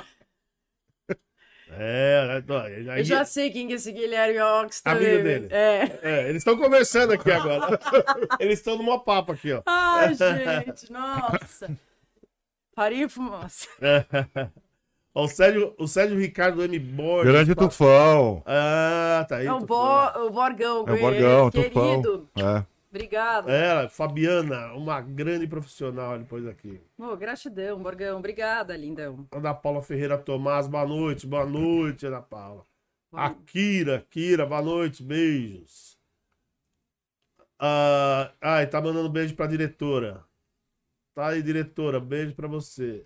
é, 1.70 2.42
aí... 2.90 3.00
Eu 3.00 3.04
já 3.04 3.24
sei 3.24 3.50
quem 3.50 3.72
é 3.72 3.74
esse 3.74 3.90
Guilherme 3.90 4.38
Ox 4.38 4.82
também. 4.82 5.08
Amigo 5.08 5.24
dele. 5.24 5.48
É. 5.50 5.98
é 6.02 6.28
eles 6.28 6.42
estão 6.42 6.58
conversando 6.58 7.14
aqui 7.14 7.30
agora. 7.30 7.80
eles 8.38 8.58
estão 8.58 8.76
numa 8.76 9.02
papo 9.02 9.32
aqui, 9.32 9.50
ó. 9.54 9.62
Ai, 9.64 10.14
gente, 10.14 10.92
nossa. 10.92 11.70
Farinha 12.74 13.08
fumaça. 13.08 13.66
O 15.14 15.26
Sérgio, 15.26 15.74
o 15.78 15.88
Sérgio 15.88 16.18
Ricardo 16.18 16.62
M. 16.62 16.78
Borges. 16.78 17.32
Grande 17.32 17.54
Tufão. 17.54 18.42
Ah, 18.44 19.24
tá 19.26 19.36
aí. 19.36 19.46
É 19.46 19.52
o, 19.52 19.60
Bo, 19.60 19.74
o 20.26 20.30
Borgão, 20.30 20.84
é 20.86 20.92
o 20.92 20.98
Borgão, 20.98 21.50
querido. 21.50 22.28
Tufão. 22.34 22.46
É. 22.46 22.77
Obrigada. 22.90 23.52
Ela, 23.52 23.88
Fabiana, 23.88 24.72
uma 24.72 25.00
grande 25.00 25.46
profissional 25.46 26.18
depois 26.18 26.46
aqui. 26.46 26.80
Oh, 26.98 27.14
gratidão, 27.16 27.82
Borgão. 27.82 28.18
Obrigada, 28.18 28.74
lindão. 28.76 29.26
Ana 29.30 29.52
Paula 29.52 29.82
Ferreira 29.82 30.16
Tomás, 30.16 30.66
boa 30.66 30.86
noite, 30.86 31.26
boa 31.26 31.44
noite, 31.44 32.06
Ana 32.06 32.22
Paula. 32.22 32.64
Bom. 33.12 33.18
Akira, 33.18 34.06
Kira, 34.10 34.46
boa 34.46 34.62
noite, 34.62 35.02
beijos. 35.02 35.98
Ah, 37.58 38.32
ai, 38.40 38.66
tá 38.66 38.80
mandando 38.80 39.10
beijo 39.10 39.34
pra 39.34 39.46
diretora. 39.46 40.24
Tá 41.14 41.28
aí, 41.28 41.42
diretora, 41.42 42.00
beijo 42.00 42.34
pra 42.34 42.48
você. 42.48 43.04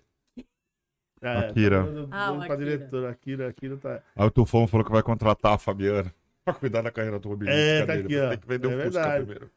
É, 1.21 1.37
Akira. 1.49 1.83
Tá 1.83 2.07
ah, 2.11 2.31
beijo 2.31 2.47
pra 2.47 2.55
diretora. 2.55 3.09
Akira, 3.09 3.49
Akira 3.49 3.77
tá. 3.77 4.01
Aí 4.15 4.27
o 4.27 4.31
Tufão 4.31 4.65
falou 4.67 4.85
que 4.85 4.91
vai 4.91 5.03
contratar 5.03 5.53
a 5.53 5.57
Fabiana 5.57 6.13
pra 6.45 6.53
cuidar 6.53 6.81
da 6.81 6.91
carreira 6.91 7.17
automobilística 7.17 7.61
é, 7.61 7.85
tá 7.85 7.95
dele. 7.95 8.19
Aqui, 8.19 8.29
Tem 8.29 8.39
que 8.39 8.47
vender 8.47 8.71
é 8.71 8.75
o 8.75 8.83
Fusca 8.85 9.15
primeiro. 9.15 9.51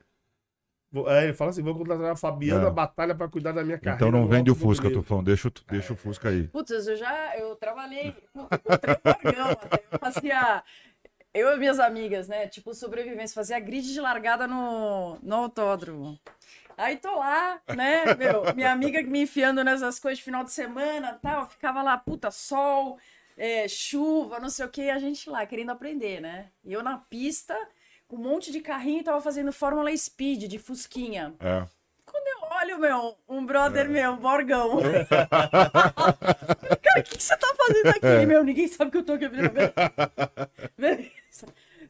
É, 1.07 1.25
ele 1.25 1.35
fala 1.35 1.51
assim: 1.51 1.63
vou 1.63 1.75
contratar 1.75 2.13
a 2.13 2.17
Fabiana 2.17 2.69
é. 2.69 2.71
Batalha 2.71 3.15
para 3.15 3.29
cuidar 3.29 3.53
da 3.53 3.65
minha 3.65 3.79
carreira. 3.79 3.97
Então 3.97 4.11
não 4.11 4.27
vende 4.29 4.51
o 4.51 4.55
Fusca, 4.55 4.91
Tufão. 4.91 5.23
Deixa, 5.23 5.51
deixa 5.71 5.93
o 5.93 5.97
Fusca 5.97 6.29
aí. 6.29 6.49
Putz, 6.49 6.87
eu 6.87 6.97
já 6.97 7.37
eu 7.37 7.55
trabalhei 7.57 8.15
com 8.33 8.41
eu 8.43 9.99
fazia. 9.99 10.63
Eu 11.35 11.53
e 11.53 11.59
minhas 11.59 11.79
amigas, 11.79 12.29
né? 12.29 12.47
Tipo, 12.47 12.73
sobrevivência, 12.73 13.35
fazia 13.35 13.61
grid 13.61 13.93
de 13.93 14.01
largada 14.01 14.47
no, 14.47 15.19
no 15.23 15.35
autódromo. 15.37 16.19
Aí 16.79 16.97
tô 16.97 17.15
lá, 17.19 17.61
né, 17.75 18.15
meu, 18.17 18.55
minha 18.55 18.71
amiga 18.71 19.03
me 19.03 19.23
enfiando 19.23 19.65
nessas 19.65 19.99
coisas 19.99 20.19
de 20.19 20.25
final 20.25 20.45
de 20.45 20.53
semana 20.53 21.19
tal, 21.23 21.49
ficava 21.49 21.83
lá, 21.83 21.97
puta, 21.97 22.31
sol, 22.31 22.99
é, 23.37 23.67
chuva, 23.67 24.39
não 24.39 24.51
sei 24.51 24.67
o 24.67 24.69
que, 24.69 24.83
e 24.83 24.91
a 24.91 24.99
gente 24.99 25.31
lá 25.31 25.47
querendo 25.47 25.71
aprender, 25.71 26.21
né? 26.21 26.51
E 26.63 26.75
eu 26.75 26.83
na 26.83 26.99
pista, 26.99 27.57
com 28.09 28.17
um 28.17 28.21
monte 28.21 28.53
de 28.53 28.61
carrinho, 28.61 29.03
tava 29.03 29.21
fazendo 29.21 29.53
Fórmula 29.53 29.95
Speed 29.97 30.45
de 30.45 30.59
Fusquinha. 30.59 31.35
É. 31.41 31.67
Quando 32.05 32.27
eu 32.27 32.49
olho, 32.59 32.79
meu, 32.79 33.17
um 33.29 33.45
brother 33.45 33.87
é. 33.87 33.89
meu, 33.89 34.17
Borgão. 34.17 34.79
Cara, 35.11 37.01
o 37.01 37.03
que, 37.03 37.17
que, 37.17 37.23
você 37.23 37.37
tá 37.37 37.55
fazendo 37.57 37.89
aqui, 37.89 38.07
é. 38.07 38.27
meu? 38.27 38.45
Ninguém 38.45 38.69
sabe 38.69 38.91
que 38.91 38.99
eu 38.99 39.05
tô 39.05 39.15
aqui. 39.15 39.27
Beleza. 40.79 41.47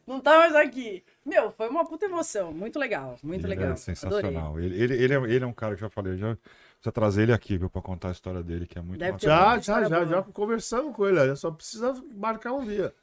Não 0.07 0.19
tá 0.19 0.37
mais 0.37 0.55
aqui. 0.55 1.03
Meu, 1.25 1.51
foi 1.51 1.67
uma 1.69 1.85
puta 1.85 2.05
emoção. 2.05 2.53
Muito 2.53 2.79
legal, 2.79 3.17
muito 3.21 3.45
ele 3.45 3.55
legal. 3.55 3.73
É 3.73 3.75
sensacional. 3.75 4.59
Ele, 4.59 4.81
ele, 4.81 4.93
ele, 4.95 5.13
é, 5.13 5.17
ele 5.17 5.43
é 5.43 5.47
um 5.47 5.53
cara 5.53 5.75
que 5.75 5.81
já 5.81 5.89
falei, 5.89 6.17
já 6.17 6.35
precisa 6.35 6.91
trazer 6.93 7.23
ele 7.23 7.33
aqui, 7.33 7.57
viu, 7.57 7.69
pra 7.69 7.81
contar 7.81 8.07
a 8.07 8.11
história 8.11 8.41
dele, 8.41 8.65
que 8.65 8.79
é 8.79 8.81
muito 8.81 8.99
Deve 8.99 9.17
Já, 9.19 9.59
já, 9.59 9.83
já, 9.83 10.05
já 10.05 10.23
conversamos 10.23 10.95
com 10.95 11.05
ele. 11.05 11.35
Só 11.35 11.51
precisa 11.51 11.93
marcar 12.15 12.53
um 12.53 12.63
dia. 12.63 12.93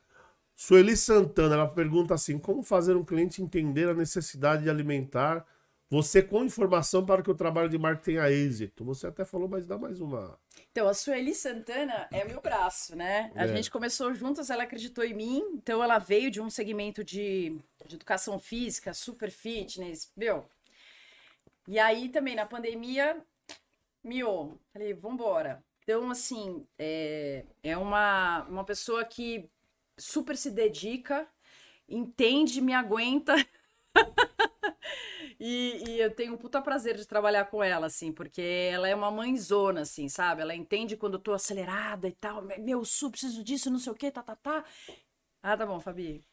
Sueli 0.57 0.97
Santana, 0.97 1.55
ela 1.55 1.69
pergunta 1.69 2.15
assim: 2.15 2.39
como 2.39 2.63
fazer 2.63 2.97
um 2.97 3.05
cliente 3.05 3.43
entender 3.43 3.89
a 3.89 3.95
necessidade 3.95 4.65
de 4.65 4.71
alimentar 4.71 5.47
você 5.91 6.23
com 6.23 6.45
informação 6.45 7.05
para 7.05 7.23
que 7.23 7.31
o 7.31 7.35
trabalho 7.37 7.69
de 7.69 7.79
marketing 7.79 8.05
tenha 8.05 8.31
êxito? 8.31 8.85
Você 8.85 9.07
até 9.07 9.25
falou, 9.25 9.49
mas 9.49 9.67
dá 9.67 9.79
mais 9.79 10.01
uma. 10.01 10.37
Então, 10.73 10.89
a 10.89 10.95
Sueli 10.95 11.35
Santana 11.35 12.09
é 12.11 12.25
meu 12.25 12.41
braço, 12.41 12.97
né? 12.97 13.31
A 13.37 13.45
é. 13.45 13.49
gente 13.49 13.71
começou 13.71 14.13
juntas, 14.15 14.51
ela 14.51 14.65
acreditou 14.65 15.05
em 15.05 15.15
mim, 15.15 15.45
então 15.55 15.83
ela 15.83 15.99
veio 15.99 16.31
de 16.33 16.41
um 16.41 16.51
segmento 16.51 17.05
de, 17.05 17.57
de 17.87 17.95
educação 17.95 18.41
física, 18.41 18.93
super 18.93 19.31
fitness, 19.31 20.11
meu. 20.17 20.49
E 21.69 21.79
aí 21.79 22.09
também 22.09 22.35
na 22.35 22.45
pandemia, 22.47 23.23
miou. 24.03 24.59
Falei, 24.73 24.95
vambora. 24.95 25.63
Então, 25.85 26.11
assim, 26.11 26.67
é, 26.77 27.45
é 27.63 27.77
uma, 27.77 28.43
uma 28.49 28.65
pessoa 28.65 29.05
que 29.05 29.49
super 29.99 30.37
se 30.37 30.51
dedica, 30.51 31.29
entende, 31.89 32.61
me 32.61 32.73
aguenta. 32.73 33.35
e, 35.39 35.83
e, 35.89 36.01
eu 36.01 36.15
tenho 36.15 36.35
um 36.35 36.37
puta 36.37 36.61
prazer 36.61 36.97
de 36.97 37.07
trabalhar 37.07 37.47
com 37.47 37.63
ela, 37.63 37.87
assim, 37.87 38.13
porque 38.13 38.43
ela 38.73 38.89
é 38.89 38.95
uma 38.95 39.11
mãezona, 39.11 39.83
assim, 39.83 40.09
sabe? 40.09 40.43
Ela 40.43 40.55
entende 40.55 40.97
quando 40.97 41.15
eu 41.15 41.21
tô 41.21 41.33
acelerada 41.33 42.09
e 42.09 42.13
tal. 42.13 42.43
Meu, 42.59 42.85
su, 42.85 43.11
preciso 43.11 43.43
disso, 43.45 43.71
não 43.71 43.79
sei 43.79 43.93
o 43.93 43.97
quê, 43.97 44.11
tá, 44.11 44.23
tá, 44.23 44.37
tá. 44.37 44.65
Ah, 45.43 45.57
tá 45.57 45.67
bom, 45.67 45.81
Fabi. 45.81 46.25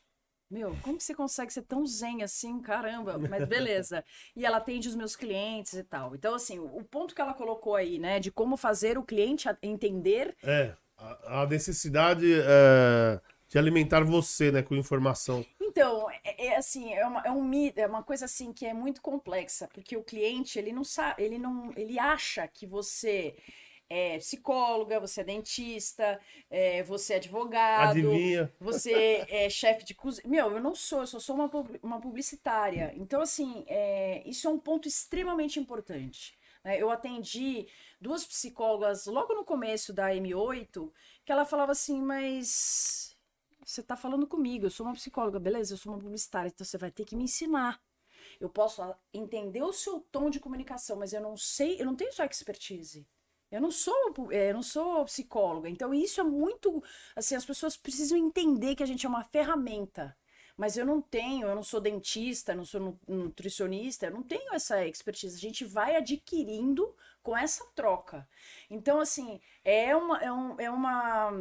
Meu, 0.52 0.76
como 0.82 0.98
que 0.98 1.04
você 1.06 1.16
consegue 1.16 1.54
ser 1.54 1.62
tão 1.62 1.86
zen 1.86 2.24
assim? 2.24 2.60
Caramba, 2.60 3.18
mas 3.18 3.48
beleza. 3.48 4.04
e 4.36 4.46
ela 4.46 4.58
atende 4.58 4.90
os 4.90 4.96
meus 4.96 5.16
clientes 5.16 5.74
e 5.74 5.84
tal. 5.84 6.14
Então, 6.14 6.36
assim, 6.36 6.60
o 6.60 6.84
ponto 6.84 7.16
que 7.16 7.22
ela 7.22 7.34
colocou 7.34 7.74
aí, 7.74 7.98
né, 7.98 8.20
de 8.20 8.30
como 8.30 8.58
fazer 8.58 8.98
o 8.98 9.04
cliente 9.04 9.48
entender. 9.64 10.36
É, 10.44 10.76
a, 10.98 11.42
a 11.44 11.48
necessidade 11.48 12.26
é, 12.34 13.22
de 13.52 13.58
alimentar 13.58 14.02
você, 14.06 14.50
né, 14.50 14.64
com 14.64 14.74
informação. 14.76 15.46
Então, 15.60 16.10
é, 16.24 16.48
é 16.48 16.56
assim, 16.56 16.94
é 16.94 17.06
uma, 17.06 17.22
é, 17.22 17.32
um, 17.32 17.52
é 17.76 17.86
uma 17.86 18.02
coisa 18.02 18.24
assim 18.24 18.54
que 18.54 18.66
é 18.66 18.74
muito 18.74 19.02
complexa, 19.02 19.68
porque 19.74 19.98
o 19.98 20.04
cliente, 20.04 20.58
ele 20.58 20.72
não 20.72 20.86
sabe, 20.86 21.22
ele 21.22 21.38
não, 21.38 21.70
ele 21.76 22.00
acha 22.00 22.48
que 22.48 22.66
você 22.66 23.36
é 23.90 24.18
psicóloga, 24.20 25.02
você 25.02 25.20
é 25.20 25.24
dentista, 25.26 26.18
é, 26.50 26.82
você 26.84 27.12
é 27.12 27.16
advogado, 27.18 27.90
Adivinha. 27.90 28.50
você 28.58 29.26
é 29.28 29.50
chefe 29.50 29.84
de 29.84 29.94
cozinha. 29.94 30.30
Meu, 30.30 30.50
eu 30.52 30.62
não 30.62 30.74
sou, 30.74 31.00
eu 31.02 31.08
só 31.08 31.20
sou 31.20 31.36
uma, 31.36 31.52
uma 31.84 32.00
publicitária. 32.00 32.94
Então, 32.96 33.22
assim, 33.22 33.66
é, 33.68 34.24
isso 34.26 34.48
é 34.48 34.50
um 34.50 34.58
ponto 34.58 34.88
extremamente 34.88 35.60
importante. 35.60 36.38
Né? 36.64 36.82
Eu 36.82 36.90
atendi 36.90 37.68
duas 38.00 38.24
psicólogas 38.26 39.08
logo 39.08 39.34
no 39.34 39.44
começo 39.44 39.92
da 39.92 40.08
M8, 40.16 40.90
que 41.26 41.32
ela 41.34 41.44
falava 41.44 41.74
assim, 41.74 42.02
mas 42.02 43.11
você 43.72 43.82
tá 43.82 43.96
falando 43.96 44.28
comigo, 44.28 44.66
eu 44.66 44.70
sou 44.70 44.86
uma 44.86 44.94
psicóloga, 44.94 45.40
beleza, 45.40 45.74
eu 45.74 45.78
sou 45.78 45.94
uma 45.94 46.02
publicitária, 46.02 46.50
então 46.50 46.66
você 46.66 46.78
vai 46.78 46.92
ter 46.92 47.06
que 47.06 47.16
me 47.16 47.24
ensinar. 47.24 47.82
Eu 48.40 48.50
posso 48.50 48.82
entender 49.14 49.64
o 49.64 49.72
seu 49.72 50.02
tom 50.12 50.30
de 50.30 50.40
comunicação, 50.40 50.98
mas 50.98 51.14
eu 51.14 51.22
não 51.22 51.38
sei, 51.38 51.80
eu 51.82 51.86
não 51.86 51.96
tenho 51.96 52.12
sua 52.12 52.26
expertise. 52.26 53.08
Eu 53.50 53.62
não 53.62 53.72
sou, 53.72 53.96
é, 54.32 54.50
eu 54.50 54.54
não 54.56 54.64
sou 54.64 55.06
psicóloga, 55.06 55.70
então 55.70 55.94
isso 55.94 56.20
é 56.20 56.24
muito, 56.24 56.84
assim, 57.16 57.36
as 57.36 57.46
pessoas 57.46 57.78
precisam 57.78 58.18
entender 58.18 58.76
que 58.76 58.84
a 58.84 58.86
gente 58.86 59.06
é 59.06 59.10
uma 59.10 59.24
ferramenta. 59.24 60.16
Mas 60.58 60.78
eu 60.78 60.86
não 60.86 61.02
tenho, 61.02 61.48
eu 61.48 61.56
não 61.56 61.64
sou 61.64 61.82
dentista, 61.82 62.54
não 62.54 62.66
sou 62.66 62.98
nutricionista, 63.08 64.06
eu 64.06 64.12
não 64.12 64.22
tenho 64.22 64.54
essa 64.54 64.86
expertise. 64.86 65.36
A 65.36 65.40
gente 65.40 65.66
vai 65.66 65.96
adquirindo 65.96 66.94
com 67.24 67.36
essa 67.36 67.66
troca. 67.74 68.28
Então, 68.70 69.00
assim, 69.00 69.40
é 69.64 69.96
uma, 69.96 70.18
é 70.20 70.32
um, 70.32 70.60
é 70.60 70.70
uma, 70.70 71.32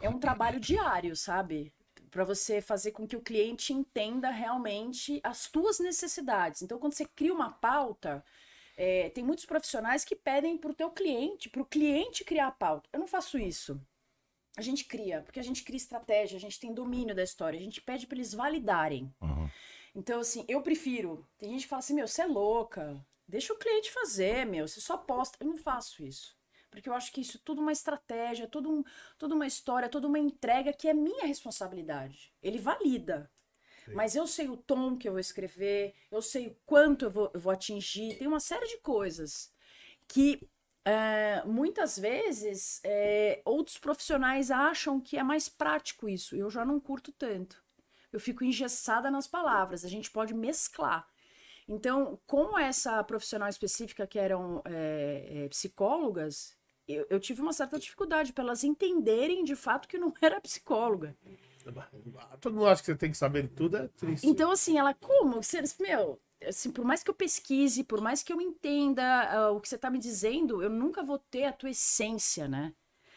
é 0.00 0.08
um 0.08 0.18
trabalho 0.18 0.60
diário, 0.60 1.14
sabe? 1.16 1.72
para 2.08 2.24
você 2.24 2.60
fazer 2.60 2.92
com 2.92 3.06
que 3.06 3.16
o 3.16 3.20
cliente 3.20 3.72
entenda 3.72 4.30
realmente 4.30 5.20
as 5.22 5.46
tuas 5.48 5.78
necessidades. 5.78 6.62
Então, 6.62 6.78
quando 6.78 6.94
você 6.94 7.04
cria 7.04 7.32
uma 7.32 7.50
pauta, 7.50 8.24
é, 8.76 9.10
tem 9.10 9.24
muitos 9.24 9.44
profissionais 9.44 10.04
que 10.04 10.16
pedem 10.16 10.56
para 10.56 10.70
o 10.70 10.74
teu 10.74 10.90
cliente, 10.90 11.50
para 11.50 11.62
o 11.62 11.66
cliente 11.66 12.24
criar 12.24 12.48
a 12.48 12.52
pauta. 12.52 12.88
Eu 12.92 13.00
não 13.00 13.06
faço 13.06 13.38
isso. 13.38 13.80
A 14.56 14.62
gente 14.62 14.84
cria, 14.84 15.22
porque 15.22 15.38
a 15.38 15.42
gente 15.42 15.62
cria 15.62 15.76
estratégia, 15.76 16.36
a 16.36 16.40
gente 16.40 16.58
tem 16.58 16.74
domínio 16.74 17.14
da 17.14 17.22
história, 17.22 17.58
a 17.58 17.62
gente 17.62 17.80
pede 17.80 18.06
para 18.06 18.16
eles 18.16 18.32
validarem. 18.32 19.12
Uhum. 19.20 19.48
Então, 19.94 20.20
assim, 20.20 20.44
eu 20.48 20.62
prefiro. 20.62 21.26
Tem 21.36 21.50
gente 21.50 21.62
que 21.62 21.68
fala 21.68 21.80
assim: 21.80 21.94
meu, 21.94 22.06
você 22.06 22.22
é 22.22 22.26
louca, 22.26 23.04
deixa 23.26 23.52
o 23.52 23.58
cliente 23.58 23.90
fazer, 23.90 24.46
meu, 24.46 24.66
você 24.66 24.80
só 24.80 24.96
posta. 24.96 25.36
Eu 25.40 25.48
não 25.48 25.56
faço 25.56 26.04
isso. 26.04 26.37
Porque 26.70 26.88
eu 26.88 26.94
acho 26.94 27.12
que 27.12 27.20
isso 27.20 27.38
é 27.38 27.40
tudo 27.44 27.60
uma 27.60 27.72
estratégia, 27.72 28.46
tudo 28.46 28.70
um, 28.70 28.84
tudo 29.16 29.34
uma 29.34 29.46
história, 29.46 29.88
toda 29.88 30.06
uma 30.06 30.18
entrega 30.18 30.72
que 30.72 30.88
é 30.88 30.94
minha 30.94 31.26
responsabilidade. 31.26 32.32
Ele 32.42 32.58
valida. 32.58 33.30
Mas 33.94 34.14
eu 34.14 34.26
sei 34.26 34.48
o 34.48 34.56
tom 34.56 34.96
que 34.96 35.08
eu 35.08 35.12
vou 35.12 35.20
escrever, 35.20 35.94
eu 36.10 36.20
sei 36.20 36.48
o 36.48 36.56
quanto 36.66 37.06
eu 37.06 37.10
vou, 37.10 37.30
eu 37.32 37.40
vou 37.40 37.52
atingir, 37.52 38.18
tem 38.18 38.28
uma 38.28 38.40
série 38.40 38.66
de 38.66 38.78
coisas 38.78 39.50
que 40.06 40.46
é, 40.84 41.42
muitas 41.44 41.98
vezes 41.98 42.80
é, 42.84 43.42
outros 43.44 43.78
profissionais 43.78 44.50
acham 44.50 45.00
que 45.00 45.18
é 45.18 45.22
mais 45.22 45.48
prático 45.48 46.08
isso. 46.08 46.36
Eu 46.36 46.50
já 46.50 46.64
não 46.64 46.80
curto 46.80 47.12
tanto. 47.12 47.62
Eu 48.12 48.18
fico 48.18 48.42
engessada 48.44 49.10
nas 49.10 49.26
palavras, 49.26 49.84
a 49.84 49.88
gente 49.88 50.10
pode 50.10 50.32
mesclar. 50.32 51.06
Então, 51.68 52.18
com 52.26 52.58
essa 52.58 53.04
profissional 53.04 53.48
específica 53.48 54.06
que 54.06 54.18
eram 54.18 54.62
é, 54.64 55.46
psicólogas, 55.50 56.56
eu, 56.88 57.06
eu, 57.10 57.20
tive 57.20 57.42
uma 57.42 57.52
certa 57.52 57.78
dificuldade 57.78 58.32
para 58.32 58.44
elas 58.44 58.64
entenderem 58.64 59.44
de 59.44 59.54
fato 59.54 59.86
que 59.86 59.98
não 59.98 60.12
era 60.22 60.40
psicóloga. 60.40 61.16
Todo 62.40 62.54
mundo 62.54 62.66
acha 62.66 62.80
que 62.80 62.86
você 62.86 62.96
tem 62.96 63.10
que 63.10 63.16
saber 63.16 63.42
de 63.42 63.48
tudo, 63.48 63.76
é 63.76 63.88
triste. 63.88 64.26
Então, 64.26 64.50
assim, 64.50 64.78
ela, 64.78 64.94
como? 64.94 65.40
Meu, 65.78 66.20
assim, 66.46 66.70
por 66.70 66.84
mais 66.84 67.02
que 67.02 67.10
eu 67.10 67.14
pesquise, 67.14 67.84
por 67.84 68.00
mais 68.00 68.22
que 68.22 68.32
eu 68.32 68.40
entenda 68.40 69.50
uh, 69.50 69.56
o 69.56 69.60
que 69.60 69.68
você 69.68 69.74
está 69.74 69.90
me 69.90 69.98
dizendo, 69.98 70.62
eu 70.62 70.70
nunca 70.70 71.02
vou 71.02 71.18
ter 71.18 71.44
a 71.44 71.52
tua 71.52 71.70
essência, 71.70 72.48
né? 72.48 72.72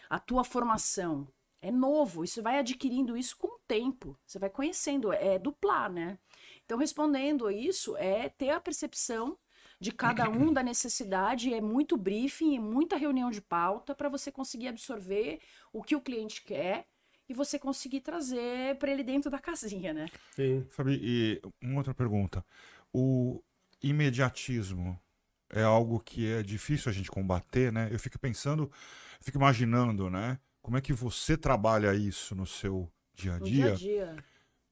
A 0.10 0.20
tua 0.20 0.44
formação. 0.44 1.28
É 1.62 1.72
novo, 1.72 2.24
isso 2.24 2.42
vai 2.42 2.58
adquirindo 2.58 3.16
isso 3.16 3.38
com 3.38 3.48
o 3.48 3.60
tempo. 3.68 4.18
Você 4.26 4.40
vai 4.40 4.50
conhecendo, 4.50 5.14
é 5.14 5.38
duplar, 5.38 5.92
né? 5.92 6.18
Então, 6.66 6.78
respondendo 6.78 7.48
a 7.48 7.54
isso, 7.54 7.96
é 7.98 8.30
ter 8.30 8.50
a 8.50 8.60
percepção 8.60 9.38
de 9.82 9.92
cada 9.92 10.30
um 10.30 10.54
da 10.54 10.62
necessidade, 10.62 11.52
é 11.52 11.60
muito 11.60 11.98
briefing, 11.98 12.56
é 12.56 12.60
muita 12.60 12.96
reunião 12.96 13.32
de 13.32 13.42
pauta 13.42 13.96
para 13.96 14.08
você 14.08 14.32
conseguir 14.32 14.68
absorver 14.68 15.40
o 15.74 15.82
que 15.82 15.96
o 15.96 16.02
cliente 16.02 16.44
quer 16.44 16.86
e 17.28 17.34
você 17.34 17.58
conseguir 17.58 18.02
trazer 18.02 18.78
para 18.78 18.92
ele 18.92 19.04
dentro 19.04 19.32
da 19.32 19.40
casinha, 19.40 19.92
né? 19.92 20.06
Sim. 20.36 20.64
Fabi, 20.70 21.00
e 21.02 21.42
uma 21.60 21.80
outra 21.80 21.96
pergunta. 21.96 22.46
O 22.94 23.42
imediatismo 23.82 25.02
é 25.50 25.64
algo 25.64 26.00
que 26.00 26.32
é 26.32 26.44
difícil 26.44 26.92
a 26.92 26.94
gente 26.94 27.10
combater, 27.10 27.74
né? 27.74 27.90
Eu 27.92 27.98
fico 27.98 28.20
pensando, 28.20 28.72
fico 29.20 29.40
imaginando, 29.40 30.12
né? 30.12 30.40
Como 30.62 30.78
é 30.78 30.82
que 30.82 30.94
você 30.94 31.36
trabalha 31.36 31.96
isso 31.96 32.36
no 32.36 32.46
seu 32.46 32.88
dia 33.16 33.34
a 33.34 33.40
dia? 33.40 33.72
No 33.72 33.76
dia 33.78 34.04
a 34.04 34.14
dia. 34.14 34.26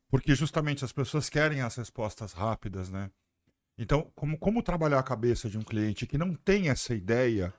Porque 0.08 0.36
justamente 0.36 0.86
as 0.86 0.92
pessoas 0.92 1.30
querem 1.30 1.62
as 1.62 1.76
respostas 1.76 2.32
rápidas, 2.32 2.92
né? 2.92 3.10
Então, 3.82 4.12
como, 4.14 4.38
como 4.38 4.62
trabalhar 4.62 5.00
a 5.00 5.04
cabeça 5.04 5.50
de 5.50 5.58
um 5.58 5.62
cliente 5.62 6.06
que 6.06 6.18
não 6.18 6.36
tem 6.36 6.68
essa 6.68 6.94
ideia 6.94 7.54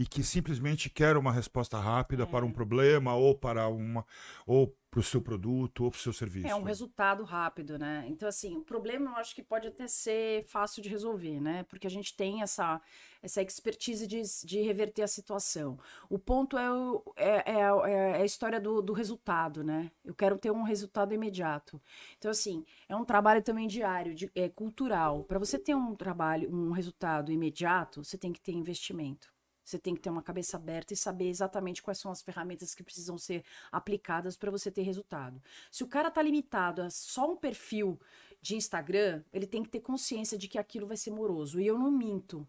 e 0.00 0.06
que 0.06 0.24
simplesmente 0.24 0.88
quer 0.88 1.14
uma 1.18 1.30
resposta 1.30 1.78
rápida 1.78 2.22
é. 2.22 2.26
para 2.26 2.42
um 2.42 2.48
é. 2.48 2.52
problema 2.52 3.14
ou 3.14 3.34
para 3.34 3.68
uma 3.68 4.02
ou 4.46 4.74
para 4.90 4.98
o 4.98 5.02
seu 5.02 5.20
produto 5.20 5.84
ou 5.84 5.90
para 5.90 5.98
o 5.98 6.00
seu 6.00 6.12
serviço. 6.12 6.46
É 6.46 6.54
um 6.54 6.62
resultado 6.62 7.22
rápido, 7.22 7.78
né? 7.78 8.06
Então 8.08 8.26
assim, 8.26 8.56
o 8.56 8.62
problema 8.62 9.10
eu 9.10 9.16
acho 9.16 9.34
que 9.34 9.42
pode 9.42 9.68
até 9.68 9.86
ser 9.86 10.42
fácil 10.46 10.82
de 10.82 10.88
resolver, 10.88 11.38
né? 11.38 11.64
Porque 11.64 11.86
a 11.86 11.90
gente 11.90 12.16
tem 12.16 12.40
essa 12.40 12.80
essa 13.22 13.42
expertise 13.42 14.06
de, 14.06 14.22
de 14.46 14.62
reverter 14.62 15.02
a 15.02 15.06
situação. 15.06 15.78
O 16.08 16.18
ponto 16.18 16.56
é, 16.56 16.72
o, 16.72 17.02
é, 17.14 17.52
é, 17.52 17.60
é 17.60 18.22
a 18.22 18.24
história 18.24 18.58
do, 18.58 18.80
do 18.80 18.94
resultado, 18.94 19.62
né? 19.62 19.92
Eu 20.02 20.14
quero 20.14 20.38
ter 20.38 20.50
um 20.50 20.62
resultado 20.62 21.12
imediato. 21.12 21.78
Então 22.16 22.30
assim, 22.30 22.64
é 22.88 22.96
um 22.96 23.04
trabalho 23.04 23.42
também 23.42 23.68
diário, 23.68 24.14
de, 24.14 24.30
é 24.34 24.48
cultural. 24.48 25.24
Para 25.24 25.38
você 25.38 25.58
ter 25.58 25.74
um 25.74 25.94
trabalho, 25.94 26.50
um 26.50 26.70
resultado 26.70 27.30
imediato, 27.30 28.02
você 28.02 28.16
tem 28.16 28.32
que 28.32 28.40
ter 28.40 28.52
investimento. 28.52 29.28
Você 29.64 29.78
tem 29.78 29.94
que 29.94 30.00
ter 30.00 30.10
uma 30.10 30.22
cabeça 30.22 30.56
aberta 30.56 30.92
e 30.92 30.96
saber 30.96 31.28
exatamente 31.28 31.82
quais 31.82 31.98
são 31.98 32.10
as 32.10 32.22
ferramentas 32.22 32.74
que 32.74 32.82
precisam 32.82 33.16
ser 33.18 33.44
aplicadas 33.70 34.36
para 34.36 34.50
você 34.50 34.70
ter 34.70 34.82
resultado. 34.82 35.42
Se 35.70 35.84
o 35.84 35.88
cara 35.88 36.08
está 36.08 36.22
limitado 36.22 36.82
a 36.82 36.90
só 36.90 37.30
um 37.30 37.36
perfil 37.36 38.00
de 38.40 38.56
Instagram, 38.56 39.22
ele 39.32 39.46
tem 39.46 39.62
que 39.62 39.68
ter 39.68 39.80
consciência 39.80 40.36
de 40.38 40.48
que 40.48 40.58
aquilo 40.58 40.86
vai 40.86 40.96
ser 40.96 41.10
moroso. 41.10 41.60
E 41.60 41.66
eu 41.66 41.78
não 41.78 41.90
minto. 41.90 42.48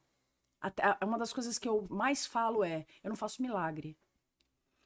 Até, 0.60 0.84
uma 1.04 1.18
das 1.18 1.34
coisas 1.34 1.58
que 1.58 1.68
eu 1.68 1.88
mais 1.90 2.26
falo 2.26 2.64
é: 2.64 2.86
eu 3.04 3.10
não 3.10 3.16
faço 3.16 3.42
milagre. 3.42 3.98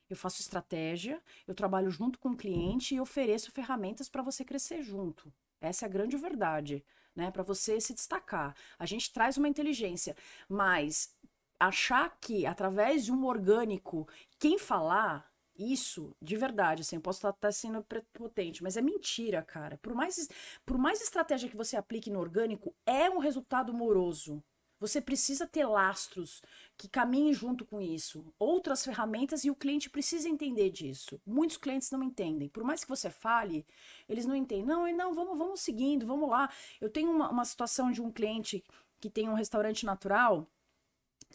Eu 0.10 0.16
faço 0.16 0.42
estratégia, 0.42 1.22
eu 1.48 1.56
trabalho 1.56 1.90
junto 1.90 2.20
com 2.20 2.30
o 2.30 2.38
cliente 2.38 2.94
e 2.94 3.02
ofereço 3.02 3.52
ferramentas 3.52 4.08
para 4.08 4.22
você 4.22 4.46
crescer 4.46 4.84
junto. 4.84 5.34
Essa 5.60 5.86
é 5.86 5.88
a 5.88 5.92
grande 5.92 6.16
verdade, 6.16 6.86
né? 7.16 7.32
Para 7.32 7.42
você 7.42 7.82
se 7.82 7.94
destacar. 7.94 8.56
A 8.78 8.86
gente 8.86 9.12
traz 9.12 9.36
uma 9.36 9.48
inteligência, 9.48 10.16
mas 10.48 11.16
achar 11.60 12.18
que 12.20 12.46
através 12.46 13.06
de 13.06 13.12
um 13.12 13.26
orgânico, 13.26 14.08
quem 14.40 14.58
falar 14.58 15.30
isso, 15.58 16.16
de 16.22 16.36
verdade, 16.36 16.82
assim, 16.82 16.98
eu 16.98 17.02
posso 17.02 17.20
estar, 17.20 17.30
estar 17.30 17.52
sendo 17.52 17.82
prepotente, 17.82 18.62
mas 18.62 18.76
é 18.76 18.82
mentira, 18.82 19.42
cara. 19.42 19.78
Por 19.78 19.94
mais, 19.94 20.28
por 20.66 20.78
mais 20.78 21.02
estratégia 21.02 21.50
que 21.50 21.56
você 21.56 21.78
aplique 21.78 22.10
no 22.10 22.20
orgânico, 22.20 22.76
é 22.86 23.10
um 23.10 23.20
resultado 23.20 23.74
moroso. 23.74 24.44
Você 24.78 25.00
precisa 25.00 25.48
ter 25.48 25.66
lastros 25.66 26.42
que 26.78 26.90
caminhem 26.90 27.34
junto 27.34 27.66
com 27.66 27.80
isso, 27.80 28.34
outras 28.38 28.84
ferramentas 28.84 29.46
e 29.46 29.50
o 29.50 29.56
cliente 29.56 29.90
precisa 29.90 30.28
entender 30.28 30.70
disso. 30.70 31.20
Muitos 31.26 31.56
clientes 31.56 31.90
não 31.92 32.04
entendem. 32.04 32.50
Por 32.50 32.64
mais 32.64 32.84
que 32.84 32.90
você 32.90 33.10
fale, 33.10 33.66
eles 34.10 34.26
não 34.26 34.36
entendem. 34.36 34.66
Não, 34.66 34.86
não, 34.94 35.14
vamos, 35.14 35.38
vamos 35.38 35.62
seguindo, 35.62 36.06
vamos 36.06 36.30
lá. 36.30 36.50
Eu 36.82 36.90
tenho 36.90 37.10
uma, 37.10 37.30
uma 37.30 37.46
situação 37.46 37.90
de 37.90 38.02
um 38.02 38.12
cliente 38.12 38.62
que 39.00 39.10
tem 39.10 39.30
um 39.30 39.34
restaurante 39.34 39.86
natural, 39.86 40.50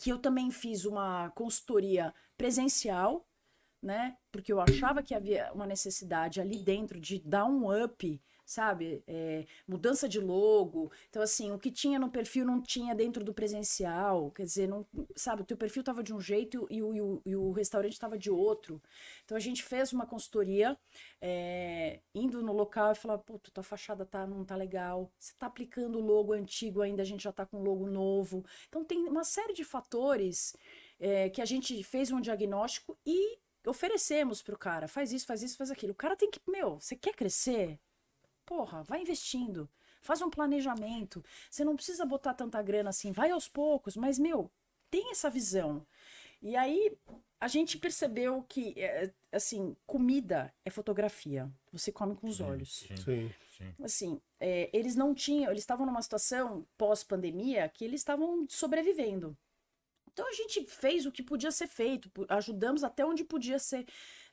que 0.00 0.08
eu 0.08 0.18
também 0.18 0.50
fiz 0.50 0.86
uma 0.86 1.30
consultoria 1.32 2.14
presencial, 2.34 3.28
né? 3.82 4.16
Porque 4.32 4.50
eu 4.50 4.58
achava 4.58 5.02
que 5.02 5.14
havia 5.14 5.52
uma 5.52 5.66
necessidade 5.66 6.40
ali 6.40 6.58
dentro 6.58 6.98
de 6.98 7.20
dar 7.20 7.44
um 7.44 7.70
up 7.84 8.22
sabe? 8.50 9.04
É, 9.06 9.46
mudança 9.66 10.08
de 10.08 10.18
logo. 10.18 10.90
Então, 11.08 11.22
assim, 11.22 11.52
o 11.52 11.58
que 11.58 11.70
tinha 11.70 12.00
no 12.00 12.10
perfil 12.10 12.44
não 12.44 12.60
tinha 12.60 12.96
dentro 12.96 13.22
do 13.22 13.32
presencial. 13.32 14.32
Quer 14.32 14.42
dizer, 14.42 14.68
não, 14.68 14.84
sabe, 15.14 15.42
o 15.42 15.44
teu 15.44 15.56
perfil 15.56 15.80
estava 15.80 16.02
de 16.02 16.12
um 16.12 16.20
jeito 16.20 16.66
e 16.68 16.82
o, 16.82 16.92
e 16.92 17.00
o, 17.00 17.22
e 17.24 17.36
o 17.36 17.52
restaurante 17.52 17.92
estava 17.92 18.18
de 18.18 18.28
outro. 18.28 18.82
Então, 19.24 19.36
a 19.36 19.40
gente 19.40 19.62
fez 19.62 19.92
uma 19.92 20.04
consultoria, 20.04 20.76
é, 21.20 22.00
indo 22.12 22.42
no 22.42 22.52
local 22.52 22.90
e 22.90 22.96
falar, 22.96 23.18
pô, 23.18 23.38
tua 23.38 23.62
fachada 23.62 24.04
tá, 24.04 24.26
não 24.26 24.44
tá 24.44 24.56
legal. 24.56 25.12
Você 25.16 25.32
tá 25.38 25.46
aplicando 25.46 25.98
o 25.98 26.02
logo 26.02 26.32
antigo 26.32 26.82
ainda, 26.82 27.02
a 27.02 27.06
gente 27.06 27.22
já 27.22 27.32
tá 27.32 27.46
com 27.46 27.62
logo 27.62 27.86
novo. 27.86 28.44
Então, 28.68 28.84
tem 28.84 29.06
uma 29.08 29.22
série 29.22 29.52
de 29.52 29.62
fatores 29.62 30.56
é, 30.98 31.30
que 31.30 31.40
a 31.40 31.44
gente 31.44 31.80
fez 31.84 32.10
um 32.10 32.20
diagnóstico 32.20 32.98
e 33.06 33.38
oferecemos 33.64 34.42
pro 34.42 34.58
cara, 34.58 34.88
faz 34.88 35.12
isso, 35.12 35.26
faz 35.26 35.40
isso, 35.40 35.56
faz 35.56 35.70
aquilo. 35.70 35.92
O 35.92 35.94
cara 35.94 36.16
tem 36.16 36.30
que, 36.30 36.40
meu, 36.48 36.80
você 36.80 36.96
quer 36.96 37.14
crescer? 37.14 37.78
Porra, 38.50 38.82
vai 38.82 39.00
investindo. 39.00 39.70
Faz 40.02 40.20
um 40.20 40.28
planejamento. 40.28 41.24
Você 41.48 41.62
não 41.62 41.76
precisa 41.76 42.04
botar 42.04 42.34
tanta 42.34 42.60
grana 42.60 42.90
assim, 42.90 43.12
vai 43.12 43.30
aos 43.30 43.46
poucos, 43.46 43.96
mas, 43.96 44.18
meu, 44.18 44.50
tem 44.90 45.12
essa 45.12 45.30
visão. 45.30 45.86
E 46.42 46.56
aí 46.56 46.98
a 47.38 47.46
gente 47.46 47.78
percebeu 47.78 48.42
que, 48.48 48.74
é, 48.76 49.12
assim, 49.30 49.76
comida 49.86 50.52
é 50.64 50.70
fotografia. 50.70 51.48
Você 51.70 51.92
come 51.92 52.16
com 52.16 52.26
os 52.26 52.38
sim, 52.38 52.42
olhos. 52.42 52.88
Sim. 52.88 53.30
sim. 53.56 53.74
Assim, 53.84 54.20
é, 54.40 54.68
eles 54.72 54.96
não 54.96 55.14
tinham, 55.14 55.52
eles 55.52 55.62
estavam 55.62 55.86
numa 55.86 56.02
situação 56.02 56.66
pós-pandemia 56.76 57.68
que 57.68 57.84
eles 57.84 58.00
estavam 58.00 58.46
sobrevivendo. 58.48 59.38
Então 60.12 60.28
a 60.28 60.32
gente 60.32 60.66
fez 60.66 61.06
o 61.06 61.12
que 61.12 61.22
podia 61.22 61.52
ser 61.52 61.68
feito, 61.68 62.10
ajudamos 62.28 62.82
até 62.82 63.06
onde 63.06 63.22
podia 63.22 63.60
ser 63.60 63.86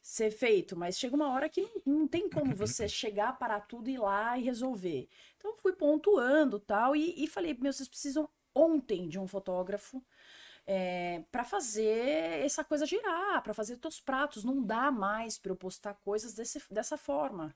ser 0.07 0.31
feito, 0.31 0.73
mas 0.73 0.97
chega 0.97 1.17
uma 1.17 1.33
hora 1.33 1.49
que 1.49 1.61
não, 1.61 1.81
não 1.85 2.07
tem 2.07 2.29
como 2.29 2.55
você 2.55 2.87
chegar, 2.87 3.37
parar 3.37 3.59
tudo, 3.59 3.89
ir 3.89 3.97
lá 3.97 4.37
e 4.37 4.43
resolver. 4.43 5.09
Então 5.35 5.53
fui 5.57 5.73
pontuando 5.73 6.61
tal 6.61 6.95
e, 6.95 7.13
e 7.21 7.27
falei, 7.27 7.53
meu, 7.59 7.73
vocês 7.73 7.89
precisam 7.89 8.29
ontem 8.55 9.09
de 9.09 9.19
um 9.19 9.27
fotógrafo 9.27 10.01
é, 10.65 11.23
para 11.29 11.43
fazer 11.43 12.41
essa 12.41 12.63
coisa 12.63 12.85
girar, 12.85 13.43
para 13.43 13.53
fazer 13.53 13.75
teus 13.75 13.99
pratos. 13.99 14.45
Não 14.45 14.63
dá 14.63 14.89
mais 14.91 15.37
para 15.37 15.51
eu 15.51 15.57
postar 15.57 15.95
coisas 15.95 16.33
desse, 16.33 16.63
dessa 16.71 16.97
forma. 16.97 17.53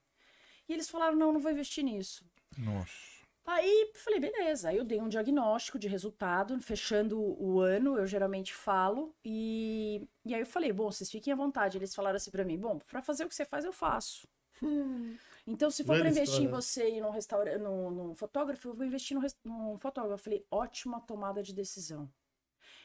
E 0.68 0.73
eles 0.73 0.90
falaram, 0.90 1.15
não, 1.15 1.32
não 1.32 1.40
vou 1.40 1.52
investir 1.53 1.86
nisso. 1.86 2.26
Nossa. 2.57 3.11
Aí 3.46 3.92
falei, 3.96 4.20
beleza. 4.20 4.70
Aí 4.70 4.78
eu 4.78 4.84
dei 4.84 5.02
um 5.02 5.10
diagnóstico 5.10 5.80
de 5.80 5.88
resultado, 5.88 6.60
fechando 6.62 7.20
o 7.20 7.60
ano, 7.60 7.98
eu 7.98 8.06
geralmente 8.06 8.54
falo. 8.54 9.16
E, 9.26 10.08
e 10.26 10.34
aí 10.34 10.42
eu 10.42 10.46
falei, 10.46 10.72
bom, 10.72 10.92
vocês 10.92 11.10
fiquem 11.10 11.34
à 11.34 11.36
vontade. 11.36 11.78
Eles 11.78 11.96
falaram 11.96 12.18
assim 12.18 12.32
para 12.32 12.46
mim, 12.46 12.58
bom, 12.60 12.78
para 12.80 13.02
fazer 13.02 13.26
o 13.26 13.30
que 13.30 13.36
você 13.36 13.46
faz, 13.46 13.66
eu 13.66 13.74
faço. 13.74 14.28
Hum. 14.62 15.18
Então, 15.46 15.72
se 15.72 15.84
for 15.84 15.98
para 15.98 16.10
investir 16.10 16.44
em 16.44 16.48
você 16.48 16.90
e 16.90 17.02
num 17.02 17.10
restaurante, 17.10 17.58
num, 17.58 17.90
num 17.90 18.16
fotógrafo, 18.16 18.70
eu 18.70 18.76
vou 18.76 18.86
investir 18.86 19.18
num, 19.18 19.26
num 19.44 19.78
fotógrafo. 19.80 20.14
Eu 20.14 20.24
falei, 20.24 20.46
ótima 20.52 21.02
tomada 21.02 21.42
de 21.42 21.54
decisão. 21.54 22.10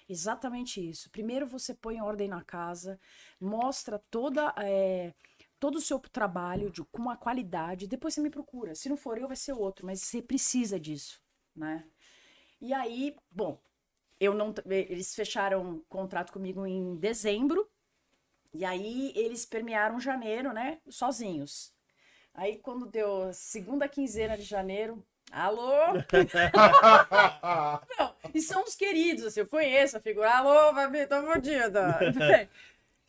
Exatamente 0.08 0.80
isso. 0.80 1.10
Primeiro 1.10 1.46
você 1.46 1.74
põe 1.74 2.00
ordem 2.00 2.28
na 2.28 2.42
casa, 2.42 2.98
mostra 3.40 3.98
toda. 4.10 4.54
É, 4.56 5.12
todo 5.58 5.76
o 5.76 5.80
seu 5.80 5.98
trabalho 5.98 6.70
de, 6.70 6.82
com 6.84 7.02
uma 7.02 7.16
qualidade, 7.16 7.86
depois 7.86 8.14
você 8.14 8.20
me 8.20 8.30
procura. 8.30 8.74
Se 8.74 8.88
não 8.88 8.96
for 8.96 9.18
eu, 9.18 9.26
vai 9.26 9.36
ser 9.36 9.52
outro, 9.52 9.86
mas 9.86 10.00
você 10.00 10.22
precisa 10.22 10.78
disso, 10.78 11.20
né? 11.54 11.84
E 12.60 12.72
aí, 12.72 13.16
bom, 13.30 13.60
eu 14.18 14.34
não 14.34 14.54
eles 14.66 15.14
fecharam 15.14 15.62
um 15.62 15.78
contrato 15.88 16.32
comigo 16.32 16.66
em 16.66 16.96
dezembro. 16.96 17.68
E 18.54 18.64
aí 18.64 19.12
eles 19.14 19.44
permearam 19.44 20.00
janeiro, 20.00 20.52
né, 20.52 20.78
sozinhos. 20.88 21.74
Aí 22.34 22.58
quando 22.58 22.86
deu 22.86 23.32
segunda 23.32 23.88
quinzena 23.88 24.36
de 24.36 24.44
janeiro, 24.44 25.04
alô? 25.30 25.94
não, 27.98 28.14
e 28.32 28.40
são 28.40 28.64
os 28.64 28.74
queridos, 28.74 29.24
assim, 29.24 29.40
eu 29.40 29.46
conheço 29.46 29.96
a 29.96 30.00
figura. 30.00 30.30
Alô, 30.30 30.74
Fabi, 30.74 31.06
tô 31.06 31.22
fodida. 31.22 31.98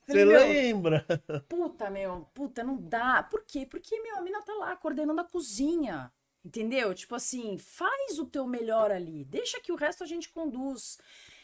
Você 0.08 0.24
lembra? 0.24 1.06
Puta, 1.50 1.90
meu, 1.90 2.30
puta, 2.34 2.64
não 2.64 2.78
dá. 2.78 3.22
Por 3.24 3.44
quê? 3.46 3.66
Porque, 3.66 4.00
meu, 4.02 4.18
a 4.18 4.22
mina 4.22 4.42
tá 4.42 4.54
lá 4.54 4.76
coordenando 4.76 5.20
a 5.20 5.26
cozinha. 5.26 6.12
Entendeu? 6.46 6.94
Tipo 6.96 7.16
assim, 7.16 7.58
faz 7.58 8.18
o 8.18 8.26
teu 8.26 8.48
melhor 8.48 8.90
ali. 8.90 9.26
Deixa 9.26 9.60
que 9.60 9.72
o 9.72 9.76
resto 9.76 10.04
a 10.04 10.08
gente 10.08 10.30
conduz. 10.30 10.98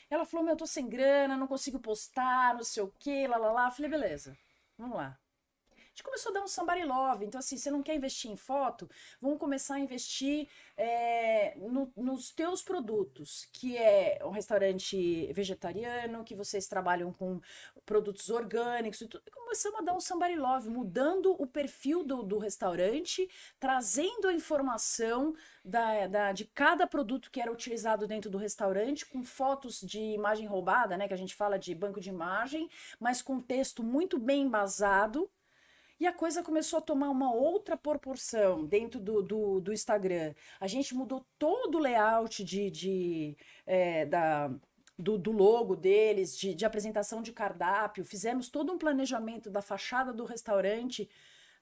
Ela 0.10 0.26
falou, 0.26 0.45
meu, 0.45 0.53
eu 0.53 0.57
tô 0.57 0.65
sem 0.65 0.88
grana, 0.88 1.35
não 1.35 1.48
consigo 1.48 1.80
postar, 1.80 2.53
não 2.53 2.64
sei 2.64 2.84
o 2.84 2.94
quê, 2.99 3.27
lá, 3.27 3.35
lá, 3.38 3.52
lá. 3.52 3.68
Eu 3.68 3.72
falei, 3.72 3.91
beleza, 3.91 4.38
vamos 4.77 4.95
lá 4.95 5.19
gente 5.94 6.03
começou 6.03 6.32
a 6.32 6.34
dar 6.34 6.44
um 6.44 6.48
somebody 6.48 6.84
love. 6.84 7.24
Então, 7.24 7.38
assim, 7.38 7.56
você 7.56 7.70
não 7.70 7.84
quer 7.84 7.95
investir 7.95 8.30
em 8.30 8.36
foto? 8.36 8.90
Vamos 9.22 9.38
começar 9.38 9.76
a 9.76 9.80
investir 9.80 10.49
é, 10.76 11.56
no, 11.57 11.91
nos 11.95 12.32
teus 12.32 12.64
produtos, 12.64 13.48
que 13.53 13.78
é 13.78 14.20
um 14.24 14.32
restaurante 14.32 15.32
vegetariano, 15.34 16.24
que 16.24 16.34
vocês 16.34 16.68
trabalham 16.68 17.14
com 17.14 17.40
produtos 17.86 18.32
orgânicos 18.32 19.02
e 19.02 19.07
tudo. 19.07 19.24
Começamos 19.32 19.82
a 19.82 19.84
dar 19.84 19.94
um 19.94 19.99
somebody 19.99 20.36
love, 20.36 20.68
mudando 20.68 21.36
o 21.40 21.45
perfil 21.45 22.03
do, 22.03 22.24
do 22.24 22.40
restaurante, 22.40 23.30
trazendo 23.60 24.28
a 24.28 24.34
informação 24.34 25.36
da, 25.64 26.07
da, 26.07 26.32
de 26.32 26.45
cada 26.45 26.88
produto 26.88 27.30
que 27.30 27.40
era 27.40 27.52
utilizado 27.52 28.07
dentro 28.07 28.32
do 28.32 28.40
restaurante, 28.40 29.06
com 29.06 29.24
fotos 29.24 29.80
de 29.80 29.99
imagem 29.99 30.48
roubada, 30.48 30.98
né? 30.98 31.07
Que 31.07 31.14
a 31.14 31.18
gente 31.18 31.36
fala 31.36 31.60
de 31.60 31.76
banco 31.76 32.02
de 32.02 32.10
imagem, 32.10 32.68
mas 32.99 33.22
com 33.22 33.40
texto 33.40 33.84
muito 33.84 34.18
bem 34.18 34.41
embasado 34.41 35.30
e 36.04 36.08
a 36.08 36.12
coisa 36.12 36.44
começou 36.44 36.80
a 36.80 36.82
tomar 36.82 37.10
uma 37.10 37.34
outra 37.34 37.78
proporção 37.78 38.66
dentro 38.66 39.00
do, 39.00 39.24
do, 39.24 39.62
do 39.62 39.72
Instagram. 39.72 40.34
A 40.60 40.68
gente 40.68 40.94
mudou 40.94 41.26
todo 41.40 41.78
o 41.78 41.80
layout 41.80 42.44
de, 42.44 42.70
de 42.70 43.38
é, 43.66 44.06
da, 44.06 44.52
do, 45.00 45.18
do, 45.18 45.32
logo 45.32 45.78
deles, 45.78 46.38
de, 46.38 46.54
de 46.54 46.66
apresentação 46.66 47.22
de 47.22 47.32
cardápio, 47.32 48.04
fizemos 48.04 48.50
todo 48.50 48.74
um 48.74 48.78
planejamento 48.78 49.50
da 49.50 49.62
fachada 49.62 50.12
do 50.12 50.26
restaurante 50.26 51.10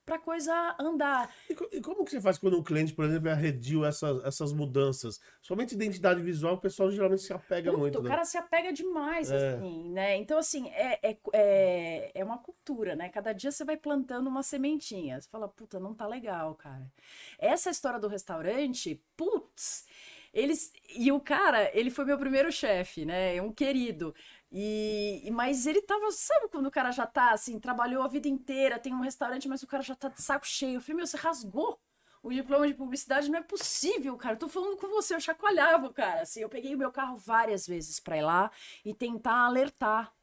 para 0.06 0.18
coisa 0.20 0.76
andar. 0.80 1.34
E, 1.50 1.78
e, 1.78 1.82
como 1.82 2.04
que 2.04 2.12
você 2.12 2.22
faz 2.22 2.38
quando 2.38 2.58
o 2.58 2.64
cliente, 2.64 2.94
por 2.94 3.06
exemplo, 3.06 3.30
arrediu 3.30 3.86
essas, 3.86 4.24
essas 4.24 4.54
mudanças? 4.54 5.20
Somente 5.42 5.74
identidade 5.74 6.22
visual, 6.22 6.56
o 6.56 6.62
pessoal 6.62 6.92
geralmente 6.92 7.22
se 7.22 7.34
apega 7.34 7.72
muito. 7.72 8.00
O 8.00 8.04
né? 8.04 8.10
cara 8.10 8.26
se 8.26 8.38
apega 8.38 8.74
demais, 8.74 9.32
é. 9.32 9.56
assim, 9.56 9.90
né? 9.92 10.18
Então, 10.18 10.38
assim, 10.38 10.70
é, 10.70 11.12
é, 11.12 11.18
é, 11.34 12.12
é 12.16 12.24
uma 12.24 12.38
cultura, 12.38 12.96
né? 12.96 13.10
Cada 13.10 13.34
dia 13.34 13.52
você 13.52 13.64
vai 13.64 13.78
plantando 13.78 14.28
uma 14.28 14.44
sementinha. 14.44 15.20
Você 15.20 15.30
fala, 15.30 15.48
puta, 15.48 15.80
não 15.80 15.94
tá 15.94 16.08
legal, 16.08 16.56
cara. 16.56 16.92
Essa 17.38 17.70
história 17.70 18.00
do 18.00 18.08
restaurante, 18.08 19.02
putz, 19.16 19.86
eles. 20.34 20.72
E 20.96 21.12
o 21.12 21.20
cara, 21.20 21.70
ele 21.78 21.90
foi 21.90 22.06
meu 22.06 22.18
primeiro 22.18 22.52
chefe, 22.52 23.06
né? 23.06 23.42
Um 23.42 23.52
querido. 23.52 24.14
E, 24.52 25.30
mas 25.32 25.66
ele 25.66 25.82
tava, 25.82 26.12
sabe 26.12 26.50
quando 26.50 26.66
o 26.68 26.72
cara 26.72 26.92
já 26.92 27.08
tá 27.08 27.32
assim, 27.32 27.60
trabalhou 27.60 28.04
a 28.04 28.08
vida 28.08 28.28
inteira, 28.28 28.78
tem 28.78 28.94
um 28.94 29.02
restaurante, 29.02 29.48
mas 29.48 29.64
o 29.64 29.68
cara 29.68 29.82
já 29.82 29.96
tá 29.96 30.10
de 30.10 30.22
saco 30.22 30.46
cheio. 30.46 30.76
Eu 30.76 30.82
falei, 30.82 30.98
meu, 30.98 31.08
você 31.08 31.18
rasgou 31.18 31.80
o 32.22 32.32
diploma 32.32 32.68
de 32.68 32.74
publicidade, 32.74 33.30
não 33.32 33.40
é 33.40 33.44
possível, 33.44 34.16
cara. 34.18 34.36
Eu 34.36 34.40
tô 34.40 34.48
falando 34.50 34.78
com 34.78 34.88
você, 34.90 35.16
eu 35.16 35.20
chacoalhava 35.22 35.92
cara. 35.94 36.22
Assim, 36.22 36.42
eu 36.42 36.50
peguei 36.50 36.76
o 36.76 36.78
meu 36.78 36.92
carro 36.92 37.18
várias 37.18 37.66
vezes 37.66 38.00
para 38.00 38.18
ir 38.18 38.22
lá 38.22 38.52
e 38.86 38.94
tentar 38.94 39.46
alertar, 39.46 40.14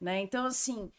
né? 0.00 0.20
Então, 0.20 0.46
assim, 0.46 0.90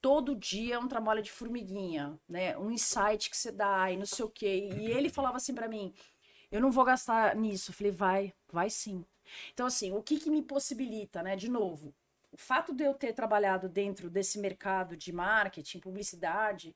todo 0.00 0.36
dia 0.36 0.74
é 0.74 0.78
um 0.78 0.88
trabalho 0.88 1.22
de 1.22 1.30
formiguinha, 1.30 2.18
né? 2.28 2.58
Um 2.58 2.70
insight 2.70 3.30
que 3.30 3.36
você 3.36 3.52
dá 3.52 3.90
e 3.90 3.96
não 3.96 4.06
sei 4.06 4.24
o 4.24 4.28
quê. 4.28 4.68
E 4.76 4.86
ele 4.90 5.08
falava 5.08 5.36
assim 5.36 5.54
para 5.54 5.68
mim: 5.68 5.94
eu 6.50 6.60
não 6.60 6.70
vou 6.70 6.84
gastar 6.84 7.34
nisso. 7.36 7.70
Eu 7.70 7.74
falei, 7.74 7.92
vai, 7.92 8.34
vai 8.52 8.68
sim. 8.70 9.04
Então, 9.52 9.66
assim, 9.66 9.92
o 9.92 10.02
que 10.02 10.18
que 10.18 10.30
me 10.30 10.42
possibilita, 10.42 11.22
né? 11.22 11.36
De 11.36 11.48
novo, 11.50 11.94
o 12.32 12.36
fato 12.36 12.74
de 12.74 12.82
eu 12.82 12.94
ter 12.94 13.12
trabalhado 13.12 13.68
dentro 13.68 14.08
desse 14.08 14.38
mercado 14.38 14.96
de 14.96 15.12
marketing, 15.12 15.78
publicidade, 15.78 16.74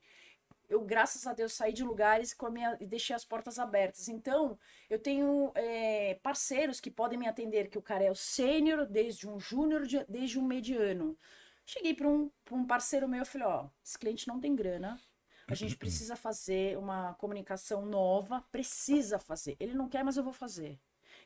eu, 0.69 0.81
graças 0.81 1.25
a 1.25 1.33
Deus, 1.33 1.53
saí 1.53 1.73
de 1.73 1.83
lugares 1.83 2.33
com 2.33 2.45
a 2.45 2.49
minha, 2.49 2.77
e 2.79 2.85
deixei 2.85 3.15
as 3.15 3.23
portas 3.23 3.57
abertas. 3.57 4.07
Então, 4.07 4.57
eu 4.89 4.99
tenho 4.99 5.51
é, 5.55 6.15
parceiros 6.21 6.79
que 6.79 6.91
podem 6.91 7.17
me 7.17 7.27
atender, 7.27 7.69
que 7.69 7.77
o 7.77 7.81
cara 7.81 8.03
é 8.03 8.11
o 8.11 8.15
sênior, 8.15 8.85
desde 8.85 9.27
um 9.27 9.39
júnior, 9.39 9.83
desde 10.07 10.37
um 10.37 10.45
mediano. 10.45 11.17
Cheguei 11.65 11.93
para 11.93 12.07
um, 12.07 12.29
um 12.51 12.65
parceiro 12.65 13.07
meu 13.07 13.23
e 13.23 13.25
falei, 13.25 13.47
ó, 13.47 13.67
esse 13.83 13.97
cliente 13.97 14.27
não 14.27 14.39
tem 14.39 14.55
grana, 14.55 14.99
a 15.47 15.55
gente 15.55 15.75
precisa 15.77 16.15
fazer 16.15 16.77
uma 16.77 17.13
comunicação 17.15 17.85
nova, 17.85 18.43
precisa 18.51 19.17
fazer. 19.17 19.55
Ele 19.59 19.73
não 19.73 19.87
quer, 19.87 20.03
mas 20.03 20.17
eu 20.17 20.23
vou 20.23 20.33
fazer. 20.33 20.79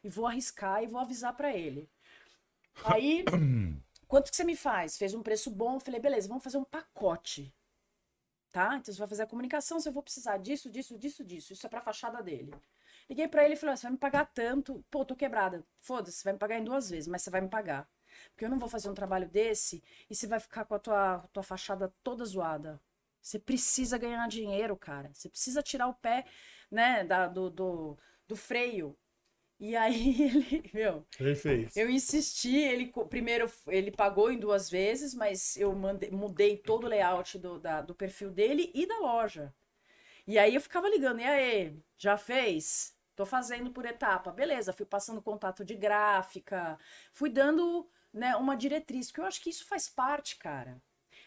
E 0.04 0.10
vou 0.10 0.28
arriscar 0.28 0.84
e 0.84 0.88
vou 0.88 1.02
avisar 1.02 1.36
para 1.36 1.56
ele. 1.56 1.90
Aí 2.86 3.26
Quanto 4.12 4.30
que 4.30 4.36
você 4.36 4.44
me 4.44 4.58
faz? 4.58 4.98
Fez 4.98 5.14
um 5.14 5.24
preço 5.24 5.50
bom. 5.50 5.80
Falei, 5.80 5.98
beleza, 5.98 6.28
vamos 6.28 6.44
fazer 6.44 6.58
um 6.58 6.66
pacote. 6.66 7.56
Tá? 8.52 8.76
Então 8.76 8.94
você 8.94 9.00
vai 9.00 9.08
fazer 9.08 9.24
a 9.24 9.26
comunicação, 9.26 9.80
você 9.80 9.90
vou 9.90 10.04
precisar 10.04 10.36
disso, 10.36 10.70
disso, 10.70 10.98
disso, 10.98 11.24
disso. 11.24 11.54
Isso 11.54 11.66
é 11.66 11.70
pra 11.70 11.80
fachada 11.80 12.22
dele. 12.22 12.54
Liguei 13.10 13.30
pra 13.30 13.46
ele 13.46 13.54
e 13.54 13.56
falei: 13.56 13.72
"Ó, 13.72 13.76
você 13.78 13.84
vai 13.84 13.94
me 13.94 13.98
pagar 13.98 14.26
tanto. 14.26 14.84
Pô, 14.92 15.06
tô 15.06 15.16
quebrada. 15.16 15.66
Foda-se, 15.80 16.18
você 16.18 16.24
vai 16.26 16.34
me 16.34 16.40
pagar 16.40 16.60
em 16.60 16.64
duas 16.66 16.90
vezes, 16.90 17.08
mas 17.08 17.22
você 17.22 17.30
vai 17.30 17.40
me 17.40 17.48
pagar. 17.48 17.88
Porque 18.32 18.44
eu 18.44 18.50
não 18.50 18.60
vou 18.60 18.68
fazer 18.68 18.90
um 18.90 18.94
trabalho 18.94 19.30
desse 19.30 19.82
e 20.10 20.14
você 20.14 20.28
vai 20.28 20.42
ficar 20.42 20.66
com 20.66 20.76
a 20.76 20.80
tua, 20.80 21.20
tua 21.32 21.44
fachada 21.44 21.94
toda 22.04 22.26
zoada. 22.26 22.82
Você 23.22 23.40
precisa 23.40 23.98
ganhar 23.98 24.28
dinheiro, 24.28 24.76
cara. 24.76 25.10
Você 25.14 25.30
precisa 25.30 25.64
tirar 25.64 25.88
o 25.88 25.94
pé, 25.94 26.26
né, 26.70 27.06
da, 27.06 27.28
do, 27.30 27.50
do, 27.50 27.98
do 28.28 28.36
freio. 28.36 28.98
E 29.62 29.76
aí 29.78 30.22
ele, 30.24 30.72
meu, 30.74 31.08
Ele 31.20 31.36
fez. 31.36 31.78
eu 31.78 31.90
insisti, 31.90 32.56
ele 32.58 32.92
primeiro 33.10 33.52
ele 33.68 33.92
pagou 33.92 34.32
em 34.32 34.40
duas 34.40 34.70
vezes, 34.70 35.14
mas 35.16 35.58
eu 35.58 35.74
mandei- 35.76 36.12
mudei 36.12 36.58
todo 36.58 36.86
o 36.86 36.88
layout 36.90 37.40
do, 37.40 37.60
da- 37.60 37.82
do 37.82 37.96
perfil 37.96 38.32
dele 38.32 38.72
e 38.76 38.88
da 38.88 39.00
loja. 39.00 39.54
E 40.28 40.40
aí 40.40 40.56
eu 40.56 40.62
ficava 40.62 40.90
ligando, 40.90 41.22
e 41.22 41.26
aí, 41.26 41.78
já 41.98 42.18
fez? 42.18 42.96
Tô 43.16 43.26
fazendo 43.26 43.72
por 43.72 43.86
etapa. 43.86 44.32
Beleza, 44.32 44.74
fui 44.74 44.86
passando 44.86 45.22
contato 45.22 45.66
de 45.66 45.76
gráfica, 45.76 46.78
fui 47.14 47.30
dando 47.30 47.90
né, 48.14 48.36
uma 48.38 48.56
diretriz, 48.58 49.08
porque 49.10 49.22
eu 49.22 49.26
acho 49.26 49.42
que 49.42 49.50
isso 49.52 49.66
faz 49.68 49.90
parte, 49.90 50.38
cara. 50.38 50.82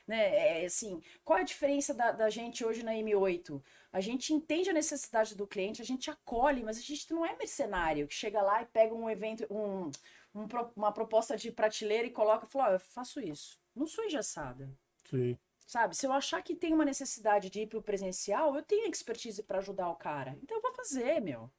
Né? 0.06 0.62
É, 0.62 0.66
assim, 0.66 1.02
qual 1.24 1.38
é 1.38 1.42
a 1.42 1.46
diferença 1.46 1.94
da, 1.94 2.12
da 2.12 2.28
gente 2.28 2.64
hoje 2.64 2.82
na 2.82 2.92
M8? 2.92 3.62
A 3.92 4.00
gente 4.00 4.34
entende 4.34 4.68
a 4.68 4.72
necessidade 4.72 5.34
do 5.34 5.46
cliente, 5.46 5.80
a 5.80 5.84
gente 5.84 6.10
acolhe, 6.10 6.62
mas 6.62 6.78
a 6.78 6.82
gente 6.82 7.10
não 7.12 7.24
é 7.24 7.36
mercenário 7.36 8.06
que 8.06 8.14
chega 8.14 8.42
lá 8.42 8.62
e 8.62 8.66
pega 8.66 8.94
um 8.94 9.08
evento, 9.08 9.46
um, 9.50 9.90
um 10.34 10.46
uma 10.76 10.92
proposta 10.92 11.36
de 11.36 11.50
prateleira 11.50 12.06
e 12.06 12.10
coloca 12.10 12.46
e 12.46 12.50
fala: 12.50 12.70
Ó, 12.70 12.72
eu 12.72 12.80
faço 12.80 13.20
isso. 13.20 13.58
Não 13.74 13.86
sou 13.86 14.04
engessada. 14.04 14.70
Sim. 15.08 15.38
Sabe? 15.66 15.96
Se 15.96 16.06
eu 16.06 16.12
achar 16.12 16.42
que 16.42 16.54
tem 16.54 16.74
uma 16.74 16.84
necessidade 16.84 17.48
de 17.48 17.60
ir 17.60 17.66
pro 17.66 17.82
presencial, 17.82 18.54
eu 18.54 18.62
tenho 18.62 18.86
expertise 18.86 19.42
para 19.42 19.58
ajudar 19.58 19.88
o 19.88 19.96
cara. 19.96 20.36
Então 20.42 20.58
eu 20.58 20.62
vou 20.62 20.74
fazer, 20.74 21.20
meu. 21.20 21.50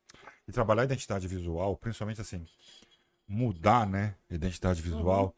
E 0.48 0.52
trabalhar 0.52 0.84
a 0.84 0.86
identidade 0.86 1.28
visual, 1.28 1.76
principalmente 1.76 2.22
assim, 2.22 2.46
mudar, 3.28 3.88
né? 3.90 4.16
a 4.30 4.36
Identidade 4.36 4.82
visual. 4.82 5.26
Uhum. 5.26 5.34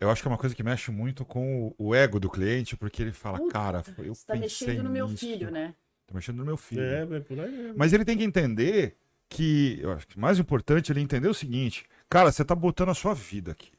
Eu 0.00 0.10
acho 0.10 0.22
que 0.22 0.28
é 0.28 0.30
uma 0.30 0.38
coisa 0.38 0.54
que 0.54 0.62
mexe 0.62 0.90
muito 0.90 1.24
com 1.24 1.74
o, 1.78 1.88
o 1.88 1.94
ego 1.94 2.20
do 2.20 2.30
cliente, 2.30 2.76
porque 2.76 3.02
ele 3.02 3.12
fala, 3.12 3.38
Puta, 3.38 3.52
cara, 3.52 3.84
eu 3.98 4.14
Você 4.14 4.26
tá 4.26 4.34
pensei 4.34 4.68
mexendo 4.68 4.84
no 4.84 4.90
meu 4.90 5.08
nisso, 5.08 5.26
filho, 5.26 5.50
né? 5.50 5.74
Tá 6.06 6.14
mexendo 6.14 6.36
no 6.36 6.44
meu 6.44 6.56
filho. 6.56 6.82
É, 6.82 7.02
é 7.02 7.20
por 7.20 7.38
aí 7.40 7.50
mesmo. 7.50 7.74
Mas 7.76 7.92
ele 7.92 8.04
tem 8.04 8.16
que 8.16 8.24
entender 8.24 8.96
que, 9.28 9.78
eu 9.80 9.92
acho 9.92 10.06
que 10.06 10.16
o 10.16 10.20
mais 10.20 10.38
importante 10.38 10.90
é 10.90 10.92
ele 10.92 11.00
entender 11.00 11.28
o 11.28 11.34
seguinte, 11.34 11.84
cara, 12.08 12.30
você 12.30 12.44
tá 12.44 12.54
botando 12.54 12.90
a 12.90 12.94
sua 12.94 13.12
vida 13.12 13.52
aqui. 13.52 13.72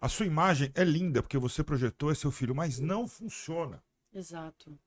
A 0.00 0.08
sua 0.08 0.26
imagem 0.26 0.70
é 0.74 0.84
linda 0.84 1.22
porque 1.22 1.38
você 1.38 1.64
projetou 1.64 2.10
é 2.12 2.14
seu 2.14 2.30
filho, 2.30 2.54
mas 2.54 2.78
não 2.78 3.08
funciona. 3.08 3.82
Exato. 4.14 4.78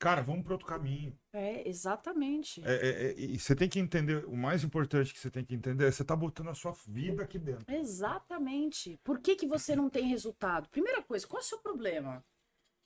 Cara, 0.00 0.22
vamos 0.22 0.42
para 0.42 0.54
outro 0.54 0.66
caminho. 0.66 1.14
É, 1.30 1.68
exatamente. 1.68 2.62
É, 2.64 2.72
é, 2.72 2.88
é, 3.08 3.14
e 3.18 3.38
você 3.38 3.54
tem 3.54 3.68
que 3.68 3.78
entender, 3.78 4.24
o 4.24 4.34
mais 4.34 4.64
importante 4.64 5.12
que 5.12 5.20
você 5.20 5.30
tem 5.30 5.44
que 5.44 5.54
entender 5.54 5.86
é 5.86 5.90
você 5.90 6.02
tá 6.02 6.16
botando 6.16 6.48
a 6.48 6.54
sua 6.54 6.72
vida 6.86 7.22
aqui 7.22 7.38
dentro. 7.38 7.70
Exatamente. 7.70 8.98
Por 9.04 9.20
que, 9.20 9.36
que 9.36 9.46
você 9.46 9.76
não 9.76 9.90
tem 9.90 10.06
resultado? 10.06 10.70
Primeira 10.70 11.02
coisa, 11.02 11.26
qual 11.26 11.38
é 11.42 11.44
o 11.44 11.46
seu 11.46 11.58
problema? 11.58 12.24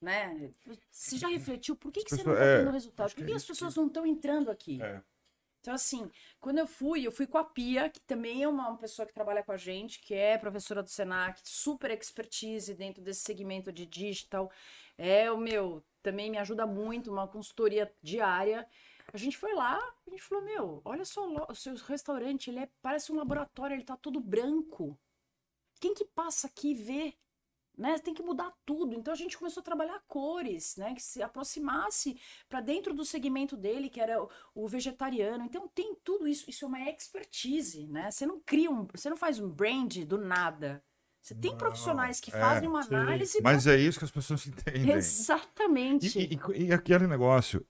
Né? 0.02 0.50
Você 0.90 1.16
já 1.16 1.28
refletiu 1.28 1.76
por 1.76 1.92
que, 1.92 2.02
que 2.02 2.12
As 2.12 2.20
você 2.20 2.26
não 2.26 2.34
pessoas- 2.34 2.48
está 2.48 2.52
é, 2.52 2.58
tendo 2.64 2.72
resultado? 2.72 3.08
Por 3.10 3.16
que 3.16 3.24
que, 3.24 3.32
é 3.32 3.36
as 3.36 3.44
pessoas 3.44 3.76
não 3.76 3.86
estão 3.86 4.04
entrando 4.04 4.50
aqui? 4.50 4.82
É. 4.82 5.00
Então, 5.60 5.72
assim, 5.72 6.10
quando 6.40 6.58
eu 6.58 6.66
fui, 6.66 7.06
eu 7.06 7.10
fui 7.10 7.26
com 7.26 7.38
a 7.38 7.44
Pia, 7.44 7.88
que 7.88 8.00
também 8.00 8.42
é 8.42 8.48
uma 8.48 8.76
pessoa 8.76 9.06
que 9.06 9.14
trabalha 9.14 9.42
com 9.42 9.50
a 9.50 9.56
gente, 9.56 9.98
que 9.98 10.12
é 10.12 10.36
professora 10.36 10.82
do 10.82 10.90
Senac, 10.90 11.40
super 11.42 11.90
expertise 11.90 12.74
dentro 12.74 13.02
desse 13.02 13.20
segmento 13.20 13.72
de 13.72 13.86
digital. 13.86 14.52
É 14.96 15.30
o 15.30 15.38
meu, 15.38 15.84
também 16.02 16.30
me 16.30 16.38
ajuda 16.38 16.66
muito, 16.66 17.10
uma 17.10 17.26
consultoria 17.26 17.92
diária. 18.02 18.68
A 19.12 19.16
gente 19.16 19.36
foi 19.36 19.54
lá, 19.54 19.76
a 20.06 20.10
gente 20.10 20.22
falou, 20.22 20.44
meu, 20.44 20.82
olha 20.84 21.04
só 21.04 21.26
o 21.48 21.54
seu 21.54 21.74
restaurante, 21.76 22.50
ele 22.50 22.60
é, 22.60 22.68
parece 22.82 23.12
um 23.12 23.16
laboratório, 23.16 23.74
ele 23.74 23.84
tá 23.84 23.96
todo 23.96 24.20
branco. 24.20 24.98
Quem 25.80 25.94
que 25.94 26.04
passa 26.04 26.46
aqui 26.46 26.70
e 26.70 26.74
vê? 26.74 27.14
Né? 27.76 27.98
Tem 27.98 28.14
que 28.14 28.22
mudar 28.22 28.52
tudo. 28.64 28.94
Então 28.94 29.12
a 29.12 29.16
gente 29.16 29.36
começou 29.36 29.60
a 29.60 29.64
trabalhar 29.64 30.00
cores, 30.06 30.76
né? 30.76 30.94
Que 30.94 31.02
se 31.02 31.20
aproximasse 31.20 32.20
para 32.48 32.60
dentro 32.60 32.94
do 32.94 33.04
segmento 33.04 33.56
dele, 33.56 33.90
que 33.90 34.00
era 34.00 34.22
o, 34.22 34.30
o 34.54 34.68
vegetariano. 34.68 35.44
Então 35.44 35.66
tem 35.68 35.94
tudo 36.04 36.28
isso. 36.28 36.48
Isso 36.48 36.64
é 36.64 36.68
uma 36.68 36.88
expertise, 36.88 37.88
né? 37.88 38.12
Você 38.12 38.26
não 38.26 38.38
cria 38.40 38.70
um, 38.70 38.86
você 38.86 39.10
não 39.10 39.16
faz 39.16 39.40
um 39.40 39.48
brand 39.48 40.04
do 40.04 40.18
nada. 40.18 40.84
Você 41.24 41.34
tem 41.34 41.56
profissionais 41.56 42.20
que 42.20 42.30
é, 42.30 42.38
fazem 42.38 42.68
uma 42.68 42.82
sim. 42.82 42.94
análise. 42.94 43.40
Mas 43.42 43.66
é 43.66 43.78
isso 43.78 43.98
que 43.98 44.04
as 44.04 44.10
pessoas 44.10 44.44
entendem. 44.46 44.90
Exatamente. 44.94 46.18
E, 46.18 46.38
e- 46.54 46.66
e 46.66 46.72
aquele 46.72 47.06
negócio, 47.06 47.64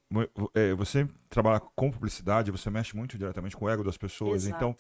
é, 0.53 0.75
você 0.75 1.07
trabalha 1.31 1.61
com 1.61 1.89
publicidade, 1.89 2.51
você 2.51 2.69
mexe 2.69 2.97
muito 2.97 3.17
diretamente 3.17 3.57
com 3.57 3.67
o 3.67 3.71
ego 3.71 3.85
das 3.85 3.97
pessoas, 3.97 4.45
Exato. 4.45 4.57
então. 4.57 4.77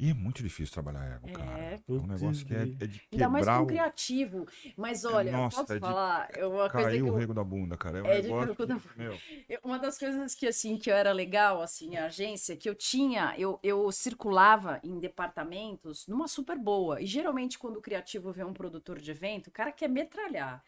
E 0.00 0.08
é 0.08 0.14
muito 0.14 0.42
difícil 0.42 0.72
trabalhar 0.72 1.04
ego, 1.04 1.30
cara. 1.30 1.58
É. 1.60 1.74
É 1.74 1.92
um 1.92 2.06
negócio 2.06 2.46
que 2.46 2.54
é, 2.54 2.62
é 2.62 2.86
de 2.86 3.02
Ainda 3.12 3.28
mais 3.28 3.44
quebrar 3.44 3.58
com 3.58 3.64
o. 3.64 3.66
criativo. 3.66 4.46
Mas 4.74 5.04
olha, 5.04 5.30
Nossa, 5.30 5.60
posso 5.60 5.72
é 5.74 5.74
de 5.74 5.80
falar? 5.80 6.28
É 6.32 6.46
uma 6.46 6.70
coisa 6.70 6.88
que 6.88 6.92
Caiu 6.94 7.04
o 7.04 7.08
eu, 7.08 7.14
rego 7.16 7.34
da 7.34 7.44
bunda, 7.44 7.76
cara. 7.76 7.98
É 7.98 8.02
um 8.02 8.06
É 8.06 8.16
de 8.16 8.22
negócio. 8.22 8.48
rego 8.48 8.66
da 8.66 8.80
meu, 8.96 9.18
Eu- 9.46 9.60
Uma 9.62 9.78
das 9.78 9.98
coisas 9.98 10.34
que 10.34 10.46
assim 10.46 10.78
que 10.78 10.90
eu 10.90 10.94
era 10.96 11.12
legal 11.12 11.60
assim, 11.60 11.96
a 11.96 12.06
agência, 12.06 12.56
que 12.56 12.66
eu 12.66 12.74
tinha, 12.74 13.34
eu, 13.36 13.60
eu 13.62 13.92
circulava 13.92 14.80
em 14.82 14.98
departamentos 14.98 16.06
numa 16.06 16.26
super 16.26 16.56
boa. 16.58 17.02
E 17.02 17.04
geralmente 17.04 17.58
quando 17.58 17.76
o 17.76 17.82
criativo 17.82 18.32
vê 18.32 18.42
um 18.42 18.54
produtor 18.54 18.98
de 18.98 19.10
evento, 19.10 19.48
o 19.48 19.52
cara 19.52 19.70
quer 19.70 19.88
metralhar. 19.88 20.64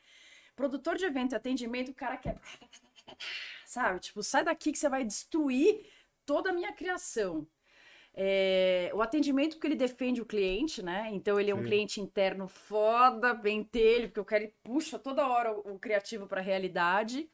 Produtor 0.54 0.96
de 0.96 1.06
evento 1.06 1.32
e 1.32 1.36
atendimento, 1.36 1.90
o 1.90 1.94
cara 1.94 2.18
quer 2.18 2.38
sabe? 3.64 4.00
Tipo, 4.00 4.22
sai 4.22 4.44
daqui 4.44 4.72
que 4.72 4.78
você 4.78 4.90
vai 4.90 5.04
destruir 5.04 5.86
toda 6.26 6.50
a 6.50 6.52
minha 6.52 6.72
criação. 6.72 7.46
É, 8.14 8.90
o 8.94 9.01
atendimento 9.01 9.55
porque 9.55 9.66
ele 9.66 9.74
defende 9.74 10.20
o 10.20 10.26
cliente, 10.26 10.82
né? 10.82 11.09
Então 11.12 11.40
ele 11.40 11.51
é 11.51 11.55
um 11.55 11.62
Sim. 11.62 11.64
cliente 11.64 12.01
interno 12.01 12.47
foda, 12.47 13.34
pentelho, 13.34 14.09
porque 14.09 14.20
o 14.20 14.24
cara 14.24 14.44
ele 14.44 14.55
puxa 14.62 14.98
toda 14.98 15.26
hora 15.26 15.52
o, 15.52 15.74
o 15.74 15.78
criativo 15.78 16.26
para 16.26 16.40
a 16.40 16.44
realidade. 16.44 17.30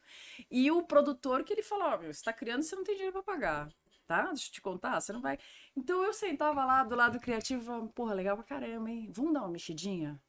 E 0.50 0.70
o 0.70 0.82
produtor 0.84 1.42
que 1.44 1.52
ele 1.52 1.62
fala, 1.62 1.94
ó, 1.94 1.98
meu, 1.98 2.12
você 2.12 2.22
tá 2.22 2.32
criando, 2.32 2.62
você 2.62 2.76
não 2.76 2.84
tem 2.84 2.94
dinheiro 2.94 3.12
para 3.12 3.22
pagar, 3.22 3.68
tá? 4.06 4.26
Deixa 4.28 4.48
eu 4.48 4.52
te 4.52 4.60
contar, 4.60 5.00
você 5.00 5.12
não 5.12 5.20
vai. 5.20 5.38
Então 5.76 6.04
eu 6.04 6.12
sentava 6.12 6.64
lá 6.64 6.84
do 6.84 6.94
lado 6.94 7.14
do 7.14 7.20
criativo 7.20 7.62
e 7.62 7.66
falava, 7.66 7.88
porra, 7.88 8.14
legal 8.14 8.36
pra 8.36 8.44
caramba, 8.44 8.90
hein? 8.90 9.10
Vamos 9.12 9.32
dar 9.34 9.40
uma 9.40 9.48
mexidinha? 9.50 10.20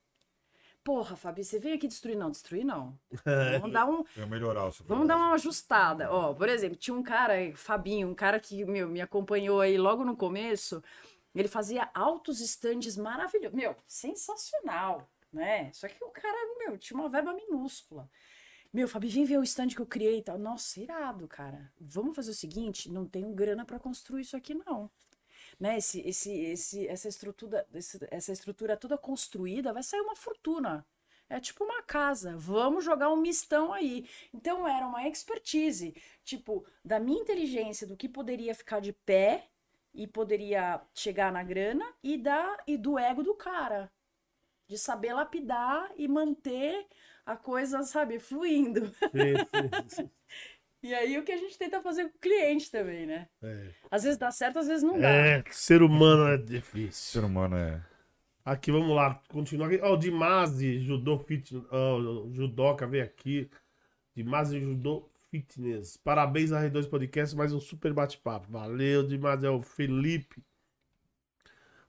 Porra, 0.83 1.15
Fabi, 1.15 1.43
você 1.43 1.59
veio 1.59 1.75
aqui 1.75 1.87
destruir? 1.87 2.15
Não, 2.17 2.31
destruir 2.31 2.63
não. 2.63 2.97
Vamos 3.59 3.73
dar 3.73 3.85
um, 3.85 4.03
eu 4.15 4.27
melhorar 4.27 4.67
o 4.67 4.71
Vamos 4.85 5.07
dar 5.07 5.17
uma 5.17 5.33
ajustada. 5.33 6.11
Ó, 6.11 6.33
por 6.33 6.49
exemplo, 6.49 6.77
tinha 6.77 6.95
um 6.95 7.03
cara, 7.03 7.35
Fabinho, 7.55 8.07
um 8.07 8.15
cara 8.15 8.39
que 8.39 8.65
meu, 8.65 8.87
me 8.87 9.01
acompanhou 9.01 9.61
aí 9.61 9.77
logo 9.77 10.03
no 10.03 10.15
começo. 10.15 10.81
Ele 11.35 11.47
fazia 11.47 11.89
altos 11.93 12.41
estandes 12.41 12.97
maravilhosos. 12.97 13.55
Meu, 13.55 13.75
sensacional, 13.87 15.09
né? 15.31 15.71
Só 15.73 15.87
que 15.87 16.03
o 16.03 16.09
cara, 16.09 16.37
meu, 16.57 16.77
tinha 16.77 16.99
uma 16.99 17.09
verba 17.09 17.33
minúscula. 17.33 18.09
Meu, 18.71 18.87
Fabi, 18.87 19.07
vem 19.07 19.25
ver 19.25 19.37
o 19.37 19.43
stand 19.43 19.69
que 19.69 19.79
eu 19.79 19.85
criei 19.85 20.19
e 20.19 20.21
tal. 20.21 20.37
Nossa, 20.37 20.79
irado, 20.79 21.27
cara. 21.27 21.71
Vamos 21.79 22.15
fazer 22.15 22.31
o 22.31 22.35
seguinte: 22.35 22.89
não 22.91 23.05
tenho 23.05 23.33
grana 23.33 23.65
para 23.65 23.79
construir 23.79 24.21
isso 24.21 24.37
aqui, 24.37 24.53
não. 24.53 24.89
Né? 25.59 25.77
Esse, 25.77 26.01
esse, 26.07 26.31
esse, 26.31 26.87
essa, 26.87 27.07
estrutura, 27.07 27.67
esse- 27.73 27.99
essa 28.11 28.31
estrutura 28.31 28.77
toda 28.77 28.97
construída 28.97 29.73
vai 29.73 29.83
sair 29.83 30.01
uma 30.01 30.15
fortuna. 30.15 30.85
É 31.29 31.39
tipo 31.39 31.63
uma 31.63 31.83
casa. 31.83 32.35
Vamos 32.37 32.83
jogar 32.85 33.11
um 33.11 33.17
mistão 33.17 33.73
aí. 33.73 34.07
Então 34.33 34.67
era 34.67 34.87
uma 34.87 35.07
expertise, 35.07 35.93
tipo, 36.23 36.65
da 36.83 36.99
minha 36.99 37.21
inteligência, 37.21 37.85
do 37.85 37.97
que 37.97 38.09
poderia 38.09 38.55
ficar 38.55 38.79
de 38.79 38.93
pé 38.93 39.47
e 39.93 40.07
poderia 40.07 40.81
chegar 40.93 41.31
na 41.31 41.43
grana 41.43 41.85
e 42.03 42.17
da 42.17 42.57
e 42.67 42.77
do 42.77 42.97
ego 42.97 43.21
do 43.23 43.35
cara. 43.35 43.91
De 44.67 44.77
saber 44.77 45.13
lapidar 45.13 45.91
e 45.97 46.07
manter 46.07 46.87
a 47.25 47.35
coisa, 47.37 47.83
sabe, 47.83 48.19
fluindo. 48.19 48.93
Sim, 49.13 49.43
sim, 49.51 49.71
sim. 49.73 50.09
E 50.81 50.93
aí 50.93 51.17
o 51.17 51.23
que 51.23 51.31
a 51.31 51.37
gente 51.37 51.57
tenta 51.57 51.81
fazer 51.81 52.09
com 52.09 52.17
o 52.17 52.21
cliente 52.21 52.71
também, 52.71 53.05
né? 53.05 53.27
É. 53.43 53.67
Às 53.91 54.03
vezes 54.03 54.17
dá 54.17 54.31
certo, 54.31 54.59
às 54.59 54.67
vezes 54.67 54.83
não 54.83 54.99
dá. 54.99 55.09
É, 55.09 55.43
ser 55.51 55.81
humano 55.81 56.27
é 56.27 56.37
difícil. 56.37 56.91
ser 56.91 57.23
humano 57.25 57.57
é. 57.57 57.81
Aqui, 58.45 58.71
vamos 58.71 58.95
lá, 58.95 59.21
continuar 59.27 59.67
aqui. 59.67 59.79
Ó, 59.83 59.93
o 59.93 59.97
Dimase 59.97 60.79
Judô 60.79 61.19
Fitness, 61.19 61.63
ó, 61.69 61.97
o 61.97 62.33
Judoca 62.33 62.87
veio 62.87 63.03
aqui. 63.03 63.49
Dimase 64.15 64.59
Judô 64.59 65.09
Fitness. 65.29 65.97
Parabéns 65.97 66.51
a 66.51 66.61
R2 66.61 66.89
Podcast, 66.89 67.35
mais 67.35 67.53
um 67.53 67.59
super 67.59 67.93
bate-papo. 67.93 68.49
Valeu, 68.49 69.05
Dimase, 69.05 69.45
é 69.45 69.49
o 69.49 69.61
Felipe. 69.61 70.41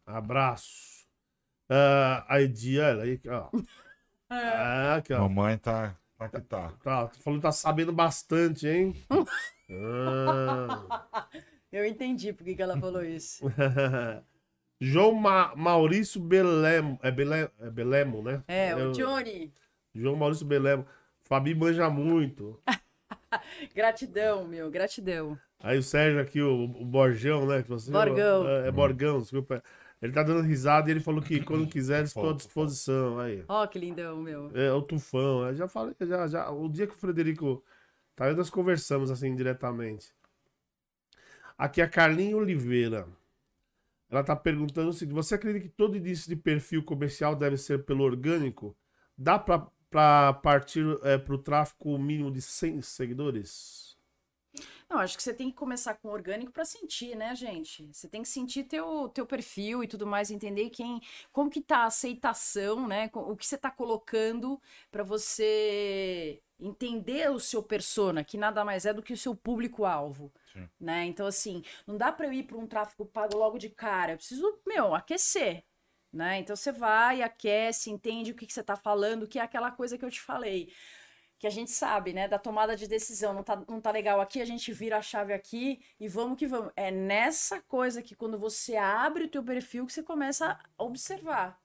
Abraço. 0.05 1.07
Ah, 1.69 2.27
a 2.29 2.43
Ediana, 2.43 3.03
aí, 3.03 3.21
ó. 3.29 3.49
Ah, 4.33 4.95
aqui, 4.97 5.13
ó. 5.13 5.23
Mamãe 5.23 5.59
tá. 5.59 5.97
Tá 6.21 6.29
que 6.29 6.41
tá. 6.43 6.71
Tá, 6.83 7.07
tu 7.07 7.19
falou 7.23 7.39
que 7.39 7.43
tá 7.45 7.51
sabendo 7.51 7.95
bastante, 7.95 8.69
hein? 8.69 8.95
Ah. 9.71 11.27
Eu 11.73 11.87
entendi 11.87 12.31
por 12.31 12.45
que 12.45 12.55
que 12.55 12.61
ela 12.61 12.79
falou 12.79 13.03
isso. 13.03 13.43
João 14.79 15.15
Ma- 15.15 15.55
Maurício 15.57 16.21
Belemo. 16.21 16.99
É, 17.03 17.11
Bele, 17.11 17.49
é 17.59 17.71
Belemo, 17.71 18.23
né? 18.23 18.43
É, 18.47 18.77
o 18.77 18.93
Johnny. 18.93 19.51
João 19.95 20.15
Maurício 20.15 20.45
Belemo. 20.45 20.85
Fabi 21.23 21.55
manja 21.55 21.89
muito. 21.89 22.61
gratidão, 23.75 24.47
meu, 24.47 24.71
gratidão. 24.71 25.39
Aí 25.59 25.79
o 25.79 25.83
Sérgio 25.83 26.21
aqui, 26.21 26.43
o, 26.43 26.65
o 26.65 26.85
Borjão, 26.85 27.47
né? 27.47 27.63
Que 27.63 27.69
você, 27.71 27.91
Borgão. 27.91 28.47
É, 28.47 28.69
é 28.69 28.71
Borgão, 28.71 29.21
desculpa. 29.23 29.63
Ele 30.01 30.13
tá 30.13 30.23
dando 30.23 30.41
risada 30.41 30.89
e 30.89 30.93
ele 30.93 31.01
falou 31.01 31.21
que 31.21 31.43
quando 31.43 31.69
quiser, 31.69 32.05
estou 32.05 32.31
à 32.31 32.33
disposição. 32.33 33.19
Aí. 33.19 33.45
Ó, 33.47 33.67
que 33.67 33.79
lindão, 33.79 34.23
meu. 34.23 34.51
É, 34.55 34.73
o 34.73 34.81
Tufão. 34.81 35.47
Eu 35.47 35.55
já 35.55 35.69
falei, 35.69 35.95
já, 36.01 36.27
já. 36.27 36.51
O 36.51 36.69
dia 36.69 36.87
que 36.87 36.95
o 36.95 36.97
Frederico. 36.97 37.63
Tá 38.17 38.27
aí, 38.27 38.35
nós 38.35 38.49
conversamos 38.49 39.11
assim 39.11 39.35
diretamente. 39.35 40.15
Aqui 41.57 41.83
é 41.83 41.85
a 41.85 41.89
Carlinha 41.89 42.37
Oliveira. 42.37 43.07
Ela 44.11 44.25
tá 44.25 44.35
perguntando 44.35 44.89
o 44.89 44.93
seguinte: 44.93 45.15
você 45.15 45.35
acredita 45.35 45.67
que 45.67 45.71
todo 45.71 45.97
início 45.97 46.29
de 46.29 46.37
perfil 46.37 46.83
comercial 46.83 47.37
deve 47.37 47.57
ser 47.59 47.85
pelo 47.85 48.03
orgânico? 48.03 48.75
Dá 49.17 49.39
pra, 49.39 49.67
pra 49.91 50.33
partir 50.33 50.85
é, 51.03 51.19
pro 51.19 51.37
tráfego 51.37 51.99
mínimo 51.99 52.31
de 52.31 52.41
100 52.41 52.81
seguidores? 52.81 53.90
Não, 54.91 54.99
acho 54.99 55.17
que 55.17 55.23
você 55.23 55.33
tem 55.33 55.51
que 55.51 55.57
começar 55.57 55.95
com 55.95 56.09
orgânico 56.09 56.51
para 56.51 56.65
sentir, 56.65 57.15
né, 57.17 57.33
gente? 57.37 57.87
Você 57.93 58.09
tem 58.09 58.23
que 58.23 58.29
sentir 58.29 58.65
teu, 58.65 59.09
teu 59.09 59.25
perfil 59.25 59.85
e 59.85 59.87
tudo 59.87 60.05
mais, 60.05 60.33
entender 60.33 60.69
quem, 60.71 61.01
como 61.33 61.49
que 61.49 61.61
tá 61.61 61.79
a 61.79 61.85
aceitação, 61.85 62.89
né? 62.89 63.09
O 63.15 63.37
que 63.37 63.47
você 63.47 63.57
tá 63.57 63.71
colocando 63.71 64.61
para 64.91 65.05
você 65.05 66.43
entender 66.59 67.31
o 67.31 67.39
seu 67.39 67.63
persona, 67.63 68.25
que 68.25 68.37
nada 68.37 68.65
mais 68.65 68.85
é 68.85 68.93
do 68.93 69.01
que 69.01 69.13
o 69.13 69.17
seu 69.17 69.35
público-alvo, 69.35 70.33
né? 70.79 71.05
Então, 71.05 71.25
assim, 71.27 71.63
não 71.87 71.97
dá 71.97 72.11
para 72.11 72.27
eu 72.27 72.33
ir 72.33 72.43
para 72.43 72.59
um 72.59 72.67
tráfego 72.67 73.07
pago 73.07 73.37
logo 73.39 73.59
de 73.59 73.71
cara. 73.71 74.13
Eu 74.13 74.17
preciso, 74.17 74.61
meu, 74.67 74.93
aquecer, 74.93 75.65
né? 76.13 76.39
Então 76.41 76.57
você 76.57 76.73
vai, 76.73 77.23
aquece, 77.23 77.91
entende 77.91 78.33
o 78.33 78.35
que, 78.35 78.45
que 78.45 78.53
você 78.53 78.63
tá 78.63 78.75
falando, 78.75 79.29
que 79.29 79.39
é 79.39 79.43
aquela 79.43 79.71
coisa 79.71 79.97
que 79.97 80.05
eu 80.05 80.11
te 80.11 80.21
falei 80.21 80.73
que 81.41 81.47
a 81.47 81.51
gente 81.51 81.71
sabe, 81.71 82.13
né, 82.13 82.29
da 82.29 82.39
tomada 82.39 82.77
de 82.77 82.87
decisão, 82.87 83.33
não 83.33 83.43
tá, 83.43 83.57
não 83.67 83.81
tá 83.81 83.91
legal 83.91 84.21
aqui, 84.21 84.43
a 84.43 84.45
gente 84.45 84.71
vira 84.75 84.99
a 84.99 85.03
chave 85.03 85.33
aqui 85.33 85.83
e 85.99 86.07
vamos 86.07 86.39
que 86.39 86.47
vamos. 86.47 86.71
É 86.77 86.91
nessa 86.91 87.63
coisa 87.63 88.03
que 88.03 88.15
quando 88.15 88.39
você 88.39 88.77
abre 88.77 89.25
o 89.25 89.29
teu 89.29 89.43
perfil 89.43 89.87
que 89.87 89.93
você 89.95 90.03
começa 90.03 90.61
a 90.79 90.85
observar. 90.85 91.59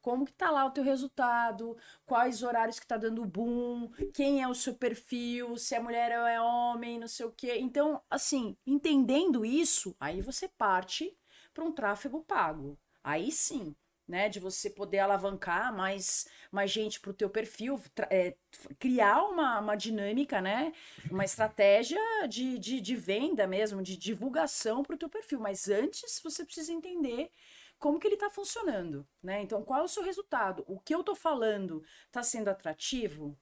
Como 0.00 0.24
que 0.24 0.32
tá 0.32 0.50
lá 0.50 0.66
o 0.66 0.72
teu 0.72 0.82
resultado, 0.82 1.76
quais 2.04 2.42
horários 2.42 2.80
que 2.80 2.86
tá 2.86 2.96
dando 2.96 3.24
boom, 3.24 3.88
quem 4.12 4.42
é 4.42 4.48
o 4.48 4.54
seu 4.56 4.74
perfil, 4.74 5.56
se 5.56 5.76
é 5.76 5.78
mulher 5.78 6.18
ou 6.18 6.26
é 6.26 6.40
homem, 6.40 6.98
não 6.98 7.06
sei 7.06 7.24
o 7.24 7.30
quê. 7.30 7.58
Então, 7.60 8.02
assim, 8.10 8.56
entendendo 8.66 9.44
isso, 9.44 9.94
aí 10.00 10.20
você 10.20 10.48
parte 10.48 11.16
para 11.54 11.64
um 11.64 11.70
tráfego 11.70 12.24
pago. 12.24 12.76
Aí 13.04 13.30
sim, 13.30 13.76
né, 14.12 14.28
de 14.28 14.38
você 14.38 14.68
poder 14.68 14.98
alavancar 14.98 15.74
mais, 15.74 16.28
mais 16.50 16.70
gente 16.70 17.00
para 17.00 17.12
o 17.12 17.14
teu 17.14 17.30
perfil, 17.30 17.80
é, 18.10 18.36
criar 18.78 19.22
uma, 19.22 19.58
uma 19.58 19.74
dinâmica, 19.74 20.38
né, 20.38 20.74
uma 21.10 21.24
estratégia 21.24 21.98
de, 22.28 22.58
de, 22.58 22.78
de 22.78 22.94
venda 22.94 23.46
mesmo, 23.46 23.82
de 23.82 23.96
divulgação 23.96 24.82
para 24.82 24.96
o 24.96 24.98
teu 24.98 25.08
perfil. 25.08 25.40
Mas 25.40 25.66
antes 25.66 26.20
você 26.22 26.44
precisa 26.44 26.70
entender 26.70 27.30
como 27.78 27.98
que 27.98 28.06
ele 28.06 28.16
está 28.16 28.28
funcionando, 28.28 29.08
né? 29.22 29.40
Então, 29.40 29.64
qual 29.64 29.80
é 29.80 29.82
o 29.82 29.88
seu 29.88 30.02
resultado? 30.02 30.62
O 30.68 30.78
que 30.78 30.94
eu 30.94 31.00
estou 31.00 31.16
falando 31.16 31.82
está 32.06 32.22
sendo 32.22 32.48
atrativo? 32.48 33.36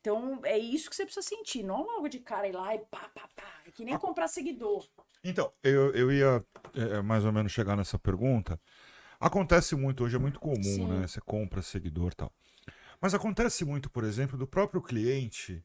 Então, 0.00 0.40
é 0.44 0.56
isso 0.56 0.88
que 0.88 0.94
você 0.94 1.04
precisa 1.04 1.26
sentir, 1.26 1.64
não 1.64 1.82
logo 1.82 2.08
de 2.08 2.20
cara 2.20 2.46
ir 2.46 2.52
lá 2.52 2.74
e 2.76 2.78
pá, 2.78 3.10
pá, 3.12 3.28
pá. 3.34 3.60
É 3.66 3.72
que 3.72 3.84
nem 3.84 3.98
comprar 3.98 4.28
seguidor. 4.28 4.88
Então, 5.24 5.52
eu, 5.62 5.92
eu 5.94 6.12
ia 6.12 6.44
é, 6.74 7.02
mais 7.02 7.24
ou 7.24 7.32
menos 7.32 7.52
chegar 7.52 7.76
nessa 7.76 7.98
pergunta. 7.98 8.58
Acontece 9.22 9.76
muito, 9.76 10.02
hoje 10.02 10.16
é 10.16 10.18
muito 10.18 10.40
comum, 10.40 10.62
Sim. 10.62 10.86
né? 10.88 11.06
Você 11.06 11.20
compra 11.20 11.62
seguidor 11.62 12.10
e 12.10 12.16
tal. 12.16 12.32
Mas 13.00 13.14
acontece 13.14 13.64
muito, 13.64 13.88
por 13.88 14.02
exemplo, 14.02 14.36
do 14.36 14.48
próprio 14.48 14.82
cliente 14.82 15.64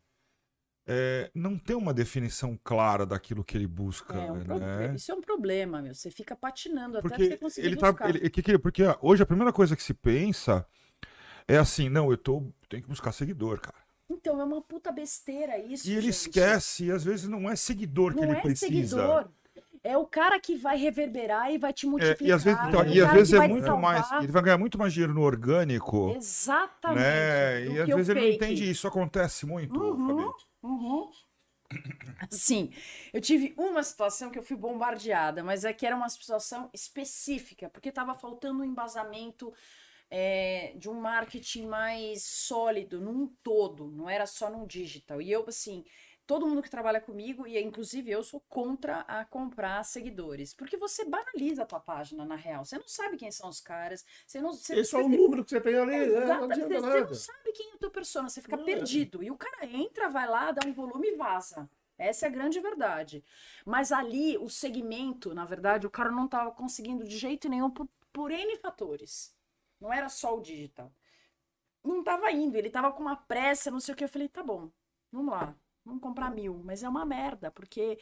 é, 0.85 1.31
não 1.33 1.57
ter 1.57 1.73
uma 1.73 1.91
definição 1.91 2.57
clara 2.63 3.03
daquilo 3.03 3.43
que 3.43 3.57
ele 3.57 3.65
busca. 3.65 4.15
É 4.15 4.31
um 4.31 4.43
né? 4.59 4.95
Isso 4.95 5.11
é 5.11 5.15
um 5.15 5.21
problema, 5.21 5.81
meu. 5.81 5.95
Você 5.95 6.11
fica 6.11 6.35
patinando 6.35 7.01
porque 7.01 7.15
até 7.15 7.29
você 7.31 7.37
conseguir 7.37 7.67
ele 7.67 7.75
tá, 7.77 7.91
buscar. 7.91 8.09
Ele, 8.09 8.29
que, 8.29 8.59
porque 8.59 8.83
hoje 9.01 9.23
a 9.23 9.25
primeira 9.25 9.51
coisa 9.51 9.75
que 9.75 9.81
se 9.83 9.93
pensa 9.93 10.65
é 11.47 11.57
assim, 11.57 11.89
não, 11.89 12.11
eu 12.11 12.17
tô, 12.17 12.43
tenho 12.69 12.83
que 12.83 12.89
buscar 12.89 13.11
seguidor, 13.11 13.59
cara. 13.59 13.77
Então, 14.09 14.39
é 14.39 14.43
uma 14.43 14.61
puta 14.61 14.91
besteira 14.91 15.57
isso. 15.57 15.89
E 15.89 15.93
ele 15.93 16.03
gente. 16.03 16.11
esquece, 16.11 16.85
e 16.85 16.91
às 16.91 17.03
vezes 17.03 17.27
não 17.27 17.49
é 17.49 17.55
seguidor 17.55 18.11
não 18.11 18.19
que 18.19 18.23
ele 18.23 18.37
é 18.37 18.41
precisa. 18.41 18.67
Seguidor. 18.67 19.31
É 19.87 19.97
o 19.97 20.05
cara 20.05 20.37
que 20.37 20.53
vai 20.53 20.75
reverberar 20.75 21.49
e 21.49 21.57
vai 21.57 21.71
te 21.71 21.87
multiplicar. 21.87 22.25
É, 22.25 22.29
e 22.29 22.33
às 22.33 22.43
vezes, 22.43 22.59
então, 22.67 22.81
é 22.81 22.89
e 22.89 23.01
às 23.01 23.13
vezes 23.13 23.33
é 23.33 23.47
muito 23.47 23.77
mais. 23.77 24.11
Ele 24.11 24.31
vai 24.33 24.41
ganhar 24.41 24.57
muito 24.57 24.77
mais 24.77 24.91
dinheiro 24.91 25.13
no 25.13 25.21
orgânico. 25.21 26.13
Exatamente. 26.13 26.99
Né? 26.99 27.65
E 27.67 27.81
às 27.81 27.87
vezes 27.87 28.09
ele 28.09 28.19
não 28.19 28.27
entende 28.27 28.69
isso. 28.69 28.85
Acontece 28.85 29.45
muito, 29.45 29.79
uhum, 29.79 30.33
uhum. 30.61 31.09
Sim, 32.29 32.71
eu 33.13 33.21
tive 33.21 33.53
uma 33.57 33.81
situação 33.81 34.29
que 34.29 34.37
eu 34.37 34.43
fui 34.43 34.57
bombardeada, 34.57 35.43
mas 35.43 35.63
é 35.63 35.71
que 35.71 35.85
era 35.85 35.95
uma 35.95 36.09
situação 36.09 36.69
específica, 36.73 37.69
porque 37.69 37.89
estava 37.89 38.13
faltando 38.15 38.61
um 38.61 38.65
embasamento 38.65 39.53
é, 40.09 40.73
de 40.75 40.89
um 40.89 40.99
marketing 40.99 41.67
mais 41.67 42.23
sólido 42.23 42.99
num 42.99 43.27
todo, 43.43 43.91
não 43.91 44.09
era 44.09 44.25
só 44.25 44.49
num 44.49 44.65
digital. 44.65 45.21
E 45.21 45.31
eu, 45.31 45.45
assim, 45.47 45.83
todo 46.27 46.45
mundo 46.45 46.61
que 46.61 46.69
trabalha 46.69 46.99
comigo, 46.99 47.47
e 47.47 47.57
inclusive 47.57 48.11
eu 48.11 48.21
sou 48.21 48.41
contra 48.41 48.99
a 49.07 49.23
comprar 49.23 49.81
seguidores. 49.85 50.53
Porque 50.53 50.75
você 50.75 51.05
banaliza 51.05 51.63
a 51.63 51.65
tua 51.65 51.79
página, 51.79 52.25
na 52.25 52.35
real. 52.35 52.65
Você 52.65 52.77
não 52.77 52.87
sabe 52.87 53.15
quem 53.15 53.31
são 53.31 53.49
os 53.49 53.61
caras. 53.61 54.05
Você 54.27 54.41
não, 54.41 54.51
você, 54.51 54.75
Esse 54.75 54.93
é 54.93 54.99
o 54.99 55.07
número 55.07 55.43
que 55.45 55.51
você 55.51 55.61
tem 55.61 55.75
ali, 55.75 56.05
né? 56.05 56.25
Não 56.25 56.47
você, 56.49 56.67
você 56.67 57.01
não 57.01 57.13
sabe 57.13 57.51
quem 57.53 57.71
é 57.71 57.75
o 57.75 57.79
teu 57.79 57.89
persona, 57.89 58.29
você 58.29 58.41
fica 58.41 58.57
é. 58.57 58.63
perdido. 58.63 59.23
E 59.23 59.31
o 59.31 59.37
cara 59.37 59.65
entra, 59.65 60.09
vai 60.09 60.27
lá, 60.27 60.51
dá 60.51 60.67
um 60.67 60.73
volume 60.73 61.07
e 61.07 61.15
vaza. 61.15 61.69
Essa 61.97 62.25
é 62.25 62.29
a 62.29 62.31
grande 62.31 62.59
verdade. 62.59 63.23
Mas 63.65 63.93
ali, 63.93 64.37
o 64.37 64.49
segmento, 64.49 65.33
na 65.33 65.45
verdade, 65.45 65.87
o 65.87 65.89
cara 65.89 66.11
não 66.11 66.25
estava 66.25 66.51
conseguindo 66.51 67.05
de 67.05 67.17
jeito 67.17 67.47
nenhum 67.47 67.71
por, 67.71 67.87
por 68.11 68.31
N 68.31 68.57
fatores. 68.57 69.33
Não 69.79 69.93
era 69.93 70.09
só 70.09 70.37
o 70.37 70.41
digital. 70.41 70.91
Não 71.83 71.99
estava 72.01 72.29
indo, 72.31 72.57
ele 72.57 72.67
estava 72.67 72.91
com 72.91 73.01
uma 73.01 73.15
pressa, 73.15 73.71
não 73.71 73.79
sei 73.79 73.93
o 73.93 73.97
que. 73.97 74.03
Eu 74.03 74.09
falei, 74.09 74.27
tá 74.27 74.43
bom, 74.43 74.69
vamos 75.09 75.31
lá 75.31 75.55
vamos 75.87 76.01
comprar 76.01 76.29
mil, 76.29 76.61
mas 76.63 76.83
é 76.83 76.89
uma 76.89 77.05
merda, 77.05 77.49
porque 77.49 77.97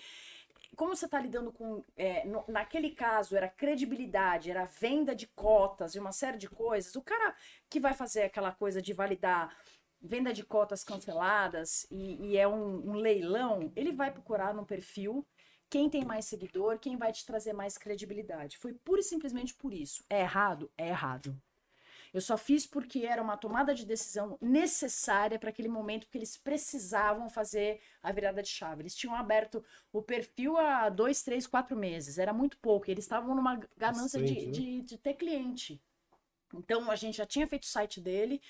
como 0.75 0.95
você 0.95 1.05
está 1.05 1.19
lidando 1.19 1.51
com. 1.51 1.83
É, 1.95 2.25
no, 2.25 2.43
naquele 2.47 2.91
caso, 2.91 3.35
era 3.35 3.47
credibilidade, 3.47 4.51
era 4.51 4.65
venda 4.65 5.15
de 5.15 5.27
cotas 5.27 5.95
e 5.95 5.99
uma 5.99 6.11
série 6.11 6.37
de 6.37 6.49
coisas. 6.49 6.95
O 6.95 7.01
cara 7.01 7.35
que 7.69 7.79
vai 7.79 7.93
fazer 7.93 8.23
aquela 8.23 8.51
coisa 8.51 8.81
de 8.81 8.93
validar 8.93 9.55
venda 10.01 10.33
de 10.33 10.43
cotas 10.43 10.83
canceladas 10.83 11.87
e, 11.89 12.27
e 12.27 12.37
é 12.37 12.47
um, 12.47 12.91
um, 12.91 12.93
leilão, 12.93 13.71
ele 13.75 13.91
vai 13.91 14.11
procurar 14.11 14.53
no 14.53 14.65
perfil 14.65 15.25
quem 15.67 15.89
tem 15.89 16.05
mais 16.05 16.25
seguidor, 16.25 16.77
quem 16.77 16.95
vai 16.95 17.11
te 17.11 17.25
trazer 17.25 17.53
mais 17.53 17.77
credibilidade. 17.77 18.57
Foi 18.57 18.73
pura 18.73 19.01
e 19.01 19.03
simplesmente 19.03 19.55
por 19.55 19.73
isso. 19.73 20.03
É 20.09 20.21
errado? 20.21 20.71
É 20.77 20.89
errado. 20.89 21.35
Eu 22.15 22.21
só 22.21 22.37
fiz 22.37 22.65
porque 22.65 22.99
era 22.99 23.21
uma 23.21 23.35
tomada 23.35 23.75
de 23.75 23.85
decisão 23.85 24.37
necessária 24.41 25.37
para 25.37 25.49
aquele 25.49 25.67
momento, 25.67 26.05
porque 26.05 26.17
eles 26.17 26.37
precisavam 26.37 27.29
fazer 27.29 27.81
a 28.01 28.09
virada 28.09 28.41
de 28.41 28.47
chave. 28.47 28.83
Eles 28.83 28.95
tinham 28.95 29.13
aberto 29.13 29.61
o 29.91 30.01
perfil 30.01 30.55
há 30.55 30.87
dois, 30.87 31.21
três, 31.23 31.45
quatro 31.45 31.75
meses. 31.75 32.17
Era 32.17 32.31
muito 32.31 32.57
pouco. 32.59 32.89
Eles 32.89 33.03
estavam 33.03 33.35
numa 33.35 33.59
ganância 33.75 34.23
de, 34.23 34.45
né? 34.45 34.49
de, 34.49 34.81
de 34.83 34.97
ter 34.97 35.15
cliente. 35.15 35.83
Então 36.53 36.89
a 36.89 36.95
gente 36.95 37.17
já 37.17 37.25
tinha 37.25 37.45
feito 37.45 37.63
o 37.63 37.67
site 37.67 37.99
dele, 37.99 38.41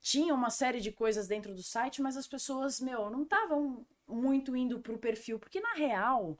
tinha 0.00 0.32
uma 0.32 0.48
série 0.48 0.80
de 0.80 0.92
coisas 0.92 1.26
dentro 1.26 1.52
do 1.52 1.62
site, 1.62 2.00
mas 2.00 2.16
as 2.16 2.28
pessoas, 2.28 2.80
meu, 2.80 3.10
não 3.10 3.24
estavam 3.24 3.84
muito 4.06 4.54
indo 4.54 4.78
para 4.78 4.94
o 4.94 4.98
perfil, 4.98 5.40
porque 5.40 5.60
na 5.60 5.74
real 5.74 6.38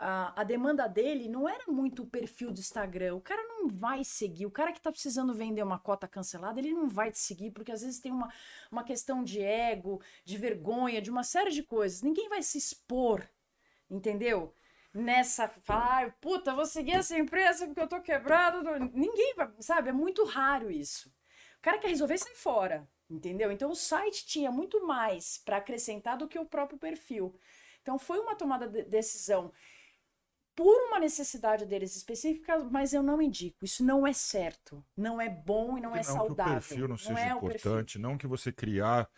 a, 0.00 0.40
a 0.40 0.44
demanda 0.44 0.88
dele 0.88 1.28
não 1.28 1.46
era 1.46 1.64
muito 1.68 2.02
o 2.02 2.06
perfil 2.06 2.50
do 2.50 2.58
Instagram. 2.58 3.14
O 3.14 3.20
cara 3.20 3.42
não 3.46 3.68
vai 3.68 4.02
seguir. 4.02 4.46
O 4.46 4.50
cara 4.50 4.72
que 4.72 4.80
tá 4.80 4.90
precisando 4.90 5.34
vender 5.34 5.62
uma 5.62 5.78
cota 5.78 6.08
cancelada, 6.08 6.58
ele 6.58 6.72
não 6.72 6.88
vai 6.88 7.12
te 7.12 7.18
seguir, 7.18 7.50
porque 7.50 7.70
às 7.70 7.82
vezes 7.82 8.00
tem 8.00 8.10
uma, 8.10 8.32
uma 8.72 8.82
questão 8.82 9.22
de 9.22 9.42
ego, 9.42 10.02
de 10.24 10.38
vergonha, 10.38 11.02
de 11.02 11.10
uma 11.10 11.22
série 11.22 11.50
de 11.50 11.62
coisas. 11.62 12.00
Ninguém 12.00 12.30
vai 12.30 12.42
se 12.42 12.56
expor, 12.56 13.28
entendeu? 13.90 14.54
Nessa, 14.92 15.46
falar, 15.46 16.16
puta, 16.18 16.54
vou 16.54 16.66
seguir 16.66 16.92
essa 16.92 17.16
empresa 17.16 17.66
porque 17.66 17.80
eu 17.80 17.88
tô 17.88 18.00
quebrado. 18.00 18.62
Ninguém 18.94 19.34
vai, 19.36 19.50
sabe? 19.60 19.90
É 19.90 19.92
muito 19.92 20.24
raro 20.24 20.70
isso. 20.70 21.10
O 21.58 21.62
cara 21.62 21.76
quer 21.78 21.88
resolver 21.88 22.16
sai 22.16 22.34
fora, 22.34 22.88
entendeu? 23.08 23.52
Então 23.52 23.70
o 23.70 23.76
site 23.76 24.24
tinha 24.24 24.50
muito 24.50 24.84
mais 24.86 25.36
para 25.44 25.58
acrescentar 25.58 26.16
do 26.16 26.26
que 26.26 26.38
o 26.38 26.46
próprio 26.46 26.78
perfil. 26.78 27.38
Então 27.82 27.98
foi 27.98 28.18
uma 28.18 28.34
tomada 28.34 28.66
de 28.66 28.82
decisão 28.84 29.52
por 30.60 30.88
uma 30.88 31.00
necessidade 31.00 31.64
deles 31.64 31.96
específica, 31.96 32.58
mas 32.70 32.92
eu 32.92 33.02
não 33.02 33.22
indico. 33.22 33.64
Isso 33.64 33.82
não 33.82 34.06
é 34.06 34.12
certo, 34.12 34.84
não 34.94 35.18
é 35.18 35.26
bom 35.26 35.78
e 35.78 35.80
não, 35.80 35.88
é 35.88 35.92
não 35.92 35.96
é 35.96 36.02
saudável. 36.02 36.44
Que 36.44 36.50
o 36.50 36.60
perfil 36.60 36.82
não, 36.82 36.88
não 36.88 36.98
seja 36.98 37.18
é 37.18 37.30
importante, 37.30 37.98
não 37.98 38.18
que 38.18 38.26
você 38.26 38.52
criar 38.52 39.08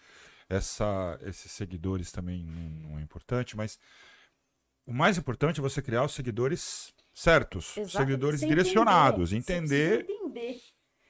essa, 0.49 1.19
esses 1.23 1.51
seguidores 1.51 2.13
também 2.13 2.45
não, 2.45 2.97
é 2.97 3.03
importante, 3.03 3.57
mas 3.57 3.77
o 4.87 4.93
mais 4.93 5.19
importante 5.19 5.59
é 5.59 5.63
você 5.63 5.83
criar 5.83 6.05
os 6.05 6.15
seguidores 6.15 6.95
certos, 7.13 7.77
Exato. 7.77 7.97
seguidores 7.97 8.39
direcionados, 8.39 9.33
entender. 9.33 10.07
entender. 10.09 10.61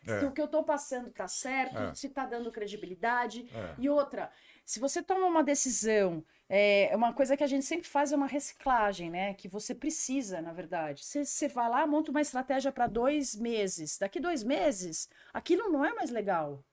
É. 0.06 0.20
Se 0.20 0.24
o 0.24 0.32
que 0.32 0.40
eu 0.40 0.48
tô 0.48 0.64
passando 0.64 1.10
tá 1.10 1.28
certo, 1.28 1.76
É. 1.76 1.94
se 1.94 2.08
tá 2.08 2.24
dando 2.24 2.50
credibilidade. 2.50 3.46
É. 3.54 3.74
E 3.78 3.90
outra, 3.90 4.32
se 4.72 4.80
você 4.80 5.02
toma 5.02 5.26
uma 5.26 5.44
decisão, 5.44 6.24
é 6.48 6.90
uma 6.96 7.12
coisa 7.12 7.36
que 7.36 7.44
a 7.44 7.46
gente 7.46 7.64
sempre 7.66 7.86
faz 7.86 8.10
é 8.10 8.16
uma 8.16 8.26
reciclagem, 8.26 9.10
né? 9.10 9.34
Que 9.34 9.46
você 9.46 9.74
precisa, 9.74 10.40
na 10.40 10.50
verdade. 10.50 11.04
Você, 11.04 11.26
você 11.26 11.46
vai 11.46 11.68
lá, 11.68 11.86
monta 11.86 12.10
uma 12.10 12.22
estratégia 12.22 12.72
para 12.72 12.86
dois 12.86 13.36
meses. 13.36 13.98
Daqui 13.98 14.18
dois 14.18 14.42
meses, 14.42 15.10
aquilo 15.32 15.68
não 15.70 15.84
é 15.84 15.92
mais 15.92 16.08
legal. 16.10 16.64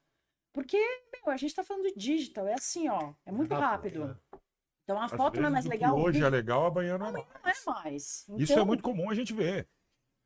Porque, 0.54 0.78
meu, 1.14 1.34
a 1.34 1.36
gente 1.38 1.54
tá 1.54 1.62
falando 1.64 1.84
de 1.88 1.94
digital, 1.98 2.48
é 2.48 2.54
assim, 2.54 2.88
ó. 2.88 3.14
É 3.26 3.32
muito 3.34 3.54
rápido. 3.54 4.18
Então 4.86 4.98
a 5.00 5.06
Às 5.06 5.12
foto 5.12 5.40
não 5.42 5.50
é 5.50 5.52
mais 5.52 5.66
legal. 5.66 6.00
hoje 6.00 6.24
é 6.24 6.30
legal, 6.30 6.66
amanhã 6.68 6.98
não 6.98 7.08
é 7.08 7.12
não 7.12 7.26
mais. 7.44 7.68
é 7.68 7.70
mais. 7.70 8.04
Isso 8.38 8.52
é 8.54 8.56
Então- 8.56 8.66
muito 8.66 8.82
comum 8.82 9.10
a 9.10 9.14
gente 9.14 9.34
ver. 9.34 9.68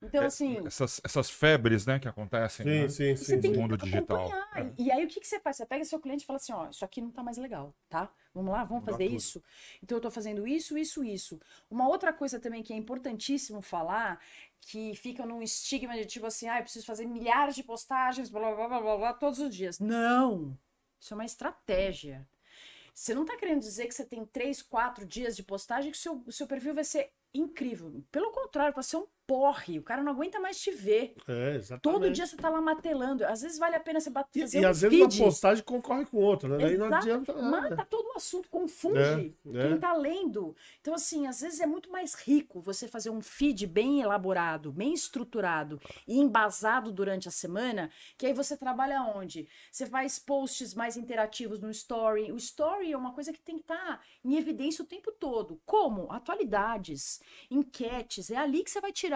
Então, 0.04 0.22
É, 0.24 0.26
assim, 0.26 0.58
Essas, 0.66 1.02
essas 1.04 1.30
febres, 1.30 1.86
né, 1.86 2.00
que 2.00 2.08
acontecem. 2.08 2.66
Sim, 2.66 2.70
né? 2.84 2.88
sim, 2.90 3.16
Você 3.16 3.26
sim. 3.26 3.42
tem 3.42 3.52
sim. 3.52 3.52
que 3.54 3.60
mundo 3.60 3.78
digital. 3.78 4.28
acompanhar. 4.28 4.74
E, 4.78 4.92
aí, 4.92 5.04
o 5.06 5.08
que, 5.08 5.20
que 5.20 5.28
você 5.28 5.40
faz? 5.40 5.58
Você 5.58 5.66
pega 5.66 5.86
seu 5.86 6.00
cliente 6.00 6.24
e 6.24 6.28
fala 6.28 6.38
assim, 6.38 6.54
ó, 6.54 6.70
isso 6.70 6.84
aqui 6.86 7.02
não 7.02 7.12
tá 7.12 7.24
mais 7.24 7.38
legal, 7.38 7.74
tá? 7.90 8.12
Vamos 8.34 8.52
lá, 8.52 8.64
vamos 8.64 8.84
Mudar 8.84 8.92
fazer 8.94 9.06
tudo. 9.06 9.16
isso? 9.18 9.44
Então, 9.82 9.98
eu 9.98 10.02
tô 10.02 10.12
fazendo 10.12 10.48
isso, 10.48 10.78
isso, 10.78 11.04
isso. 11.04 11.40
Uma 11.70 11.88
outra 11.88 12.12
coisa 12.14 12.40
também 12.40 12.64
que 12.64 12.74
é 12.74 12.76
importantíssimo 12.76 13.62
falar, 13.62 14.20
que 14.62 14.96
fica 14.96 15.26
num 15.26 15.42
estigma 15.42 15.94
de 15.96 16.06
tipo 16.06 16.26
assim, 16.26 16.48
ah, 16.48 16.60
eu 16.60 16.64
preciso 16.64 16.86
fazer 16.86 17.06
milhares 17.06 17.56
de 17.56 17.64
postagens, 17.64 18.30
blá, 18.30 18.54
blá, 18.56 18.68
blá, 18.68 18.80
blá, 18.82 18.98
blá, 18.98 19.14
todos 19.14 19.40
os 19.40 19.54
dias. 19.56 19.80
Não! 19.80 20.58
Isso 21.00 21.14
é 21.14 21.16
uma 21.16 21.26
estratégia. 21.26 22.28
Você 22.94 23.14
não 23.14 23.26
tá 23.26 23.36
querendo 23.38 23.60
dizer 23.60 23.88
que 23.88 23.94
você 23.94 24.06
tem 24.06 24.26
três, 24.26 24.62
quatro 24.62 25.06
dias 25.06 25.36
de 25.36 25.44
postagem 25.44 25.92
que 25.92 25.98
o 25.98 26.02
seu, 26.02 26.24
seu 26.30 26.48
perfil 26.48 26.74
vai 26.74 26.84
ser 26.84 27.12
incrível. 27.34 28.04
Pelo 28.12 28.32
contrário, 28.32 28.74
pode 28.74 28.86
ser 28.86 28.98
um 28.98 29.08
porre. 29.26 29.80
O 29.80 29.84
cara 29.84 30.04
não 30.04 30.12
aguenta 30.12 30.40
mais 30.40 30.60
te 30.60 30.72
ver. 30.72 31.16
É, 31.28 31.56
exatamente. 31.56 31.82
Todo 31.82 32.12
dia 32.12 32.26
você 32.26 32.36
tá 32.36 32.50
lá 32.50 32.62
matelando. 32.62 33.26
Às 33.26 33.42
vezes 33.42 33.58
vale 33.58 33.76
a 33.76 33.80
pena 33.80 34.00
você 34.00 34.10
bater, 34.10 34.40
E, 34.40 34.42
fazer 34.44 34.62
e 34.62 34.66
um 34.66 34.70
às 34.70 34.82
vezes 34.82 35.00
feed. 35.00 35.20
uma 35.22 35.26
postagem 35.28 35.64
concorre 35.64 36.06
com 36.06 36.18
outra, 36.18 36.50
né? 36.50 36.58
Daí 36.58 36.78
não 36.78 36.94
adianta 36.94 37.34
nada. 37.34 37.70
Mata 37.70 37.86
todo 37.86 38.08
o 38.08 38.18
assunto, 38.18 38.50
confunde 38.50 39.00
É, 39.00 39.16
quem 39.52 39.74
é. 39.74 39.78
tá 39.78 39.94
lendo. 39.94 40.56
Então, 40.82 40.94
assim, 40.94 41.28
às 41.28 41.42
vezes 41.42 41.60
é 41.60 41.66
muito 41.66 41.92
mais 41.92 42.14
rico 42.16 42.60
você 42.62 42.88
fazer 42.88 43.10
um 43.10 43.22
feed 43.22 43.66
bem 43.68 44.02
elaborado, 44.02 44.72
bem 44.72 44.94
estruturado 44.94 45.80
e 46.08 46.20
embasado 46.20 46.92
durante 46.92 47.28
a 47.28 47.32
semana, 47.32 47.90
que 48.18 48.26
aí 48.26 48.34
você 48.34 48.58
trabalha 48.58 49.02
onde? 49.04 49.48
Você 49.72 49.86
faz 49.86 50.20
posts 50.20 50.74
mais 50.74 50.98
interativos 50.98 51.60
no 51.60 51.70
story. 51.70 52.32
O 52.32 52.38
story 52.38 52.92
é 52.92 52.98
uma 52.98 53.14
coisa 53.14 53.32
que 53.32 53.42
tem 53.42 53.56
que 53.56 53.62
estar 53.64 54.02
em 54.24 54.36
evidência 54.36 54.84
o 54.84 54.88
tempo 54.88 55.12
todo. 55.12 55.62
Como? 55.66 56.12
Atualidades, 56.12 57.22
enquetes. 57.50 58.30
É 58.30 58.38
ali 58.38 58.64
que 58.64 58.70
você 58.72 58.82
vai 58.82 58.92
tirar 58.92 59.13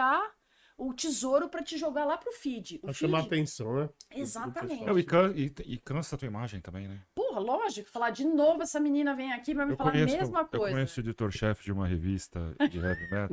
o 0.76 0.94
tesouro 0.94 1.48
para 1.48 1.60
te 1.62 1.76
jogar 1.76 2.04
lá 2.04 2.16
pro 2.16 2.30
feed. 2.32 2.76
O 2.76 2.80
Pra 2.86 2.92
chamar 2.92 3.20
atenção, 3.22 3.74
né? 3.74 3.88
Exatamente. 4.14 4.84
Não, 4.84 4.96
e, 4.96 5.02
can- 5.02 5.32
e- 5.34 5.52
e 5.64 5.76
cansa 5.78 6.14
a 6.14 6.18
tua 6.18 6.26
imagem 6.28 6.60
também, 6.60 6.86
né? 6.86 7.00
Porra, 7.16 7.40
lógico, 7.40 7.90
falar 7.90 8.10
de 8.10 8.24
novo 8.24 8.62
essa 8.62 8.78
menina 8.78 9.12
vem 9.16 9.32
aqui 9.32 9.54
vai 9.54 9.66
me 9.66 9.72
Eu 9.72 9.76
falar 9.76 9.90
conheço, 9.90 10.14
a 10.14 10.18
mesma 10.18 10.40
eu 10.40 10.46
coisa. 10.60 10.74
conheço 10.76 11.00
o 11.00 11.02
editor-chefe 11.02 11.64
de 11.64 11.72
uma 11.72 11.86
revista 11.86 12.54
de 12.70 12.78
heavy 12.78 13.10
metal. 13.10 13.28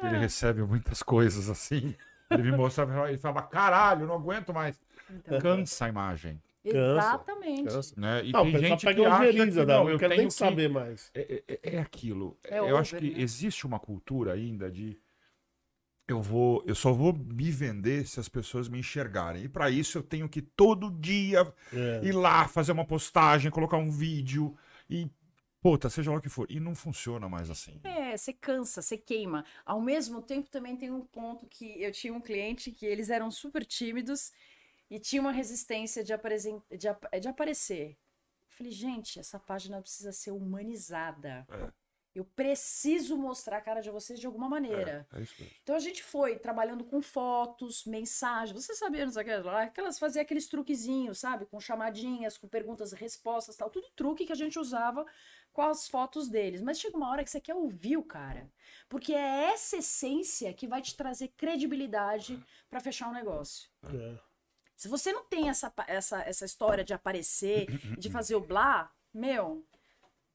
que 0.00 0.06
ele 0.06 0.18
recebe 0.18 0.62
muitas 0.62 1.02
coisas 1.02 1.50
assim. 1.50 1.94
Ele 2.30 2.42
me 2.42 2.52
mostrava 2.56 3.10
e 3.12 3.18
falava, 3.18 3.42
caralho, 3.46 4.06
não 4.06 4.14
aguento 4.14 4.52
mais. 4.54 4.80
Então, 5.10 5.40
Cansa 5.40 5.86
a 5.86 5.88
imagem. 5.88 6.40
exatamente. 6.64 7.64
Cansa. 7.64 7.94
Né? 8.00 8.24
E 8.26 8.32
Não, 8.32 8.42
tem 8.44 8.58
gente 8.58 8.80
que 8.80 8.86
pega 8.86 9.12
acha 9.12 9.32
que 9.32 9.44
não, 9.50 9.64
não, 9.66 9.90
eu 9.90 9.98
quero 9.98 10.10
tenho 10.10 10.20
nem 10.22 10.28
que... 10.28 10.34
saber 10.34 10.68
mais. 10.68 11.10
É, 11.14 11.42
é- 11.48 11.76
é 11.76 11.78
aquilo. 11.80 12.36
É 12.44 12.58
eu 12.58 12.64
over, 12.64 12.76
acho 12.78 12.96
que 12.96 13.10
né? 13.10 13.20
existe 13.20 13.66
uma 13.66 13.78
cultura 13.78 14.32
ainda 14.32 14.70
de 14.70 14.98
eu 16.08 16.22
vou, 16.22 16.62
eu 16.66 16.74
só 16.74 16.92
vou 16.92 17.12
me 17.12 17.50
vender 17.50 18.06
se 18.06 18.20
as 18.20 18.28
pessoas 18.28 18.68
me 18.68 18.78
enxergarem. 18.78 19.44
E 19.44 19.48
para 19.48 19.68
isso 19.70 19.98
eu 19.98 20.02
tenho 20.02 20.28
que 20.28 20.40
todo 20.40 20.90
dia 20.90 21.40
É. 21.72 22.00
ir 22.04 22.12
lá 22.12 22.46
fazer 22.46 22.72
uma 22.72 22.84
postagem, 22.84 23.50
colocar 23.50 23.76
um 23.76 23.90
vídeo 23.90 24.56
e 24.88 25.10
puta, 25.60 25.90
seja 25.90 26.12
lá 26.12 26.18
o 26.18 26.20
que 26.20 26.28
for. 26.28 26.46
E 26.48 26.60
não 26.60 26.76
funciona 26.76 27.28
mais 27.28 27.50
assim. 27.50 27.80
É, 27.82 28.16
você 28.16 28.32
cansa, 28.32 28.80
você 28.80 28.96
queima. 28.96 29.44
Ao 29.64 29.80
mesmo 29.80 30.22
tempo, 30.22 30.48
também 30.48 30.76
tem 30.76 30.92
um 30.92 31.00
ponto 31.00 31.44
que 31.46 31.82
eu 31.82 31.90
tinha 31.90 32.14
um 32.14 32.20
cliente 32.20 32.70
que 32.70 32.86
eles 32.86 33.10
eram 33.10 33.30
super 33.32 33.64
tímidos 33.64 34.32
e 34.88 35.00
tinha 35.00 35.20
uma 35.20 35.32
resistência 35.32 36.04
de, 36.04 36.12
apresen- 36.12 36.62
de, 36.78 36.86
ap- 36.86 37.10
de 37.20 37.26
aparecer. 37.26 37.90
Eu 38.48 38.56
falei, 38.58 38.70
gente, 38.72 39.18
essa 39.18 39.40
página 39.40 39.82
precisa 39.82 40.12
ser 40.12 40.30
humanizada. 40.30 41.44
É. 41.50 41.68
Eu 42.16 42.24
preciso 42.24 43.14
mostrar 43.18 43.58
a 43.58 43.60
cara 43.60 43.82
de 43.82 43.90
vocês 43.90 44.18
de 44.18 44.26
alguma 44.26 44.48
maneira. 44.48 45.06
É 45.12 45.20
isso 45.20 45.34
mesmo. 45.38 45.54
Então 45.62 45.76
a 45.76 45.78
gente 45.78 46.02
foi 46.02 46.38
trabalhando 46.38 46.82
com 46.82 47.02
fotos, 47.02 47.84
mensagens. 47.84 48.64
Você 48.64 48.74
sabia, 48.74 49.04
não 49.04 49.12
sei 49.12 49.22
o 49.22 49.26
que 49.26 49.36
lá, 49.36 49.68
que 49.68 49.78
elas 49.78 49.98
faziam 49.98 50.22
aqueles 50.22 50.48
truquezinhos, 50.48 51.18
sabe? 51.18 51.44
Com 51.44 51.60
chamadinhas, 51.60 52.38
com 52.38 52.48
perguntas 52.48 52.92
e 52.92 52.96
respostas, 52.96 53.54
tal. 53.54 53.68
Tudo 53.68 53.90
truque 53.94 54.24
que 54.24 54.32
a 54.32 54.36
gente 54.36 54.58
usava 54.58 55.04
com 55.52 55.60
as 55.60 55.88
fotos 55.88 56.26
deles. 56.26 56.62
Mas 56.62 56.80
chega 56.80 56.96
uma 56.96 57.10
hora 57.10 57.22
que 57.22 57.30
você 57.30 57.40
quer 57.40 57.54
ouvir 57.54 57.98
o 57.98 58.02
cara. 58.02 58.50
Porque 58.88 59.12
é 59.12 59.50
essa 59.52 59.76
essência 59.76 60.54
que 60.54 60.66
vai 60.66 60.80
te 60.80 60.96
trazer 60.96 61.28
credibilidade 61.36 62.42
para 62.70 62.80
fechar 62.80 63.10
um 63.10 63.12
negócio. 63.12 63.68
É. 63.84 64.18
Se 64.74 64.88
você 64.88 65.12
não 65.12 65.24
tem 65.24 65.50
essa, 65.50 65.70
essa, 65.86 66.22
essa 66.22 66.46
história 66.46 66.82
de 66.82 66.94
aparecer, 66.94 67.66
de 67.98 68.10
fazer 68.10 68.36
o 68.36 68.40
blá, 68.40 68.90
meu, 69.12 69.66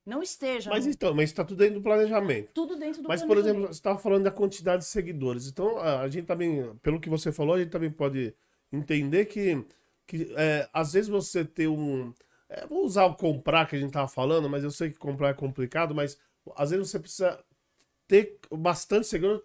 não 0.05 0.21
esteja. 0.23 0.69
Mas 0.69 0.85
então, 0.87 1.13
mas 1.13 1.31
tá 1.31 1.43
tudo 1.45 1.57
dentro 1.59 1.75
do 1.75 1.83
planejamento. 1.83 2.49
tudo 2.53 2.77
dentro 2.77 3.01
do 3.01 3.07
Mas, 3.07 3.21
por 3.23 3.37
exemplo, 3.37 3.61
planejamento. 3.61 3.67
você 3.67 3.79
estava 3.79 3.99
falando 3.99 4.23
da 4.23 4.31
quantidade 4.31 4.83
de 4.83 4.87
seguidores. 4.89 5.47
Então, 5.47 5.77
a 5.79 6.01
a 6.01 6.09
gente 6.09 6.25
também, 6.25 6.75
pelo 6.81 6.99
que 6.99 7.09
você 7.09 7.31
falou, 7.31 7.55
a 7.55 7.59
gente 7.59 7.69
também 7.71 7.91
pode 7.91 8.33
entender 8.71 9.25
que, 9.25 9.65
que 10.07 10.33
é, 10.37 10.69
às 10.73 10.93
vezes 10.93 11.09
você 11.09 11.45
ter 11.45 11.67
um. 11.67 12.13
é, 12.49 12.65
vou 12.67 12.83
usar 12.85 13.05
o 13.05 13.15
comprar 13.15 13.67
que 13.67 13.75
a 13.75 13.79
gente 13.79 13.89
estava 13.89 14.07
falando, 14.07 14.49
mas 14.49 14.63
eu 14.63 14.71
sei 14.71 14.89
que 14.91 14.97
comprar 14.97 15.29
é 15.29 15.33
complicado, 15.33 15.93
mas 15.95 16.17
às 16.55 16.71
vezes 16.71 16.89
você 16.89 16.99
precisa 16.99 17.43
ter 18.07 18.39
bastante 18.51 19.07
seguidor, 19.07 19.43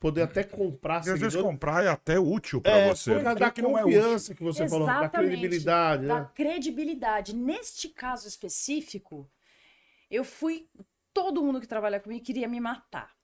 poder 0.00 0.22
até 0.22 0.42
comprar 0.44 1.06
E 1.06 1.10
às 1.10 1.20
vezes 1.20 1.40
comprar 1.40 1.84
é 1.84 1.88
até 1.88 2.18
útil 2.18 2.60
para 2.60 2.72
É, 2.78 2.88
você. 2.94 3.14
por 3.14 3.22
causa 3.24 3.34
Não 3.34 3.40
da 3.40 3.46
é 3.46 3.50
que 3.50 3.60
é 3.60 3.64
confiança 3.64 4.34
que 4.34 4.42
você 4.42 4.68
falou, 4.68 4.86
da 4.86 4.92
Exatamente. 4.98 5.28
credibilidade, 5.30 6.06
da 6.06 6.20
né? 6.20 6.30
credibilidade. 6.34 7.34
Neste 7.36 7.88
caso 7.88 8.26
específico, 8.28 9.28
eu 10.10 10.24
fui. 10.24 10.68
Todo 11.12 11.42
mundo 11.42 11.60
que 11.60 11.66
trabalha 11.66 12.00
comigo 12.00 12.24
queria 12.24 12.48
me 12.48 12.60
matar. 12.60 13.16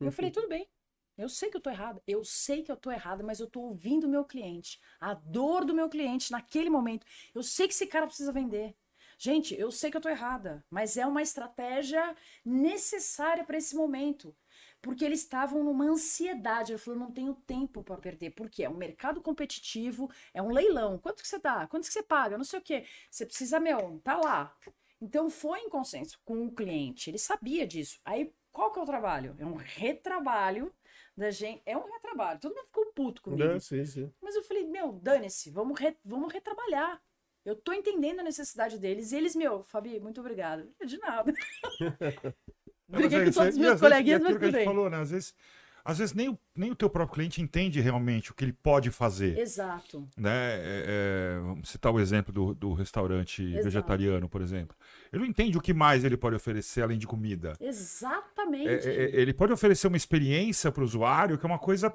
Eu 0.00 0.06
Uhum. 0.06 0.12
falei, 0.12 0.30
tudo 0.30 0.48
bem. 0.48 0.68
Eu 1.16 1.28
sei 1.28 1.50
que 1.50 1.56
eu 1.56 1.60
tô 1.60 1.70
errada. 1.70 2.02
Eu 2.06 2.24
sei 2.24 2.62
que 2.62 2.72
eu 2.72 2.76
tô 2.76 2.90
errada, 2.90 3.22
mas 3.22 3.40
eu 3.40 3.46
tô 3.50 3.60
ouvindo 3.60 4.04
o 4.06 4.08
meu 4.10 4.24
cliente. 4.24 4.80
A 5.00 5.14
dor 5.14 5.64
do 5.64 5.74
meu 5.74 5.88
cliente 5.88 6.30
naquele 6.32 6.70
momento. 6.70 7.06
Eu 7.34 7.42
sei 7.42 7.68
que 7.68 7.74
esse 7.74 7.86
cara 7.86 8.06
precisa 8.06 8.32
vender. 8.32 8.74
Gente, 9.18 9.54
eu 9.58 9.70
sei 9.70 9.90
que 9.90 9.96
eu 9.98 10.00
tô 10.00 10.08
errada, 10.08 10.64
mas 10.70 10.96
é 10.96 11.06
uma 11.06 11.20
estratégia 11.20 12.16
necessária 12.44 13.44
para 13.44 13.58
esse 13.58 13.76
momento. 13.76 14.34
Porque 14.80 15.04
eles 15.04 15.20
estavam 15.20 15.62
numa 15.62 15.84
ansiedade. 15.84 16.72
Ele 16.72 16.78
falou: 16.78 16.98
não 17.00 17.12
tenho 17.12 17.34
tempo 17.34 17.82
para 17.84 17.98
perder. 17.98 18.30
Porque 18.30 18.64
é 18.64 18.70
um 18.70 18.76
mercado 18.76 19.20
competitivo, 19.20 20.10
é 20.32 20.40
um 20.42 20.50
leilão. 20.50 20.98
Quanto 20.98 21.22
que 21.22 21.28
você 21.28 21.38
dá? 21.38 21.66
Quanto 21.66 21.86
que 21.86 21.92
você 21.92 22.02
paga? 22.02 22.38
Não 22.38 22.44
sei 22.44 22.58
o 22.60 22.62
quê. 22.62 22.86
Você 23.10 23.26
precisa, 23.26 23.60
meu, 23.60 24.00
tá 24.02 24.16
lá. 24.16 24.56
Então 25.00 25.30
foi 25.30 25.60
em 25.60 25.68
consenso 25.68 26.18
com 26.24 26.46
o 26.46 26.52
cliente. 26.52 27.10
Ele 27.10 27.18
sabia 27.18 27.66
disso. 27.66 27.98
Aí, 28.04 28.32
qual 28.52 28.70
que 28.72 28.78
é 28.78 28.82
o 28.82 28.86
trabalho? 28.86 29.34
É 29.38 29.46
um 29.46 29.54
retrabalho 29.54 30.72
da 31.16 31.30
gente. 31.30 31.62
É 31.64 31.76
um 31.76 31.90
retrabalho. 31.90 32.38
Todo 32.40 32.54
mundo 32.54 32.66
ficou 32.66 32.86
puto 32.92 33.22
comigo. 33.22 33.42
É, 33.42 33.58
sim, 33.58 33.84
sim. 33.84 34.12
Mas 34.20 34.34
eu 34.34 34.42
falei, 34.42 34.66
meu, 34.66 34.92
dane-se, 34.92 35.50
vamos, 35.50 35.78
re- 35.78 35.96
vamos 36.04 36.32
retrabalhar. 36.32 37.00
Eu 37.44 37.56
tô 37.56 37.72
entendendo 37.72 38.20
a 38.20 38.22
necessidade 38.22 38.78
deles. 38.78 39.12
E 39.12 39.16
eles, 39.16 39.34
meu, 39.34 39.62
Fabi, 39.64 39.98
muito 39.98 40.20
obrigada. 40.20 40.68
De 40.84 40.98
nada. 40.98 41.32
Não, 41.80 42.98
Briguei 43.00 43.24
com 43.24 43.30
todos 43.32 43.54
os 43.54 43.58
meus 43.58 43.80
coleguinhas, 43.80 44.20
mas 44.20 44.32
tudo 44.34 44.52
bem. 44.52 44.64
falou, 44.64 44.90
né? 44.90 44.98
Às 44.98 45.10
vezes, 45.10 45.34
às 45.84 45.98
vezes 45.98 46.14
nem, 46.14 46.28
o, 46.28 46.38
nem 46.56 46.70
o 46.70 46.74
teu 46.74 46.88
próprio 46.90 47.14
cliente 47.14 47.40
entende 47.40 47.80
realmente 47.80 48.30
o 48.30 48.34
que 48.34 48.44
ele 48.44 48.52
pode 48.52 48.90
fazer. 48.90 49.38
Exato. 49.38 50.06
né? 50.16 50.54
É, 50.54 50.84
é, 50.86 51.40
vamos 51.40 51.68
citar 51.68 51.92
o 51.92 52.00
exemplo 52.00 52.32
do, 52.32 52.54
do 52.54 52.72
restaurante 52.72 53.42
Exato. 53.42 53.64
vegetariano, 53.64 54.28
por 54.28 54.40
exemplo. 54.42 54.76
Ele 55.12 55.22
não 55.22 55.28
entende 55.28 55.56
o 55.56 55.60
que 55.60 55.72
mais 55.72 56.04
ele 56.04 56.16
pode 56.16 56.36
oferecer 56.36 56.82
além 56.82 56.98
de 56.98 57.06
comida. 57.06 57.54
Exatamente. 57.60 58.68
É, 58.68 58.74
é, 58.74 59.04
é, 59.04 59.20
ele 59.20 59.32
pode 59.32 59.52
oferecer 59.52 59.86
uma 59.86 59.96
experiência 59.96 60.70
para 60.70 60.82
o 60.82 60.84
usuário 60.84 61.38
que 61.38 61.44
é 61.44 61.48
uma 61.48 61.58
coisa 61.58 61.94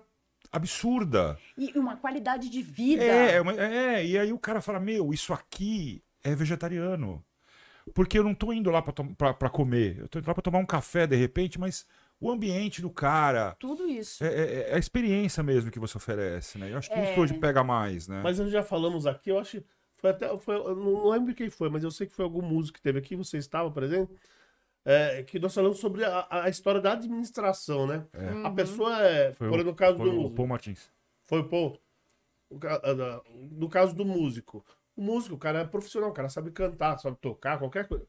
absurda. 0.51 1.37
E 1.57 1.77
uma 1.77 1.97
qualidade 1.97 2.49
de 2.49 2.61
vida. 2.61 3.03
É, 3.03 3.37
é, 3.37 3.75
é, 3.75 4.05
e 4.05 4.17
aí 4.17 4.33
o 4.33 4.39
cara 4.39 4.61
fala: 4.61 4.79
Meu, 4.79 5.13
isso 5.13 5.33
aqui 5.33 6.01
é 6.23 6.33
vegetariano. 6.33 7.23
Porque 7.93 8.17
eu 8.17 8.23
não 8.23 8.33
tô 8.33 8.51
indo 8.51 8.71
lá 8.71 8.81
para 8.81 9.49
comer. 9.49 9.99
Eu 9.99 10.07
tô 10.07 10.17
indo 10.17 10.27
lá 10.27 10.33
para 10.33 10.41
tomar 10.41 10.57
um 10.57 10.65
café 10.65 11.05
de 11.05 11.15
repente, 11.15 11.59
mas 11.59 11.85
o 12.19 12.31
ambiente 12.31 12.81
do 12.81 12.89
cara. 12.89 13.55
Tudo 13.59 13.87
isso. 13.87 14.23
É, 14.23 14.27
é- 14.33 14.69
é 14.71 14.75
a 14.75 14.79
experiência 14.79 15.43
mesmo 15.43 15.69
que 15.71 15.79
você 15.79 15.97
oferece, 15.97 16.57
né? 16.57 16.71
Eu 16.71 16.77
acho 16.77 16.89
que 16.89 16.95
É. 16.95 17.11
isso 17.11 17.19
hoje 17.21 17.33
pega 17.35 17.63
mais, 17.63 18.07
né? 18.07 18.21
Mas 18.23 18.39
nós 18.39 18.51
já 18.51 18.63
falamos 18.63 19.05
aqui, 19.05 19.29
eu 19.31 19.39
acho. 19.39 19.63
Foi 19.97 20.09
até. 20.11 20.37
Foi, 20.37 20.55
eu 20.55 20.75
não 20.75 21.09
lembro 21.09 21.33
quem 21.33 21.49
foi, 21.49 21.69
mas 21.69 21.83
eu 21.83 21.91
sei 21.91 22.05
que 22.07 22.13
foi 22.15 22.25
algum 22.25 22.41
músico 22.41 22.77
que 22.77 22.81
teve 22.81 22.99
aqui, 22.99 23.15
você 23.15 23.37
estava 23.37 23.69
presente. 23.71 24.11
é, 24.87 25.23
que 25.23 25.39
nós 25.39 25.51
falamos 25.51 25.79
sobre 25.79 26.05
a, 26.05 26.27
a 26.29 26.47
história 26.47 26.79
da 26.79 26.91
administração, 26.93 27.87
né? 27.87 28.05
A 28.43 28.51
pessoa 28.51 29.01
é. 29.01 29.33
Foi 29.33 29.49
por 29.49 29.63
no 29.63 29.73
caso 29.73 29.97
Foi 29.97 30.11
do. 30.11 30.21
o 30.25 30.29
Paul 30.29 30.47
Martins. 30.47 30.91
Foi 31.23 31.39
o 31.39 31.43
Paul. 31.49 31.79
no 33.51 33.67
caso 33.69 33.95
do 33.95 34.05
músico. 34.05 34.63
O 34.95 35.01
músico, 35.01 35.35
o 35.35 35.37
cara 35.39 35.59
é 35.61 35.65
profissional, 35.65 36.09
o 36.11 36.13
cara 36.13 36.29
sabe 36.29 36.51
cantar, 36.51 36.97
sabe 36.99 37.17
tocar, 37.19 37.57
qualquer 37.59 37.87
coisa. 37.87 38.05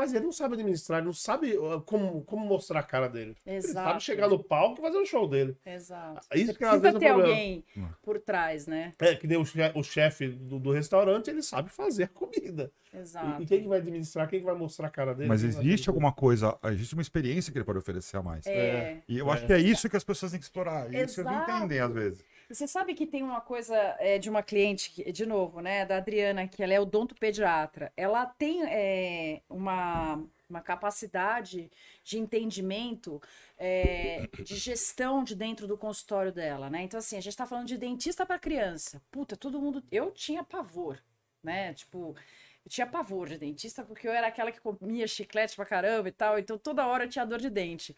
Mas 0.00 0.14
ele 0.14 0.24
não 0.24 0.32
sabe 0.32 0.54
administrar, 0.54 0.98
ele 0.98 1.06
não 1.08 1.12
sabe 1.12 1.58
uh, 1.58 1.78
como, 1.82 2.22
como 2.24 2.46
mostrar 2.46 2.80
a 2.80 2.82
cara 2.82 3.06
dele. 3.06 3.36
Ele 3.44 3.60
sabe 3.60 3.70
Exato. 3.80 4.00
chegar 4.02 4.28
no 4.28 4.42
palco 4.42 4.78
e 4.78 4.82
fazer 4.82 4.96
o 4.96 5.04
show 5.04 5.28
dele. 5.28 5.54
Exato. 5.66 6.26
Isso 6.34 6.52
Você 6.52 6.58
que 6.58 6.64
às 6.64 6.70
precisa 6.70 6.80
vezes 6.80 6.96
é 6.96 6.98
ter 6.98 7.06
problema. 7.12 7.28
alguém 7.34 7.64
por 8.02 8.18
trás, 8.18 8.66
né? 8.66 8.92
É, 8.98 9.14
que 9.14 9.26
nem 9.26 9.36
o 9.36 9.44
che- 9.44 9.72
o 9.74 9.82
chefe 9.82 10.28
do, 10.28 10.58
do 10.58 10.72
restaurante, 10.72 11.28
ele 11.28 11.42
sabe 11.42 11.68
fazer 11.68 12.04
a 12.04 12.08
comida. 12.08 12.72
Exato. 12.94 13.40
E, 13.40 13.44
e 13.44 13.46
quem 13.46 13.60
que 13.62 13.68
vai 13.68 13.78
administrar, 13.78 14.26
quem 14.26 14.40
que 14.40 14.46
vai 14.46 14.54
mostrar 14.54 14.86
a 14.88 14.90
cara 14.90 15.14
dele? 15.14 15.28
Mas 15.28 15.44
existe 15.44 15.88
alguma 15.90 16.12
coisa, 16.12 16.58
existe 16.64 16.94
uma 16.94 17.02
experiência 17.02 17.52
que 17.52 17.58
ele 17.58 17.64
pode 17.64 17.78
oferecer 17.78 18.16
a 18.16 18.22
mais. 18.22 18.46
É. 18.46 19.02
E 19.06 19.18
eu 19.18 19.30
acho 19.30 19.46
que 19.46 19.52
é 19.52 19.58
isso 19.58 19.88
que 19.88 19.96
as 19.96 20.02
pessoas 20.02 20.32
têm 20.32 20.40
que 20.40 20.46
explorar. 20.46 20.86
E 20.92 20.96
isso 21.02 21.20
eles 21.20 21.30
não 21.30 21.34
Exato. 21.42 21.50
entendem 21.52 21.78
às 21.78 21.92
vezes. 21.92 22.24
Você 22.50 22.66
sabe 22.66 22.94
que 22.94 23.06
tem 23.06 23.22
uma 23.22 23.40
coisa 23.40 23.76
é, 24.00 24.18
de 24.18 24.28
uma 24.28 24.42
cliente, 24.42 25.12
de 25.12 25.24
novo, 25.24 25.60
né, 25.60 25.86
da 25.86 25.98
Adriana, 25.98 26.48
que 26.48 26.60
ela 26.60 26.74
é 26.74 26.80
odontopediatra. 26.80 27.92
Ela 27.96 28.26
tem 28.26 28.64
é, 28.64 29.40
uma, 29.48 30.20
uma 30.48 30.60
capacidade 30.60 31.70
de 32.02 32.18
entendimento 32.18 33.22
é, 33.56 34.26
de 34.42 34.56
gestão 34.56 35.22
de 35.22 35.36
dentro 35.36 35.68
do 35.68 35.78
consultório 35.78 36.32
dela, 36.32 36.68
né? 36.68 36.82
Então, 36.82 36.98
assim, 36.98 37.16
a 37.16 37.20
gente 37.20 37.36
tá 37.36 37.46
falando 37.46 37.68
de 37.68 37.78
dentista 37.78 38.26
para 38.26 38.36
criança. 38.36 39.00
Puta, 39.12 39.36
todo 39.36 39.60
mundo. 39.60 39.80
Eu 39.88 40.10
tinha 40.10 40.42
pavor, 40.42 40.98
né? 41.44 41.72
Tipo. 41.74 42.16
Eu 42.64 42.70
tinha 42.70 42.86
pavor 42.86 43.26
de 43.28 43.38
dentista 43.38 43.82
porque 43.82 44.06
eu 44.06 44.12
era 44.12 44.26
aquela 44.26 44.52
que 44.52 44.60
comia 44.60 45.06
chiclete 45.06 45.56
pra 45.56 45.64
caramba 45.64 46.08
e 46.08 46.12
tal, 46.12 46.38
então 46.38 46.58
toda 46.58 46.86
hora 46.86 47.04
eu 47.04 47.08
tinha 47.08 47.24
dor 47.24 47.38
de 47.38 47.48
dente. 47.48 47.96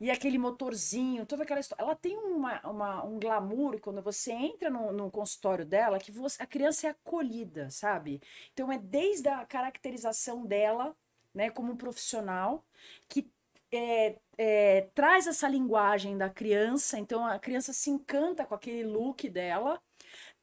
E 0.00 0.10
aquele 0.10 0.38
motorzinho, 0.38 1.26
toda 1.26 1.42
aquela 1.42 1.58
história. 1.60 1.82
Ela 1.82 1.96
tem 1.96 2.16
uma, 2.16 2.60
uma- 2.68 3.04
um 3.04 3.18
glamour 3.18 3.80
quando 3.80 4.00
você 4.00 4.32
entra 4.32 4.70
no, 4.70 4.92
no 4.92 5.10
consultório 5.10 5.66
dela, 5.66 5.98
que 5.98 6.12
você- 6.12 6.40
a 6.42 6.46
criança 6.46 6.86
é 6.86 6.90
acolhida, 6.90 7.68
sabe? 7.70 8.20
Então 8.52 8.70
é 8.70 8.78
desde 8.78 9.28
a 9.28 9.44
caracterização 9.44 10.46
dela, 10.46 10.96
né, 11.34 11.50
como 11.50 11.76
profissional, 11.76 12.64
que 13.08 13.28
é, 13.72 14.18
é, 14.38 14.82
traz 14.94 15.26
essa 15.26 15.48
linguagem 15.48 16.16
da 16.16 16.30
criança, 16.30 16.98
então 16.98 17.26
a 17.26 17.38
criança 17.38 17.72
se 17.72 17.90
encanta 17.90 18.46
com 18.46 18.54
aquele 18.54 18.84
look 18.84 19.28
dela, 19.28 19.82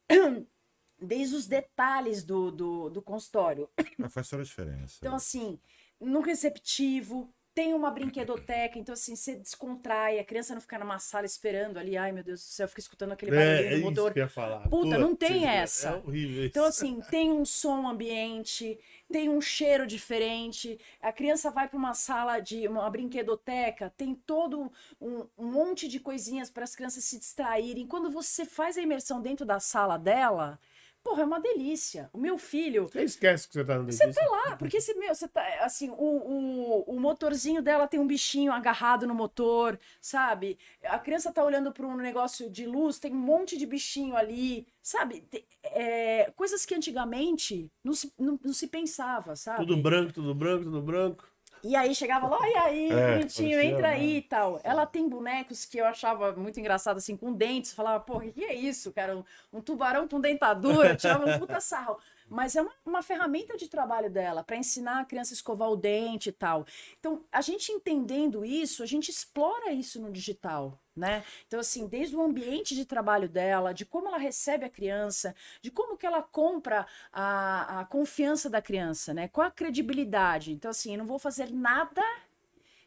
desde 1.00 1.34
os 1.34 1.46
detalhes 1.46 2.22
do, 2.24 2.50
do, 2.50 2.90
do 2.90 3.02
consultório. 3.02 3.68
Mas 3.98 4.12
faz 4.12 4.28
toda 4.28 4.42
a 4.42 4.44
diferença. 4.44 4.96
Então, 5.00 5.14
assim, 5.14 5.58
no 6.00 6.20
receptivo, 6.20 7.34
tem 7.56 7.72
uma 7.74 7.90
brinquedoteca, 7.90 8.78
então, 8.78 8.92
assim, 8.92 9.16
você 9.16 9.34
descontrai, 9.34 10.18
a 10.18 10.24
criança 10.24 10.52
não 10.54 10.60
fica 10.60 10.78
numa 10.78 10.98
sala 10.98 11.24
esperando 11.24 11.78
ali, 11.78 11.96
ai 11.96 12.12
meu 12.12 12.22
Deus 12.22 12.40
do 12.40 12.44
céu, 12.44 12.68
fica 12.68 12.80
escutando 12.80 13.12
aquele 13.12 13.32
É, 13.32 13.34
barulhinho 13.34 13.74
é 13.76 13.78
isso 13.78 13.82
motor. 13.82 14.12
que 14.12 14.18
eu 14.20 14.24
ia 14.24 14.28
falar. 14.28 14.68
Puta, 14.68 14.98
não 14.98 15.16
tem 15.16 15.40
Putz, 15.40 15.44
essa. 15.44 15.88
É 15.88 15.94
horrível 15.96 16.44
isso. 16.44 16.48
Então, 16.50 16.64
assim, 16.66 17.00
tem 17.10 17.32
um 17.32 17.46
som 17.46 17.88
ambiente, 17.88 18.78
tem 19.10 19.30
um 19.30 19.40
cheiro 19.40 19.86
diferente. 19.86 20.78
A 21.00 21.10
criança 21.12 21.50
vai 21.50 21.66
para 21.66 21.78
uma 21.78 21.94
sala 21.94 22.40
de 22.40 22.68
uma 22.68 22.90
brinquedoteca, 22.90 23.90
tem 23.96 24.14
todo 24.14 24.70
um, 25.00 25.26
um 25.38 25.46
monte 25.50 25.88
de 25.88 25.98
coisinhas 25.98 26.50
para 26.50 26.64
as 26.64 26.76
crianças 26.76 27.04
se 27.04 27.18
distraírem. 27.18 27.86
Quando 27.86 28.10
você 28.10 28.44
faz 28.44 28.76
a 28.76 28.82
imersão 28.82 29.22
dentro 29.22 29.46
da 29.46 29.58
sala 29.60 29.96
dela, 29.98 30.60
porra, 31.06 31.22
é 31.22 31.24
uma 31.24 31.38
delícia. 31.40 32.10
O 32.12 32.18
meu 32.18 32.36
filho, 32.36 32.88
Você 32.88 33.02
esquece 33.04 33.46
que 33.46 33.54
você 33.54 33.64
tá 33.64 33.78
no 33.78 33.84
você 33.84 34.04
dentista. 34.06 34.24
tá 34.24 34.30
lá, 34.30 34.56
porque 34.56 34.78
esse 34.78 34.92
meu, 34.94 35.14
você 35.14 35.28
tá, 35.28 35.42
assim, 35.60 35.88
o, 35.90 35.94
o, 35.94 36.96
o 36.96 37.00
motorzinho 37.00 37.62
dela 37.62 37.86
tem 37.86 38.00
um 38.00 38.06
bichinho 38.06 38.50
agarrado 38.52 39.06
no 39.06 39.14
motor, 39.14 39.78
sabe? 40.00 40.58
A 40.82 40.98
criança 40.98 41.32
tá 41.32 41.44
olhando 41.44 41.70
para 41.72 41.86
um 41.86 41.96
negócio 41.96 42.50
de 42.50 42.66
luz, 42.66 42.98
tem 42.98 43.12
um 43.12 43.16
monte 43.16 43.56
de 43.56 43.66
bichinho 43.66 44.16
ali, 44.16 44.66
sabe? 44.82 45.24
É, 45.62 46.32
coisas 46.34 46.66
que 46.66 46.74
antigamente 46.74 47.70
não 47.84 47.92
se, 47.92 48.12
não, 48.18 48.38
não 48.42 48.52
se 48.52 48.66
pensava, 48.66 49.36
sabe? 49.36 49.58
Tudo 49.64 49.76
branco, 49.76 50.12
tudo 50.12 50.34
branco, 50.34 50.64
tudo 50.64 50.82
branco. 50.82 51.35
E 51.62 51.74
aí 51.74 51.94
chegava 51.94 52.28
lá, 52.28 52.38
e 52.48 52.54
aí, 52.56 52.92
É, 52.92 53.12
bonitinho, 53.14 53.60
entra 53.60 53.88
né? 53.88 53.94
aí 53.94 54.16
e 54.18 54.22
tal. 54.22 54.60
Ela 54.62 54.86
tem 54.86 55.08
bonecos 55.08 55.64
que 55.64 55.78
eu 55.78 55.84
achava 55.86 56.32
muito 56.32 56.60
engraçado, 56.60 56.98
assim, 56.98 57.16
com 57.16 57.32
dentes. 57.32 57.72
Falava, 57.72 57.98
porra, 58.04 58.28
que 58.30 58.44
é 58.44 58.54
isso, 58.54 58.92
cara? 58.92 59.16
Um, 59.16 59.24
um 59.52 59.60
tubarão 59.60 60.06
com 60.06 60.20
dentadura, 60.20 60.94
tirava 60.94 61.26
um 61.26 61.38
puta 61.38 61.60
sarro. 61.60 61.98
Mas 62.28 62.54
é 62.56 62.62
uma, 62.62 62.72
uma 62.84 63.02
ferramenta 63.02 63.56
de 63.56 63.68
trabalho 63.68 64.10
dela, 64.10 64.44
para 64.44 64.56
ensinar 64.56 65.00
a 65.00 65.04
criança 65.04 65.32
a 65.32 65.36
escovar 65.36 65.70
o 65.70 65.76
dente 65.76 66.28
e 66.28 66.32
tal. 66.32 66.64
Então, 67.00 67.24
a 67.32 67.40
gente 67.40 67.72
entendendo 67.72 68.44
isso, 68.44 68.82
a 68.82 68.86
gente 68.86 69.10
explora 69.10 69.72
isso 69.72 70.00
no 70.00 70.10
digital, 70.12 70.80
né? 70.96 71.24
Então, 71.46 71.60
assim, 71.60 71.86
desde 71.86 72.16
o 72.16 72.22
ambiente 72.22 72.74
de 72.74 72.84
trabalho 72.84 73.28
dela, 73.28 73.74
de 73.74 73.84
como 73.84 74.08
ela 74.08 74.18
recebe 74.18 74.64
a 74.64 74.70
criança, 74.70 75.34
de 75.60 75.70
como 75.70 75.96
que 75.96 76.06
ela 76.06 76.22
compra 76.22 76.86
a, 77.12 77.80
a 77.80 77.84
confiança 77.84 78.48
da 78.48 78.62
criança, 78.62 79.12
né? 79.12 79.28
Qual 79.28 79.46
a 79.46 79.50
credibilidade? 79.50 80.52
Então, 80.52 80.70
assim, 80.70 80.92
eu 80.92 80.98
não 80.98 81.06
vou 81.06 81.18
fazer 81.18 81.52
nada 81.52 82.02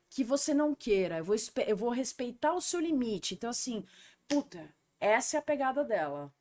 que 0.09 0.23
você 0.23 0.53
não 0.53 0.73
queira. 0.73 1.19
Eu 1.19 1.23
vou, 1.23 1.35
eu 1.67 1.77
vou 1.77 1.89
respeitar 1.91 2.53
o 2.53 2.61
seu 2.61 2.79
limite. 2.79 3.35
Então, 3.35 3.49
assim, 3.49 3.85
puta, 4.27 4.67
essa 4.99 5.37
é 5.37 5.39
a 5.39 5.43
pegada 5.43 5.83
dela. 5.83 6.33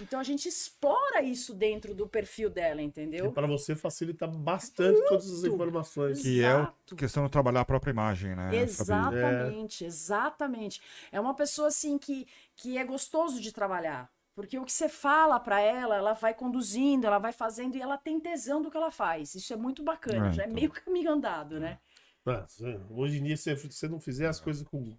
Então 0.00 0.18
a 0.18 0.24
gente 0.24 0.48
explora 0.48 1.22
isso 1.22 1.54
dentro 1.54 1.94
do 1.94 2.08
perfil 2.08 2.50
dela, 2.50 2.82
entendeu? 2.82 3.30
para 3.32 3.46
você 3.46 3.74
facilita 3.74 4.26
bastante 4.26 5.00
todas 5.08 5.30
as 5.30 5.44
informações. 5.44 6.20
Que 6.22 6.42
é 6.42 6.46
Exato. 6.48 6.94
a 6.94 6.96
questão 6.96 7.24
de 7.24 7.30
trabalhar 7.30 7.60
a 7.60 7.64
própria 7.64 7.90
imagem, 7.90 8.34
né? 8.34 8.56
Exatamente, 8.56 9.84
exatamente. 9.84 10.80
É 11.12 11.20
uma 11.20 11.34
pessoa 11.34 11.68
assim 11.68 11.98
que, 11.98 12.26
que 12.56 12.76
é 12.76 12.84
gostoso 12.84 13.40
de 13.40 13.52
trabalhar. 13.52 14.10
Porque 14.34 14.58
o 14.58 14.64
que 14.64 14.72
você 14.72 14.88
fala 14.88 15.38
pra 15.38 15.60
ela, 15.60 15.96
ela 15.96 16.12
vai 16.12 16.34
conduzindo, 16.34 17.06
ela 17.06 17.18
vai 17.18 17.32
fazendo 17.32 17.76
e 17.76 17.80
ela 17.80 17.96
tem 17.96 18.18
tesão 18.18 18.60
do 18.60 18.70
que 18.70 18.76
ela 18.76 18.90
faz. 18.90 19.34
Isso 19.34 19.52
é 19.52 19.56
muito 19.56 19.82
bacana, 19.82 20.28
É, 20.28 20.32
já 20.32 20.42
é 20.42 20.46
então. 20.46 20.54
meio 20.56 20.70
caminho 20.72 21.12
andado, 21.12 21.60
né? 21.60 21.78
Ah, 22.26 22.44
sim. 22.48 22.80
hoje 22.90 23.18
em 23.18 23.24
dia, 23.24 23.36
se 23.36 23.54
você 23.54 23.86
não 23.86 24.00
fizer 24.00 24.26
as 24.26 24.40
coisas 24.40 24.66
com, 24.66 24.96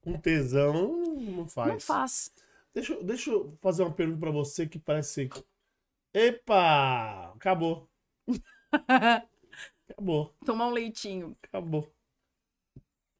com 0.00 0.18
tesão, 0.18 0.96
não 1.16 1.46
faz. 1.46 1.72
Não 1.72 1.78
faz. 1.80 2.32
Deixa, 2.76 2.92
eu- 2.94 3.02
deixa 3.02 3.30
eu 3.30 3.58
fazer 3.60 3.82
uma 3.82 3.92
pergunta 3.94 4.20
pra 4.20 4.30
você 4.30 4.68
que 4.68 4.78
parece. 4.78 5.28
Epa! 6.14 7.32
Acabou. 7.36 7.88
Acabou. 9.90 10.34
Tomar 10.44 10.68
um 10.68 10.72
leitinho. 10.72 11.36
Acabou. 11.42 11.92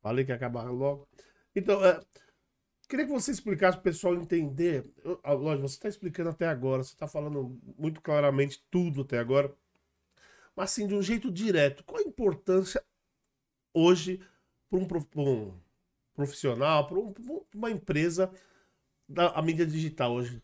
Falei 0.02 0.24
que 0.24 0.30
ia 0.32 0.36
acabar 0.36 0.70
logo. 0.70 1.06
Então, 1.54 1.84
é, 1.84 2.00
queria 2.88 3.06
que 3.06 3.12
você 3.12 3.32
explicasse 3.32 3.78
para 3.78 3.82
o 3.82 3.84
pessoal 3.84 4.14
entender. 4.16 4.90
Eu- 5.04 5.20
Lógico, 5.38 5.68
você 5.68 5.76
está 5.76 5.88
explicando 5.90 6.30
até 6.30 6.46
agora, 6.48 6.82
você 6.84 6.92
está 6.94 7.08
falando 7.08 7.60
muito 7.78 8.00
claramente 8.02 8.64
tudo 8.70 9.02
até 9.02 9.18
agora. 9.20 9.54
Mas 10.54 10.70
assim, 10.72 10.86
de 10.86 10.94
um 10.94 11.02
jeito 11.02 11.30
direto, 11.30 11.84
qual 11.84 12.00
a 12.02 12.06
importância 12.08 12.82
hoje 13.74 14.20
para 14.70 14.78
um, 14.80 14.86
um 15.20 15.60
profissional, 16.14 16.86
para 16.88 16.98
uma 17.54 17.70
empresa 17.70 18.30
da 19.08 19.30
a 19.30 19.42
mídia 19.42 19.66
digital 19.66 20.12
hoje? 20.14 20.42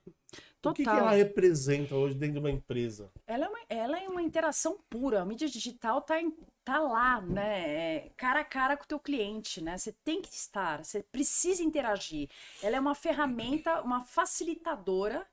O 0.64 0.72
que, 0.72 0.86
que 0.86 0.88
Total. 0.88 0.96
ela 0.96 1.12
representa 1.12 1.94
hoje 1.94 2.14
dentro 2.16 2.34
de 2.34 2.40
uma 2.40 2.50
empresa? 2.50 3.10
Ela 3.26 3.46
é 3.46 3.48
uma, 3.48 3.58
ela 3.68 3.98
é 3.98 4.08
uma 4.08 4.22
interação 4.22 4.78
pura. 4.90 5.22
A 5.22 5.24
mídia 5.24 5.48
digital 5.48 6.02
tá, 6.02 6.20
em- 6.20 6.36
tá 6.64 6.78
lá, 6.80 7.20
né? 7.20 7.96
É, 7.96 8.10
cara 8.16 8.40
a 8.40 8.44
cara 8.44 8.76
com 8.76 8.84
o 8.84 8.86
teu 8.86 8.98
cliente, 9.00 9.60
né? 9.60 9.78
Você 9.78 9.92
tem 10.04 10.20
que 10.20 10.32
estar, 10.34 10.84
você 10.84 11.02
precisa 11.02 11.62
interagir. 11.62 12.28
Ela 12.62 12.76
é 12.76 12.80
uma 12.80 12.94
ferramenta, 12.94 13.80
uma 13.82 14.04
facilitadora 14.04 15.26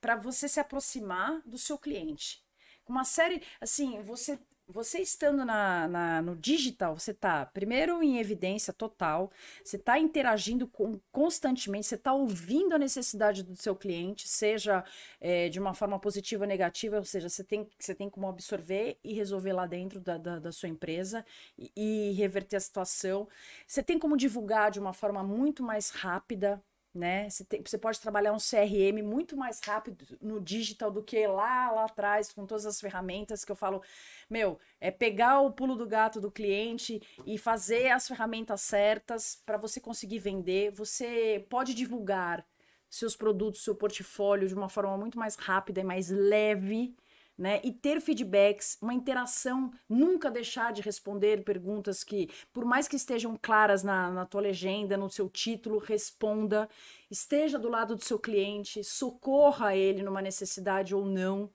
para 0.00 0.16
você 0.16 0.48
se 0.48 0.60
aproximar 0.60 1.40
do 1.46 1.58
seu 1.58 1.78
cliente. 1.78 2.44
Uma 2.88 3.04
série, 3.04 3.42
assim, 3.60 4.00
você 4.02 4.38
você 4.68 4.98
estando 5.00 5.44
na, 5.44 5.86
na- 5.88 6.22
no 6.22 6.34
digital, 6.36 6.98
você 6.98 7.12
está 7.12 7.46
primeiro 7.46 8.02
em 8.02 8.18
evidência 8.18 8.72
total, 8.72 9.30
você 9.64 9.76
está 9.76 9.98
interagindo 9.98 10.66
com- 10.66 11.00
constantemente, 11.12 11.86
você 11.86 11.94
está 11.94 12.12
ouvindo 12.12 12.74
a 12.74 12.78
necessidade 12.78 13.42
do 13.44 13.54
seu 13.56 13.76
cliente, 13.76 14.28
seja 14.28 14.84
é, 15.20 15.48
de 15.48 15.60
uma 15.60 15.72
forma 15.74 15.98
positiva 16.00 16.44
ou 16.44 16.48
negativa, 16.48 16.96
ou 16.98 17.04
seja, 17.04 17.28
você 17.28 17.44
tem, 17.44 17.68
você 17.78 17.94
tem 17.94 18.10
como 18.10 18.28
absorver 18.28 18.98
e 19.04 19.12
resolver 19.14 19.52
lá 19.52 19.66
dentro 19.66 20.00
da, 20.00 20.18
da, 20.18 20.38
da 20.38 20.52
sua 20.52 20.68
empresa 20.68 21.24
e, 21.58 21.70
e 21.76 22.12
reverter 22.14 22.56
a 22.56 22.60
situação. 22.60 23.28
Você 23.66 23.82
tem 23.82 23.98
como 23.98 24.16
divulgar 24.16 24.70
de 24.70 24.80
uma 24.80 24.92
forma 24.92 25.22
muito 25.22 25.62
mais 25.62 25.90
rápida. 25.90 26.62
Né? 26.96 27.28
Você, 27.28 27.44
tem- 27.44 27.62
você 27.62 27.76
pode 27.76 28.00
trabalhar 28.00 28.32
um 28.32 28.38
CRM 28.38 29.02
muito 29.02 29.36
mais 29.36 29.60
rápido 29.60 30.02
no 30.18 30.40
digital 30.40 30.90
do 30.90 31.02
que 31.02 31.26
lá, 31.26 31.70
lá 31.70 31.84
atrás, 31.84 32.32
com 32.32 32.46
todas 32.46 32.64
as 32.64 32.80
ferramentas 32.80 33.44
que 33.44 33.52
eu 33.52 33.56
falo. 33.56 33.82
Meu, 34.30 34.58
é 34.80 34.90
pegar 34.90 35.40
o 35.42 35.52
pulo 35.52 35.76
do 35.76 35.86
gato 35.86 36.22
do 36.22 36.30
cliente 36.30 37.02
e 37.26 37.36
fazer 37.36 37.90
as 37.90 38.08
ferramentas 38.08 38.62
certas 38.62 39.42
para 39.44 39.58
você 39.58 39.78
conseguir 39.78 40.20
vender. 40.20 40.70
Você 40.70 41.44
pode 41.50 41.74
divulgar 41.74 42.46
seus 42.88 43.14
produtos, 43.14 43.62
seu 43.62 43.74
portfólio 43.74 44.48
de 44.48 44.54
uma 44.54 44.68
forma 44.70 44.96
muito 44.96 45.18
mais 45.18 45.36
rápida 45.36 45.80
e 45.80 45.84
mais 45.84 46.08
leve, 46.08 46.96
né? 47.38 47.60
E 47.62 47.70
ter 47.70 48.00
feedbacks, 48.00 48.78
uma 48.80 48.94
interação, 48.94 49.70
nunca 49.88 50.30
deixar 50.30 50.72
de 50.72 50.80
responder 50.80 51.44
perguntas 51.44 52.02
que, 52.02 52.30
por 52.52 52.64
mais 52.64 52.88
que 52.88 52.96
estejam 52.96 53.38
claras 53.40 53.82
na, 53.82 54.10
na 54.10 54.24
tua 54.24 54.40
legenda, 54.40 54.96
no 54.96 55.10
seu 55.10 55.28
título, 55.28 55.78
responda. 55.78 56.68
Esteja 57.10 57.58
do 57.58 57.68
lado 57.68 57.94
do 57.94 58.04
seu 58.04 58.18
cliente, 58.18 58.82
socorra 58.82 59.76
ele 59.76 60.02
numa 60.02 60.22
necessidade 60.22 60.94
ou 60.94 61.04
não. 61.04 61.50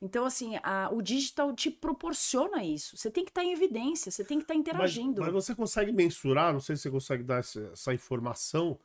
Então, 0.00 0.24
assim, 0.24 0.56
a, 0.62 0.90
o 0.92 1.00
digital 1.00 1.54
te 1.54 1.70
proporciona 1.70 2.62
isso. 2.62 2.96
Você 2.96 3.10
tem 3.10 3.24
que 3.24 3.30
estar 3.30 3.42
em 3.42 3.52
evidência, 3.52 4.12
você 4.12 4.24
tem 4.24 4.38
que 4.38 4.44
estar 4.44 4.54
interagindo. 4.54 5.22
Mas, 5.22 5.32
mas 5.32 5.44
você 5.44 5.54
consegue 5.54 5.90
mensurar, 5.90 6.52
não 6.52 6.60
sei 6.60 6.76
se 6.76 6.82
você 6.82 6.90
consegue 6.90 7.22
dar 7.22 7.38
essa, 7.38 7.70
essa 7.72 7.94
informação, 7.94 8.78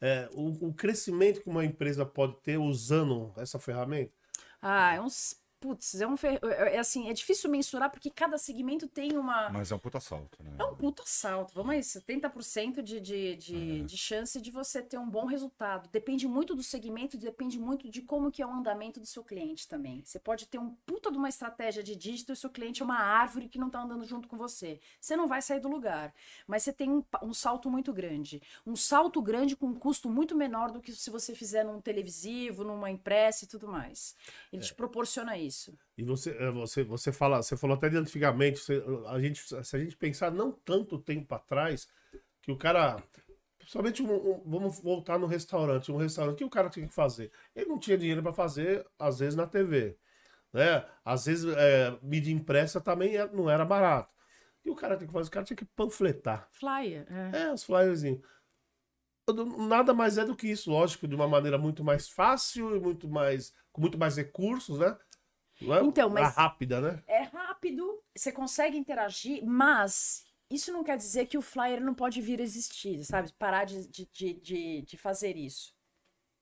é, 0.00 0.28
o, 0.32 0.68
o 0.68 0.74
crescimento 0.74 1.42
que 1.42 1.48
uma 1.48 1.64
empresa 1.64 2.04
pode 2.04 2.36
ter 2.42 2.58
usando 2.58 3.32
essa 3.36 3.58
ferramenta? 3.58 4.12
Ah, 4.60 4.94
é 4.94 5.00
uns 5.00 5.43
putz, 5.64 5.98
é 5.98 6.06
um 6.06 6.14
fer... 6.14 6.38
é, 6.42 6.76
é 6.76 6.78
assim, 6.78 7.08
é 7.08 7.12
difícil 7.14 7.48
mensurar 7.48 7.90
porque 7.90 8.10
cada 8.10 8.36
segmento 8.36 8.86
tem 8.86 9.16
uma. 9.16 9.48
Mas 9.48 9.72
é 9.72 9.74
um 9.74 9.78
puta 9.78 9.98
salto, 9.98 10.42
né? 10.42 10.56
É 10.58 10.64
um 10.64 10.74
puta 10.76 11.02
salto. 11.06 11.54
Vamos 11.54 11.70
aí, 11.70 11.80
70% 11.80 12.82
de, 12.82 13.00
de, 13.00 13.36
de, 13.36 13.80
é. 13.80 13.84
de 13.84 13.96
chance 13.96 14.38
de 14.42 14.50
você 14.50 14.82
ter 14.82 14.98
um 14.98 15.08
bom 15.08 15.24
resultado. 15.24 15.88
Depende 15.88 16.28
muito 16.28 16.54
do 16.54 16.62
segmento, 16.62 17.16
depende 17.16 17.58
muito 17.58 17.88
de 17.88 18.02
como 18.02 18.30
que 18.30 18.42
é 18.42 18.46
o 18.46 18.50
andamento 18.52 19.00
do 19.00 19.06
seu 19.06 19.24
cliente 19.24 19.66
também. 19.66 20.02
Você 20.04 20.18
pode 20.18 20.46
ter 20.46 20.58
um 20.58 20.74
puta 20.84 21.10
de 21.10 21.16
uma 21.16 21.30
estratégia 21.30 21.82
de 21.82 21.96
dígito 21.96 22.30
e 22.30 22.34
o 22.34 22.36
seu 22.36 22.50
cliente 22.50 22.82
é 22.82 22.84
uma 22.84 22.98
árvore 22.98 23.48
que 23.48 23.58
não 23.58 23.70
tá 23.70 23.80
andando 23.80 24.04
junto 24.04 24.28
com 24.28 24.36
você. 24.36 24.78
Você 25.00 25.16
não 25.16 25.26
vai 25.26 25.40
sair 25.40 25.60
do 25.60 25.68
lugar. 25.68 26.12
Mas 26.46 26.62
você 26.62 26.74
tem 26.74 26.90
um, 26.90 27.02
um 27.22 27.32
salto 27.32 27.70
muito 27.70 27.90
grande. 27.90 28.42
Um 28.66 28.76
salto 28.76 29.22
grande 29.22 29.56
com 29.56 29.68
um 29.68 29.74
custo 29.74 30.10
muito 30.10 30.34
menor 30.34 30.70
do 30.70 30.82
que 30.82 30.92
se 30.92 31.08
você 31.08 31.34
fizer 31.34 31.64
num 31.64 31.80
televisivo, 31.80 32.64
numa 32.64 32.90
impressa 32.90 33.46
e 33.46 33.48
tudo 33.48 33.66
mais. 33.66 34.14
Ele 34.52 34.60
é. 34.60 34.66
te 34.66 34.74
proporciona 34.74 35.38
isso 35.38 35.53
isso. 35.54 35.78
E 35.96 36.02
você, 36.02 36.30
eh, 36.30 36.50
você, 36.50 36.82
você 36.82 37.12
fala, 37.12 37.42
você 37.42 37.56
falou 37.56 37.76
até 37.76 37.88
de 37.88 37.96
antigamente, 37.96 38.58
você, 38.58 38.82
a 39.06 39.20
gente, 39.20 39.40
se 39.64 39.76
a 39.76 39.78
gente 39.78 39.96
pensar 39.96 40.30
não 40.30 40.52
tanto 40.52 40.98
tempo 40.98 41.34
atrás, 41.34 41.88
que 42.42 42.50
o 42.50 42.56
cara. 42.56 43.02
Principalmente, 43.58 44.02
um, 44.02 44.12
um, 44.12 44.42
vamos 44.44 44.80
voltar 44.80 45.18
no 45.18 45.26
restaurante. 45.26 45.90
Um 45.90 45.96
restaurante, 45.96 46.34
o 46.34 46.36
que 46.38 46.44
o 46.44 46.50
cara 46.50 46.68
tinha 46.68 46.86
que 46.86 46.92
fazer? 46.92 47.32
Ele 47.54 47.66
não 47.66 47.78
tinha 47.78 47.96
dinheiro 47.96 48.22
para 48.22 48.32
fazer, 48.32 48.86
às 48.98 49.20
vezes, 49.20 49.34
na 49.34 49.46
TV. 49.46 49.96
Né? 50.52 50.84
Às 51.02 51.24
vezes, 51.24 51.46
é, 51.56 51.98
mídia 52.02 52.32
impressa 52.32 52.80
também 52.80 53.16
é, 53.16 53.26
não 53.32 53.48
era 53.48 53.64
barato. 53.64 54.12
E 54.64 54.70
o 54.70 54.74
cara 54.74 54.96
tinha 54.96 55.06
que 55.06 55.12
fazer? 55.12 55.28
O 55.28 55.32
cara 55.32 55.46
tinha 55.46 55.56
que 55.56 55.64
panfletar. 55.64 56.48
Flyer. 56.52 57.06
É, 57.10 57.42
é 57.42 57.52
os 57.52 57.64
flyerzinhos 57.64 58.20
nada 59.68 59.94
mais 59.94 60.18
é 60.18 60.24
do 60.24 60.36
que 60.36 60.48
isso, 60.48 60.70
lógico, 60.70 61.08
de 61.08 61.14
uma 61.14 61.26
maneira 61.26 61.56
muito 61.56 61.82
mais 61.82 62.08
fácil 62.08 62.76
e 62.76 62.80
muito 62.80 63.08
mais 63.08 63.54
com 63.72 63.80
muito 63.80 63.98
mais 63.98 64.16
recursos, 64.16 64.78
né? 64.78 64.96
Não 65.60 65.74
é 65.74 65.82
então, 65.82 66.10
mas 66.10 66.28
é 66.28 66.40
rápida, 66.40 66.80
né? 66.80 67.02
É 67.06 67.22
rápido, 67.22 68.02
você 68.14 68.32
consegue 68.32 68.76
interagir, 68.76 69.44
mas 69.44 70.24
isso 70.50 70.72
não 70.72 70.84
quer 70.84 70.96
dizer 70.96 71.26
que 71.26 71.38
o 71.38 71.42
flyer 71.42 71.82
não 71.82 71.94
pode 71.94 72.20
vir 72.20 72.40
a 72.40 72.44
existir, 72.44 73.04
sabe? 73.04 73.32
Parar 73.32 73.64
de, 73.64 73.86
de, 73.88 74.34
de, 74.34 74.82
de 74.82 74.96
fazer 74.96 75.36
isso. 75.36 75.74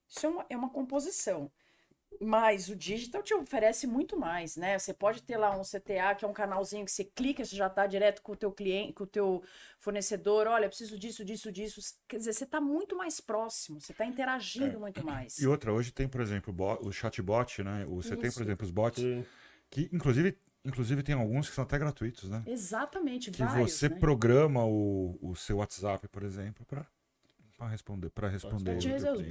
Isso 0.08 0.26
é 0.26 0.28
uma, 0.28 0.46
é 0.50 0.56
uma 0.56 0.70
composição. 0.70 1.50
Mas 2.20 2.68
o 2.68 2.76
digital 2.76 3.22
te 3.22 3.34
oferece 3.34 3.86
muito 3.86 4.18
mais, 4.18 4.56
né? 4.56 4.78
Você 4.78 4.94
pode 4.94 5.22
ter 5.22 5.36
lá 5.36 5.56
um 5.56 5.62
CTA, 5.62 6.14
que 6.16 6.24
é 6.24 6.28
um 6.28 6.32
canalzinho 6.32 6.84
que 6.84 6.92
você 6.92 7.04
clica, 7.04 7.44
você 7.44 7.56
já 7.56 7.66
está 7.66 7.86
direto 7.86 8.22
com 8.22 8.32
o 8.32 8.36
teu 8.36 8.52
cliente, 8.52 8.92
com 8.92 9.04
o 9.04 9.06
teu 9.06 9.42
fornecedor, 9.78 10.46
olha, 10.46 10.68
preciso 10.68 10.98
disso, 10.98 11.24
disso, 11.24 11.50
disso. 11.50 11.80
Quer 12.06 12.18
dizer, 12.18 12.32
você 12.32 12.44
está 12.44 12.60
muito 12.60 12.96
mais 12.96 13.20
próximo, 13.20 13.80
você 13.80 13.92
está 13.92 14.06
interagindo 14.06 14.76
é. 14.76 14.78
muito 14.78 15.04
mais. 15.04 15.38
E 15.38 15.46
outra, 15.46 15.72
hoje 15.72 15.90
tem, 15.90 16.06
por 16.06 16.20
exemplo, 16.20 16.54
o 16.80 16.92
chatbot, 16.92 17.62
né? 17.62 17.84
Você 17.88 18.14
Isso. 18.14 18.16
tem, 18.16 18.30
por 18.30 18.42
exemplo, 18.42 18.64
os 18.64 18.70
bots, 18.70 19.02
Sim. 19.02 19.24
que 19.70 19.88
inclusive 19.92 20.38
Inclusive 20.64 21.02
tem 21.02 21.14
alguns 21.14 21.48
que 21.48 21.54
são 21.56 21.64
até 21.64 21.76
gratuitos, 21.76 22.30
né? 22.30 22.42
Exatamente, 22.46 23.32
que 23.32 23.38
vários, 23.42 23.72
você 23.72 23.88
né? 23.88 23.96
programa 23.98 24.64
o, 24.64 25.18
o 25.20 25.34
seu 25.34 25.56
WhatsApp, 25.56 26.06
por 26.06 26.22
exemplo, 26.22 26.64
para 26.64 26.86
para 27.62 27.68
responder, 27.68 28.10
para 28.10 28.28
responder. 28.28 28.76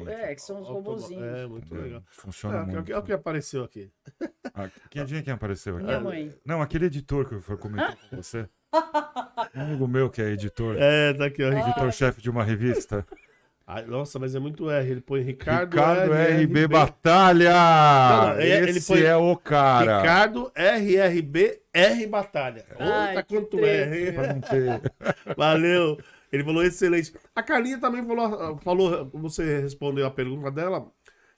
É, 0.07 0.33
que 0.33 0.41
são 0.41 0.61
os 0.61 0.67
robozinhos. 0.67 1.23
É, 1.23 1.45
muito 1.45 1.75
legal. 1.75 2.01
Funciona 2.07 2.59
é, 2.59 2.65
muito. 2.65 2.91
É 2.91 2.97
o 2.97 3.03
que 3.03 3.11
apareceu 3.11 3.63
aqui. 3.63 3.91
Ah, 4.53 4.69
quem, 4.89 5.05
quem 5.05 5.33
apareceu 5.33 5.77
aqui? 5.77 5.85
Minha 5.85 6.01
mãe. 6.01 6.33
Não, 6.45 6.61
aquele 6.61 6.87
editor 6.87 7.25
que 7.25 7.35
eu 7.35 7.57
comentei 7.57 7.95
com 8.09 8.17
você. 8.17 8.49
Um 9.55 9.61
amigo 9.61 9.87
meu 9.87 10.09
que 10.09 10.21
é 10.21 10.29
editor. 10.29 10.75
É, 10.77 11.13
tá 11.13 11.25
aqui, 11.25 11.41
ó. 11.41 11.51
Editor-chefe 11.51 12.21
de 12.21 12.29
uma 12.29 12.43
revista. 12.43 13.05
Ai, 13.65 13.85
nossa, 13.85 14.19
mas 14.19 14.35
é 14.35 14.39
muito 14.39 14.69
R. 14.69 14.91
Ele 14.91 14.99
põe 14.99 15.21
Ricardo, 15.21 15.75
Ricardo 15.75 16.11
RB, 16.11 16.43
RB 16.43 16.67
Batalha. 16.67 17.53
Não, 17.53 18.27
não, 18.33 18.41
Esse 18.41 18.69
ele 18.69 18.81
põe 18.81 19.01
é 19.09 19.15
o 19.15 19.37
cara. 19.37 20.01
Ricardo 20.01 20.51
RRB 20.53 21.61
R 21.73 22.07
Batalha. 22.07 22.65
Ai, 22.77 23.07
Outra 23.07 23.23
quanto 23.23 23.59
R, 23.59 24.09
hein? 24.09 24.15
Valeu. 25.37 25.97
Ele 26.31 26.43
falou 26.43 26.63
excelente. 26.63 27.13
A 27.35 27.43
Carlinha 27.43 27.79
também 27.79 28.05
falou, 28.05 28.57
falou, 28.59 29.09
você 29.13 29.59
respondeu 29.59 30.05
a 30.05 30.11
pergunta 30.11 30.49
dela, 30.49 30.89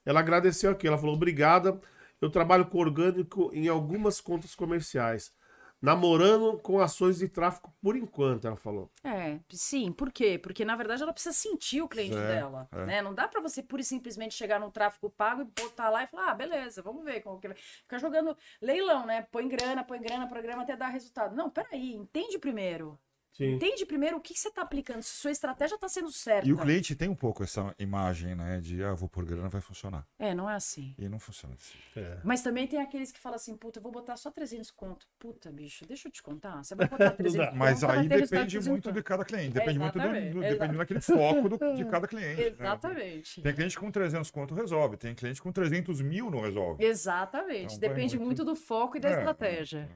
ela 0.06 0.20
agradeceu 0.20 0.72
aqui, 0.72 0.88
ela 0.88 0.98
falou, 0.98 1.16
obrigada, 1.16 1.80
eu 2.22 2.30
trabalho 2.30 2.68
com 2.68 2.78
orgânico 2.78 3.50
em 3.54 3.68
algumas 3.68 4.22
contas 4.22 4.54
comerciais. 4.56 5.34
Namorando 5.82 6.58
com 6.60 6.80
ações 6.80 7.18
de 7.18 7.28
tráfego 7.28 7.74
por 7.82 7.98
enquanto, 7.98 8.48
ela 8.48 8.56
falou. 8.56 8.90
É, 9.04 9.38
sim. 9.50 9.92
Por 9.92 10.14
quê? 10.14 10.40
Porque, 10.42 10.64
na 10.64 10.78
verdade, 10.78 11.04
ela 11.04 11.12
precisa 11.12 11.34
sentir 11.34 11.82
o 11.82 11.90
cliente 11.90 12.16
é, 12.16 12.26
dela. 12.26 12.70
É. 12.72 12.86
Né? 12.86 13.02
Não 13.02 13.14
dá 13.14 13.28
para 13.28 13.42
você 13.42 13.62
pura 13.62 13.82
e 13.82 13.86
simplesmente 13.86 14.34
chegar 14.34 14.62
no 14.62 14.72
tráfego 14.72 15.10
pago 15.10 15.42
e 15.42 15.62
botar 15.62 15.90
lá 15.90 16.06
e 16.06 16.08
falar, 16.08 16.32
ah, 16.32 16.36
beleza, 16.36 16.82
vamos 16.82 17.04
ver 17.04 17.20
como 17.20 17.38
que 17.38 17.50
vai. 17.50 17.58
Ficar 17.58 17.98
jogando 17.98 18.38
leilão, 18.62 19.06
né? 19.06 19.28
Põe 19.30 19.50
grana, 19.50 19.84
põe 19.84 20.00
grana, 20.00 20.26
programa 20.26 20.64
até 20.64 20.78
dar 20.78 20.88
resultado. 20.88 21.36
Não, 21.36 21.50
peraí, 21.50 21.94
entende 21.94 22.40
primeiro. 22.40 22.98
Sim. 23.34 23.56
Entende 23.56 23.84
primeiro 23.86 24.18
o 24.18 24.22
que, 24.22 24.34
que 24.34 24.40
você 24.40 24.50
está 24.50 24.62
aplicando, 24.62 25.02
se 25.02 25.16
sua 25.16 25.32
estratégia 25.32 25.74
está 25.74 25.90
sendo 25.90 26.12
certa. 26.12 26.48
E 26.48 26.54
o 26.54 26.58
cliente 26.58 26.96
tem 26.96 27.10
um 27.10 27.16
pouco 27.16 27.44
essa 27.44 27.74
imagem, 27.80 28.36
né? 28.36 28.60
De, 28.62 28.84
ah, 28.84 28.94
vou 28.94 29.10
por 29.10 29.26
grana, 29.26 29.50
vai 29.50 29.60
funcionar. 29.60 30.06
É, 30.20 30.36
não 30.36 30.48
é 30.48 30.54
assim. 30.54 30.94
E 31.00 31.10
não 31.10 31.20
funciona 31.20 31.56
assim. 31.56 31.78
É. 31.96 32.20
Mas 32.24 32.44
também 32.44 32.68
tem 32.68 32.80
aqueles 32.80 33.12
que 33.12 33.20
falam 33.20 33.36
assim, 33.36 33.58
puta, 33.58 33.80
eu 33.80 33.84
vou 33.84 33.92
botar 33.92 34.18
só 34.18 34.30
300 34.30 34.70
conto. 34.70 35.08
Puta, 35.18 35.52
bicho, 35.52 35.84
deixa 35.88 36.08
eu 36.08 36.12
te 36.12 36.22
contar. 36.22 36.64
Você 36.64 36.76
vai 36.76 36.88
botar 36.88 37.10
300 37.18 37.48
conto. 37.48 37.58
Mas 37.58 37.84
aí 37.84 38.08
depende 38.08 38.60
muito 38.60 38.92
de 38.92 39.02
cada 39.02 39.26
cliente. 39.26 39.54
Depende 39.54 39.80
muito 39.80 39.98
do, 40.00 40.34
do 40.34 40.40
depende 40.42 40.78
daquele 40.78 41.02
foco 41.02 41.50
do, 41.50 41.76
de 41.76 41.86
cada 41.90 42.08
cliente. 42.08 42.40
Né? 42.40 42.48
Exatamente. 42.50 43.40
Né? 43.40 43.44
Tem 43.44 43.54
cliente 43.56 43.80
com 43.80 43.92
300 43.92 44.30
conto 44.30 44.54
resolve. 44.54 44.96
Tem 44.96 45.16
cliente 45.16 45.42
com 45.42 45.52
300 45.52 46.02
mil 46.02 46.30
não 46.30 46.42
resolve. 46.42 46.84
Exatamente. 46.86 47.76
Então, 47.76 47.80
depende 47.80 48.16
muito... 48.16 48.44
muito... 48.44 48.46
do 48.46 48.56
foco 48.56 48.98
e 48.98 49.00
da 49.00 49.10
é, 49.10 49.14
estratégia. 49.14 49.90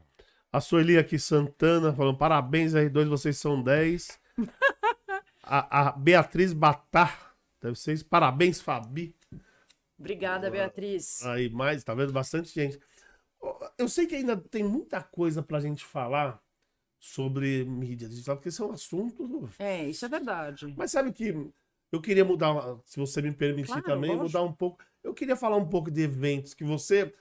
A 0.51 0.61
Sueli 0.61 0.97
aqui, 0.97 1.19
Santana, 1.19 1.93
falando 1.93 2.17
parabéns, 2.17 2.73
R2, 2.73 3.07
vocês 3.07 3.37
são 3.37 3.61
10. 3.61 4.19
a, 5.43 5.89
a 5.89 5.91
Beatriz 5.91 6.53
Batar, 6.53 7.35
deve 7.61 7.77
ser 7.77 7.93
isso. 7.93 8.05
Parabéns, 8.05 8.61
Fabi. 8.61 9.15
Obrigada, 9.99 10.49
Beatriz. 10.49 11.25
Aí, 11.25 11.49
mais, 11.49 11.83
tá 11.83 11.93
vendo? 11.93 12.13
Bastante 12.13 12.53
gente. 12.53 12.79
Eu 13.77 13.89
sei 13.89 14.07
que 14.07 14.15
ainda 14.15 14.37
tem 14.37 14.63
muita 14.63 15.01
coisa 15.01 15.43
pra 15.43 15.59
gente 15.59 15.83
falar 15.83 16.41
sobre 16.99 17.65
mídia 17.65 18.07
digital, 18.07 18.35
porque 18.35 18.49
esse 18.49 18.61
é 18.61 18.65
um 18.65 18.71
assunto. 18.71 19.49
É, 19.59 19.85
isso 19.85 20.05
é 20.05 20.09
verdade. 20.09 20.73
Mas 20.77 20.91
sabe 20.91 21.11
que 21.11 21.35
eu 21.91 22.01
queria 22.01 22.25
mudar, 22.25 22.53
se 22.85 22.99
você 22.99 23.21
me 23.21 23.31
permitir 23.31 23.67
claro, 23.67 23.83
também, 23.83 24.11
lógico. 24.11 24.25
mudar 24.25 24.43
um 24.43 24.53
pouco. 24.53 24.83
Eu 25.03 25.13
queria 25.13 25.35
falar 25.35 25.57
um 25.57 25.67
pouco 25.67 25.89
de 25.89 26.01
eventos 26.01 26.53
que 26.53 26.63
você 26.63 27.13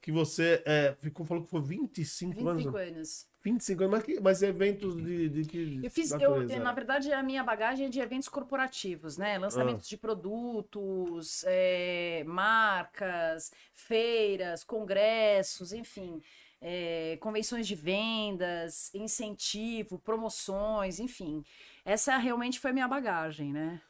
que 0.00 0.10
você 0.10 0.62
é, 0.66 0.96
ficou 1.00 1.24
falou 1.24 1.44
que 1.44 1.50
foi 1.50 1.62
25, 1.62 2.32
25 2.32 2.48
anos. 2.48 2.64
25 2.64 2.76
anos. 2.76 3.30
25 3.42 3.82
anos, 3.82 3.92
mas, 3.92 4.04
que, 4.04 4.20
mas 4.20 4.42
eventos 4.42 4.96
de, 4.96 5.28
de 5.28 5.44
que. 5.44 5.80
Eu 5.82 5.90
fiz, 5.90 6.10
eu, 6.12 6.46
na 6.60 6.72
verdade, 6.72 7.12
a 7.12 7.22
minha 7.22 7.42
bagagem 7.42 7.86
é 7.86 7.88
de 7.88 8.00
eventos 8.00 8.28
corporativos, 8.28 9.16
né? 9.16 9.38
Lançamentos 9.38 9.86
ah. 9.86 9.88
de 9.88 9.96
produtos, 9.96 11.44
é, 11.46 12.22
marcas, 12.26 13.50
feiras, 13.74 14.62
congressos, 14.62 15.72
enfim. 15.72 16.20
É, 16.62 17.16
convenções 17.22 17.66
de 17.66 17.74
vendas, 17.74 18.94
incentivo, 18.94 19.98
promoções, 19.98 21.00
enfim. 21.00 21.42
Essa 21.84 22.18
realmente 22.18 22.60
foi 22.60 22.70
a 22.70 22.74
minha 22.74 22.88
bagagem, 22.88 23.50
né? 23.52 23.80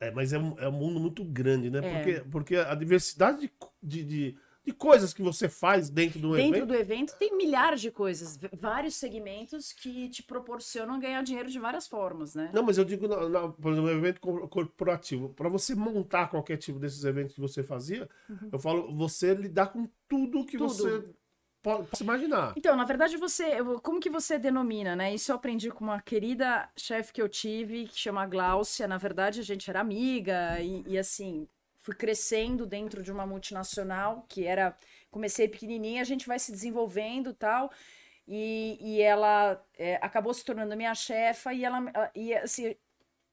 É, 0.00 0.10
mas 0.10 0.32
é 0.32 0.38
um, 0.38 0.58
é 0.58 0.68
um 0.68 0.72
mundo 0.72 1.00
muito 1.00 1.24
grande, 1.24 1.70
né? 1.70 1.78
É. 1.78 1.94
Porque, 1.94 2.30
porque 2.30 2.56
a 2.56 2.74
diversidade 2.74 3.50
de, 3.82 4.04
de, 4.04 4.38
de 4.68 4.74
coisas 4.74 5.14
que 5.14 5.22
você 5.22 5.48
faz 5.48 5.88
dentro 5.88 6.20
do 6.20 6.32
dentro 6.32 6.40
evento. 6.40 6.52
Dentro 6.52 6.66
do 6.66 6.74
evento 6.74 7.16
tem 7.18 7.34
milhares 7.34 7.80
de 7.80 7.90
coisas, 7.90 8.38
vários 8.52 8.96
segmentos 8.96 9.72
que 9.72 10.10
te 10.10 10.22
proporcionam 10.22 11.00
ganhar 11.00 11.22
dinheiro 11.22 11.48
de 11.48 11.58
várias 11.58 11.88
formas, 11.88 12.34
né? 12.34 12.50
Não, 12.52 12.62
mas 12.62 12.76
eu 12.76 12.84
digo, 12.84 13.08
na, 13.08 13.26
na, 13.28 13.48
por 13.48 13.72
exemplo, 13.72 13.90
um 13.90 13.96
evento 13.96 14.20
corporativo. 14.20 15.30
Para 15.30 15.48
você 15.48 15.74
montar 15.74 16.28
qualquer 16.28 16.58
tipo 16.58 16.78
desses 16.78 17.02
eventos 17.04 17.34
que 17.34 17.40
você 17.40 17.62
fazia, 17.62 18.06
uhum. 18.28 18.50
eu 18.52 18.58
falo, 18.58 18.94
você 18.94 19.32
lidar 19.32 19.68
com 19.68 19.88
tudo 20.06 20.44
que 20.44 20.58
tudo. 20.58 20.68
você 20.68 21.08
pode, 21.62 21.88
pode 21.88 22.02
imaginar. 22.02 22.52
Então, 22.54 22.76
na 22.76 22.84
verdade, 22.84 23.16
você. 23.16 23.56
Como 23.82 24.00
que 24.00 24.10
você 24.10 24.38
denomina, 24.38 24.94
né? 24.94 25.14
Isso 25.14 25.32
eu 25.32 25.36
aprendi 25.36 25.70
com 25.70 25.84
uma 25.84 26.02
querida 26.02 26.68
chefe 26.76 27.10
que 27.10 27.22
eu 27.22 27.28
tive, 27.28 27.86
que 27.86 27.98
chama 27.98 28.26
Gláucia. 28.26 28.86
Na 28.86 28.98
verdade, 28.98 29.40
a 29.40 29.44
gente 29.44 29.70
era 29.70 29.80
amiga 29.80 30.60
e, 30.60 30.84
e 30.86 30.98
assim 30.98 31.48
fui 31.78 31.94
crescendo 31.94 32.66
dentro 32.66 33.02
de 33.02 33.10
uma 33.10 33.26
multinacional 33.26 34.24
que 34.28 34.44
era 34.44 34.76
comecei 35.10 35.48
pequenininha 35.48 36.02
a 36.02 36.04
gente 36.04 36.26
vai 36.26 36.38
se 36.38 36.52
desenvolvendo 36.52 37.32
tal 37.32 37.70
e, 38.26 38.78
e 38.80 39.00
ela 39.00 39.64
é, 39.76 39.96
acabou 39.96 40.34
se 40.34 40.44
tornando 40.44 40.76
minha 40.76 40.94
chefa 40.94 41.52
e 41.52 41.64
ela 41.64 41.80
e 42.14 42.34
assim 42.34 42.74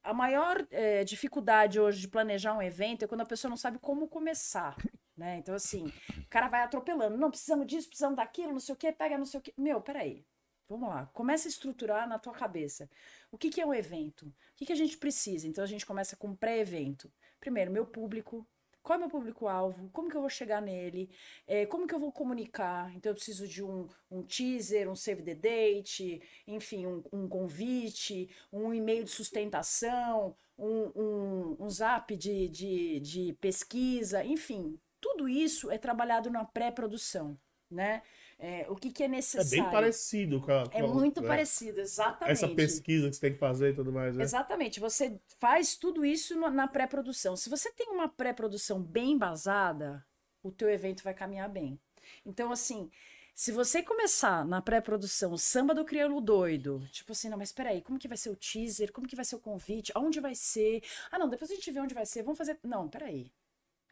a 0.04 0.14
maior 0.14 0.66
é, 0.72 1.04
dificuldade 1.04 1.80
hoje 1.80 2.02
de 2.02 2.08
planejar 2.08 2.54
um 2.54 2.62
evento 2.62 3.04
é 3.04 3.08
quando 3.08 3.22
a 3.22 3.26
pessoa 3.26 3.50
não 3.50 3.58
sabe 3.58 3.80
como 3.80 4.08
começar 4.08 4.76
né 5.18 5.38
então 5.38 5.56
assim 5.56 5.92
o 6.18 6.30
cara 6.30 6.48
vai 6.48 6.62
atropelando 6.62 7.18
não 7.18 7.30
precisamos 7.30 7.68
disso 7.68 7.88
precisamos 7.88 8.18
daquilo 8.18 8.52
não 8.52 8.60
sei 8.60 8.74
o 8.74 8.78
que 8.78 8.92
pega 8.92 9.18
não 9.18 9.26
sei 9.26 9.40
o 9.40 9.44
que 9.44 9.54
meu 9.58 9.82
peraí 9.82 10.26
Vamos 10.68 10.90
lá, 10.90 11.06
começa 11.14 11.48
a 11.48 11.50
estruturar 11.50 12.08
na 12.08 12.18
tua 12.18 12.34
cabeça. 12.34 12.90
O 13.32 13.38
que, 13.38 13.50
que 13.50 13.62
é 13.62 13.66
um 13.66 13.74
evento? 13.74 14.26
O 14.26 14.34
que, 14.56 14.66
que 14.66 14.74
a 14.74 14.76
gente 14.76 14.98
precisa? 14.98 15.48
Então 15.48 15.64
a 15.64 15.68
gente 15.68 15.86
começa 15.86 16.16
com 16.16 16.36
pré-evento. 16.36 17.12
Primeiro, 17.40 17.72
meu 17.72 17.86
público. 17.86 18.48
Qual 18.84 18.98
é 18.98 18.99
meu 18.99 19.10
público-alvo? 19.10 19.90
Como 19.91 20.10
que 20.10 20.16
eu 20.16 20.22
vou 20.22 20.30
chegar 20.30 20.62
nele? 20.62 21.10
É, 21.48 21.66
como 21.66 21.88
que 21.88 21.95
eu 21.95 21.99
vou 21.99 22.12
comunicar? 22.12 22.95
Então 22.95 23.10
eu 23.12 23.16
preciso 23.16 23.48
de 23.48 23.64
um, 23.64 23.88
um 24.12 24.22
teaser, 24.22 24.88
um 24.90 24.95
save 24.95 25.24
the 25.24 25.34
date, 25.34 26.22
enfim, 26.45 26.86
um, 26.86 27.03
um 27.12 27.28
convite, 27.28 28.30
um 28.53 28.72
e-mail 28.72 29.03
de 29.03 29.10
sustentação, 29.10 30.36
um, 30.56 30.91
um, 30.95 31.57
um 31.62 31.70
zap 31.70 32.16
de, 32.16 32.48
de, 32.48 32.99
de 32.99 33.34
pesquisa, 33.41 34.24
enfim. 34.24 34.80
Tudo 35.02 35.28
isso 35.28 35.72
é 35.72 35.80
trabalhado 35.80 36.30
na 36.30 36.45
pré-produção, 36.45 37.36
né? 37.70 38.03
É, 38.38 38.66
o 38.70 38.76
que, 38.76 38.91
que 38.91 39.03
é 39.03 39.07
necessário. 39.07 39.60
É 39.60 39.64
bem 39.64 39.72
parecido 39.72 40.41
com 40.41 40.52
a. 40.52 40.64
É 40.64 40.68
com 40.68 40.86
a- 40.86 40.88
muito 40.88 41.22
né? 41.22 41.28
parecido, 41.28 41.80
exatamente. 41.80 42.34
Essa 42.34 42.48
pesquisa 42.49 43.10
que 43.10 43.16
você 43.16 43.22
tem 43.22 43.34
que 43.34 43.40
fazer 43.40 43.72
e 43.72 43.76
tudo 43.76 43.91
mais, 43.91 44.16
né? 44.16 44.24
Exatamente, 44.24 44.80
você 44.80 45.20
faz 45.40 45.76
tudo 45.78 46.06
isso 46.06 46.38
na 46.52 46.68
pré-produção. 46.68 47.36
Se 47.38 47.49
você 47.49 47.72
tem 47.72 47.90
uma 47.90 48.10
pré-produção 48.10 48.82
bem 48.82 49.12
embasada, 49.14 50.06
o 50.44 50.52
teu 50.52 50.70
evento 50.70 51.03
vai 51.03 51.14
caminhar 51.14 51.49
bem. 51.49 51.80
Então, 52.26 52.52
assim, 52.52 52.91
se 53.34 53.52
você 53.52 53.82
começar 53.82 54.45
na 54.45 54.62
pré-produção 54.62 55.38
samba 55.38 55.74
do 55.74 55.86
crioulo 55.86 56.20
doido, 56.22 56.86
tipo 56.91 57.14
assim, 57.14 57.30
não, 57.30 57.38
mas 57.38 57.52
peraí, 57.52 57.82
como 57.82 57.98
que 57.99 58.07
vai 58.07 58.18
ser 58.18 58.30
o 58.30 58.36
teaser? 58.36 58.91
Como 58.91 59.07
que 59.07 59.16
vai 59.16 59.26
ser 59.26 59.36
o 59.38 59.40
convite? 59.40 59.91
Aonde 59.95 60.20
vai 60.20 60.36
ser? 60.36 60.84
Ah, 61.12 61.18
não, 61.18 61.30
depois 61.30 61.49
a 61.52 61.56
gente 61.56 61.72
vê 61.72 61.80
onde 61.80 61.94
vai 61.94 62.06
ser. 62.06 62.22
Vamos 62.24 62.38
fazer. 62.38 62.60
Não, 62.64 62.88
peraí. 62.88 63.32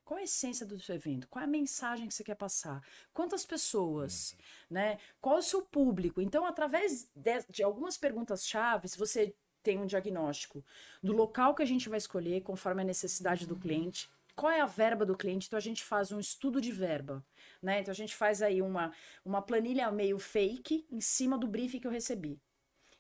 Qual 0.06 0.20
a 0.20 0.24
essência 0.24 0.66
do 0.66 0.80
seu 0.80 0.96
evento? 0.96 1.28
Qual 1.28 1.42
é 1.42 1.46
a 1.46 1.50
mensagem 1.50 2.08
que 2.08 2.14
você 2.14 2.24
quer 2.24 2.36
passar? 2.36 2.86
Quantas 3.14 3.46
pessoas? 3.46 4.36
Né? 4.70 4.98
Qual 5.22 5.38
o 5.38 5.44
seu 5.44 5.62
público? 5.62 6.22
Então, 6.22 6.46
através 6.46 7.10
de, 7.16 7.46
de 7.50 7.64
algumas 7.64 7.98
perguntas-chave, 7.98 8.90
você 8.98 9.34
tem 9.62 9.80
um 9.80 9.86
diagnóstico 9.86 10.64
do 11.02 11.14
local 11.14 11.56
que 11.56 11.64
a 11.64 11.66
gente 11.66 11.88
vai 11.88 11.98
escolher, 11.98 12.42
conforme 12.42 12.82
a 12.82 12.86
necessidade 12.86 13.48
do 13.48 13.56
cliente, 13.56 14.10
qual 14.36 14.52
é 14.52 14.60
a 14.60 14.66
verba 14.66 15.06
do 15.06 15.16
cliente? 15.16 15.48
Então, 15.48 15.58
a 15.58 15.62
gente 15.62 15.84
faz 15.84 16.12
um 16.12 16.20
estudo 16.20 16.60
de 16.60 16.72
verba. 16.72 17.24
Né? 17.62 17.80
Então, 17.80 17.92
a 17.92 17.96
gente 17.96 18.16
faz 18.16 18.42
aí 18.42 18.62
uma, 18.62 18.92
uma 19.24 19.42
planilha 19.42 19.90
meio 19.92 20.20
fake 20.20 20.86
em 20.92 21.00
cima 21.00 21.38
do 21.38 21.48
briefing 21.48 21.80
que 21.80 21.88
eu 21.88 21.92
recebi. 21.92 22.42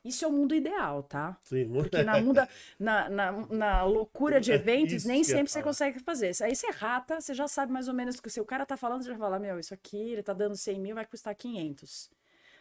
Isso 0.03 0.25
é 0.25 0.27
o 0.27 0.31
mundo 0.31 0.53
ideal, 0.53 1.03
tá? 1.03 1.39
Sim, 1.43 1.65
muito 1.65 1.89
Porque 1.91 2.03
na, 2.03 2.17
muda, 2.17 2.49
na, 2.77 3.09
na, 3.09 3.31
na 3.47 3.83
loucura 3.83 4.41
de 4.41 4.51
É 4.51 4.55
eventos, 4.55 4.93
isso 4.93 5.07
nem 5.07 5.23
sempre 5.23 5.51
você 5.51 5.61
consegue 5.61 5.99
fazer. 5.99 6.31
Aí 6.41 6.55
você 6.55 6.69
rata, 6.71 7.21
você 7.21 7.33
já 7.33 7.47
sabe 7.47 7.71
mais 7.71 7.87
ou 7.87 7.93
menos 7.93 8.19
que 8.19 8.29
se 8.29 8.41
o 8.41 8.45
cara 8.45 8.65
tá 8.65 8.75
falando, 8.75 9.03
você 9.03 9.09
já 9.09 9.17
fala, 9.17 9.39
meu, 9.39 9.59
isso 9.59 9.73
aqui, 9.73 9.97
ele 9.97 10.23
tá 10.23 10.33
dando 10.33 10.55
100 10.57 10.79
mil, 10.79 10.95
vai 10.95 11.05
custar 11.05 11.33
500. 11.35 12.09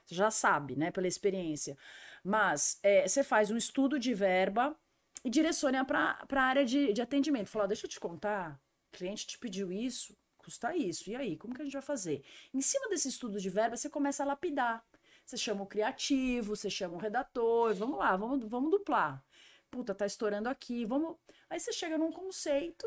Você 0.05 0.14
já 0.14 0.31
sabe, 0.31 0.77
né, 0.77 0.90
pela 0.90 1.06
experiência. 1.09 1.77
Mas 2.24 2.78
é, 2.82 3.06
você 3.06 3.24
faz 3.24 3.51
um 3.51 3.56
estudo 3.56 3.98
de 3.98 4.14
verba 4.14 4.77
e 5.24 5.31
direciona 5.31 5.85
para 5.85 6.19
a 6.31 6.43
área 6.43 6.64
de, 6.64 6.93
de 6.93 7.02
atendimento. 7.02 7.48
Fala, 7.48 7.69
deixa 7.69 7.86
eu 7.86 7.90
te 7.90 8.01
contar, 8.01 8.60
o 8.93 8.97
cliente 8.97 9.27
te 9.27 9.39
pediu 9.39 9.73
isso, 9.73 10.16
custa 10.36 10.77
isso. 10.77 11.10
E 11.10 11.16
aí, 11.16 11.36
como 11.36 11.55
que 11.55 11.62
a 11.62 11.64
gente 11.64 11.73
vai 11.74 11.82
fazer? 11.82 12.23
Em 12.52 12.60
cima 12.60 12.89
desse 12.89 13.09
estudo 13.09 13.40
de 13.40 13.51
verba, 13.51 13.77
você 13.77 13.89
começa 13.89 14.23
a 14.23 14.27
lapidar. 14.27 14.85
Você 15.32 15.38
chama 15.38 15.62
o 15.62 15.66
criativo, 15.66 16.54
você 16.54 16.68
chama 16.68 16.94
o 16.94 16.98
redator, 16.98 17.74
vamos 17.74 17.98
lá, 17.98 18.14
vamos, 18.18 18.44
vamos 18.44 18.70
duplar. 18.70 19.24
Puta, 19.70 19.94
tá 19.94 20.04
estourando 20.04 20.46
aqui, 20.46 20.84
vamos. 20.84 21.16
Aí 21.48 21.59
você 21.59 21.72
chega 21.72 21.96
num 21.96 22.12
conceito, 22.12 22.86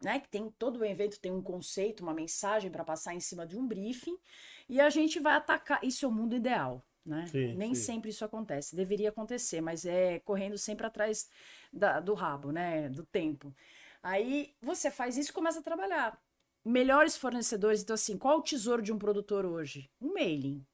né? 0.00 0.20
Que 0.20 0.28
tem 0.28 0.48
todo 0.48 0.76
o 0.78 0.84
evento 0.84 1.18
tem 1.18 1.32
um 1.32 1.42
conceito, 1.42 2.04
uma 2.04 2.14
mensagem 2.14 2.70
para 2.70 2.84
passar 2.84 3.14
em 3.14 3.18
cima 3.18 3.44
de 3.44 3.58
um 3.58 3.66
briefing, 3.66 4.16
e 4.68 4.80
a 4.80 4.88
gente 4.90 5.18
vai 5.18 5.34
atacar. 5.34 5.82
Isso 5.82 6.04
é 6.04 6.08
o 6.08 6.12
mundo 6.12 6.36
ideal, 6.36 6.86
né? 7.04 7.26
Sim, 7.26 7.56
Nem 7.56 7.74
sim. 7.74 7.82
sempre 7.82 8.10
isso 8.10 8.24
acontece. 8.24 8.76
Deveria 8.76 9.08
acontecer, 9.08 9.60
mas 9.60 9.84
é 9.84 10.20
correndo 10.20 10.56
sempre 10.56 10.86
atrás 10.86 11.28
da- 11.72 11.98
do 11.98 12.14
rabo, 12.14 12.52
né? 12.52 12.88
Do 12.90 13.04
tempo. 13.04 13.52
Aí 14.00 14.54
você 14.62 14.88
faz 14.88 15.16
isso 15.16 15.30
e 15.32 15.34
começa 15.34 15.58
a 15.58 15.64
trabalhar. 15.64 16.16
Melhores 16.64 17.16
fornecedores, 17.16 17.82
então 17.82 17.94
assim, 17.94 18.16
qual 18.16 18.34
é 18.34 18.36
o 18.36 18.42
tesouro 18.42 18.82
de 18.82 18.92
um 18.92 18.98
produtor 19.00 19.44
hoje? 19.44 19.90
Um 20.00 20.12
mailing. 20.12 20.64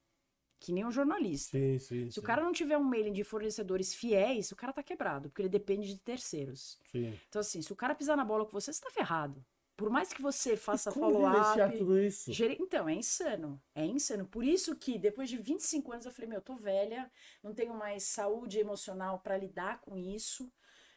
Que 0.63 0.71
nem 0.71 0.85
um 0.85 0.91
jornalista. 0.91 1.57
Sim, 1.57 1.77
sim. 1.77 2.09
Se 2.09 2.19
o 2.19 2.21
sim, 2.21 2.25
cara 2.25 2.41
não 2.41 2.53
tiver 2.53 2.77
um 2.77 2.83
mailing 2.83 3.11
de 3.11 3.23
fornecedores 3.23 3.93
fiéis, 3.93 4.51
o 4.51 4.55
cara 4.55 4.71
tá 4.71 4.81
quebrado, 4.81 5.29
porque 5.29 5.41
ele 5.41 5.49
depende 5.49 5.87
de 5.87 5.99
terceiros. 5.99 6.79
Então, 7.27 7.41
assim, 7.41 7.61
se 7.61 7.71
o 7.73 7.75
cara 7.75 7.93
pisar 7.93 8.15
na 8.15 8.23
bola 8.23 8.45
com 8.45 8.51
você, 8.51 8.71
você 8.71 8.81
tá 8.81 8.89
ferrado. 8.89 9.43
Por 9.75 9.89
mais 9.89 10.13
que 10.13 10.21
você 10.21 10.55
faça 10.55 10.91
follow-up. 10.91 11.77
tudo 11.77 11.99
isso? 11.99 12.31
gere- 12.31 12.57
Então, 12.61 12.87
é 12.87 12.93
insano. 12.93 13.61
É 13.75 13.83
insano. 13.85 14.25
Por 14.25 14.43
isso 14.45 14.75
que 14.75 14.97
depois 14.97 15.29
de 15.29 15.35
25 15.35 15.91
anos 15.91 16.05
eu 16.05 16.11
falei, 16.11 16.29
meu, 16.29 16.37
eu 16.37 16.43
tô 16.43 16.55
velha, 16.55 17.11
não 17.43 17.53
tenho 17.53 17.73
mais 17.73 18.03
saúde 18.03 18.59
emocional 18.59 19.19
pra 19.19 19.35
lidar 19.37 19.81
com 19.81 19.97
isso. 19.97 20.49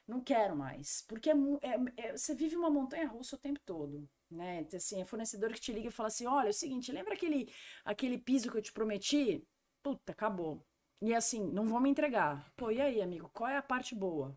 Não 0.07 0.21
quero 0.21 0.55
mais. 0.55 1.03
Porque 1.09 1.31
é 1.31 1.35
é- 1.63 2.09
é- 2.09 2.17
você 2.17 2.35
vive 2.35 2.55
uma 2.55 2.71
montanha 2.71 3.09
russa 3.09 3.35
o 3.35 3.39
tempo 3.39 3.59
todo. 3.67 4.09
Né? 4.31 4.67
Assim, 4.75 5.01
é 5.01 5.05
fornecedor 5.05 5.53
que 5.53 5.61
te 5.61 5.73
liga 5.73 5.89
e 5.89 5.91
fala 5.91 6.09
assim: 6.09 6.27
olha, 6.27 6.49
é 6.49 6.51
o 6.51 6.53
seguinte, 6.55 6.93
lembra 6.93 7.15
aquele, 7.15 7.49
aquele 7.85 8.19
piso 8.19 8.51
que 8.51 8.59
eu 8.59 8.63
te 8.63 8.73
prometi? 8.73 9.43
Puta, 9.87 10.11
acabou. 10.11 10.61
E 11.01 11.15
assim, 11.15 11.47
não 11.53 11.65
vão 11.65 11.79
me 11.79 11.89
entregar. 11.89 12.51
Pô, 12.57 12.73
e 12.73 12.81
aí, 12.81 13.01
amigo, 13.01 13.31
qual 13.33 13.49
é 13.49 13.57
a 13.57 13.63
parte 13.63 13.95
boa? 13.95 14.37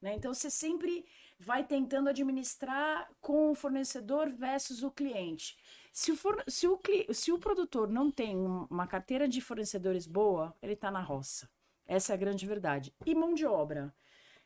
Né? 0.00 0.14
Então 0.14 0.32
você 0.32 0.48
sempre 0.50 1.04
vai 1.38 1.64
tentando 1.64 2.08
administrar 2.08 3.06
com 3.20 3.50
o 3.50 3.54
fornecedor 3.54 4.30
versus 4.30 4.82
o 4.82 4.90
cliente. 4.90 5.54
Se 5.92 6.10
o, 6.12 6.16
forne- 6.16 6.44
se 6.48 6.66
o, 6.66 6.78
cli- 6.78 7.12
se 7.12 7.30
o 7.30 7.38
produtor 7.38 7.90
não 7.90 8.10
tem 8.10 8.34
um- 8.38 8.66
uma 8.70 8.86
carteira 8.86 9.28
de 9.28 9.38
fornecedores 9.42 10.06
boa, 10.06 10.56
ele 10.62 10.72
está 10.72 10.90
na 10.90 11.02
roça. 11.02 11.46
Essa 11.86 12.12
é 12.12 12.14
a 12.14 12.18
grande 12.18 12.46
verdade. 12.46 12.90
E 13.04 13.14
mão 13.14 13.34
de 13.34 13.44
obra, 13.44 13.94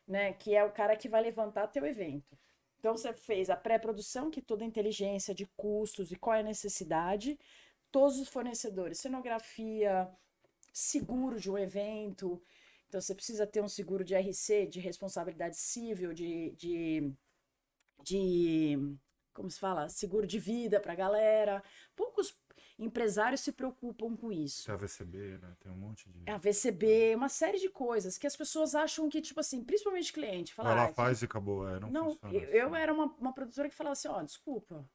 né? 0.05 0.33
Que 0.33 0.53
é 0.53 0.65
o 0.65 0.71
cara 0.73 0.97
que 0.97 1.07
vai 1.07 1.21
levantar 1.21 1.67
teu 1.67 1.85
evento. 1.85 2.37
Então 2.79 2.97
você 2.97 3.13
fez 3.13 3.49
a 3.49 3.55
pré-produção, 3.55 4.29
que 4.29 4.41
é 4.41 4.43
toda 4.43 4.65
a 4.65 4.67
inteligência 4.67 5.33
de 5.33 5.45
custos 5.55 6.11
e 6.11 6.17
qual 6.17 6.35
é 6.35 6.41
a 6.41 6.43
necessidade, 6.43 7.39
todos 7.91 8.19
os 8.19 8.27
fornecedores, 8.29 8.99
cenografia, 8.99 10.09
seguro 10.71 11.39
de 11.39 11.49
um 11.49 11.57
evento. 11.57 12.41
Então 12.87 12.99
você 12.99 13.15
precisa 13.15 13.47
ter 13.47 13.61
um 13.61 13.67
seguro 13.69 14.03
de 14.03 14.15
RC, 14.15 14.67
de 14.67 14.79
responsabilidade 14.79 15.57
civil, 15.57 16.13
de, 16.13 16.51
de, 16.51 17.13
de 18.03 18.97
como 19.33 19.49
se 19.49 19.59
fala, 19.59 19.87
seguro 19.89 20.27
de 20.27 20.39
vida 20.39 20.79
para 20.79 20.93
a 20.93 20.95
galera. 20.95 21.63
Poucos 21.95 22.37
empresários 22.77 23.41
se 23.41 23.51
preocupam 23.51 24.15
com 24.15 24.31
isso. 24.31 24.65
Tem 24.65 24.73
a 24.73 24.77
VCB, 24.77 25.37
né? 25.37 25.55
Tem 25.59 25.71
um 25.71 25.75
monte 25.75 26.09
de. 26.09 26.29
A 26.29 26.37
VCB, 26.37 27.15
uma 27.15 27.29
série 27.29 27.59
de 27.59 27.69
coisas 27.69 28.17
que 28.17 28.27
as 28.27 28.35
pessoas 28.35 28.75
acham 28.75 29.07
que, 29.07 29.21
tipo 29.21 29.39
assim, 29.39 29.63
principalmente 29.63 30.11
cliente, 30.11 30.53
fala, 30.53 30.73
lá, 30.73 30.85
"Ah, 30.85 30.93
faz 30.93 31.21
e 31.21 31.25
acabou. 31.25 31.67
É, 31.67 31.79
não, 31.79 31.89
não, 31.91 32.07
eu, 32.07 32.11
assim. 32.23 32.37
eu 32.51 32.75
era 32.75 32.93
uma, 32.93 33.05
uma 33.19 33.33
produtora 33.33 33.69
que 33.69 33.75
falava 33.75 33.93
assim, 33.93 34.07
ó, 34.07 34.21
desculpa, 34.21 34.89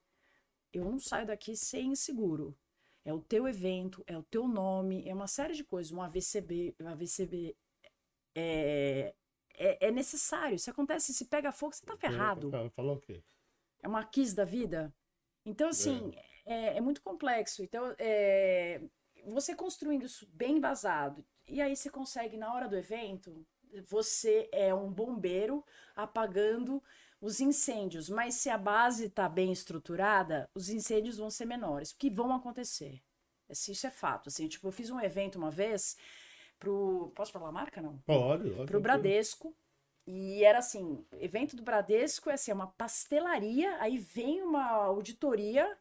eu 0.73 0.85
não 0.85 0.99
saio 0.99 1.27
daqui 1.27 1.57
sem 1.57 1.95
seguro. 1.95 2.57
É 3.07 3.15
o 3.15 3.21
teu 3.21 3.47
evento, 3.47 4.03
é 4.05 4.19
o 4.19 4.23
teu 4.25 4.49
nome, 4.49 5.09
é 5.09 5.15
uma 5.15 5.29
série 5.29 5.55
de 5.55 5.63
coisas. 5.63 5.93
Um 5.93 6.03
AVCB, 6.03 6.75
um 6.81 6.89
AVCB 6.89 7.57
é, 8.35 9.15
é, 9.55 9.87
é 9.87 9.91
necessário. 9.93 10.59
Se 10.59 10.69
acontece, 10.69 11.15
se 11.15 11.27
pega 11.27 11.53
fogo, 11.53 11.73
você 11.73 11.87
tá 11.87 11.97
ferrado. 11.97 12.51
Falou 12.75 12.97
o 12.97 13.01
quê? 13.01 13.23
É 13.81 13.87
uma 13.87 14.05
quis 14.05 14.35
da 14.35 14.45
vida. 14.45 14.93
Então, 15.45 15.69
assim, 15.69 16.11
é, 16.45 16.79
é 16.79 16.81
muito 16.81 17.01
complexo. 17.01 17.63
Então, 17.63 17.95
é, 17.97 18.83
você 19.25 19.55
construindo 19.55 20.05
isso 20.05 20.29
bem 20.33 20.57
embasado, 20.57 21.25
e 21.47 21.61
aí 21.61 21.77
você 21.77 21.89
consegue, 21.89 22.37
na 22.37 22.53
hora 22.53 22.69
do 22.69 22.77
evento, 22.77 23.47
você 23.87 24.49
é 24.51 24.75
um 24.75 24.93
bombeiro 24.93 25.65
apagando 25.95 26.83
os 27.27 27.41
incêndios. 27.41 28.09
Mas 28.09 28.37
se 28.37 28.49
a 28.49 28.57
base 28.57 29.07
está 29.07 29.29
bem 29.29 29.51
estruturada, 29.51 30.49
os 30.55 30.69
incêndios 30.69 31.19
vão 31.19 31.29
ser 31.29 31.45
menores, 31.45 31.93
que 31.93 32.09
vão 32.09 32.33
acontecer. 32.33 33.03
Assim, 33.51 33.73
Isso 33.73 33.87
é 33.87 33.91
fato. 33.91 34.29
Assim, 34.29 34.47
tipo, 34.49 34.67
eu 34.69 34.73
fiz 34.73 34.91
um 34.91 35.01
evento 35.01 35.37
uma 35.37 35.51
vez 35.51 35.97
pro. 36.59 37.13
Posso 37.15 37.33
falar 37.33 37.49
a 37.49 37.53
marca, 37.53 37.83
não? 37.83 37.99
Pode, 38.07 38.51
pode. 38.51 38.67
pro 38.67 38.81
Bradesco. 38.81 39.55
E 40.07 40.45
era 40.45 40.61
assim, 40.61 41.05
evento 41.19 41.57
do 41.57 41.65
Bradesco 41.65 42.31
é 42.31 42.35
assim, 42.35 42.53
é 42.53 42.55
uma 42.55 42.69
pastelaria, 42.69 43.77
aí 43.81 43.99
vem 43.99 44.41
uma 44.41 44.65
auditoria 44.65 45.77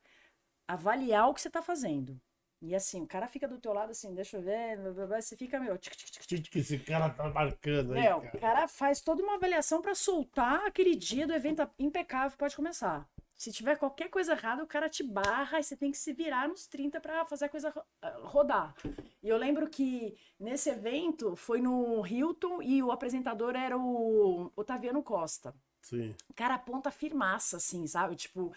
avaliar 0.68 1.30
o 1.30 1.34
que 1.36 1.42
você 1.42 1.50
tá 1.50 1.62
fazendo. 1.62 2.20
E 2.62 2.74
assim, 2.74 3.02
o 3.02 3.08
cara 3.08 3.28
fica 3.28 3.48
do 3.48 3.60
teu 3.60 3.74
lado 3.74 3.92
assim, 3.92 4.14
deixa 4.14 4.38
eu 4.38 4.42
ver, 4.42 4.78
blá, 4.78 4.92
blá, 4.92 5.08
blá, 5.08 5.22
você 5.22 5.36
fica, 5.36 5.60
meu, 5.60 5.78
tic, 5.78 5.96
tic, 5.96 6.10
tic, 6.10 6.26
tic. 6.26 6.40
O 6.40 6.44
que 6.44 6.50
que 6.50 6.60
esse 6.60 6.80
cara 6.80 7.10
tá 7.10 7.30
marcando 7.30 7.94
aí, 7.94 8.04
cara? 8.04 8.18
o 8.18 8.40
cara 8.40 8.68
faz 8.68 9.02
toda 9.02 9.22
uma 9.22 9.36
avaliação 9.36 9.82
pra 9.82 9.94
soltar 9.94 10.66
aquele 10.66 10.96
dia 10.96 11.28
do 11.28 11.34
evento 11.34 11.68
impecável, 11.78 12.38
pode 12.38 12.56
começar. 12.56 13.08
Se 13.36 13.52
tiver 13.52 13.78
qualquer 13.78 14.10
coisa 14.10 14.32
errada, 14.32 14.64
o 14.64 14.68
cara 14.68 14.90
te 14.90 15.04
barra 15.04 15.60
e 15.60 15.64
você 15.64 15.76
tem 15.76 15.92
que 15.92 15.98
se 15.98 16.14
virar 16.14 16.48
nos 16.48 16.68
30 16.68 17.02
para 17.02 17.26
fazer 17.26 17.46
a 17.46 17.50
coisa 17.50 17.86
ah, 18.02 18.20
rodar. 18.24 18.74
E 19.22 19.28
eu 19.28 19.38
lembro 19.38 19.70
que 19.70 20.18
nesse 20.40 20.70
evento 20.70 21.36
foi 21.36 21.60
no 21.60 22.06
Hilton 22.08 22.62
e 22.62 22.82
o 22.82 22.92
apresentador 22.92 23.56
era 23.56 23.78
o 23.78 24.52
Otaviano 24.56 25.04
Costa. 25.04 25.54
Sim. 25.82 26.16
Cara, 26.34 26.58
ponta 26.58 26.90
firmaça, 26.90 27.58
assim, 27.58 27.86
sabe? 27.86 28.16
Tipo, 28.16 28.54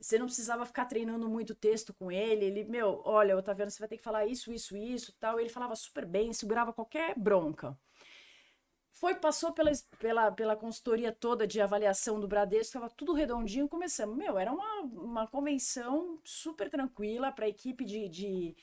você 0.00 0.18
não 0.18 0.26
precisava 0.26 0.64
ficar 0.64 0.86
treinando 0.86 1.28
muito 1.28 1.54
texto 1.54 1.92
com 1.92 2.10
ele. 2.10 2.44
Ele, 2.44 2.64
meu, 2.64 3.02
olha, 3.04 3.36
Otaviano, 3.36 3.70
você 3.70 3.78
vai 3.78 3.88
ter 3.88 3.96
que 3.96 4.02
falar 4.02 4.26
isso, 4.26 4.52
isso, 4.52 4.76
isso, 4.76 5.12
tal. 5.18 5.40
Ele 5.40 5.48
falava 5.48 5.74
super 5.74 6.06
bem, 6.06 6.32
segurava 6.32 6.72
qualquer 6.72 7.18
bronca. 7.18 7.76
Foi, 8.92 9.14
passou 9.14 9.52
pela, 9.52 9.70
pela, 10.00 10.32
pela 10.32 10.56
consultoria 10.56 11.12
toda 11.12 11.46
de 11.46 11.60
avaliação 11.60 12.18
do 12.18 12.26
Bradesco, 12.26 12.66
estava 12.66 12.90
tudo 12.90 13.12
redondinho, 13.12 13.68
começamos. 13.68 14.16
Meu, 14.16 14.36
era 14.36 14.52
uma, 14.52 14.80
uma 14.82 15.26
convenção 15.28 16.20
super 16.24 16.68
tranquila 16.68 17.30
para 17.30 17.46
a 17.46 17.48
equipe 17.48 17.84
de, 17.84 18.08
de, 18.08 18.56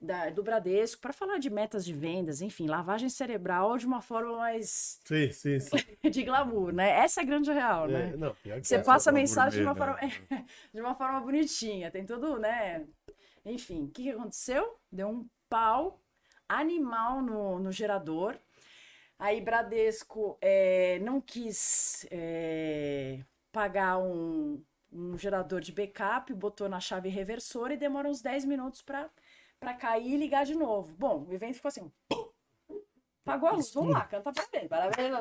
da- 0.00 0.30
do 0.30 0.42
Bradesco, 0.42 1.00
para 1.00 1.12
falar 1.12 1.38
de 1.38 1.50
metas 1.50 1.84
de 1.84 1.92
vendas, 1.92 2.40
enfim, 2.40 2.66
lavagem 2.66 3.08
cerebral 3.08 3.76
de 3.76 3.86
uma 3.86 4.00
forma 4.00 4.36
mais 4.36 5.00
Sim, 5.04 5.30
sim, 5.32 5.60
sim. 5.60 5.78
de 6.10 6.22
glamour, 6.22 6.72
né? 6.72 6.90
Essa 6.90 7.20
é 7.20 7.22
a 7.22 7.26
grande 7.26 7.52
real, 7.52 7.86
né? 7.88 8.10
É, 8.12 8.16
não, 8.16 8.34
pior 8.34 8.60
que 8.60 8.66
Você 8.66 8.76
é. 8.76 8.82
passa 8.82 9.10
a 9.10 9.12
mensagem 9.12 9.60
de 9.60 9.66
uma, 9.66 9.74
forma, 9.74 9.98
de 10.72 10.80
uma 10.80 10.94
forma 10.94 11.20
bonitinha, 11.20 11.90
tem 11.90 12.04
tudo, 12.06 12.38
né? 12.38 12.86
Enfim, 13.44 13.84
o 13.84 13.88
que, 13.88 14.04
que 14.04 14.10
aconteceu? 14.10 14.76
Deu 14.90 15.08
um 15.08 15.28
pau 15.48 16.00
animal 16.48 17.22
no, 17.22 17.58
no 17.58 17.72
gerador. 17.72 18.36
Aí 19.18 19.40
Bradesco 19.40 20.38
eh, 20.40 20.98
não 21.02 21.20
quis 21.20 22.06
eh, 22.10 23.20
pagar 23.52 23.98
um, 23.98 24.62
um 24.90 25.16
gerador 25.18 25.60
de 25.60 25.72
backup, 25.72 26.32
botou 26.32 26.68
na 26.68 26.80
chave 26.80 27.08
reversora 27.10 27.74
e 27.74 27.76
demora 27.76 28.08
uns 28.08 28.22
10 28.22 28.44
minutos 28.46 28.80
para 28.80 29.10
cair 29.78 30.14
e 30.14 30.16
ligar 30.16 30.44
de 30.44 30.54
novo. 30.54 30.94
Bom, 30.96 31.26
o 31.28 31.32
evento 31.32 31.54
ficou 31.54 31.68
assim. 31.68 31.90
Pagou 33.24 33.48
a 33.48 33.52
luz, 33.52 33.72
vamos 33.72 33.92
lá, 33.92 34.04
canta 34.06 34.32
parabéns, 34.32 34.68
parabéns. 34.68 35.12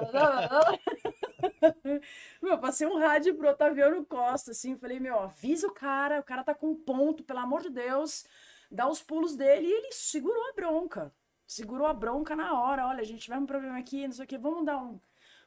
Meu, 2.41 2.57
passei 2.57 2.87
um 2.87 2.97
rádio 2.97 3.35
pro 3.35 3.49
Otaviano 3.49 4.05
Costa, 4.05 4.51
assim, 4.51 4.77
falei, 4.77 4.99
meu, 4.99 5.19
avisa 5.19 5.67
o 5.67 5.73
cara, 5.73 6.19
o 6.19 6.23
cara 6.23 6.43
tá 6.43 6.55
com 6.55 6.71
um 6.71 6.75
ponto, 6.75 7.23
pelo 7.23 7.39
amor 7.39 7.61
de 7.61 7.69
Deus, 7.69 8.25
dá 8.71 8.87
os 8.87 9.01
pulos 9.01 9.35
dele, 9.35 9.67
e 9.67 9.71
ele 9.71 9.91
segurou 9.91 10.49
a 10.49 10.53
bronca, 10.53 11.13
segurou 11.45 11.87
a 11.87 11.93
bronca 11.93 12.35
na 12.35 12.59
hora, 12.59 12.87
olha, 12.87 13.01
a 13.01 13.05
gente 13.05 13.21
tiver 13.21 13.37
um 13.37 13.45
problema 13.45 13.77
aqui, 13.77 14.07
não 14.07 14.13
sei 14.13 14.25
o 14.25 14.27
que, 14.27 14.37
vamos 14.37 14.65
dar 14.65 14.77
um, 14.77 14.99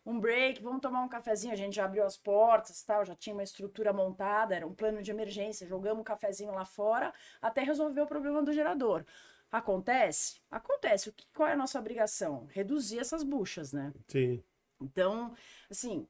um 0.04 0.18
break, 0.18 0.62
vamos 0.62 0.80
tomar 0.80 1.02
um 1.02 1.08
cafezinho, 1.08 1.52
a 1.52 1.56
gente 1.56 1.76
já 1.76 1.84
abriu 1.84 2.04
as 2.04 2.16
portas, 2.16 2.82
tal, 2.82 3.04
já 3.04 3.14
tinha 3.14 3.34
uma 3.34 3.42
estrutura 3.42 3.92
montada, 3.92 4.54
era 4.54 4.66
um 4.66 4.74
plano 4.74 5.02
de 5.02 5.10
emergência, 5.10 5.66
jogamos 5.66 6.00
um 6.00 6.04
cafezinho 6.04 6.52
lá 6.52 6.64
fora, 6.64 7.12
até 7.40 7.62
resolver 7.62 8.00
o 8.00 8.06
problema 8.06 8.42
do 8.42 8.52
gerador. 8.52 9.04
Acontece? 9.50 10.40
Acontece. 10.50 11.10
O 11.10 11.12
que, 11.12 11.26
qual 11.34 11.48
é 11.48 11.52
a 11.52 11.56
nossa 11.56 11.78
obrigação? 11.78 12.46
Reduzir 12.50 12.98
essas 12.98 13.22
buchas, 13.22 13.72
né? 13.72 13.92
Sim. 14.08 14.42
Então, 14.80 15.34
assim, 15.70 16.08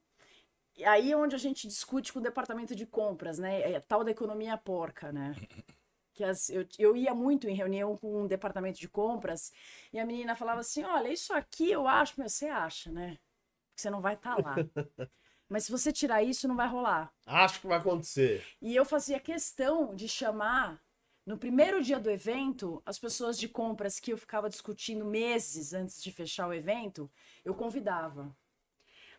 aí 0.85 1.11
é 1.11 1.17
onde 1.17 1.35
a 1.35 1.37
gente 1.37 1.67
discute 1.67 2.11
com 2.11 2.19
o 2.19 2.23
departamento 2.23 2.73
de 2.73 2.85
compras, 2.85 3.37
né? 3.37 3.73
É 3.73 3.79
tal 3.81 4.03
da 4.03 4.11
economia 4.11 4.57
porca, 4.57 5.11
né? 5.11 5.35
Que 6.13 6.23
as, 6.23 6.49
eu, 6.49 6.65
eu 6.79 6.95
ia 6.95 7.13
muito 7.13 7.49
em 7.49 7.55
reunião 7.55 7.97
com 7.97 8.23
o 8.23 8.27
departamento 8.27 8.79
de 8.79 8.87
compras 8.87 9.51
e 9.91 9.99
a 9.99 10.05
menina 10.05 10.35
falava 10.35 10.61
assim: 10.61 10.83
olha, 10.83 11.11
isso 11.11 11.33
aqui 11.33 11.69
eu 11.69 11.87
acho, 11.87 12.13
meu, 12.17 12.29
você 12.29 12.47
acha, 12.47 12.91
né? 12.91 13.17
Que 13.75 13.81
você 13.81 13.89
não 13.89 14.01
vai 14.01 14.13
estar 14.13 14.37
lá. 14.37 14.55
Mas 15.49 15.65
se 15.65 15.71
você 15.71 15.91
tirar 15.91 16.23
isso, 16.23 16.47
não 16.47 16.55
vai 16.55 16.67
rolar. 16.67 17.13
Acho 17.25 17.61
que 17.61 17.67
vai 17.67 17.77
acontecer. 17.77 18.45
E 18.61 18.75
eu 18.75 18.85
fazia 18.85 19.19
questão 19.19 19.93
de 19.93 20.07
chamar, 20.07 20.81
no 21.25 21.37
primeiro 21.37 21.81
dia 21.81 21.99
do 21.99 22.09
evento, 22.09 22.81
as 22.85 22.97
pessoas 22.97 23.37
de 23.37 23.47
compras 23.47 23.99
que 23.99 24.11
eu 24.11 24.17
ficava 24.17 24.49
discutindo 24.49 25.05
meses 25.05 25.73
antes 25.73 26.01
de 26.01 26.11
fechar 26.11 26.47
o 26.47 26.53
evento, 26.53 27.09
eu 27.45 27.53
convidava. 27.53 28.35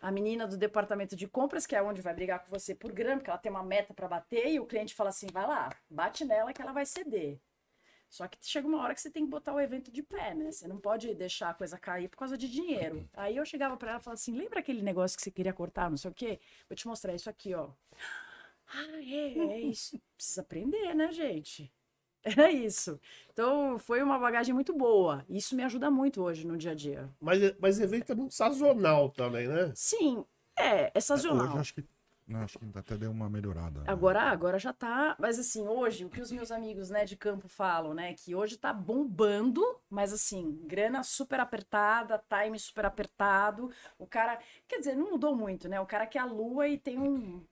A 0.00 0.10
menina 0.10 0.46
do 0.46 0.58
departamento 0.58 1.16
de 1.16 1.26
compras, 1.26 1.66
que 1.66 1.74
é 1.74 1.82
onde 1.82 2.02
vai 2.02 2.12
brigar 2.12 2.40
com 2.44 2.50
você 2.50 2.74
por 2.74 2.92
grana, 2.92 3.16
porque 3.16 3.30
ela 3.30 3.38
tem 3.38 3.50
uma 3.50 3.62
meta 3.62 3.94
para 3.94 4.06
bater, 4.08 4.48
e 4.48 4.60
o 4.60 4.66
cliente 4.66 4.94
fala 4.94 5.08
assim: 5.10 5.28
vai 5.32 5.46
lá, 5.46 5.70
bate 5.88 6.24
nela 6.24 6.52
que 6.52 6.60
ela 6.60 6.72
vai 6.72 6.84
ceder. 6.84 7.40
Só 8.14 8.28
que 8.28 8.38
chega 8.40 8.68
uma 8.68 8.80
hora 8.80 8.94
que 8.94 9.00
você 9.00 9.10
tem 9.10 9.24
que 9.24 9.30
botar 9.30 9.52
o 9.52 9.60
evento 9.60 9.90
de 9.90 10.00
pé, 10.00 10.36
né? 10.36 10.52
Você 10.52 10.68
não 10.68 10.78
pode 10.78 11.12
deixar 11.16 11.50
a 11.50 11.54
coisa 11.54 11.76
cair 11.76 12.08
por 12.08 12.16
causa 12.16 12.38
de 12.38 12.48
dinheiro. 12.48 13.08
Aí 13.12 13.36
eu 13.36 13.44
chegava 13.44 13.76
para 13.76 13.90
ela 13.90 14.00
e 14.00 14.02
falava 14.04 14.14
assim: 14.14 14.36
lembra 14.36 14.60
aquele 14.60 14.82
negócio 14.82 15.16
que 15.16 15.24
você 15.24 15.32
queria 15.32 15.52
cortar, 15.52 15.90
não 15.90 15.96
sei 15.96 16.12
o 16.12 16.14
quê? 16.14 16.38
Vou 16.68 16.76
te 16.76 16.86
mostrar 16.86 17.12
isso 17.12 17.28
aqui, 17.28 17.52
ó. 17.54 17.70
Ah, 18.68 19.02
é, 19.02 19.36
é 19.36 19.60
isso. 19.66 20.00
Precisa 20.16 20.42
aprender, 20.42 20.94
né, 20.94 21.10
gente? 21.10 21.72
Era 22.22 22.52
isso. 22.52 23.00
Então, 23.32 23.80
foi 23.80 24.00
uma 24.00 24.16
bagagem 24.16 24.54
muito 24.54 24.72
boa. 24.72 25.26
Isso 25.28 25.56
me 25.56 25.64
ajuda 25.64 25.90
muito 25.90 26.22
hoje 26.22 26.46
no 26.46 26.56
dia 26.56 26.70
a 26.70 26.74
dia. 26.76 27.10
Mas, 27.20 27.40
mas 27.58 27.80
evento 27.80 28.12
é 28.12 28.14
muito 28.14 28.32
sazonal 28.32 29.10
também, 29.10 29.48
né? 29.48 29.72
Sim, 29.74 30.24
é, 30.56 30.92
é 30.94 31.00
sazonal. 31.00 31.48
Hoje 31.48 31.58
acho 31.58 31.74
que, 31.74 31.84
não, 32.26 32.40
acho 32.40 32.58
que 32.58 32.78
até 32.78 32.96
deu 32.96 33.10
uma 33.10 33.28
melhorada. 33.28 33.80
né? 33.80 33.86
Agora, 33.86 34.22
agora 34.22 34.58
já 34.58 34.72
tá. 34.72 35.14
Mas 35.18 35.38
assim, 35.38 35.66
hoje, 35.68 36.04
o 36.04 36.10
que 36.10 36.22
os 36.22 36.30
meus 36.32 36.50
amigos 36.50 36.88
né, 36.88 37.04
de 37.04 37.16
campo 37.16 37.48
falam, 37.48 37.92
né? 37.92 38.14
Que 38.14 38.34
hoje 38.34 38.56
tá 38.56 38.72
bombando, 38.72 39.62
mas 39.90 40.12
assim, 40.12 40.58
grana 40.66 41.02
super 41.02 41.38
apertada, 41.38 42.22
time 42.28 42.58
super 42.58 42.86
apertado. 42.86 43.70
O 43.98 44.06
cara. 44.06 44.38
Quer 44.66 44.78
dizer, 44.78 44.94
não 44.96 45.10
mudou 45.10 45.36
muito, 45.36 45.68
né? 45.68 45.78
O 45.80 45.86
cara 45.86 46.06
quer 46.06 46.20
a 46.20 46.24
lua 46.24 46.66
e 46.66 46.78
tem 46.78 46.98
um 46.98 47.44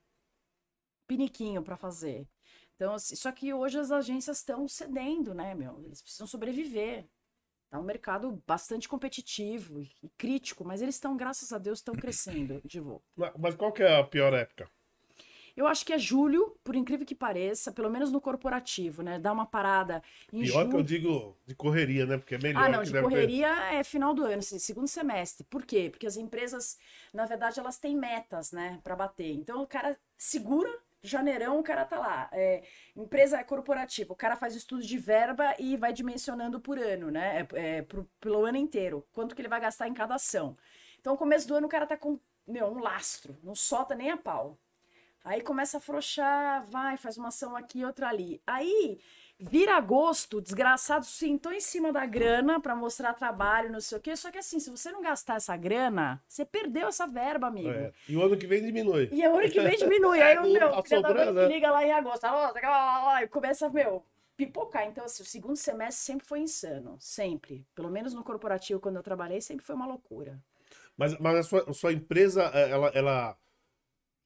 piniquinho 1.07 1.61
pra 1.61 1.77
fazer. 1.77 2.27
Então, 2.75 2.95
assim, 2.95 3.15
só 3.15 3.31
que 3.31 3.53
hoje 3.53 3.77
as 3.79 3.91
agências 3.91 4.39
estão 4.39 4.67
cedendo, 4.67 5.33
né, 5.35 5.53
meu? 5.53 5.79
Eles 5.85 6.01
precisam 6.01 6.25
sobreviver. 6.25 7.07
Tá 7.73 7.79
um 7.79 7.83
mercado 7.83 8.39
bastante 8.45 8.87
competitivo 8.87 9.79
e 9.81 10.07
crítico, 10.15 10.63
mas 10.63 10.79
eles 10.79 10.93
estão, 10.93 11.17
graças 11.17 11.51
a 11.51 11.57
Deus, 11.57 11.79
estão 11.79 11.95
crescendo 11.95 12.61
de 12.63 12.79
volta. 12.79 13.03
Mas- 13.35 13.55
qual 13.55 13.71
que 13.71 13.81
é 13.81 13.97
a 13.99 14.03
pior 14.03 14.31
época? 14.31 14.69
Eu 15.57 15.65
acho 15.65 15.83
que 15.83 15.91
é 15.91 15.97
julho, 15.97 16.55
por 16.63 16.75
incrível 16.75 17.03
que 17.03 17.15
pareça, 17.15 17.71
pelo 17.71 17.89
menos 17.89 18.11
no 18.11 18.21
corporativo, 18.21 19.01
né? 19.01 19.17
Dá 19.17 19.31
uma 19.31 19.47
parada 19.47 20.03
em 20.31 20.43
Pior 20.43 20.61
que 20.61 20.67
eu 20.67 20.71
julho. 20.71 20.83
digo 20.83 21.37
de 21.47 21.55
correria, 21.55 22.05
né? 22.05 22.17
Porque 22.19 22.35
é 22.35 22.37
melhor 22.37 22.63
Ah, 22.63 22.69
não, 22.69 22.79
que 22.81 22.85
de 22.85 22.91
deve 22.93 23.07
ter- 23.07 23.11
correria 23.11 23.47
é 23.73 23.83
final 23.83 24.13
do 24.13 24.23
ano, 24.23 24.43
se- 24.43 24.59
segundo 24.59 24.87
semestre. 24.87 25.43
Por 25.49 25.65
quê? 25.65 25.89
Porque 25.89 26.05
as 26.05 26.15
empresas, 26.15 26.77
na 27.11 27.25
verdade, 27.25 27.59
elas 27.59 27.79
têm 27.79 27.95
metas, 27.97 28.51
né, 28.51 28.79
para 28.83 28.95
bater. 28.95 29.31
Então 29.33 29.63
o 29.63 29.67
cara 29.67 29.97
segura, 30.15 30.71
janeirão 31.03 31.59
o 31.59 31.63
cara 31.63 31.85
tá 31.85 31.99
lá. 31.99 32.29
É, 32.31 32.63
empresa 32.95 33.43
corporativa, 33.43 34.13
o 34.13 34.15
cara 34.15 34.35
faz 34.35 34.55
estudo 34.55 34.83
de 34.83 34.97
verba 34.97 35.55
e 35.59 35.77
vai 35.77 35.93
dimensionando 35.93 36.59
por 36.59 36.79
ano, 36.79 37.11
né? 37.11 37.47
É, 37.53 37.77
é, 37.77 37.81
pro- 37.83 38.09
pelo 38.19 38.45
ano 38.45 38.57
inteiro. 38.57 39.05
Quanto 39.13 39.35
que 39.35 39.41
ele 39.41 39.49
vai 39.49 39.59
gastar 39.61 39.87
em 39.87 39.93
cada 39.93 40.15
ação. 40.15 40.57
Então, 40.99 41.17
começo 41.17 41.47
do 41.47 41.55
ano, 41.55 41.67
o 41.67 41.69
cara 41.69 41.85
tá 41.85 41.97
com, 41.97 42.19
meu, 42.47 42.67
um 42.67 42.79
lastro, 42.79 43.37
não 43.43 43.55
solta 43.55 43.93
nem 43.95 44.09
a 44.11 44.17
pau. 44.17 44.57
Aí 45.23 45.41
começa 45.41 45.77
a 45.77 45.79
afrouxar, 45.79 46.65
vai, 46.65 46.97
faz 46.97 47.17
uma 47.17 47.29
ação 47.29 47.55
aqui, 47.55 47.85
outra 47.85 48.09
ali. 48.09 48.41
Aí 48.45 48.99
vira 49.39 49.75
agosto, 49.75 50.37
o 50.37 50.41
desgraçado 50.41 51.05
sentou 51.05 51.51
em 51.51 51.59
cima 51.59 51.91
da 51.91 52.05
grana 52.05 52.59
pra 52.59 52.75
mostrar 52.75 53.13
trabalho, 53.13 53.71
não 53.71 53.81
sei 53.81 53.97
o 53.97 54.01
quê. 54.01 54.15
Só 54.15 54.31
que 54.31 54.37
assim, 54.37 54.59
se 54.59 54.69
você 54.69 54.91
não 54.91 55.01
gastar 55.01 55.35
essa 55.35 55.55
grana, 55.57 56.21
você 56.27 56.45
perdeu 56.45 56.87
essa 56.87 57.05
verba, 57.07 57.47
amigo. 57.47 57.69
É, 57.69 57.91
E 58.07 58.15
o 58.15 58.23
ano 58.23 58.37
que 58.37 58.47
vem 58.47 58.63
diminui. 58.63 59.09
E 59.11 59.27
o 59.27 59.37
ano 59.37 59.49
que 59.49 59.59
vem 59.59 59.77
diminui. 59.77 60.21
Aí 60.23 60.37
o 60.37 60.41
Tá 60.43 60.47
meu, 60.47 60.83
filho 60.83 61.01
da 61.01 61.07
sobrando, 61.09 61.33
mãe 61.33 61.47
né? 61.47 61.53
liga 61.53 61.71
lá 61.71 61.85
em 61.85 61.91
agosto, 61.91 62.21
tá 62.21 63.23
e 63.23 63.27
começa, 63.27 63.69
meu, 63.69 64.05
pipocar. 64.37 64.85
Então, 64.87 65.03
assim, 65.05 65.23
o 65.23 65.25
segundo 65.25 65.55
semestre 65.55 66.05
sempre 66.05 66.25
foi 66.25 66.39
insano. 66.39 66.95
Sempre. 66.99 67.65
Pelo 67.75 67.89
menos 67.89 68.13
no 68.13 68.23
corporativo, 68.23 68.79
quando 68.79 68.95
eu 68.97 69.03
trabalhei, 69.03 69.41
sempre 69.41 69.65
foi 69.65 69.75
uma 69.75 69.85
loucura. 69.87 70.39
Mas, 70.95 71.17
mas 71.19 71.35
a 71.37 71.43
sua, 71.43 71.69
a 71.69 71.73
sua 71.73 71.91
empresa, 71.93 72.49
eh, 72.53 72.69
ela, 72.69 72.87
ela 72.93 73.37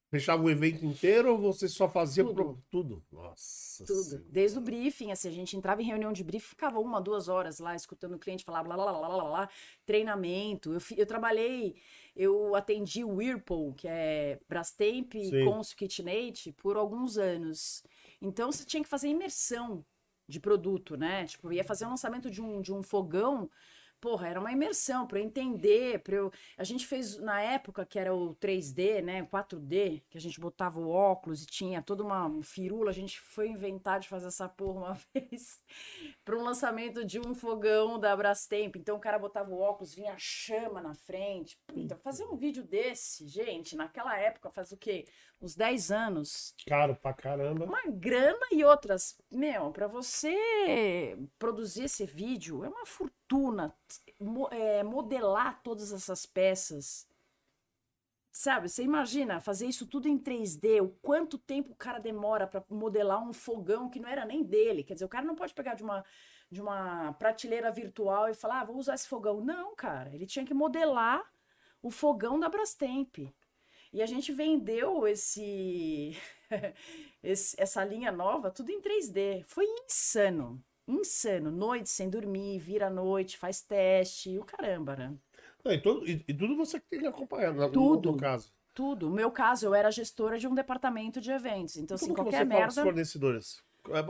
fechava 0.09 0.41
o 0.43 0.49
evento 0.49 0.85
inteiro 0.85 1.31
ou 1.33 1.37
você 1.39 1.67
só 1.67 1.89
fazia 1.89 2.23
Tudo. 2.23 2.35
pro- 2.35 2.63
tudo? 2.69 3.03
Nossa. 3.11 3.85
Tudo. 3.85 4.03
Senhora. 4.03 4.25
Desde 4.29 4.57
o 4.57 4.61
briefing, 4.61 5.11
assim, 5.11 5.27
a 5.27 5.31
gente 5.31 5.55
entrava 5.57 5.81
em 5.81 5.85
reunião 5.85 6.13
de 6.13 6.23
briefing, 6.23 6.47
ficava 6.49 6.79
uma, 6.79 7.01
duas 7.01 7.27
horas 7.27 7.59
lá, 7.59 7.75
escutando 7.75 8.15
o 8.15 8.19
cliente 8.19 8.43
falar 8.45 8.63
blá, 8.63 8.75
blá, 8.75 8.85
blá, 8.85 8.99
blá, 8.99 9.09
blá, 9.09 9.23
blá, 9.25 9.49
treinamento. 9.85 10.73
Eu, 10.73 10.79
eu 10.95 11.05
trabalhei, 11.05 11.75
eu 12.15 12.55
atendi 12.55 13.03
o 13.03 13.15
Whirlpool, 13.15 13.73
que 13.73 13.87
é 13.87 14.39
Brastemp 14.47 15.13
Sim. 15.13 15.45
Consul 15.45 15.77
KitchenAid, 15.77 16.53
por 16.53 16.77
alguns 16.77 17.17
anos. 17.17 17.83
Então, 18.21 18.51
você 18.51 18.65
tinha 18.65 18.81
que 18.83 18.89
fazer 18.89 19.09
imersão 19.09 19.85
de 20.27 20.39
produto, 20.39 20.97
né? 20.97 21.25
Tipo, 21.25 21.51
ia 21.53 21.63
fazer 21.63 21.85
o 21.85 21.89
lançamento 21.89 22.29
de 22.29 22.41
um, 22.41 22.61
de 22.61 22.73
um 22.73 22.83
fogão 22.83 23.49
porra, 23.99 24.27
era 24.27 24.39
uma 24.39 24.51
imersão 24.51 25.05
para 25.07 25.19
eu 25.19 25.23
entender, 25.23 25.99
para 25.99 26.15
eu... 26.15 26.31
A 26.57 26.63
gente 26.63 26.85
fez 26.85 27.17
na 27.17 27.41
época 27.41 27.85
que 27.85 27.99
era 27.99 28.13
o 28.13 28.35
3D, 28.35 29.01
né, 29.01 29.23
4D, 29.23 30.03
que 30.09 30.17
a 30.17 30.21
gente 30.21 30.39
botava 30.39 30.79
o 30.79 30.89
óculos 30.89 31.43
e 31.43 31.47
tinha 31.47 31.81
toda 31.81 32.03
uma 32.03 32.41
firula, 32.43 32.89
a 32.91 32.93
gente 32.93 33.19
foi 33.19 33.49
inventar 33.49 33.99
de 33.99 34.07
fazer 34.07 34.27
essa 34.27 34.47
porra 34.47 34.79
uma 34.79 34.99
vez 35.13 35.61
para 36.23 36.37
um 36.37 36.43
lançamento 36.43 37.05
de 37.05 37.19
um 37.19 37.33
fogão 37.33 37.99
da 37.99 38.15
Brastemp. 38.15 38.75
Então 38.75 38.97
o 38.97 38.99
cara 38.99 39.19
botava 39.19 39.51
o 39.51 39.59
óculos, 39.59 39.93
vinha 39.93 40.15
chama 40.17 40.81
na 40.81 40.93
frente. 40.93 41.57
Puta, 41.67 41.95
fazer 41.97 42.25
um 42.25 42.35
vídeo 42.35 42.63
desse, 42.63 43.27
gente, 43.27 43.75
naquela 43.75 44.17
época 44.17 44.49
faz 44.49 44.71
o 44.71 44.77
quê? 44.77 45.05
Uns 45.39 45.55
10 45.55 45.91
anos. 45.91 46.55
Caro 46.65 46.95
pra 46.95 47.13
caramba. 47.13 47.65
Uma 47.65 47.83
grana 47.87 48.47
e 48.51 48.63
outras. 48.63 49.15
Meu, 49.31 49.71
para 49.71 49.87
você 49.87 51.17
produzir 51.37 51.83
esse 51.83 52.05
vídeo 52.05 52.63
é 52.63 52.69
uma 52.69 52.85
fortuna. 52.85 53.16
Mo- 54.19 54.47
é, 54.51 54.83
modelar 54.83 55.61
todas 55.63 55.91
essas 55.91 56.25
peças. 56.25 57.07
Sabe, 58.31 58.69
você 58.69 58.83
imagina 58.83 59.39
fazer 59.41 59.65
isso 59.65 59.87
tudo 59.87 60.07
em 60.07 60.17
3D, 60.17 60.79
o 60.79 60.89
quanto 61.01 61.39
tempo 61.39 61.71
o 61.71 61.75
cara 61.75 61.97
demora 61.99 62.45
para 62.45 62.63
modelar 62.69 63.19
um 63.27 63.33
fogão 63.33 63.89
que 63.89 63.99
não 63.99 64.07
era 64.07 64.25
nem 64.25 64.43
dele. 64.43 64.83
Quer 64.83 64.93
dizer, 64.93 65.05
o 65.05 65.09
cara 65.09 65.25
não 65.25 65.35
pode 65.35 65.55
pegar 65.55 65.73
de 65.73 65.83
uma, 65.83 66.05
de 66.51 66.61
uma 66.61 67.13
prateleira 67.13 67.71
virtual 67.71 68.29
e 68.29 68.35
falar, 68.35 68.61
ah, 68.61 68.65
vou 68.65 68.77
usar 68.77 68.93
esse 68.93 69.07
fogão. 69.07 69.41
Não, 69.41 69.75
cara, 69.75 70.13
ele 70.13 70.27
tinha 70.27 70.45
que 70.45 70.53
modelar 70.53 71.23
o 71.81 71.89
fogão 71.89 72.39
da 72.39 72.47
Brastemp. 72.47 73.17
E 73.93 74.01
a 74.03 74.05
gente 74.07 74.31
vendeu 74.33 75.07
esse, 75.07 76.11
esse- 77.23 77.55
essa 77.59 77.83
linha 77.85 78.11
nova 78.11 78.51
tudo 78.51 78.71
em 78.71 78.81
3D. 78.81 79.43
Foi 79.47 79.65
insano. 79.85 80.63
Insano. 80.87 81.51
Noite 81.51 81.89
sem 81.89 82.09
dormir, 82.09 82.59
vira 82.59 82.87
à 82.87 82.89
noite, 82.89 83.37
faz 83.37 83.61
teste, 83.61 84.29
e 84.31 84.39
o 84.39 84.43
caramba, 84.45 84.95
né? 84.95 85.13
Não, 85.63 85.71
e, 85.73 85.81
tudo, 85.81 86.07
e, 86.07 86.23
e 86.27 86.33
tudo 86.33 86.55
você 86.55 86.79
que 86.79 86.87
tem 86.87 86.99
que 86.99 87.07
acompanhar, 87.07 87.53
no, 87.53 87.69
Tudo. 87.69 88.11
no 88.13 88.17
caso. 88.17 88.51
Tudo. 88.73 89.09
No 89.09 89.15
meu 89.15 89.31
caso, 89.31 89.65
eu 89.65 89.73
era 89.75 89.91
gestora 89.91 90.37
de 90.37 90.47
um 90.47 90.53
departamento 90.55 91.19
de 91.19 91.31
eventos. 91.31 91.77
Então, 91.77 91.95
assim, 91.95 92.13
Como 92.13 92.15
que 92.15 92.21
qualquer 92.23 92.37
você 92.37 92.45
com 92.45 92.53
os 92.53 92.59
merda. 92.59 92.83
fornecedores? 92.83 93.63
É, 93.89 94.03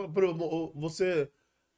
Você 0.76 1.32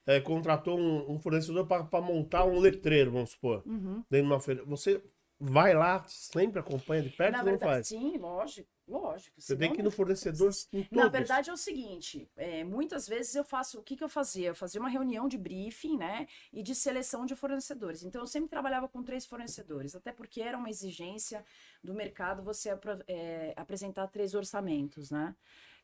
é, 0.07 0.19
contratou 0.19 0.77
um, 0.79 1.13
um 1.13 1.19
fornecedor 1.19 1.67
para 1.67 2.01
montar 2.01 2.45
um 2.45 2.59
letreiro, 2.59 3.11
vamos 3.11 3.31
supor, 3.31 3.61
Uhum. 3.65 4.03
dentro 4.09 4.27
de 4.27 4.33
uma 4.33 4.39
feira. 4.39 4.65
Você 4.65 5.01
vai 5.39 5.73
lá, 5.73 6.03
sempre 6.07 6.59
acompanha 6.59 7.03
de 7.03 7.09
perto 7.09 7.31
Na 7.31 7.43
ou 7.43 7.51
não 7.51 7.59
faz? 7.59 7.87
sim, 7.87 8.17
lógico. 8.17 8.69
Lógico. 8.89 9.39
Você 9.39 9.55
tem 9.55 9.71
que 9.71 9.81
ir 9.81 9.83
no 9.83 9.91
fornecedor 9.91 10.51
em 10.73 10.83
todos. 10.83 10.97
Na 10.97 11.07
verdade 11.07 11.51
é 11.51 11.53
o 11.53 11.57
seguinte, 11.57 12.27
é, 12.35 12.63
muitas 12.63 13.07
vezes 13.07 13.35
eu 13.35 13.43
faço, 13.43 13.79
o 13.79 13.83
que 13.83 13.95
que 13.95 14.03
eu 14.03 14.09
fazia? 14.09 14.47
Eu 14.47 14.55
fazia 14.55 14.81
uma 14.81 14.89
reunião 14.89 15.27
de 15.27 15.37
briefing, 15.37 15.95
né, 15.95 16.27
e 16.51 16.63
de 16.63 16.73
seleção 16.73 17.23
de 17.23 17.35
fornecedores. 17.35 18.03
Então 18.03 18.19
eu 18.19 18.25
sempre 18.25 18.49
trabalhava 18.49 18.89
com 18.89 19.03
três 19.03 19.27
fornecedores, 19.27 19.95
até 19.95 20.11
porque 20.11 20.41
era 20.41 20.57
uma 20.57 20.71
exigência 20.71 21.45
do 21.83 21.93
mercado 21.93 22.41
você 22.41 22.69
é, 23.07 23.53
apresentar 23.55 24.07
três 24.07 24.33
orçamentos, 24.33 25.11
né? 25.11 25.35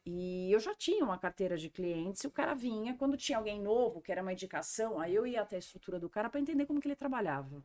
E 0.03 0.52
eu 0.52 0.60
já 0.60 0.73
tinha 0.76 1.03
uma 1.03 1.18
carteira 1.18 1.57
de 1.57 1.69
clientes 1.69 2.23
e 2.23 2.27
o 2.27 2.32
cara 2.32 2.53
vinha, 2.56 2.95
quando 2.95 3.18
tinha 3.18 3.38
alguém 3.38 3.61
novo, 3.61 4.02
que 4.02 4.11
era 4.11 4.22
uma 4.22 4.34
indicação, 4.34 4.99
aí 4.99 5.14
eu 5.14 5.26
ia 5.26 5.41
até 5.41 5.56
a 5.56 5.60
estrutura 5.60 5.99
do 5.99 6.10
cara 6.10 6.30
para 6.30 6.40
entender 6.40 6.65
como 6.65 6.80
que 6.80 6.88
ele 6.88 6.95
trabalhava. 6.95 7.64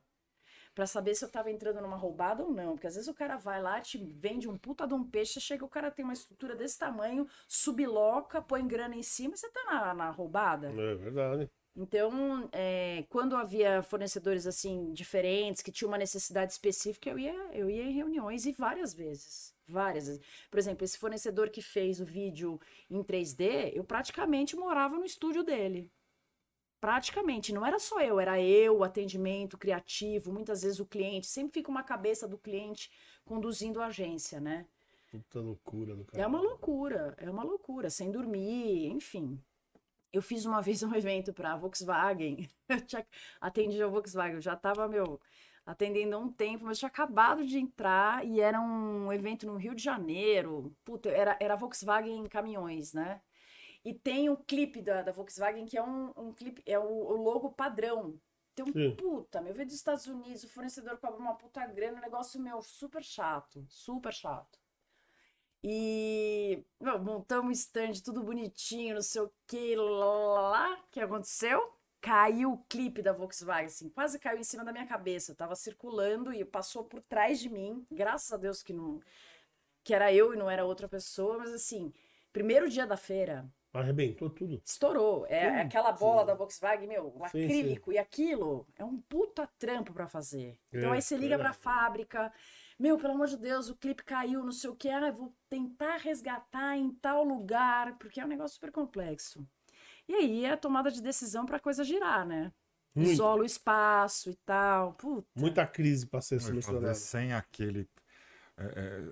Pra 0.75 0.87
saber 0.87 1.15
se 1.15 1.25
eu 1.25 1.29
tava 1.29 1.51
entrando 1.51 1.81
numa 1.81 1.97
roubada 1.97 2.43
ou 2.43 2.51
não. 2.51 2.73
Porque 2.73 2.87
às 2.87 2.95
vezes 2.95 3.09
o 3.09 3.15
cara 3.15 3.37
vai 3.37 3.61
lá, 3.61 3.81
te 3.81 3.99
vende 3.99 4.49
um 4.49 4.57
puta 4.57 4.87
de 4.87 4.95
um 4.95 5.05
peixe, 5.05 5.41
chega, 5.41 5.65
o 5.65 5.69
cara 5.69 5.91
tem 5.91 6.05
uma 6.05 6.15
estrutura 6.15 6.55
desse 6.55 6.79
tamanho, 6.79 7.27
subloca, 7.49 8.41
põe 8.41 8.67
grana 8.67 8.95
em 8.95 9.03
cima, 9.03 9.35
e 9.35 9.37
você 9.37 9.51
tá 9.51 9.65
na, 9.65 9.95
na 9.95 10.11
roubada. 10.11 10.69
É 10.69 10.95
verdade. 10.95 11.51
Então, 11.77 12.49
é, 12.53 13.05
quando 13.09 13.37
havia 13.37 13.83
fornecedores 13.83 14.47
assim 14.47 14.93
diferentes, 14.93 15.63
que 15.63 15.71
tinham 15.73 15.91
uma 15.91 15.99
necessidade 15.99 16.53
específica, 16.53 17.09
eu 17.11 17.19
ia, 17.19 17.35
eu 17.53 17.71
ia 17.71 17.85
em 17.85 17.93
reuniões 17.93 18.45
e 18.45 18.53
várias 18.53 18.93
vezes. 18.93 19.55
Várias 19.69 20.07
vezes. 20.07 20.21
Por 20.51 20.59
exemplo, 20.59 20.85
esse 20.85 20.99
fornecedor 20.99 21.49
que 21.49 21.63
fez 21.63 22.01
o 22.01 22.05
vídeo 22.05 22.61
em 22.91 23.03
3D, 23.03 23.73
eu 23.75 23.85
praticamente 23.85 24.57
morava 24.57 24.99
no 24.99 25.05
estúdio 25.05 25.45
dele. 25.45 25.91
Praticamente, 26.81 27.53
não 27.53 27.65
era 27.65 27.79
só 27.79 28.01
eu, 28.01 28.19
era 28.19 28.41
eu, 28.41 28.79
o 28.79 28.85
atendimento 28.85 29.59
criativo, 29.59 30.33
muitas 30.33 30.63
vezes 30.63 30.81
o 30.81 30.87
cliente, 30.87 31.27
sempre 31.27 31.61
fica 31.61 31.71
uma 31.71 31.83
cabeça 31.83 32.27
do 32.27 32.39
cliente 32.39 32.91
conduzindo 33.25 33.83
a 33.83 33.87
agência, 33.87 34.41
né? 34.41 34.67
Puta 35.11 35.41
loucura 35.41 35.95
do 35.95 36.05
cara. 36.07 36.23
É 36.23 36.27
uma 36.27 36.41
loucura, 36.41 37.15
é 37.19 37.29
uma 37.29 37.43
loucura, 37.43 37.91
sem 37.91 38.11
dormir, 38.11 38.87
enfim. 38.87 39.39
Eu 40.11 40.23
fiz 40.23 40.47
uma 40.47 40.63
vez 40.63 40.83
um 40.83 40.95
evento 40.95 41.35
para 41.35 41.55
Volkswagen, 41.55 42.49
eu 42.69 42.81
tinha 42.81 43.07
atendido 43.41 43.85
a 43.85 43.89
Volkswagen, 43.89 44.37
eu 44.37 44.41
já 44.41 44.55
estava, 44.55 44.89
meu, 44.89 45.21
atendendo 45.67 46.17
há 46.17 46.19
um 46.19 46.33
tempo, 46.33 46.65
mas 46.65 46.79
tinha 46.79 46.89
acabado 46.89 47.45
de 47.45 47.59
entrar 47.59 48.25
e 48.27 48.41
era 48.41 48.59
um 48.59 49.13
evento 49.13 49.47
no 49.47 49.57
Rio 49.57 49.75
de 49.75 49.83
Janeiro, 49.83 50.75
puta, 50.83 51.11
era, 51.11 51.37
era 51.41 51.57
Volkswagen 51.57 52.25
Caminhões, 52.27 52.95
né? 52.95 53.21
E 53.85 53.95
tem 53.95 54.29
um 54.29 54.37
clipe 54.37 54.83
da, 54.83 55.03
da 55.03 55.13
Volkswagen 55.13 55.65
que 55.67 55.77
é 55.77 55.83
um, 55.83 56.13
um 56.17 56.33
clipe, 56.33 56.63
é 56.67 56.79
o, 56.79 56.85
o 56.85 57.17
logo 57.17 57.51
padrão. 57.51 58.21
Tem 58.55 58.65
um 58.65 58.73
Sim. 58.73 58.95
puta, 58.97 59.41
meu, 59.41 59.55
veio 59.55 59.67
dos 59.67 59.77
Estados 59.77 60.07
Unidos, 60.07 60.45
o 60.45 60.49
fornecedor 60.49 60.99
cobra 60.99 61.19
uma 61.19 61.35
puta 61.35 61.65
grana, 61.67 61.99
um 61.99 62.03
negócio, 62.03 62.41
meu, 62.41 62.61
super 62.61 63.03
chato, 63.03 63.65
super 63.69 64.13
chato. 64.13 64.59
E 65.63 66.65
meu, 66.81 66.99
montamos 66.99 67.49
um 67.49 67.53
stand 67.53 67.93
tudo 68.05 68.23
bonitinho, 68.23 68.95
não 68.95 69.03
sei 69.03 69.23
o 69.23 69.33
que 69.47 69.77
lá. 69.77 70.75
O 70.75 70.91
que 70.91 71.01
aconteceu? 71.01 71.75
Caiu 72.01 72.53
o 72.53 72.65
clipe 72.65 73.03
da 73.03 73.13
Volkswagen, 73.13 73.67
assim, 73.67 73.89
quase 73.91 74.19
caiu 74.19 74.39
em 74.39 74.45
cima 74.45 74.65
da 74.65 74.73
minha 74.73 74.87
cabeça. 74.87 75.33
Eu 75.33 75.37
tava 75.37 75.55
circulando 75.55 76.33
e 76.33 76.45
passou 76.45 76.85
por 76.85 77.03
trás 77.03 77.39
de 77.39 77.51
mim. 77.51 77.87
Graças 77.91 78.33
a 78.33 78.39
Deus 78.39 78.63
que 78.63 78.73
não. 78.73 79.01
Que 79.85 79.95
era 79.95 80.13
eu 80.13 80.33
e 80.33 80.37
não 80.37 80.51
era 80.51 80.65
outra 80.65 80.89
pessoa, 80.89 81.39
mas 81.39 81.53
assim, 81.53 81.93
primeiro 82.33 82.69
dia 82.69 82.87
da 82.87 82.97
feira, 82.97 83.47
Arrebentou 83.73 84.29
tudo. 84.31 84.61
estourou. 84.65 85.27
É, 85.27 85.45
é 85.45 85.61
aquela 85.61 85.93
bola 85.93 86.25
da 86.25 86.35
Volkswagen, 86.35 86.89
meu, 86.89 87.07
o 87.07 87.29
Sim, 87.29 87.45
acrílico. 87.45 87.93
E 87.93 87.99
aquilo 87.99 88.67
é 88.77 88.85
um 88.85 89.01
puta 89.01 89.47
trampo 89.59 89.93
pra 89.93 90.09
fazer. 90.09 90.59
Então 90.73 90.93
É, 90.93 90.97
aí 90.97 91.03
você 91.03 91.17
liga 91.17 91.37
é. 91.37 91.39
pra 91.39 91.53
fábrica. 91.53 92.33
Meu, 92.79 92.99
pelo 92.99 93.13
amor 93.13 93.29
de 93.29 93.37
Deus, 93.37 93.69
o 93.69 93.77
clipe 93.77 94.03
caiu, 94.03 94.43
não 94.43 94.53
sei 94.53 94.71
o 94.71 94.75
que. 94.77 94.89
Ah, 94.89 95.07
eu 95.07 95.13
vou 95.13 95.35
tentar 95.49 95.99
resgatar 95.99 96.77
em 96.77 96.91
tal 96.95 97.23
lugar, 97.23 97.97
porque 97.99 98.21
é 98.21 98.25
um 98.25 98.29
negócio 98.29 98.55
super 98.55 98.73
complexo. 98.73 99.47
E 100.09 100.15
aí 100.15 100.45
é 100.45 100.51
a 100.51 100.57
tomada 100.57 100.91
de 100.91 101.01
decisão 101.01 101.47
pra 101.47 101.61
coisa 101.61 101.85
girar, 101.85 102.27
né? 102.27 102.53
Muito. 102.95 103.13
Isola 103.13 103.43
o 103.43 103.47
espaço 103.47 104.31
e 104.31 104.35
tal. 104.45 104.95
Puta. 104.95 105.29
Muita 105.37 105.65
crise 105.65 106.07
para 106.09 106.21
ser 106.21 106.41
solucionada. 106.41 106.93
sem 106.95 107.33
aquele, 107.33 107.89
é, 108.57 108.65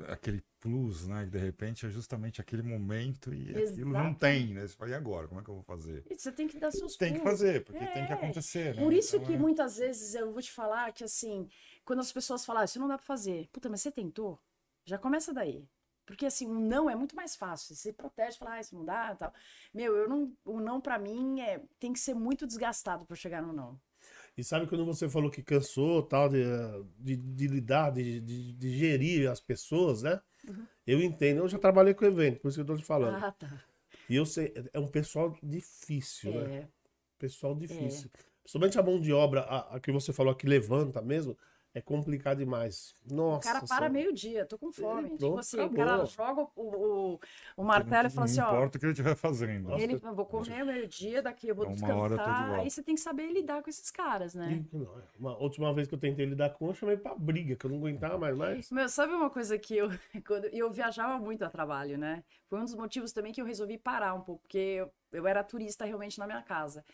é, 0.09 0.13
aquele 0.13 0.43
plus, 0.61 1.07
né? 1.07 1.25
Que 1.25 1.31
de 1.31 1.39
repente 1.39 1.87
é 1.87 1.91
justamente 1.91 2.41
aquele 2.41 2.63
momento 2.63 3.33
e 3.33 3.57
aquilo 3.57 3.91
não 3.93 4.09
Exato. 4.11 4.21
tem, 4.21 4.55
né? 4.55 4.67
Você 4.67 4.75
fala, 4.77 4.91
e 4.91 4.95
agora? 4.95 5.29
Como 5.29 5.41
é 5.41 5.45
que 5.45 5.51
eu 5.51 5.55
vou 5.55 5.65
fazer? 5.65 6.05
E 6.11 6.15
você 6.15 6.33
tem 6.33 6.49
que 6.49 6.59
dar 6.59 6.71
seus 6.73 6.97
Tem 6.97 7.13
que 7.13 7.19
pulos. 7.19 7.33
fazer, 7.33 7.65
porque 7.65 7.79
tem 7.79 8.07
que 8.07 8.13
É. 8.13 8.15
acontecer, 8.15 8.75
né? 8.75 8.83
Por 8.83 8.93
isso 8.93 9.17
Então, 9.17 9.27
que 9.27 9.35
é- 9.35 9.39
muitas 9.39 9.77
vezes 9.77 10.15
eu 10.15 10.33
vou 10.33 10.43
te 10.43 10.51
falar 10.51 10.93
que 10.93 11.05
assim, 11.05 11.49
quando 11.85 12.01
as 12.01 12.13
pessoas 12.13 12.45
falam, 12.45 12.63
ah, 12.63 12.65
isso 12.65 12.79
não 12.79 12.89
dá 12.89 12.97
pra 12.97 13.07
fazer. 13.07 13.49
Puta, 13.53 13.69
mas 13.69 13.81
você 13.83 13.91
tentou? 13.91 14.39
Já 14.85 14.99
começa 14.99 15.33
daí. 15.33 15.69
Porque 16.07 16.25
assim, 16.25 16.47
um 16.47 16.59
não 16.59 16.89
é 16.89 16.95
muito 16.97 17.15
mais 17.15 17.37
fácil. 17.37 17.75
Você 17.75 17.83
se 17.83 17.93
protege, 17.93 18.39
fala, 18.39 18.53
ah, 18.55 18.61
isso 18.61 18.75
não 18.75 18.85
dá, 18.85 19.15
tal. 19.15 19.33
Meu, 19.75 19.95
eu 19.95 20.09
não, 20.09 20.33
o 20.45 20.59
não 20.59 20.81
pra 20.81 20.99
mim 20.99 21.41
é, 21.41 21.63
tem 21.79 21.93
que 21.93 22.01
ser 22.01 22.15
muito 22.15 22.47
desgastado 22.47 23.05
pra 23.05 23.15
chegar 23.15 23.43
no 23.43 23.53
não. 23.53 23.79
E 24.37 24.45
sabe 24.45 24.67
quando 24.67 24.87
você 24.87 25.09
falou 25.09 25.31
que 25.31 25.43
cansou 25.43 26.03
tal 26.03 26.29
de, 26.29 26.45
de, 26.99 27.17
de 27.17 27.47
lidar, 27.49 27.91
de, 27.91 28.21
de, 28.21 28.53
de 28.55 28.79
gerir 28.79 29.29
as 29.31 29.41
pessoas, 29.41 30.03
né? 30.03 30.21
Eu 30.87 31.03
entendo. 31.03 31.39
Eu 31.39 31.49
já 31.49 31.59
trabalhei 31.59 31.95
com 31.95 32.05
evento, 32.05 32.41
por 32.41 32.49
isso 32.49 32.57
que 32.57 32.63
eu 32.63 32.67
tô 32.67 32.77
te 32.77 32.85
falando. 32.85 33.17
Uhum. 33.19 33.25
Ah, 33.25 33.33
tá. 33.33 33.65
E 34.09 34.17
eu 34.17 34.25
sei, 34.25 34.55
é 34.73 34.79
um 34.79 34.89
pessoal 34.89 35.37
difícil, 35.43 36.33
né? 36.33 36.57
É, 36.57 36.69
Pessoal 37.19 37.55
difícil. 37.55 38.11
Principalmente 38.43 38.79
a 38.79 38.83
mão 38.83 39.01
de 39.01 39.13
obra, 39.13 39.41
a, 39.43 39.77
a 39.77 39.81
que 39.81 39.93
você 39.93 40.13
falou 40.13 40.35
que 40.35 40.47
levanta 40.47 41.03
mesmo, 41.03 41.37
é 41.79 41.81
complicado 41.81 42.39
demais. 42.39 42.95
Nossa. 43.09 43.49
o 43.49 43.53
cara 43.53 43.67
para 43.67 43.89
meio-dia, 43.89 44.45
tô 44.45 44.59
com 44.59 44.73
fome. 44.73 45.11
tipo 45.11 45.19
pronto, 45.19 45.39
assim, 45.39 45.57
o 45.59 45.63
acabou. 45.63 45.85
cara 45.87 46.05
joga 46.07 46.43
o, 46.57 46.63
o, 47.15 47.21
o 47.57 47.65
martelo 47.65 48.09
e 48.09 48.11
fala 48.11 48.27
não 48.27 48.33
assim, 48.33 48.41
ó. 48.41 48.53
importa 48.53 48.77
o 48.77 48.81
que 48.81 48.87
ele 48.87 48.93
estiver 48.93 49.15
fazendo. 49.15 49.73
Ele, 49.79 49.95
eu 49.95 50.15
vou 50.15 50.27
comer 50.27 50.65
meio-dia, 50.65 51.23
daqui 51.23 51.49
eu 51.49 51.55
vou 51.55 51.67
de 51.67 51.75
descansar. 51.75 52.59
Aí 52.59 52.71
você 52.71 52.83
tem 52.83 52.95
que 52.95 53.01
saber 53.01 53.31
lidar 53.33 53.63
com 53.63 53.71
esses 53.71 53.91
caras, 53.91 54.35
né? 54.35 54.65
Não, 54.73 54.99
é. 54.99 55.03
Uma 55.19 55.37
última 55.39 55.73
vez 55.73 55.87
que 55.87 55.95
eu 55.95 55.99
tentei 55.99 56.27
lidar 56.27 56.51
com, 56.51 56.69
eu 56.69 56.75
chamei 56.75 56.97
pra 56.97 57.15
briga, 57.15 57.55
que 57.55 57.65
eu 57.65 57.71
não 57.71 57.79
aguentava 57.79 58.19
mais. 58.19 58.37
mas 58.37 58.71
Meu, 58.71 58.89
sabe 58.89 59.13
uma 59.13 59.31
coisa 59.31 59.57
que 59.59 59.77
eu. 59.77 59.89
Quando 60.27 60.47
eu 60.47 60.71
viajava 60.71 61.19
muito 61.19 61.45
a 61.45 61.49
trabalho, 61.49 61.97
né? 61.97 62.25
Foi 62.49 62.59
um 62.59 62.65
dos 62.65 62.75
motivos 62.75 63.13
também 63.13 63.33
que 63.33 63.41
eu 63.41 63.47
resolvi 63.47 63.79
parar 63.79 64.15
um 64.15 64.21
pouco, 64.21 64.43
porque 64.43 64.59
eu, 64.59 64.91
eu 65.13 65.27
era 65.27 65.45
turista 65.45 65.85
realmente 65.85 66.19
na 66.19 66.27
minha 66.27 66.43
casa. 66.43 66.85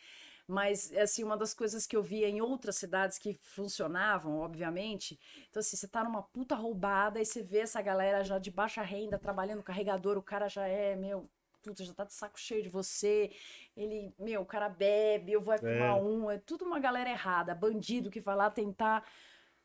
Mas, 0.47 0.93
assim, 0.95 1.25
uma 1.25 1.37
das 1.37 1.55
coisas 1.55 1.87
que 1.87 1.97
eu 1.97 2.03
via 2.03 2.29
em 2.29 2.41
outras 2.41 2.77
cidades 2.77 3.19
que 3.19 3.39
funcionavam, 3.43 4.39
obviamente. 4.39 5.19
Então, 5.49 5.61
assim, 5.61 5.77
você 5.77 5.89
tá 5.89 6.05
numa 6.05 6.23
puta 6.23 6.55
roubada 6.55 7.21
e 7.21 7.25
você 7.25 7.43
vê 7.43 7.61
essa 7.61 7.81
galera 7.81 8.23
já 8.23 8.39
de 8.39 8.51
baixa 8.51 8.83
renda 8.83 9.19
trabalhando 9.19 9.63
carregador, 9.63 10.19
o 10.19 10.23
cara 10.23 10.47
já 10.49 10.67
é, 10.67 10.95
meu, 10.97 11.29
puta, 11.63 11.83
já 11.83 11.95
tá 11.95 12.05
de 12.05 12.13
saco 12.13 12.39
cheio 12.39 12.63
de 12.63 12.69
você. 12.69 13.33
Ele, 13.75 14.13
meu, 14.19 14.43
o 14.43 14.47
cara 14.47 14.69
bebe, 14.69 15.33
eu 15.33 15.41
vou 15.41 15.57
fumar 15.59 15.97
um. 15.97 16.31
É 16.31 16.39
tudo 16.39 16.65
uma 16.65 16.79
galera 16.79 17.09
errada, 17.09 17.55
bandido 17.55 18.11
que 18.11 18.21
vai 18.21 18.37
lá 18.37 18.51
tentar. 18.51 19.03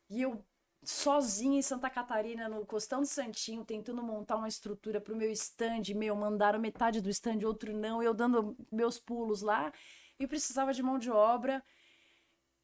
E 0.09 0.21
eu 0.21 0.43
sozinha 0.81 1.59
em 1.59 1.61
Santa 1.61 1.89
Catarina, 1.89 2.47
no 2.47 2.65
Costão 2.65 3.01
do 3.01 3.05
Santinho, 3.05 3.65
tentando 3.65 4.01
montar 4.01 4.37
uma 4.37 4.47
estrutura 4.47 5.01
pro 5.01 5.15
meu 5.15 5.29
stand. 5.31 5.93
Meu, 5.95 6.15
mandaram 6.15 6.57
metade 6.57 7.01
do 7.01 7.09
stand, 7.09 7.45
outro 7.45 7.73
não. 7.75 8.01
Eu 8.01 8.13
dando 8.13 8.55
meus 8.71 8.97
pulos 8.97 9.41
lá. 9.41 9.73
E 10.19 10.27
precisava 10.27 10.73
de 10.73 10.83
mão 10.83 10.99
de 10.99 11.09
obra 11.09 11.63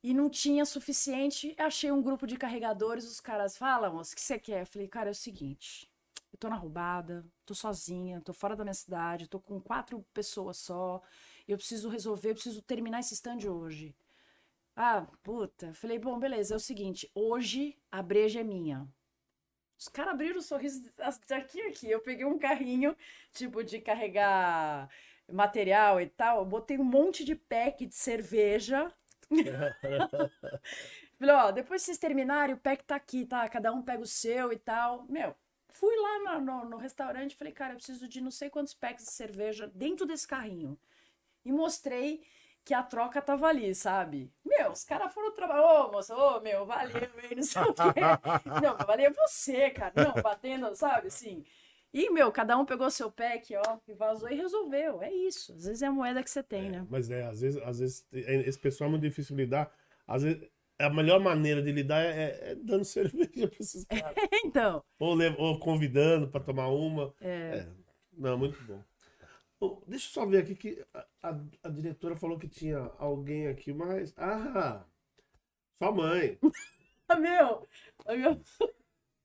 e 0.04 0.14
não 0.14 0.30
tinha 0.30 0.66
suficiente. 0.66 1.56
Achei 1.58 1.90
um 1.90 2.02
grupo 2.02 2.28
de 2.28 2.38
carregadores, 2.38 3.06
os 3.06 3.22
caras 3.22 3.58
falam, 3.58 3.98
o 3.98 4.02
que 4.02 4.22
você 4.22 4.38
quer? 4.38 4.62
Eu 4.64 4.66
falei, 4.66 4.88
cara, 4.90 5.10
é 5.10 5.12
o 5.12 5.16
seguinte, 5.16 5.90
eu 6.34 6.38
tô 6.38 6.50
na 6.50 6.58
roubada, 6.58 7.26
tô 7.46 7.56
sozinha, 7.56 8.20
tô 8.20 8.34
fora 8.34 8.58
da 8.58 8.66
minha 8.66 8.74
cidade, 8.74 9.30
tô 9.30 9.40
com 9.40 9.60
quatro 9.62 10.06
pessoas 10.14 10.58
só, 10.58 11.02
eu 11.48 11.58
preciso 11.58 11.88
resolver, 11.88 12.32
eu 12.32 12.36
preciso 12.36 12.62
terminar 12.62 13.00
esse 13.00 13.14
stand 13.14 13.50
hoje. 13.50 13.96
Ah, 14.76 15.08
puta. 15.24 15.74
Falei, 15.74 15.98
bom, 15.98 16.20
beleza, 16.20 16.54
é 16.54 16.58
o 16.58 16.60
seguinte, 16.60 17.10
hoje 17.16 17.78
a 17.90 18.02
breja 18.04 18.42
é 18.42 18.44
minha. 18.44 18.86
Os 19.78 19.88
caras 19.88 20.14
abriram 20.14 20.40
o 20.40 20.42
sorriso 20.42 20.92
daqui 21.28 21.62
aqui. 21.62 21.90
Eu 21.90 22.02
peguei 22.02 22.26
um 22.26 22.38
carrinho, 22.40 22.96
tipo, 23.34 23.64
de 23.64 23.80
carregar 23.80 24.90
material 25.32 26.00
e 26.02 26.08
tal. 26.08 26.46
Botei 26.46 26.78
um 26.78 26.84
monte 26.84 27.24
de 27.24 27.36
pack 27.36 27.86
de 27.86 27.96
cerveja 27.96 28.92
Falei, 31.18 31.36
ó, 31.36 31.52
depois 31.52 31.82
que 31.82 31.86
vocês 31.88 31.98
terminarem, 31.98 32.56
o 32.56 32.60
pack 32.60 32.84
tá 32.84 32.96
aqui, 32.96 33.26
tá? 33.26 33.48
Cada 33.48 33.72
um 33.72 33.82
pega 33.82 34.02
o 34.02 34.08
seu 34.08 34.52
e 34.52 34.58
tal. 34.58 35.06
Meu, 35.10 35.36
fui 35.70 35.96
lá 35.96 36.20
no, 36.20 36.42
no, 36.42 36.70
no 36.70 36.78
restaurante 36.78 37.32
e 37.32 37.36
falei, 37.36 37.54
cara, 37.54 37.74
eu 37.74 37.78
preciso 37.78 38.08
de 38.08 38.22
não 38.22 38.32
sei 38.32 38.50
quantos 38.50 38.74
packs 38.74 39.06
de 39.06 39.12
cerveja 39.12 39.72
dentro 39.74 40.06
desse 40.06 40.28
carrinho. 40.28 40.78
E 41.44 41.52
mostrei 41.52 42.24
que 42.64 42.74
a 42.74 42.82
troca 42.82 43.22
tava 43.22 43.48
ali, 43.48 43.74
sabe? 43.76 44.34
Meu, 44.44 44.72
os 44.72 44.84
caras 44.84 45.14
foram 45.14 45.32
trabalhar, 45.32 45.86
ô 45.86 45.92
moço, 45.92 46.14
ô 46.14 46.40
meu, 46.42 46.66
valeu, 46.66 47.12
não 47.36 47.44
sei 47.44 47.62
o 47.62 47.74
quê. 47.74 48.02
Não, 48.64 48.78
valeu 48.86 49.14
você, 49.14 49.70
cara. 49.70 49.94
Não, 49.96 50.22
batendo, 50.22 50.76
sabe, 50.76 51.08
assim. 51.08 51.46
E, 51.98 52.10
meu, 52.10 52.30
cada 52.30 52.58
um 52.58 52.66
pegou 52.66 52.92
seu 52.92 53.10
pack, 53.10 53.56
ó, 53.56 53.80
e 53.88 53.94
vazou 53.94 54.30
e 54.30 54.36
resolveu. 54.36 55.02
É 55.02 55.10
isso. 55.14 55.54
Às 55.54 55.64
vezes 55.66 55.82
é 55.82 55.86
a 55.88 55.92
moeda 55.92 56.22
que 56.22 56.30
você 56.30 56.44
tem, 56.44 56.68
É, 56.68 56.72
né? 56.72 56.88
Mas 56.90 57.10
é, 57.10 57.24
às 57.26 57.40
vezes, 57.40 57.62
às 57.64 57.80
vezes 57.80 58.06
é- 58.12 58.36
esse 58.48 58.60
pessoal 58.60 58.90
é 58.90 58.92
muito 58.92 59.04
difícil 59.04 59.34
lidar. 59.36 59.72
Às 60.06 60.24
vezes 60.24 60.46
a 60.78 60.90
melhor 60.90 61.22
maneira 61.22 61.62
de 61.62 61.72
lidar 61.72 62.02
é, 62.04 62.52
é 62.52 62.56
dando 62.56 62.84
cerveja 63.32 63.48
pra 63.48 63.58
esses 63.62 63.86
caras. 63.86 64.14
Então, 64.44 64.84
ou, 65.00 65.16
ou 65.38 65.58
convidando 65.60 66.28
pra 66.28 66.42
tomar 66.42 66.68
uma. 66.68 67.14
é, 67.22 67.60
É. 67.60 67.68
Não, 68.12 68.38
muito 68.38 68.62
bom. 68.66 68.84
Bom, 69.58 69.82
deixa 69.88 70.08
eu 70.10 70.12
só 70.12 70.26
ver 70.26 70.40
aqui 70.40 70.54
que 70.54 70.86
a, 71.24 71.40
a- 71.64 71.70
diretora 71.70 72.16
falou 72.18 72.38
que 72.38 72.50
tinha 72.50 72.78
alguém 72.98 73.48
aqui, 73.48 73.74
mas. 73.74 74.14
Ah! 74.18 74.84
Sua 75.76 75.92
mãe. 75.94 76.38
Ah, 77.08 77.16
meu, 77.20 77.66
meu, 78.18 78.42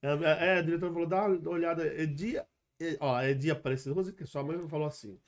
É, 0.02 0.08
é, 0.46 0.58
a 0.58 0.62
diretora 0.62 0.92
falou, 0.92 1.08
dá 1.08 1.26
uma 1.26 1.50
olhada. 1.50 1.84
É 1.84 2.06
dia. 2.06 2.40
É, 2.40 2.59
ó, 3.00 3.20
é 3.20 3.34
dia 3.34 3.52
Aparecida 3.52 3.94
Rose, 3.94 4.12
que 4.12 4.26
sua 4.26 4.42
mãe 4.42 4.58
falou 4.68 4.86
assim. 4.86 5.18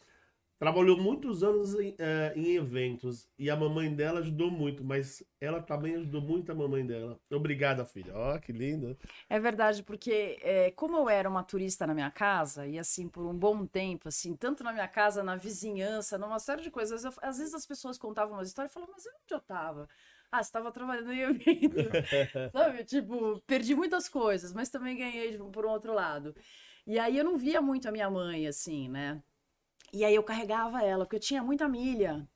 Trabalhou 0.59 0.97
muitos 0.97 1.43
anos 1.43 1.75
em, 1.75 1.93
é, 1.99 2.33
em 2.37 2.55
eventos 2.55 3.29
e 3.37 3.51
a 3.51 3.57
mamãe 3.57 3.93
dela 3.93 4.21
ajudou 4.21 4.49
muito, 4.49 4.85
mas 4.85 5.21
ela 5.41 5.61
também 5.61 5.97
ajudou 5.97 6.21
muito 6.21 6.53
a 6.53 6.55
mamãe 6.55 6.87
dela. 6.87 7.19
Obrigada, 7.33 7.85
filha. 7.85 8.15
Ó, 8.17 8.39
que 8.39 8.53
lindo. 8.53 8.97
É 9.29 9.41
verdade, 9.41 9.83
porque 9.83 10.39
é, 10.41 10.71
como 10.71 10.97
eu 10.97 11.09
era 11.09 11.29
uma 11.29 11.43
turista 11.43 11.85
na 11.85 11.93
minha 11.95 12.13
casa, 12.13 12.65
e 12.65 12.79
assim, 12.79 13.09
por 13.09 13.27
um 13.27 13.35
bom 13.37 13.67
tempo, 13.67 14.07
assim, 14.07 14.37
tanto 14.37 14.63
na 14.63 14.73
minha 14.73 14.87
casa, 14.87 15.21
na 15.25 15.35
vizinhança, 15.35 16.17
numa 16.17 16.39
série 16.39 16.63
de 16.63 16.71
coisas, 16.71 17.05
eu- 17.05 17.13
às 17.21 17.39
vezes 17.39 17.55
as 17.55 17.67
pessoas 17.67 17.99
contavam 17.99 18.35
umas 18.37 18.47
histórias 18.47 18.71
e 18.71 18.75
falavam, 18.75 18.95
mas 18.95 19.05
onde 19.07 19.35
eu 19.35 19.41
tava? 19.41 19.89
Ah, 20.31 20.43
você 20.45 20.53
tava 20.53 20.71
trabalhando 20.71 21.13
em 21.13 21.21
evento. 21.23 21.77
Sabe? 22.53 22.85
Tipo, 22.85 23.41
perdi 23.47 23.75
muitas 23.75 24.09
coisas, 24.09 24.53
mas 24.53 24.69
também 24.71 24.97
ganhei 24.97 25.33
tipo, 25.33 25.51
por 25.51 25.67
um 25.67 25.71
outro 25.71 25.93
lado. 25.93 26.35
E 26.87 26.99
aí 26.99 27.17
eu 27.17 27.25
não 27.25 27.37
via 27.37 27.61
muito 27.61 27.89
a 27.89 27.93
minha 27.93 28.11
mãe, 28.11 28.47
assim, 28.47 28.89
né? 28.89 29.23
E 29.93 30.05
aí 30.05 30.15
eu 30.15 30.23
carregava 30.23 30.83
ela, 30.83 31.05
porque 31.05 31.17
eu 31.17 31.21
tinha 31.21 31.43
muita 31.43 31.69
milha. 31.69 32.27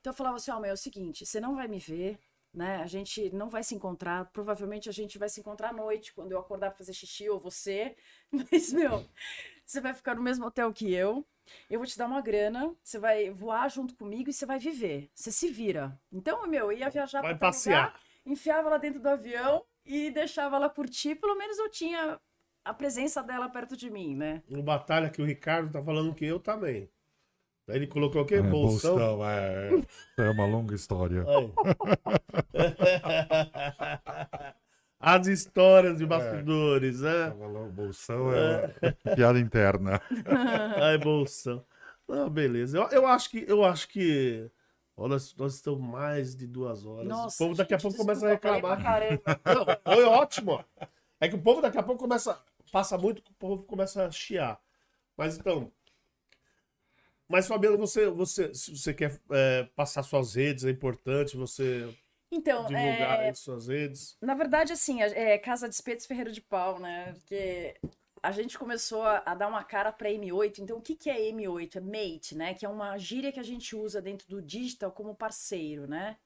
Então 0.00 0.12
eu 0.12 0.16
falava 0.16 0.36
assim, 0.36 0.50
ó, 0.50 0.58
meu, 0.58 0.70
é 0.70 0.74
o 0.74 0.76
seguinte, 0.76 1.24
você 1.24 1.40
não 1.40 1.54
vai 1.54 1.68
me 1.68 1.78
ver, 1.78 2.18
né? 2.52 2.76
A 2.82 2.86
gente 2.86 3.30
não 3.30 3.48
vai 3.48 3.62
se 3.62 3.74
encontrar, 3.74 4.24
provavelmente 4.32 4.88
a 4.88 4.92
gente 4.92 5.18
vai 5.18 5.28
se 5.28 5.40
encontrar 5.40 5.70
à 5.70 5.72
noite, 5.72 6.12
quando 6.12 6.32
eu 6.32 6.38
acordar 6.38 6.70
pra 6.70 6.78
fazer 6.78 6.92
xixi, 6.92 7.28
ou 7.28 7.38
você. 7.38 7.96
Mas, 8.50 8.72
meu, 8.72 9.06
você 9.64 9.80
vai 9.80 9.94
ficar 9.94 10.16
no 10.16 10.22
mesmo 10.22 10.46
hotel 10.46 10.72
que 10.72 10.92
eu. 10.92 11.24
Eu 11.68 11.78
vou 11.78 11.86
te 11.86 11.98
dar 11.98 12.06
uma 12.06 12.20
grana, 12.20 12.74
você 12.82 12.98
vai 12.98 13.30
voar 13.30 13.68
junto 13.68 13.94
comigo 13.94 14.30
e 14.30 14.32
você 14.32 14.46
vai 14.46 14.58
viver. 14.58 15.10
Você 15.14 15.30
se 15.30 15.48
vira. 15.48 15.98
Então, 16.10 16.46
meu, 16.46 16.70
eu 16.70 16.78
ia 16.78 16.88
viajar 16.88 17.20
pra 17.20 17.30
tal 17.36 17.50
lugar, 17.50 17.50
passear. 17.50 18.00
enfiava 18.24 18.68
ela 18.68 18.78
dentro 18.78 19.00
do 19.00 19.08
avião 19.08 19.64
e 19.84 20.10
deixava 20.10 20.56
ela 20.56 20.70
curtir, 20.70 21.16
pelo 21.16 21.34
menos 21.34 21.58
eu 21.58 21.68
tinha 21.68 22.20
a 22.64 22.74
presença 22.74 23.22
dela 23.22 23.48
perto 23.48 23.76
de 23.76 23.90
mim, 23.90 24.16
né? 24.16 24.42
No 24.48 24.62
batalha 24.62 25.10
que 25.10 25.20
o 25.20 25.24
Ricardo 25.24 25.72
tá 25.72 25.82
falando 25.82 26.14
que 26.14 26.24
eu 26.24 26.38
também. 26.38 26.88
Daí 27.66 27.76
ele 27.76 27.86
colocou 27.86 28.22
o 28.22 28.24
quê? 28.24 28.36
É, 28.36 28.42
Bolsão. 28.42 28.96
bolsão, 28.96 29.28
é, 29.28 29.70
é 30.18 30.30
uma 30.30 30.46
longa 30.46 30.74
história. 30.74 31.24
As 34.98 35.26
histórias 35.26 35.98
de 35.98 36.06
bastidores, 36.06 37.00
né? 37.00 37.30
Bolsão 37.72 38.32
é 38.32 38.72
uma 39.04 39.16
piada 39.16 39.38
interna. 39.40 40.00
Ai, 40.80 40.96
bolsão. 40.98 41.64
Não, 42.08 42.30
beleza. 42.30 42.78
Eu, 42.78 42.88
eu 42.90 43.06
acho 43.06 43.30
que. 43.30 43.44
Eu 43.48 43.64
acho 43.64 43.88
que. 43.88 44.48
Ó, 44.96 45.08
nós, 45.08 45.34
estamos 45.48 45.80
mais 45.80 46.36
de 46.36 46.46
duas 46.46 46.86
horas. 46.86 47.08
Nossa, 47.08 47.42
o 47.42 47.48
povo 47.48 47.58
daqui 47.58 47.74
a 47.74 47.78
pouco 47.78 47.96
começa 47.96 48.26
a 48.26 48.30
reclamar. 48.30 48.78
Não, 49.44 49.94
foi 49.94 50.04
ótimo. 50.04 50.52
ó. 50.52 50.62
É 51.22 51.28
que 51.28 51.36
o 51.36 51.42
povo 51.42 51.60
daqui 51.60 51.78
a 51.78 51.82
pouco 51.82 52.02
começa. 52.02 52.36
Passa 52.72 52.96
muito, 52.96 53.18
o 53.18 53.34
povo 53.34 53.62
começa 53.64 54.06
a 54.06 54.10
chiar. 54.10 54.58
Mas 55.14 55.38
então. 55.38 55.70
Mas, 57.28 57.46
Fabiano, 57.46 57.76
você, 57.76 58.08
você, 58.08 58.52
se 58.54 58.76
você 58.76 58.94
quer 58.94 59.20
é, 59.30 59.64
passar 59.76 60.02
suas 60.02 60.34
redes, 60.34 60.64
é 60.64 60.70
importante 60.70 61.36
você 61.36 61.88
Então, 62.30 62.64
divulgar 62.66 63.24
é, 63.24 63.34
suas 63.34 63.68
redes. 63.68 64.16
Na 64.22 64.34
verdade, 64.34 64.72
assim, 64.72 65.02
é 65.02 65.36
Casa 65.38 65.68
de 65.68 65.74
Espetos 65.74 66.06
Ferreira 66.06 66.32
de 66.32 66.40
Pau, 66.40 66.80
né? 66.80 67.12
Porque 67.12 67.76
a 68.22 68.32
gente 68.32 68.58
começou 68.58 69.02
a, 69.02 69.22
a 69.26 69.34
dar 69.34 69.48
uma 69.48 69.62
cara 69.62 69.92
para 69.92 70.10
M8. 70.10 70.60
Então, 70.60 70.78
o 70.78 70.82
que, 70.82 70.96
que 70.96 71.10
é 71.10 71.30
M8? 71.30 71.76
É 71.76 71.80
mate, 71.80 72.34
né? 72.34 72.54
Que 72.54 72.64
é 72.64 72.68
uma 72.68 72.96
gíria 72.96 73.32
que 73.32 73.40
a 73.40 73.44
gente 73.44 73.76
usa 73.76 74.00
dentro 74.00 74.26
do 74.28 74.40
digital 74.40 74.90
como 74.92 75.14
parceiro, 75.14 75.86
né? 75.86 76.16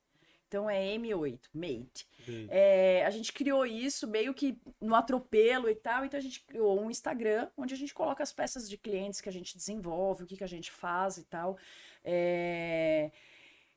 Então 0.49 0.71
é 0.71 0.81
M8, 0.97 1.41
mate. 1.53 2.07
É, 2.49 3.05
a 3.05 3.11
gente 3.11 3.33
criou 3.33 3.67
isso 3.67 4.07
meio 4.07 4.33
que 4.33 4.57
no 4.81 4.95
atropelo 4.95 5.69
e 5.69 5.75
tal, 5.75 6.05
então 6.05 6.19
a 6.19 6.23
gente 6.23 6.41
criou 6.45 6.81
um 6.81 6.91
Instagram 6.91 7.49
onde 7.57 7.75
a 7.75 7.77
gente 7.77 7.93
coloca 7.93 8.23
as 8.23 8.33
peças 8.33 8.69
de 8.69 8.77
clientes 8.77 9.21
que 9.21 9.29
a 9.29 9.33
gente 9.33 9.57
desenvolve, 9.57 10.25
o 10.25 10.27
que, 10.27 10.37
que 10.37 10.45
a 10.45 10.49
gente 10.49 10.71
faz 10.71 11.19
e 11.19 11.25
tal. 11.25 11.59
É, 12.05 13.11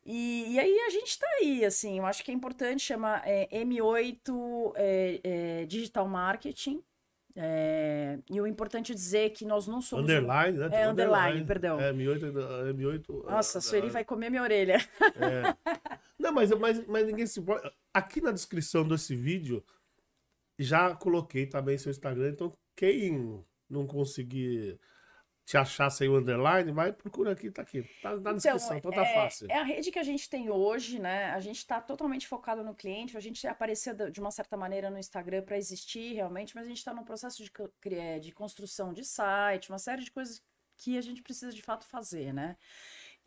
e, 0.06 0.54
e 0.54 0.60
aí 0.60 0.80
a 0.80 0.90
gente 0.90 1.20
tá 1.20 1.28
aí, 1.40 1.66
assim, 1.66 2.00
eu 2.00 2.06
acho 2.06 2.24
que 2.24 2.32
é 2.32 2.34
importante 2.34 2.82
chamar 2.82 3.22
é, 3.28 3.48
M8 3.52 4.74
é, 4.76 5.20
é, 5.24 5.66
Digital 5.66 6.08
Marketing. 6.08 6.84
É, 7.36 8.20
e 8.30 8.42
o 8.42 8.48
importante 8.48 8.92
é 8.92 8.96
dizer 8.96 9.30
que 9.32 9.46
nós 9.46 9.68
não 9.68 9.82
somos. 9.82 10.04
Underline, 10.04 10.58
né? 10.58 10.70
É, 10.72 10.88
underline, 10.88 11.46
perdão. 11.46 11.80
É, 11.80 11.94
M8. 11.94 12.24
é, 12.24 12.74
M8 12.74 13.24
Nossa, 13.26 13.60
a 13.60 13.62
Sueli 13.62 13.88
é, 13.88 13.92
vai 13.92 14.04
comer 14.04 14.30
minha 14.30 14.42
orelha. 14.44 14.78
é. 15.16 15.56
Não, 16.18 16.34
mas, 16.34 16.50
mas, 16.52 16.86
mas 16.88 17.06
ninguém 17.06 17.26
se 17.26 17.40
importa. 17.40 17.72
Aqui 17.94 18.20
na 18.20 18.32
descrição 18.32 18.88
desse 18.88 19.16
vídeo, 19.16 19.64
já 20.58 20.94
coloquei 20.96 21.46
também 21.46 21.78
seu 21.78 21.92
Instagram. 21.92 22.30
Então, 22.30 22.54
quem 22.76 23.44
não 23.70 23.86
conseguir 23.86 24.80
te 25.50 25.58
achar 25.58 25.90
sem 25.90 26.08
o 26.08 26.16
underline, 26.16 26.72
vai 26.72 26.94
procura 26.94 27.32
aqui, 27.32 27.50
tá 27.50 27.64
aqui. 27.64 27.84
Tá 28.04 28.16
na 28.18 28.34
descrição, 28.34 28.78
então, 28.78 28.92
tá 28.92 29.04
é, 29.04 29.14
fácil. 29.16 29.48
É 29.50 29.58
a 29.58 29.64
rede 29.64 29.90
que 29.90 29.98
a 29.98 30.04
gente 30.04 30.30
tem 30.30 30.48
hoje, 30.52 31.00
né? 31.00 31.32
A 31.32 31.40
gente 31.40 31.58
está 31.58 31.82
totalmente 31.82 32.28
focado 32.28 32.64
no 32.64 32.76
cliente. 32.76 33.18
A 33.18 33.20
gente 33.20 33.48
apareceu 33.48 33.96
de 34.12 34.20
uma 34.20 34.30
certa 34.30 34.56
maneira 34.56 34.92
no 34.92 35.00
Instagram 35.00 35.42
para 35.42 35.58
existir 35.58 36.14
realmente, 36.14 36.54
mas 36.54 36.66
a 36.66 36.68
gente 36.68 36.78
está 36.78 36.94
no 36.94 37.04
processo 37.04 37.44
de, 37.44 37.50
cri- 37.50 38.20
de 38.22 38.32
construção 38.32 38.94
de 38.94 39.04
site, 39.04 39.72
uma 39.72 39.80
série 39.80 40.04
de 40.04 40.12
coisas 40.12 40.40
que 40.78 40.96
a 41.00 41.02
gente 41.02 41.24
precisa 41.24 41.52
de 41.52 41.64
fato 41.64 41.84
fazer, 41.84 42.32
né? 42.32 42.56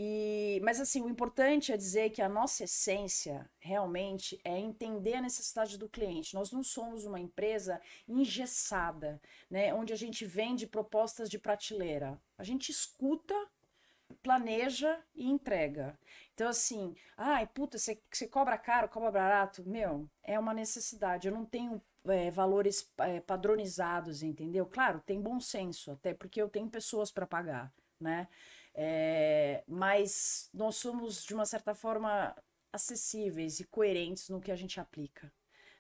E, 0.05 0.61
mas 0.65 0.81
assim, 0.81 1.01
o 1.01 1.09
importante 1.09 1.71
é 1.71 1.77
dizer 1.77 2.11
que 2.11 2.21
a 2.21 2.29
nossa 2.29 2.65
essência 2.65 3.49
realmente 3.61 4.41
é 4.43 4.59
entender 4.59 5.15
a 5.15 5.21
necessidade 5.21 5.79
do 5.79 5.89
cliente. 5.89 6.35
Nós 6.35 6.51
não 6.51 6.65
somos 6.65 7.05
uma 7.05 7.21
empresa 7.21 7.81
engessada, 8.09 9.21
né? 9.49 9.73
Onde 9.73 9.93
a 9.93 9.97
gente 9.97 10.25
vende 10.25 10.67
propostas 10.67 11.31
de 11.31 11.39
prateleira. 11.39 12.21
A 12.37 12.43
gente 12.43 12.71
escuta 12.71 13.33
planeja 14.25 14.99
e 15.15 15.31
entrega. 15.31 15.97
Então, 16.35 16.49
assim, 16.49 16.97
ai, 17.17 17.47
puta, 17.47 17.79
você, 17.79 17.97
cobra 18.29 18.59
caro, 18.59 18.89
cobra 18.89 19.11
barato. 19.13 19.63
Meu, 19.65 20.11
é 20.25 20.37
uma 20.37 20.53
necessidade. 20.53 21.29
Eu 21.29 21.35
não 21.35 21.45
tenho 21.45 21.81
é, 22.09 22.29
valores 22.29 22.91
é, 22.99 23.21
padronizados, 23.21 24.21
entendeu? 24.21 24.67
Claro, 24.67 25.01
tem 25.01 25.21
bom 25.21 25.39
senso, 25.39 25.93
até 25.93 26.13
porque 26.13 26.43
eu 26.43 26.49
tenho 26.49 26.69
pessoas 26.69 27.13
para 27.13 27.25
pagar, 27.25 27.73
né? 28.01 28.27
É, 28.75 29.63
mas 29.67 30.49
nós 30.53 30.77
somos, 30.77 31.25
de 31.25 31.35
uma 31.35 31.45
certa 31.45 31.75
forma, 31.75 32.35
acessíveis 32.73 33.61
e 33.61 33.65
coerentes 33.65 34.29
no 34.29 34.41
que 34.41 34.51
a 34.51 34.57
gente 34.57 34.81
aplica. 34.81 35.33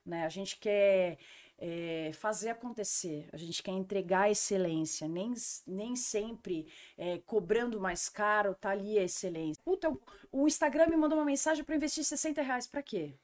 Né? 0.04 0.24
A 0.24 0.28
gente 0.28 0.58
quer 0.58 1.18
é, 1.58 2.10
fazer 2.12 2.50
acontecer, 2.50 3.28
a 3.32 3.36
gente 3.36 3.62
quer 3.62 3.70
entregar 3.70 4.30
excelência, 4.30 5.08
nem, 5.08 5.32
nem 5.66 5.94
sempre 5.94 6.66
é, 6.98 7.18
cobrando 7.18 7.80
mais 7.80 8.08
caro, 8.08 8.54
tá 8.54 8.70
ali 8.70 8.98
a 8.98 9.04
excelência. 9.04 9.62
Puta, 9.64 9.96
o 10.30 10.46
Instagram 10.46 10.88
me 10.88 10.96
mandou 10.96 11.18
uma 11.18 11.24
mensagem 11.24 11.64
para 11.64 11.76
investir 11.76 12.04
60 12.04 12.42
reais, 12.42 12.66
para 12.66 12.82
quê? 12.82 13.14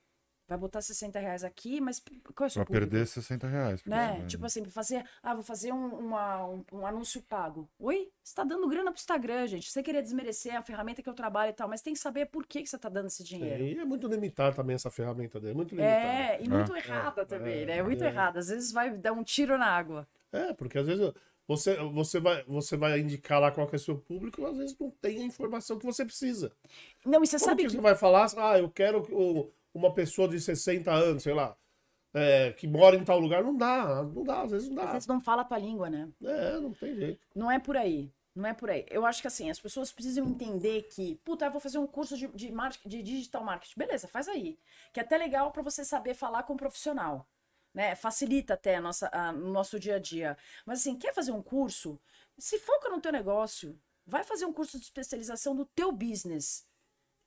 Vai 0.48 0.56
botar 0.56 0.80
60 0.80 1.18
reais 1.18 1.44
aqui, 1.44 1.78
mas 1.78 2.02
qual 2.34 2.46
é 2.46 2.48
o 2.48 2.50
seu 2.50 2.64
Pra 2.64 2.80
perder 2.80 3.06
60 3.06 3.46
reais. 3.46 3.84
Né? 3.84 4.24
Tipo 4.26 4.46
assim, 4.46 4.64
fazer, 4.64 5.04
ah, 5.22 5.34
vou 5.34 5.42
fazer 5.42 5.72
um, 5.72 5.86
uma, 5.86 6.46
um, 6.46 6.64
um, 6.72 6.86
anúncio 6.86 7.20
pago. 7.20 7.68
Oi? 7.78 8.10
Você 8.24 8.34
tá 8.34 8.44
dando 8.44 8.66
grana 8.66 8.90
pro 8.90 8.98
Instagram, 8.98 9.46
gente. 9.46 9.70
Você 9.70 9.82
queria 9.82 10.02
desmerecer 10.02 10.56
a 10.56 10.62
ferramenta 10.62 11.02
que 11.02 11.08
eu 11.08 11.14
trabalho 11.14 11.50
e 11.50 11.52
tal, 11.52 11.68
mas 11.68 11.82
tem 11.82 11.92
que 11.92 11.98
saber 11.98 12.26
por 12.26 12.46
que, 12.46 12.62
que 12.62 12.68
você 12.68 12.78
tá 12.78 12.88
dando 12.88 13.06
esse 13.06 13.22
dinheiro. 13.22 13.62
e 13.62 13.78
é 13.78 13.84
muito 13.84 14.08
limitada 14.08 14.56
também 14.56 14.74
essa 14.74 14.90
ferramenta 14.90 15.38
dele, 15.38 15.54
muito 15.54 15.74
limitada. 15.74 15.94
É, 15.94 16.42
e 16.42 16.48
muito 16.48 16.74
é. 16.74 16.78
errada 16.78 17.26
também, 17.26 17.62
é, 17.62 17.66
né? 17.66 17.82
Muito 17.82 18.02
é. 18.02 18.06
errada. 18.06 18.38
Às 18.38 18.48
vezes 18.48 18.72
vai 18.72 18.96
dar 18.96 19.12
um 19.12 19.22
tiro 19.22 19.58
na 19.58 19.66
água. 19.66 20.08
É, 20.32 20.54
porque 20.54 20.78
às 20.78 20.86
vezes 20.86 21.12
você, 21.46 21.76
você, 21.76 22.20
vai, 22.20 22.44
você 22.44 22.76
vai 22.76 23.00
indicar 23.00 23.40
lá 23.40 23.50
qual 23.50 23.68
é 23.70 23.76
o 23.76 23.78
seu 23.78 23.96
público, 23.96 24.44
às 24.46 24.56
vezes 24.56 24.78
não 24.78 24.90
tem 24.90 25.22
a 25.22 25.24
informação 25.24 25.78
que 25.78 25.86
você 25.86 26.04
precisa. 26.04 26.52
Não, 27.04 27.22
e 27.22 27.26
você 27.26 27.38
Como 27.38 27.50
sabe 27.50 27.62
que, 27.62 27.68
que... 27.68 27.74
você 27.74 27.80
vai 27.80 27.94
falar, 27.94 28.30
ah, 28.36 28.58
eu 28.58 28.70
quero 28.70 29.06
o 29.10 29.50
uma 29.74 29.92
pessoa 29.94 30.28
de 30.28 30.40
60 30.40 30.90
anos, 30.90 31.22
sei 31.22 31.34
lá, 31.34 31.56
é, 32.14 32.52
que 32.52 32.66
mora 32.66 32.96
em 32.96 33.04
tal 33.04 33.18
lugar, 33.18 33.42
não 33.42 33.56
dá, 33.56 34.02
não 34.02 34.24
dá, 34.24 34.42
às 34.42 34.50
vezes 34.50 34.68
não 34.68 34.76
dá. 34.76 34.84
Às 34.84 34.92
vezes 34.92 35.06
não 35.06 35.20
fala 35.20 35.42
a 35.42 35.44
tua 35.44 35.58
língua, 35.58 35.90
né? 35.90 36.08
É, 36.22 36.58
não 36.58 36.72
tem 36.72 36.94
jeito. 36.94 37.26
Não 37.34 37.50
é 37.50 37.58
por 37.58 37.76
aí. 37.76 38.12
Não 38.34 38.48
é 38.48 38.54
por 38.54 38.70
aí. 38.70 38.86
Eu 38.88 39.04
acho 39.04 39.20
que 39.20 39.26
assim, 39.26 39.50
as 39.50 39.58
pessoas 39.58 39.92
precisam 39.92 40.24
entender 40.26 40.82
que, 40.82 41.16
puta, 41.24 41.46
eu 41.46 41.50
vou 41.50 41.60
fazer 41.60 41.78
um 41.78 41.86
curso 41.86 42.16
de, 42.16 42.28
de, 42.28 42.52
marketing, 42.52 42.88
de 42.88 43.02
digital 43.02 43.44
marketing. 43.44 43.74
Beleza, 43.76 44.06
faz 44.06 44.28
aí. 44.28 44.58
Que 44.92 45.00
é 45.00 45.02
até 45.02 45.18
legal 45.18 45.50
para 45.50 45.62
você 45.62 45.84
saber 45.84 46.14
falar 46.14 46.44
com 46.44 46.52
um 46.52 46.56
profissional. 46.56 47.28
Né? 47.74 47.96
Facilita 47.96 48.54
até 48.54 48.76
a 48.76 48.80
nossa, 48.80 49.08
a, 49.12 49.32
no 49.32 49.50
nosso 49.52 49.78
dia 49.78 49.96
a 49.96 49.98
dia. 49.98 50.36
Mas 50.64 50.80
assim, 50.80 50.96
quer 50.96 51.12
fazer 51.12 51.32
um 51.32 51.42
curso? 51.42 52.00
Se 52.38 52.58
foca 52.60 52.88
no 52.88 53.00
teu 53.00 53.10
negócio. 53.10 53.78
Vai 54.06 54.24
fazer 54.24 54.46
um 54.46 54.52
curso 54.52 54.78
de 54.78 54.84
especialização 54.84 55.52
no 55.52 55.66
teu 55.66 55.92
business. 55.92 56.66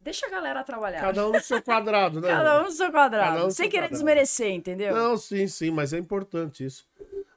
Deixa 0.01 0.25
a 0.25 0.29
galera 0.29 0.63
trabalhar. 0.63 0.99
Cada 0.99 1.27
um 1.27 1.31
no 1.31 1.39
seu 1.39 1.61
quadrado, 1.61 2.19
né? 2.19 2.27
Cada 2.29 2.61
um 2.61 2.63
no 2.63 2.71
seu 2.71 2.91
quadrado. 2.91 3.45
Um 3.45 3.51
Sem 3.51 3.69
querer 3.69 3.83
quadrado. 3.83 3.93
desmerecer, 3.93 4.51
entendeu? 4.51 4.95
Não, 4.95 5.15
sim, 5.15 5.47
sim, 5.47 5.69
mas 5.69 5.93
é 5.93 5.97
importante 5.97 6.65
isso. 6.65 6.87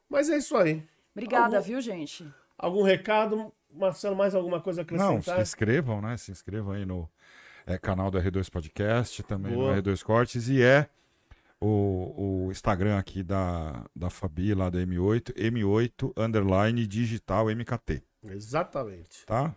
Mas 0.09 0.31
é 0.31 0.39
isso 0.39 0.57
aí. 0.57 0.83
Obrigada, 1.15 1.59
algum, 1.59 1.69
viu, 1.69 1.81
gente? 1.81 2.27
Algum 2.59 2.83
recado? 2.83 3.53
Marcelo, 3.71 4.17
mais 4.17 4.35
alguma 4.35 4.61
coisa 4.61 4.81
a 4.81 4.83
acrescentar? 4.83 5.15
Não, 5.15 5.23
se 5.23 5.41
inscrevam, 5.43 6.01
né? 6.01 6.17
Se 6.17 6.31
inscrevam 6.31 6.73
aí 6.73 6.87
no 6.87 7.09
é, 7.67 7.77
canal 7.77 8.11
do 8.11 8.19
R2 8.19 8.51
Podcast, 8.51 9.23
também 9.25 9.53
Boa. 9.53 9.77
no 9.77 9.83
R2 9.83 10.03
Cortes, 10.03 10.49
e 10.49 10.63
é 10.63 10.89
o, 11.61 12.47
o 12.47 12.51
Instagram 12.51 12.99
aqui 12.99 13.23
da, 13.23 13.85
da 13.95 14.11
Fabi, 14.11 14.55
lá 14.55 14.71
da 14.71 14.79
M8, 14.79 15.35
M8 15.35 16.13
underline 16.17 16.87
digital 16.87 17.47
MKT. 17.47 18.03
Exatamente. 18.25 19.25
Tá? 19.27 19.55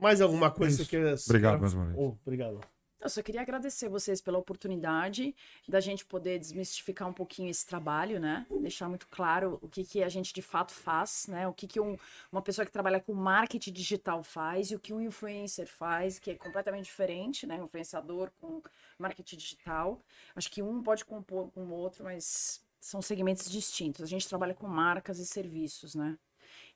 Mais 0.00 0.20
alguma 0.20 0.50
coisa 0.50 0.84
que 0.84 0.98
você 0.98 1.30
Obrigado 1.30 1.60
mais 1.60 1.74
uma 1.74 1.86
vez. 1.86 1.98
Oh, 1.98 2.16
obrigado. 2.22 2.60
Eu 3.00 3.08
só 3.08 3.22
queria 3.22 3.40
agradecer 3.40 3.88
vocês 3.88 4.20
pela 4.20 4.36
oportunidade 4.36 5.34
da 5.66 5.80
gente 5.80 6.04
poder 6.04 6.38
desmistificar 6.38 7.08
um 7.08 7.14
pouquinho 7.14 7.48
esse 7.48 7.66
trabalho, 7.66 8.20
né? 8.20 8.46
Deixar 8.60 8.90
muito 8.90 9.08
claro 9.08 9.58
o 9.62 9.68
que, 9.68 9.84
que 9.84 10.02
a 10.02 10.08
gente 10.08 10.34
de 10.34 10.42
fato 10.42 10.72
faz, 10.72 11.26
né? 11.26 11.48
O 11.48 11.54
que, 11.54 11.66
que 11.66 11.80
um, 11.80 11.96
uma 12.30 12.42
pessoa 12.42 12.66
que 12.66 12.70
trabalha 12.70 13.00
com 13.00 13.14
marketing 13.14 13.72
digital 13.72 14.22
faz 14.22 14.70
e 14.70 14.74
o 14.74 14.78
que 14.78 14.92
um 14.92 15.00
influencer 15.00 15.66
faz, 15.66 16.18
que 16.18 16.32
é 16.32 16.34
completamente 16.34 16.84
diferente, 16.84 17.46
né? 17.46 17.58
Um 17.58 17.64
influenciador 17.64 18.30
com 18.38 18.62
marketing 18.98 19.36
digital. 19.36 19.98
Acho 20.36 20.50
que 20.50 20.60
um 20.62 20.82
pode 20.82 21.02
compor 21.06 21.50
com 21.52 21.64
o 21.64 21.72
outro, 21.72 22.04
mas 22.04 22.62
são 22.78 23.00
segmentos 23.00 23.50
distintos. 23.50 24.02
A 24.02 24.06
gente 24.06 24.28
trabalha 24.28 24.54
com 24.54 24.66
marcas 24.68 25.18
e 25.18 25.26
serviços, 25.26 25.94
né? 25.94 26.18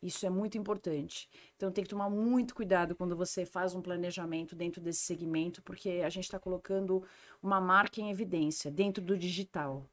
Isso 0.03 0.27
é 0.27 0.31
muito 0.31 0.59
importante. 0.59 1.29
Então 1.57 1.71
tem 1.71 1.85
que 1.85 1.91
tomar 1.91 2.11
muito 2.11 2.55
cuidado 2.55 2.95
quando 2.95 3.17
você 3.17 3.45
faz 3.47 3.75
um 3.75 3.83
planejamento 3.83 4.55
dentro 4.55 4.81
desse 4.81 5.01
segmento, 5.01 5.63
porque 5.63 6.03
a 6.05 6.09
gente 6.09 6.25
está 6.25 6.39
colocando 6.39 7.03
uma 7.43 7.61
marca 7.61 8.01
em 8.01 8.11
evidência 8.11 8.71
dentro 8.71 9.03
do 9.03 9.17
digital, 9.17 9.89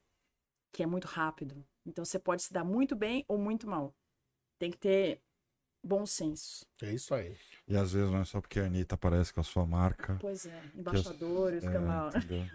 que 0.72 0.84
é 0.84 0.86
muito 0.86 1.06
rápido. 1.06 1.64
Então 1.86 2.06
você 2.06 2.19
pode 2.19 2.44
se 2.44 2.53
dar 2.53 2.64
muito 2.64 2.95
bem 2.95 3.26
ou 3.28 3.38
muito 3.38 3.68
mal. 3.68 3.94
Tem 4.60 4.69
que 4.69 4.78
ter 4.78 5.22
bom 5.84 6.06
senso. 6.06 6.65
É 6.82 6.91
isso 6.91 7.14
aí. 7.14 7.36
E 7.68 7.76
às 7.76 7.94
vezes 7.94 8.11
não 8.11 8.19
é 8.19 8.26
só 8.26 8.40
porque 8.40 8.60
a 8.60 8.65
Anitta 8.65 8.95
aparece 8.95 9.34
com 9.34 9.41
a 9.41 9.44
sua 9.44 9.65
marca. 9.65 10.18
Pois 10.19 10.45
é, 10.45 10.61
embaixador, 10.76 11.53
fica 11.53 11.73
é, 11.73 11.80
mal. 11.80 12.10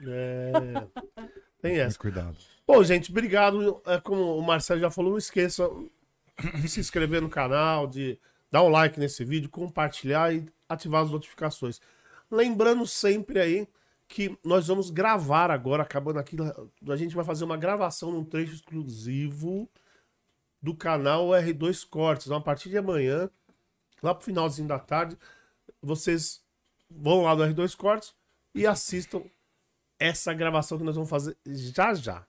É, 0.06 0.52
tem 1.60 1.78
essa. 1.78 1.98
Cuidado. 1.98 2.36
Bom, 2.66 2.82
gente, 2.84 3.10
obrigado. 3.10 3.82
É, 3.86 4.00
como 4.00 4.36
o 4.36 4.42
Marcelo 4.42 4.80
já 4.80 4.90
falou, 4.90 5.12
não 5.12 5.18
esqueça 5.18 5.68
de 6.60 6.68
se 6.68 6.80
inscrever 6.80 7.22
no 7.22 7.28
canal, 7.28 7.86
de 7.86 8.18
dar 8.50 8.62
um 8.62 8.68
like 8.68 8.98
nesse 8.98 9.24
vídeo, 9.24 9.48
compartilhar 9.48 10.34
e 10.34 10.46
ativar 10.68 11.02
as 11.02 11.10
notificações. 11.10 11.80
Lembrando 12.30 12.86
sempre 12.86 13.40
aí 13.40 13.68
que 14.08 14.38
nós 14.44 14.68
vamos 14.68 14.90
gravar 14.90 15.50
agora, 15.50 15.82
acabando 15.82 16.18
aqui, 16.18 16.36
a 16.88 16.96
gente 16.96 17.14
vai 17.14 17.24
fazer 17.24 17.44
uma 17.44 17.56
gravação 17.56 18.12
num 18.12 18.24
trecho 18.24 18.54
exclusivo 18.54 19.68
do 20.62 20.74
canal 20.74 21.28
R2 21.28 21.86
Cortes. 21.88 22.26
Então, 22.26 22.38
a 22.38 22.40
partir 22.40 22.68
de 22.68 22.78
amanhã, 22.78 23.28
lá 24.02 24.14
pro 24.14 24.24
finalzinho 24.24 24.68
da 24.68 24.78
tarde, 24.78 25.18
vocês 25.82 26.42
vão 26.90 27.22
lá 27.22 27.34
no 27.34 27.42
R2 27.42 27.76
Cortes 27.76 28.14
e 28.54 28.66
assistam 28.66 29.22
essa 29.98 30.32
gravação 30.32 30.78
que 30.78 30.84
nós 30.84 30.94
vamos 30.94 31.10
fazer 31.10 31.36
já 31.44 31.94
já. 31.94 32.26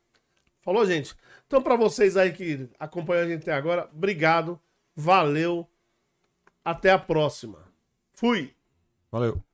Falou, 0.67 0.85
gente? 0.85 1.15
Então, 1.45 1.61
para 1.61 1.77
vocês 1.77 2.17
aí 2.17 2.33
que 2.33 2.67
acompanham 2.77 3.23
a 3.23 3.29
gente 3.29 3.43
até 3.43 3.53
agora, 3.53 3.89
obrigado, 3.89 4.59
valeu, 4.93 5.65
até 6.61 6.91
a 6.91 6.99
próxima. 6.99 7.59
Fui! 8.11 8.53
Valeu! 9.09 9.46